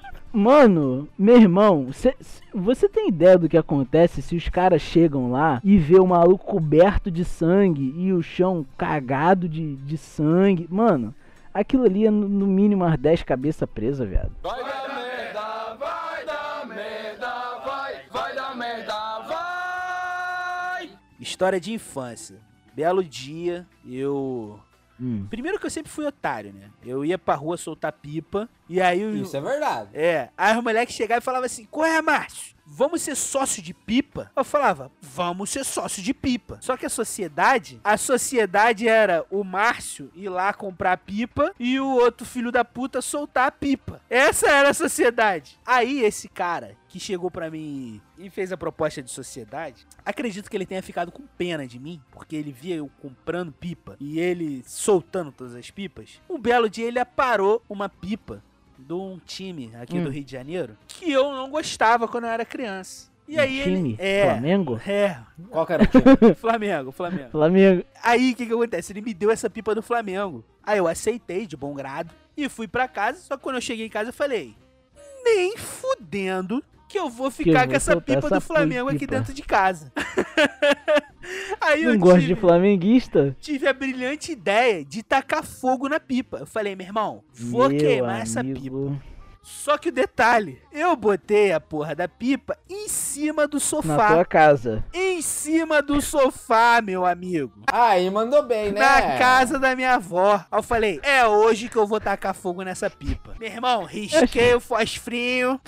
Mano, 0.32 1.08
meu 1.18 1.36
irmão, 1.36 1.92
cê- 1.92 2.14
cê- 2.20 2.42
você 2.54 2.88
tem 2.88 3.08
ideia 3.08 3.36
do 3.36 3.48
que 3.48 3.56
acontece 3.58 4.22
se 4.22 4.36
os 4.36 4.48
caras 4.48 4.80
chegam 4.80 5.30
lá 5.32 5.60
e 5.64 5.76
vê 5.76 5.98
o 5.98 6.06
maluco 6.06 6.46
coberto 6.46 7.10
de 7.10 7.24
sangue 7.24 7.92
e 7.96 8.12
o 8.12 8.22
chão 8.22 8.64
cagado 8.78 9.48
de, 9.48 9.74
de 9.76 9.98
sangue? 9.98 10.68
Mano, 10.70 11.12
aquilo 11.52 11.82
ali 11.84 12.06
é 12.06 12.10
no, 12.10 12.28
no 12.28 12.46
mínimo 12.46 12.84
umas 12.84 12.96
10 12.98 13.24
cabeças 13.24 13.68
presas, 13.68 14.08
viado. 14.08 14.30
Vai 14.40 14.62
dar 14.62 14.94
merda, 14.94 15.74
vai 15.78 16.24
dar 16.24 16.66
merda, 16.68 17.32
vai, 17.66 17.94
vai 18.12 18.34
dar 18.36 18.56
merda, 18.56 19.18
vai. 19.26 20.90
História 21.18 21.60
de 21.60 21.72
infância. 21.72 22.36
Belo 22.72 23.02
dia, 23.02 23.66
eu. 23.84 24.60
Hum. 25.00 25.26
Primeiro 25.30 25.58
que 25.58 25.66
eu 25.66 25.70
sempre 25.70 25.90
fui 25.90 26.04
otário, 26.04 26.52
né? 26.52 26.70
Eu 26.84 27.04
ia 27.04 27.18
pra 27.18 27.34
rua 27.34 27.56
soltar 27.56 27.92
pipa. 27.92 28.48
E 28.68 28.80
aí 28.80 29.04
o. 29.04 29.16
Isso 29.16 29.36
é 29.36 29.40
verdade. 29.40 29.88
É, 29.94 30.28
aí 30.36 30.56
o 30.56 30.62
moleque 30.62 30.92
chegava 30.92 31.20
e 31.20 31.24
falava 31.24 31.46
assim: 31.46 31.66
Qual 31.70 31.86
é, 31.86 32.02
Márcio? 32.02 32.54
Vamos 32.72 33.02
ser 33.02 33.16
sócio 33.16 33.60
de 33.60 33.74
pipa? 33.74 34.30
Eu 34.36 34.44
falava, 34.44 34.92
vamos 35.02 35.50
ser 35.50 35.64
sócio 35.64 36.00
de 36.00 36.14
pipa. 36.14 36.58
Só 36.62 36.76
que 36.76 36.86
a 36.86 36.88
sociedade, 36.88 37.80
a 37.82 37.96
sociedade 37.96 38.86
era 38.86 39.26
o 39.28 39.42
Márcio 39.42 40.08
ir 40.14 40.28
lá 40.28 40.52
comprar 40.52 40.96
pipa 40.98 41.52
e 41.58 41.80
o 41.80 41.88
outro 41.88 42.24
filho 42.24 42.52
da 42.52 42.64
puta 42.64 43.02
soltar 43.02 43.48
a 43.48 43.50
pipa. 43.50 44.00
Essa 44.08 44.48
era 44.48 44.70
a 44.70 44.74
sociedade. 44.74 45.58
Aí 45.66 46.02
esse 46.02 46.28
cara 46.28 46.76
que 46.88 47.00
chegou 47.00 47.28
pra 47.28 47.50
mim 47.50 48.00
e 48.16 48.30
fez 48.30 48.52
a 48.52 48.56
proposta 48.56 49.02
de 49.02 49.10
sociedade, 49.10 49.84
acredito 50.04 50.48
que 50.48 50.56
ele 50.56 50.66
tenha 50.66 50.82
ficado 50.82 51.10
com 51.10 51.26
pena 51.38 51.66
de 51.66 51.78
mim, 51.78 52.00
porque 52.12 52.36
ele 52.36 52.52
via 52.52 52.76
eu 52.76 52.90
comprando 53.00 53.52
pipa 53.52 53.96
e 53.98 54.20
ele 54.20 54.62
soltando 54.64 55.32
todas 55.32 55.56
as 55.56 55.70
pipas. 55.72 56.20
Um 56.28 56.38
belo 56.38 56.70
dia 56.70 56.86
ele 56.86 57.00
aparou 57.00 57.62
uma 57.68 57.88
pipa 57.88 58.42
de 58.86 58.92
um 58.92 59.18
time 59.24 59.70
aqui 59.80 59.98
Hum. 59.98 60.04
do 60.04 60.10
Rio 60.10 60.24
de 60.24 60.32
Janeiro 60.32 60.76
que 60.88 61.10
eu 61.10 61.30
não 61.32 61.50
gostava 61.50 62.08
quando 62.08 62.24
eu 62.24 62.30
era 62.30 62.44
criança. 62.44 63.08
E 63.28 63.36
Um 63.36 63.40
aí 63.40 63.62
time? 63.62 63.90
ele. 63.90 63.96
É. 64.00 64.24
Flamengo? 64.24 64.80
É, 64.86 65.18
Qual 65.50 65.64
que 65.66 65.72
era 65.72 65.82
o 65.84 65.86
time? 65.86 66.34
Flamengo, 66.34 66.90
Flamengo. 66.90 67.30
Flamengo. 67.30 67.84
Aí 68.02 68.32
o 68.32 68.34
que, 68.36 68.46
que 68.46 68.52
acontece? 68.52 68.92
Ele 68.92 69.00
me 69.02 69.14
deu 69.14 69.30
essa 69.30 69.48
pipa 69.48 69.72
do 69.74 69.82
Flamengo. 69.82 70.44
Aí 70.64 70.78
eu 70.78 70.88
aceitei 70.88 71.46
de 71.46 71.56
bom 71.56 71.72
grado 71.74 72.10
e 72.36 72.48
fui 72.48 72.66
pra 72.66 72.88
casa. 72.88 73.20
Só 73.20 73.36
que 73.36 73.42
quando 73.42 73.56
eu 73.56 73.60
cheguei 73.62 73.86
em 73.86 73.90
casa 73.90 74.08
eu 74.10 74.14
falei: 74.14 74.56
nem 75.22 75.56
fudendo 75.56 76.62
que 76.88 76.98
eu 76.98 77.08
vou 77.08 77.30
Que 77.30 77.42
eu 77.42 77.44
ficar 77.46 77.60
vou 77.60 77.68
com 77.68 77.74
essa 77.76 78.00
pipa 78.00 78.18
essa 78.26 78.34
do 78.36 78.40
Flamengo 78.40 78.88
aqui 78.88 79.00
pipa." 79.00 79.16
dentro 79.16 79.32
de 79.32 79.42
casa. 79.42 79.92
Aí 81.60 81.84
Não 81.84 81.92
eu 81.94 81.98
gosta 81.98 82.20
tive, 82.20 82.34
de 82.34 82.40
flamenguista? 82.40 83.36
tive 83.40 83.66
a 83.68 83.72
brilhante 83.72 84.32
ideia 84.32 84.84
de 84.84 85.02
tacar 85.02 85.44
fogo 85.44 85.88
na 85.88 86.00
pipa. 86.00 86.38
Eu 86.38 86.46
falei, 86.46 86.74
meu 86.74 86.86
irmão, 86.86 87.22
vou 87.32 87.68
Meu 87.68 87.78
queimar 87.78 88.20
essa 88.22 88.42
pipa. 88.42 88.58
amigo, 88.58 89.00
Só 89.42 89.78
que 89.78 89.88
o 89.88 89.92
detalhe, 89.92 90.58
eu 90.70 90.94
botei 90.96 91.50
a 91.52 91.58
porra 91.60 91.94
da 91.94 92.06
pipa 92.06 92.56
em 92.68 92.88
cima 92.88 93.48
do 93.48 93.54
Na 93.56 93.60
sofá. 93.60 94.08
tua 94.14 94.24
casa. 94.24 94.84
Em 94.92 95.20
cima 95.22 95.80
do 95.82 96.00
sofá, 96.00 96.80
meu 96.82 97.04
amigo. 97.06 97.62
Aí 97.66 98.08
mandou 98.10 98.42
bem, 98.42 98.70
né? 98.72 98.80
Na 98.80 99.18
casa 99.18 99.58
da 99.58 99.74
minha 99.74 99.94
avó. 99.94 100.34
Aí 100.50 100.58
eu 100.58 100.62
falei, 100.62 101.00
é 101.02 101.26
hoje 101.26 101.68
que 101.68 101.76
eu 101.76 101.86
vou 101.86 102.00
tacar 102.00 102.34
fogo 102.34 102.62
nessa 102.62 102.88
pipa. 102.90 103.34
Meu 103.40 103.48
irmão, 103.50 103.84
risquei 103.84 104.54
o 104.54 104.60
fosfrinho 104.60 105.58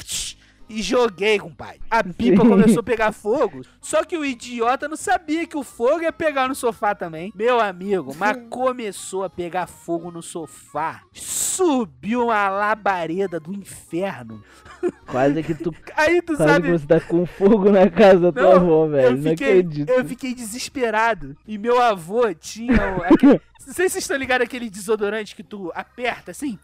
e 0.72 0.82
joguei, 0.82 1.38
compadre. 1.38 1.80
A 1.90 2.02
pipa 2.02 2.42
Sim. 2.42 2.48
começou 2.48 2.80
a 2.80 2.82
pegar 2.82 3.12
fogo, 3.12 3.62
só 3.80 4.04
que 4.04 4.16
o 4.16 4.24
idiota 4.24 4.88
não 4.88 4.96
sabia 4.96 5.46
que 5.46 5.56
o 5.56 5.62
fogo 5.62 6.02
ia 6.02 6.12
pegar 6.12 6.48
no 6.48 6.54
sofá 6.54 6.94
também. 6.94 7.32
Meu 7.34 7.60
amigo, 7.60 8.14
mas 8.18 8.36
começou 8.48 9.24
a 9.24 9.30
pegar 9.30 9.66
fogo 9.66 10.10
no 10.10 10.22
sofá. 10.22 11.02
Subiu 11.12 12.24
uma 12.26 12.48
labareda 12.48 13.38
do 13.38 13.52
inferno. 13.52 14.42
Quase 15.06 15.42
que 15.42 15.54
tu, 15.54 15.74
Aí 15.94 16.22
tu 16.22 16.34
quase 16.36 16.50
sabe... 16.52 16.66
que 16.66 16.78
você 16.78 16.86
tá 16.86 17.00
com 17.00 17.26
fogo 17.26 17.70
na 17.70 17.88
casa 17.90 18.18
da 18.20 18.32
tua 18.32 18.42
Não, 18.42 18.52
avó, 18.52 18.86
velho. 18.86 19.06
eu 19.08 19.16
Não 19.16 19.22
fiquei, 19.30 19.48
acredito. 19.60 19.88
eu 19.90 20.04
fiquei 20.04 20.34
desesperado. 20.34 21.36
E 21.46 21.58
meu 21.58 21.80
avô 21.80 22.32
tinha. 22.34 22.72
o- 23.64 23.66
Não 23.68 23.74
sei 23.74 23.88
se 23.88 23.92
vocês 23.94 24.04
estão 24.04 24.16
ligados 24.16 24.44
aquele 24.46 24.68
desodorante 24.70 25.34
que 25.36 25.42
tu 25.42 25.70
aperta 25.74 26.30
assim, 26.30 26.58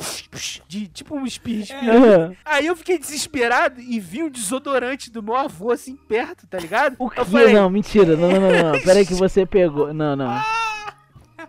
de 0.66 0.86
tipo 0.88 1.14
um 1.16 1.24
espirro. 1.26 1.62
espirro. 1.62 2.36
Ah, 2.44 2.57
Aí 2.57 2.66
eu 2.66 2.76
fiquei 2.76 2.99
desesperado 2.99 3.80
e 3.80 3.99
vi 4.01 4.22
o 4.22 4.30
desodorante 4.30 5.11
do 5.11 5.22
meu 5.22 5.36
avô 5.36 5.70
assim 5.72 5.96
perto, 5.96 6.46
tá 6.46 6.59
ligado? 6.59 6.96
O 6.99 7.09
que? 7.11 7.20
Eu 7.20 7.24
falei, 7.26 7.53
Não, 7.55 7.68
mentira. 7.70 8.16
Não, 8.16 8.30
não, 8.30 8.40
não, 8.40 8.72
não. 8.72 8.80
Pera 8.82 8.99
aí 8.99 9.07
que 9.07 9.14
você 9.14 9.44
pegou. 9.46 9.92
Não, 9.94 10.14
não. 10.16 10.40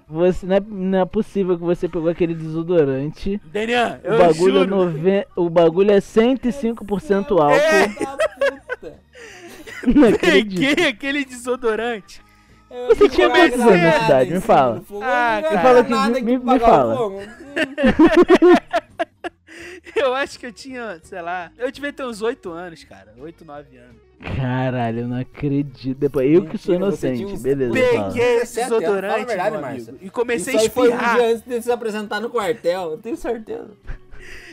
Você, 0.07 0.45
não, 0.45 0.55
é, 0.55 0.59
não 0.59 0.99
é 1.01 1.05
possível 1.05 1.55
que 1.57 1.63
você 1.63 1.87
pegou 1.87 2.09
aquele 2.09 2.33
desodorante. 2.33 3.39
Daniel, 3.45 3.99
O 4.03 4.07
eu 4.07 4.17
bagulho, 4.17 4.55
é 4.57 4.59
juro. 4.63 4.69
nove... 4.75 5.27
o 5.35 5.49
bagulho 5.49 5.91
é 5.91 5.99
105% 5.99 7.31
álcool. 7.39 7.53
É. 7.53 7.89
Não 9.85 10.09
acredito. 10.09 10.59
Peguei 10.59 10.87
aquele 10.87 11.23
desodorante. 11.25 12.21
Você 12.87 13.09
tinha 13.09 13.29
quantos 13.29 13.59
anos 13.59 13.73
de 13.73 14.05
idade? 14.05 14.31
Me 14.33 14.39
fala. 14.41 14.83
Ah, 15.01 15.35
Me 15.37 15.43
cara. 15.49 15.61
fala 15.61 15.83
que 15.83 15.89
Nada 15.89 16.09
me, 16.09 16.21
que 16.21 16.37
me, 16.37 16.59
fala. 16.59 16.97
Eu 19.95 20.13
acho 20.13 20.39
que 20.39 20.45
eu 20.45 20.53
tinha, 20.53 20.99
sei 21.03 21.21
lá, 21.21 21.51
eu 21.57 21.71
devia 21.71 21.91
ter 21.91 22.03
uns 22.05 22.21
8 22.21 22.49
anos, 22.51 22.83
cara. 22.83 23.13
8, 23.17 23.43
9 23.43 23.77
anos. 23.77 23.95
Caralho, 24.37 24.99
eu 24.99 25.07
não 25.07 25.17
acredito. 25.19 25.97
Depois, 25.97 26.31
eu 26.31 26.45
que 26.45 26.57
sou 26.57 26.75
inocente. 26.75 27.25
uns- 27.25 27.41
Beleza. 27.41 27.73
Peguei 27.73 28.35
esse 28.37 28.55
17 28.55 28.59
anos, 28.59 28.69
fala 28.69 28.75
a 28.75 28.79
desodorante, 28.79 29.25
verdade, 29.25 29.57
meu 29.57 29.65
amigo, 29.65 29.97
e 30.01 30.09
comecei 30.09 30.53
Isso 30.55 30.59
a 30.59 30.63
aí 30.65 30.69
foi 30.69 30.89
um 30.89 30.91
espirrar. 30.93 31.15
dia 31.15 31.25
antes 31.27 31.41
de 31.43 31.61
se 31.61 31.71
apresentar 31.71 32.19
no 32.19 32.29
quartel, 32.29 32.91
eu 32.91 32.97
tenho 32.97 33.17
certeza. 33.17 33.69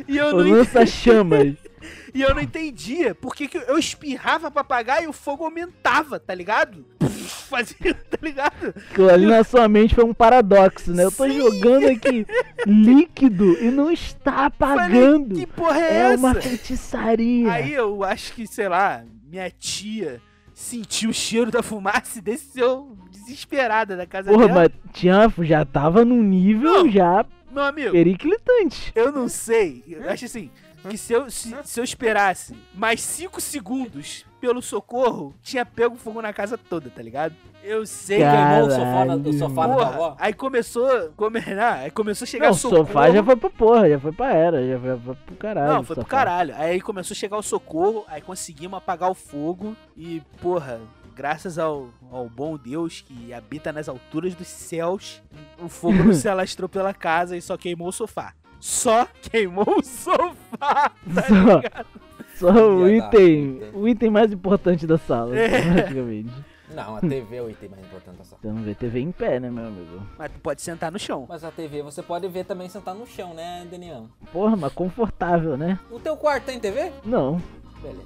E 0.08 0.16
eu 0.16 0.32
não 0.32 0.50
Lança 0.58 0.86
chamas. 0.86 1.54
E 2.14 2.22
eu 2.22 2.34
não 2.34 2.40
entendia 2.40 3.14
por 3.14 3.34
que 3.34 3.46
que 3.46 3.58
eu 3.58 3.76
espirrava 3.78 4.50
pra 4.50 4.62
apagar 4.62 5.02
e 5.04 5.06
o 5.06 5.12
fogo 5.12 5.44
aumentava, 5.44 6.18
tá 6.18 6.34
ligado? 6.34 6.84
Fazia, 7.47 7.94
tá 8.11 8.18
ligado? 8.22 8.74
Aquilo 8.90 9.09
ali 9.11 9.26
na 9.26 9.42
sua 9.44 9.68
mente 9.68 9.94
foi 9.94 10.05
um 10.05 10.12
paradoxo, 10.14 10.92
né? 10.92 11.05
Eu 11.05 11.12
tô 11.12 11.24
Sim. 11.24 11.38
jogando 11.40 11.86
aqui 11.88 12.26
líquido 12.66 13.57
e 13.62 13.70
não 13.70 13.90
está 13.90 14.47
apagando. 14.47 15.28
Falei, 15.30 15.40
que 15.40 15.47
porra 15.47 15.78
é, 15.80 15.92
É 15.92 15.97
essa? 16.12 16.16
uma 16.18 16.34
feitiçaria. 16.34 17.53
Aí 17.53 17.72
eu 17.72 18.03
acho 18.05 18.32
que, 18.32 18.47
sei 18.47 18.68
lá, 18.68 19.05
minha 19.28 19.51
tia 19.51 20.20
sentiu 20.55 21.11
o 21.11 21.14
cheiro 21.14 21.51
da 21.51 21.62
fumaça 21.62 22.18
e 22.18 22.22
desceu 22.22 22.97
desesperada 23.11 23.97
da 23.97 24.07
casa 24.07 24.30
Porra, 24.30 24.47
dela. 24.49 24.61
mas 24.61 24.92
tinha, 24.92 25.32
já 25.42 25.64
tava 25.64 26.05
num 26.05 26.22
nível 26.22 26.84
Não. 26.84 26.90
já 26.90 27.26
Meu 27.53 27.62
amigo, 27.64 27.92
periclitante. 27.92 28.92
eu 28.94 29.12
não 29.12 29.28
sei. 29.28 29.84
Eu 29.86 30.09
acho 30.09 30.24
assim, 30.24 30.51
que 30.88 30.97
se 30.97 31.12
eu, 31.12 31.30
se, 31.30 31.55
se 31.64 31.78
eu 31.80 31.84
esperasse 31.84 32.55
mais 32.74 33.01
5 33.03 33.40
segundos 33.40 34.24
pelo 34.47 34.62
socorro, 34.62 35.34
tinha 35.42 35.66
pego 35.66 35.97
fogo 35.97 36.22
na 36.22 36.32
casa 36.32 36.57
toda, 36.57 36.88
tá 36.90 37.03
ligado? 37.03 37.34
Eu 37.62 37.84
sei 37.84 38.20
Cara, 38.20 38.36
que 38.36 38.47
Queimou 38.47 38.66
o 38.66 38.70
sofá, 38.70 39.05
na, 39.05 39.14
o 39.16 39.22
Caralho. 39.22 39.38
sofá 39.38 39.68
Porra, 39.68 39.86
avó? 39.88 40.16
aí 40.20 40.32
começou, 40.32 41.12
come, 41.16 41.40
não, 41.40 41.62
aí 41.82 41.90
começou 41.90 42.24
a 42.24 42.28
chegar 42.28 42.47
Não, 42.47 42.53
o 42.53 42.57
socorro. 42.57 42.86
sofá 42.86 43.11
já 43.11 43.24
foi 43.24 43.36
pra 43.36 43.51
porra, 43.51 43.88
já 43.90 43.99
foi 43.99 44.12
pra 44.12 44.32
era, 44.32 44.66
já 44.66 44.78
foi, 44.78 44.99
foi 44.99 45.14
pro 45.16 45.36
caralho. 45.36 45.72
Não, 45.72 45.80
o 45.80 45.84
foi 45.84 45.97
pro 45.97 46.05
sofá. 46.05 46.16
caralho. 46.16 46.55
Aí 46.57 46.80
começou 46.80 47.14
a 47.14 47.18
chegar 47.18 47.36
o 47.36 47.42
socorro, 47.42 48.05
aí 48.09 48.22
conseguimos 48.22 48.78
apagar 48.78 49.11
o 49.11 49.14
fogo 49.14 49.74
e, 49.97 50.22
porra, 50.40 50.80
graças 51.14 51.59
ao, 51.59 51.88
ao 52.11 52.28
bom 52.28 52.57
Deus 52.57 53.01
que 53.01 53.32
habita 53.34 53.72
nas 53.72 53.88
alturas 53.88 54.34
dos 54.34 54.47
céus, 54.47 55.20
o 55.59 55.68
fogo 55.68 56.05
não 56.05 56.12
se 56.14 56.28
alastrou 56.28 56.68
pela 56.68 56.94
casa 56.94 57.36
e 57.36 57.42
só 57.42 57.57
queimou 57.57 57.88
o 57.88 57.92
sofá. 57.92 58.32
Só 58.61 59.07
queimou 59.22 59.66
o 59.78 59.82
sofá, 59.84 60.90
tá 61.14 61.22
Só, 61.28 61.34
ligado? 61.34 61.86
Só 62.37 62.51
o 62.51 62.89
item, 62.89 63.61
o 63.74 63.89
item 63.89 64.11
mais 64.11 64.32
importante 64.32 64.87
da 64.87 64.99
sala, 64.99 65.37
É. 65.37 65.72
praticamente. 65.72 66.30
Não, 66.74 66.97
a 66.97 67.01
TV 67.01 67.37
é 67.37 67.43
o 67.43 67.49
item 67.49 67.68
mais 67.70 67.82
importante 67.84 68.16
da 68.18 68.24
sala. 68.24 68.41
Não 68.45 68.62
vê 68.62 68.74
TV 68.74 69.01
em 69.01 69.11
pé, 69.12 69.41
né, 69.41 69.51
meu 69.51 69.66
amigo? 69.66 70.03
Mas 70.18 70.30
tu 70.32 70.39
pode 70.41 70.61
sentar 70.61 70.93
no 70.93 70.99
chão. 70.99 71.24
Mas 71.28 71.43
a 71.45 71.51
TV 71.51 71.82
você 71.82 72.03
pode 72.03 72.28
ver 72.28 72.45
também 72.45 72.68
sentar 72.68 72.95
no 72.95 73.07
chão, 73.07 73.32
né, 73.32 73.66
Daniel? 73.70 74.07
Porra, 74.32 74.57
mas 74.57 74.72
confortável, 74.72 75.57
né? 75.57 75.78
O 75.91 75.99
teu 75.99 76.16
quarto 76.16 76.45
tem 76.45 76.61
TV? 76.61 76.91
Não. 77.05 77.41
Beleza. 77.80 78.05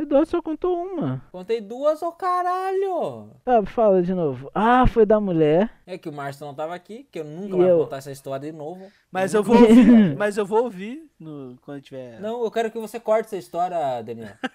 Eduardo 0.05 0.29
só 0.29 0.41
contou 0.41 0.75
uma. 0.83 1.21
Contei 1.31 1.59
duas, 1.59 2.01
ô 2.01 2.11
caralho! 2.11 3.31
Tá, 3.43 3.65
fala 3.65 4.01
de 4.01 4.13
novo. 4.13 4.49
Ah, 4.53 4.85
foi 4.87 5.05
da 5.05 5.19
mulher. 5.19 5.69
É 5.85 5.97
que 5.97 6.07
o 6.07 6.13
Márcio 6.13 6.45
não 6.45 6.53
tava 6.53 6.73
aqui, 6.75 7.07
que 7.11 7.19
eu 7.19 7.25
nunca 7.25 7.55
E 7.55 7.57
mais 7.57 7.69
eu- 7.69 7.75
vou 7.77 7.85
contar 7.85 7.97
essa 7.97 8.11
história 8.11 8.51
de 8.51 8.57
novo. 8.57 8.85
Mas 9.11 9.33
eu 9.33 9.41
vou 9.43 9.57
ouvir, 9.57 10.15
mas 10.17 10.37
eu 10.37 10.45
vou 10.45 10.63
ouvir 10.63 11.03
no, 11.19 11.57
quando 11.63 11.81
tiver. 11.81 12.19
Não, 12.19 12.43
eu 12.43 12.51
quero 12.51 12.69
que 12.71 12.79
você 12.79 12.99
corte 12.99 13.25
essa 13.27 13.37
história, 13.37 14.01
Daniel. 14.01 14.33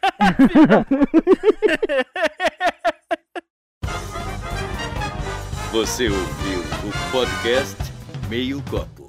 Você 5.73 6.09
ouviu 6.09 6.61
o 6.61 7.13
podcast 7.13 7.77
Meio 8.29 8.63
Copo. 8.71 9.00